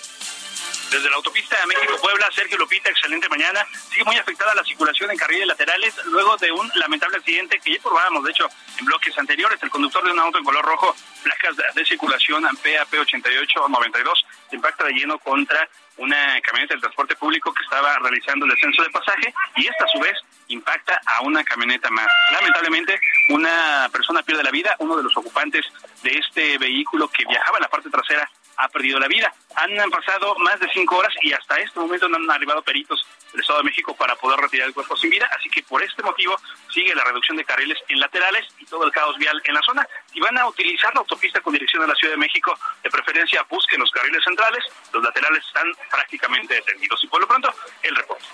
Desde 0.90 1.08
la 1.08 1.16
autopista 1.16 1.56
de 1.60 1.66
México-Puebla, 1.66 2.28
Sergio 2.34 2.58
Lupita, 2.58 2.90
excelente 2.90 3.28
mañana. 3.28 3.64
Sigue 3.90 4.04
muy 4.04 4.16
afectada 4.16 4.54
la 4.54 4.64
circulación 4.64 5.10
en 5.10 5.16
carriles 5.16 5.46
laterales 5.46 5.94
luego 6.06 6.36
de 6.36 6.50
un 6.50 6.70
lamentable 6.74 7.18
accidente 7.18 7.60
que 7.60 7.70
ya 7.70 7.76
informábamos, 7.76 8.24
de 8.24 8.32
hecho, 8.32 8.48
en 8.78 8.86
bloques 8.86 9.16
anteriores. 9.16 9.62
El 9.62 9.70
conductor 9.70 10.04
de 10.04 10.10
un 10.10 10.18
auto 10.18 10.38
en 10.38 10.44
color 10.44 10.64
rojo, 10.64 10.96
placas 11.22 11.56
de 11.74 11.84
circulación 11.84 12.42
PAP 12.42 12.92
8892, 13.00 14.26
se 14.50 14.56
impacta 14.56 14.84
de 14.84 14.92
lleno 14.92 15.18
contra 15.18 15.68
una 15.96 16.40
camioneta 16.40 16.74
del 16.74 16.80
transporte 16.80 17.14
público 17.14 17.52
que 17.52 17.62
estaba 17.62 17.98
realizando 17.98 18.46
el 18.46 18.52
descenso 18.52 18.82
de 18.82 18.90
pasaje 18.90 19.32
y 19.56 19.66
esta 19.66 19.84
a 19.84 19.88
su 19.88 20.00
vez 20.00 20.18
impacta 20.48 21.00
a 21.06 21.22
una 21.22 21.44
camioneta 21.44 21.90
más. 21.90 22.08
Lamentablemente, 22.32 22.98
una 23.28 23.88
persona 23.92 24.22
pierde 24.22 24.42
la 24.42 24.50
vida, 24.50 24.74
uno 24.78 24.96
de 24.96 25.02
los 25.02 25.16
ocupantes 25.16 25.64
de 26.02 26.18
este 26.18 26.58
vehículo 26.58 27.08
que 27.08 27.24
viajaba 27.24 27.58
en 27.58 27.62
la 27.62 27.68
parte 27.68 27.90
trasera 27.90 28.28
ha 28.60 28.68
perdido 28.68 28.98
la 28.98 29.08
vida. 29.08 29.32
Han 29.56 29.90
pasado 29.90 30.34
más 30.38 30.60
de 30.60 30.68
cinco 30.72 30.96
horas 30.96 31.12
y 31.22 31.32
hasta 31.32 31.56
este 31.56 31.80
momento 31.80 32.08
no 32.08 32.16
han 32.16 32.30
arribado 32.30 32.62
peritos 32.62 33.06
del 33.32 33.40
Estado 33.40 33.60
de 33.60 33.64
México 33.64 33.94
para 33.94 34.14
poder 34.16 34.38
retirar 34.38 34.68
el 34.68 34.74
cuerpo 34.74 34.96
sin 34.96 35.10
vida, 35.10 35.28
así 35.36 35.48
que 35.48 35.62
por 35.62 35.82
este 35.82 36.02
motivo 36.02 36.36
sigue 36.72 36.94
la 36.94 37.04
reducción 37.04 37.36
de 37.36 37.44
carriles 37.44 37.78
en 37.88 38.00
laterales 38.00 38.46
y 38.58 38.66
todo 38.66 38.84
el 38.84 38.92
caos 38.92 39.16
vial 39.18 39.40
en 39.44 39.54
la 39.54 39.60
zona. 39.62 39.86
Si 40.12 40.20
van 40.20 40.36
a 40.38 40.46
utilizar 40.46 40.92
la 40.94 41.00
autopista 41.00 41.40
con 41.40 41.52
dirección 41.52 41.82
a 41.82 41.86
la 41.86 41.94
Ciudad 41.94 42.14
de 42.14 42.18
México, 42.18 42.56
de 42.82 42.90
preferencia 42.90 43.44
busquen 43.48 43.80
los 43.80 43.90
carriles 43.90 44.22
centrales, 44.24 44.64
los 44.92 45.02
laterales 45.02 45.44
están 45.46 45.72
prácticamente 45.90 46.54
detenidos. 46.54 47.02
Y 47.04 47.06
por 47.08 47.20
lo 47.20 47.28
pronto, 47.28 47.52
el 47.82 47.96
reporte. 47.96 48.24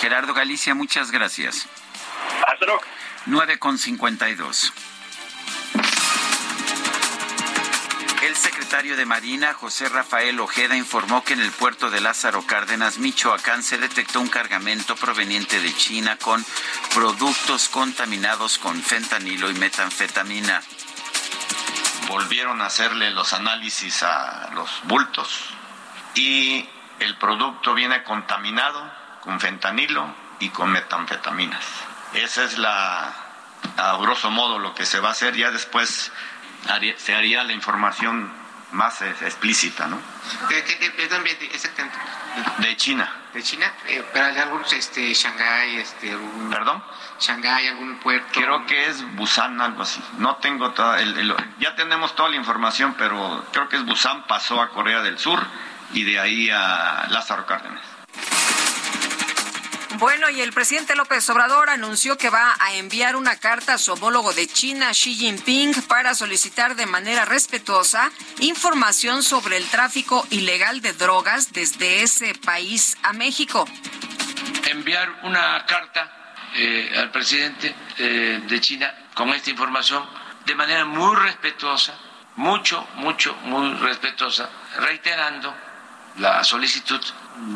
Gerardo 0.00 0.34
Galicia, 0.34 0.74
muchas 0.74 1.10
gracias. 1.10 1.68
Hasta 2.46 2.66
luego. 2.66 2.80
9 3.26 3.58
con 3.58 3.78
52. 3.78 4.91
El 8.32 8.38
secretario 8.38 8.96
de 8.96 9.04
Marina, 9.04 9.52
José 9.52 9.90
Rafael 9.90 10.40
Ojeda, 10.40 10.74
informó 10.74 11.22
que 11.22 11.34
en 11.34 11.42
el 11.42 11.50
puerto 11.50 11.90
de 11.90 12.00
Lázaro 12.00 12.46
Cárdenas, 12.46 12.96
Michoacán, 12.96 13.62
se 13.62 13.76
detectó 13.76 14.20
un 14.20 14.30
cargamento 14.30 14.96
proveniente 14.96 15.60
de 15.60 15.76
China 15.76 16.16
con 16.16 16.42
productos 16.94 17.68
contaminados 17.68 18.56
con 18.56 18.82
fentanilo 18.82 19.50
y 19.50 19.54
metanfetamina. 19.56 20.62
Volvieron 22.08 22.62
a 22.62 22.66
hacerle 22.66 23.10
los 23.10 23.34
análisis 23.34 24.02
a 24.02 24.48
los 24.54 24.80
bultos 24.84 25.50
y 26.14 26.66
el 27.00 27.18
producto 27.18 27.74
viene 27.74 28.02
contaminado 28.02 28.90
con 29.20 29.40
fentanilo 29.40 30.06
y 30.40 30.48
con 30.48 30.72
metanfetaminas. 30.72 31.66
Esa 32.14 32.44
es 32.44 32.56
la, 32.56 33.14
a 33.76 33.96
grosso 33.98 34.30
modo, 34.30 34.58
lo 34.58 34.74
que 34.74 34.86
se 34.86 35.00
va 35.00 35.10
a 35.10 35.12
hacer. 35.12 35.36
Ya 35.36 35.50
después 35.50 36.10
se 36.96 37.14
haría 37.14 37.44
la 37.44 37.52
información 37.52 38.42
más 38.72 39.02
explícita, 39.02 39.86
¿no? 39.86 39.98
¿De 40.48 40.64
qué 40.64 41.14
ambiente 41.14 41.44
exactamente? 41.52 41.96
De 42.58 42.76
China. 42.76 43.10
¿De 43.34 43.42
China? 43.42 43.72
Eh, 43.86 44.04
¿Pero 44.12 44.26
hay 44.26 44.38
algunos, 44.38 44.72
este, 44.72 45.12
Shanghái, 45.12 45.76
este, 45.76 46.10
algún... 46.10 46.50
¿Perdón? 46.50 46.82
Shanghái, 47.18 47.68
algún 47.68 47.98
puerto? 47.98 48.28
Creo 48.32 48.66
que 48.66 48.86
es 48.86 49.02
Busan, 49.14 49.60
algo 49.60 49.82
así. 49.82 50.02
No 50.18 50.36
tengo 50.36 50.70
toda... 50.72 51.00
El, 51.00 51.34
ya 51.58 51.74
tenemos 51.76 52.14
toda 52.14 52.30
la 52.30 52.36
información, 52.36 52.94
pero 52.96 53.44
creo 53.52 53.68
que 53.68 53.76
es 53.76 53.84
Busan, 53.84 54.26
pasó 54.26 54.60
a 54.60 54.70
Corea 54.70 55.02
del 55.02 55.18
Sur 55.18 55.46
y 55.92 56.04
de 56.04 56.18
ahí 56.18 56.50
a 56.50 57.06
Lázaro 57.10 57.46
Cárdenas. 57.46 57.82
Bueno, 59.98 60.30
y 60.30 60.40
el 60.40 60.52
presidente 60.52 60.96
López 60.96 61.28
Obrador 61.30 61.68
anunció 61.68 62.16
que 62.16 62.30
va 62.30 62.54
a 62.58 62.74
enviar 62.74 63.14
una 63.14 63.36
carta 63.36 63.74
a 63.74 63.78
su 63.78 63.92
homólogo 63.92 64.32
de 64.32 64.46
China, 64.46 64.90
Xi 64.90 65.14
Jinping, 65.14 65.82
para 65.82 66.14
solicitar 66.14 66.76
de 66.76 66.86
manera 66.86 67.24
respetuosa 67.24 68.10
información 68.40 69.22
sobre 69.22 69.58
el 69.58 69.66
tráfico 69.66 70.26
ilegal 70.30 70.80
de 70.80 70.92
drogas 70.94 71.52
desde 71.52 72.02
ese 72.02 72.34
país 72.34 72.96
a 73.02 73.12
México. 73.12 73.66
Enviar 74.70 75.20
una 75.24 75.64
carta 75.66 76.10
eh, 76.54 76.92
al 76.96 77.10
presidente 77.10 77.74
eh, 77.98 78.42
de 78.46 78.60
China 78.60 78.92
con 79.14 79.28
esta 79.30 79.50
información 79.50 80.04
de 80.46 80.54
manera 80.54 80.84
muy 80.84 81.14
respetuosa, 81.16 81.94
mucho, 82.36 82.86
mucho, 82.96 83.34
muy 83.44 83.74
respetuosa, 83.74 84.48
reiterando 84.78 85.54
la 86.18 86.42
solicitud 86.44 87.00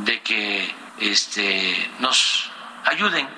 de 0.04 0.20
que 0.22 0.85
este, 0.98 1.90
nos 1.98 2.50
ayuden 2.84 3.28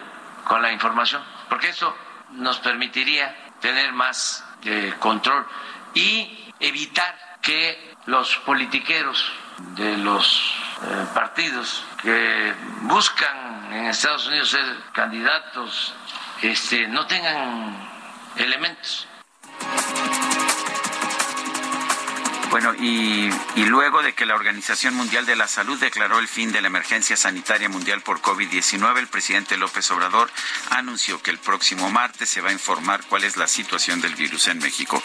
con 0.44 0.62
la 0.62 0.72
información, 0.72 1.22
porque 1.48 1.68
eso 1.68 1.94
nos 2.32 2.58
permitiría 2.58 3.34
tener 3.60 3.92
más 3.92 4.44
eh, 4.64 4.94
control 4.98 5.46
y 5.94 6.52
evitar 6.60 7.38
que 7.42 7.96
los 8.06 8.36
politiqueros 8.38 9.32
de 9.76 9.96
los 9.98 10.54
eh, 10.82 11.06
partidos 11.14 11.84
que 12.02 12.54
buscan 12.82 13.72
en 13.72 13.86
Estados 13.86 14.26
Unidos 14.26 14.50
ser 14.50 14.64
candidatos 14.92 15.94
este, 16.42 16.86
no 16.86 17.06
tengan 17.06 17.76
elementos 18.36 19.08
bueno, 22.50 22.74
y, 22.74 23.30
luego 23.66 24.02
de 24.02 24.14
que 24.14 24.24
la 24.24 24.34
Organización 24.34 24.94
Mundial 24.94 25.26
de 25.26 25.36
la 25.36 25.46
Salud 25.46 25.78
declaró 25.78 26.18
el 26.18 26.28
fin 26.28 26.50
de 26.52 26.62
la 26.62 26.68
emergencia 26.68 27.16
sanitaria 27.16 27.68
mundial 27.68 28.00
por 28.00 28.22
COVID-19, 28.22 28.98
el 28.98 29.06
presidente 29.08 29.56
López 29.58 29.90
Obrador 29.90 30.30
anunció 30.70 31.22
que 31.22 31.30
el 31.30 31.38
próximo 31.38 31.90
martes 31.90 32.30
se 32.30 32.40
va 32.40 32.48
a 32.48 32.52
informar 32.52 33.04
cuál 33.08 33.24
es 33.24 33.36
la 33.36 33.46
situación 33.46 34.00
del 34.00 34.14
virus 34.14 34.48
en 34.48 34.58
México. 34.58 35.02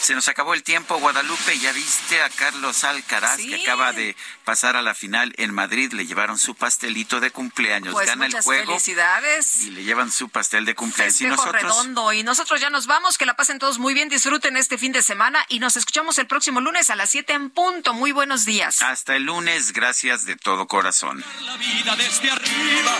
Se 0.00 0.14
nos 0.14 0.28
acabó 0.28 0.54
el 0.54 0.62
tiempo, 0.62 0.98
Guadalupe. 0.98 1.58
Ya 1.58 1.72
viste 1.72 2.22
a 2.22 2.28
Carlos 2.28 2.84
Alcaraz, 2.84 3.38
que 3.38 3.62
acaba 3.62 3.92
de 3.92 4.14
pasar 4.44 4.76
a 4.76 4.82
la 4.82 4.94
final 4.94 5.34
en 5.38 5.52
Madrid. 5.52 5.92
Le 5.92 6.06
llevaron 6.06 6.38
su 6.38 6.54
pastelito 6.54 7.20
de 7.20 7.30
cumpleaños. 7.30 7.94
Pues 7.94 8.06
Gana 8.06 8.26
el 8.26 8.40
juego. 8.40 8.66
felicidades. 8.66 9.62
Y 9.62 9.70
le 9.70 9.82
llevan 9.82 10.12
su 10.12 10.28
pastel 10.28 10.64
de 10.64 10.74
cumpleaños. 10.74 11.20
y 11.20 11.26
nosotros... 11.26 11.62
redondo. 11.62 12.12
Y 12.12 12.22
nosotros 12.22 12.60
ya 12.60 12.70
nos 12.70 12.86
vamos. 12.86 13.18
Que 13.18 13.26
la 13.26 13.34
pasen 13.34 13.58
todos 13.58 13.78
muy 13.78 13.94
bien. 13.94 14.08
Disfruten 14.08 14.56
este 14.56 14.78
fin 14.78 14.92
de 14.92 15.02
semana. 15.02 15.44
Y 15.48 15.58
nos 15.58 15.76
escuchamos 15.76 16.18
el 16.18 16.26
próximo 16.26 16.60
lunes 16.84 16.90
a 16.90 16.96
las 16.96 17.10
7 17.10 17.32
en 17.32 17.50
punto. 17.50 17.94
Muy 17.94 18.12
buenos 18.12 18.44
días. 18.44 18.82
Hasta 18.82 19.16
el 19.16 19.24
lunes, 19.24 19.72
gracias 19.72 20.26
de 20.26 20.36
todo 20.36 20.66
corazón. 20.66 21.24
La 21.42 21.56
vida 21.56 21.96
desde 21.96 22.30
arriba, 22.30 22.92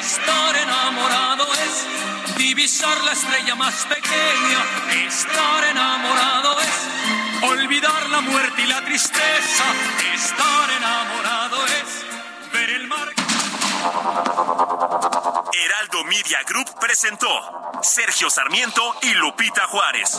estar 0.00 0.56
enamorado 0.56 1.46
es 1.54 2.36
divisar 2.36 3.04
la 3.04 3.12
estrella 3.12 3.54
más 3.54 3.86
pequeña. 3.86 5.06
Estar 5.06 5.64
enamorado 5.70 6.60
es 6.60 7.48
olvidar 7.50 8.10
la 8.10 8.20
muerte 8.22 8.62
y 8.62 8.66
la 8.66 8.84
tristeza. 8.84 9.64
Estar 10.14 10.70
enamorado 10.70 11.66
es 11.66 12.52
ver 12.52 12.70
el 12.70 12.86
mar. 12.88 13.08
Heraldo 15.52 16.04
Media 16.04 16.38
Group 16.48 16.74
presentó 16.80 17.28
Sergio 17.82 18.30
Sarmiento 18.30 18.82
y 19.02 19.14
Lupita 19.14 19.66
Juárez. 19.68 20.18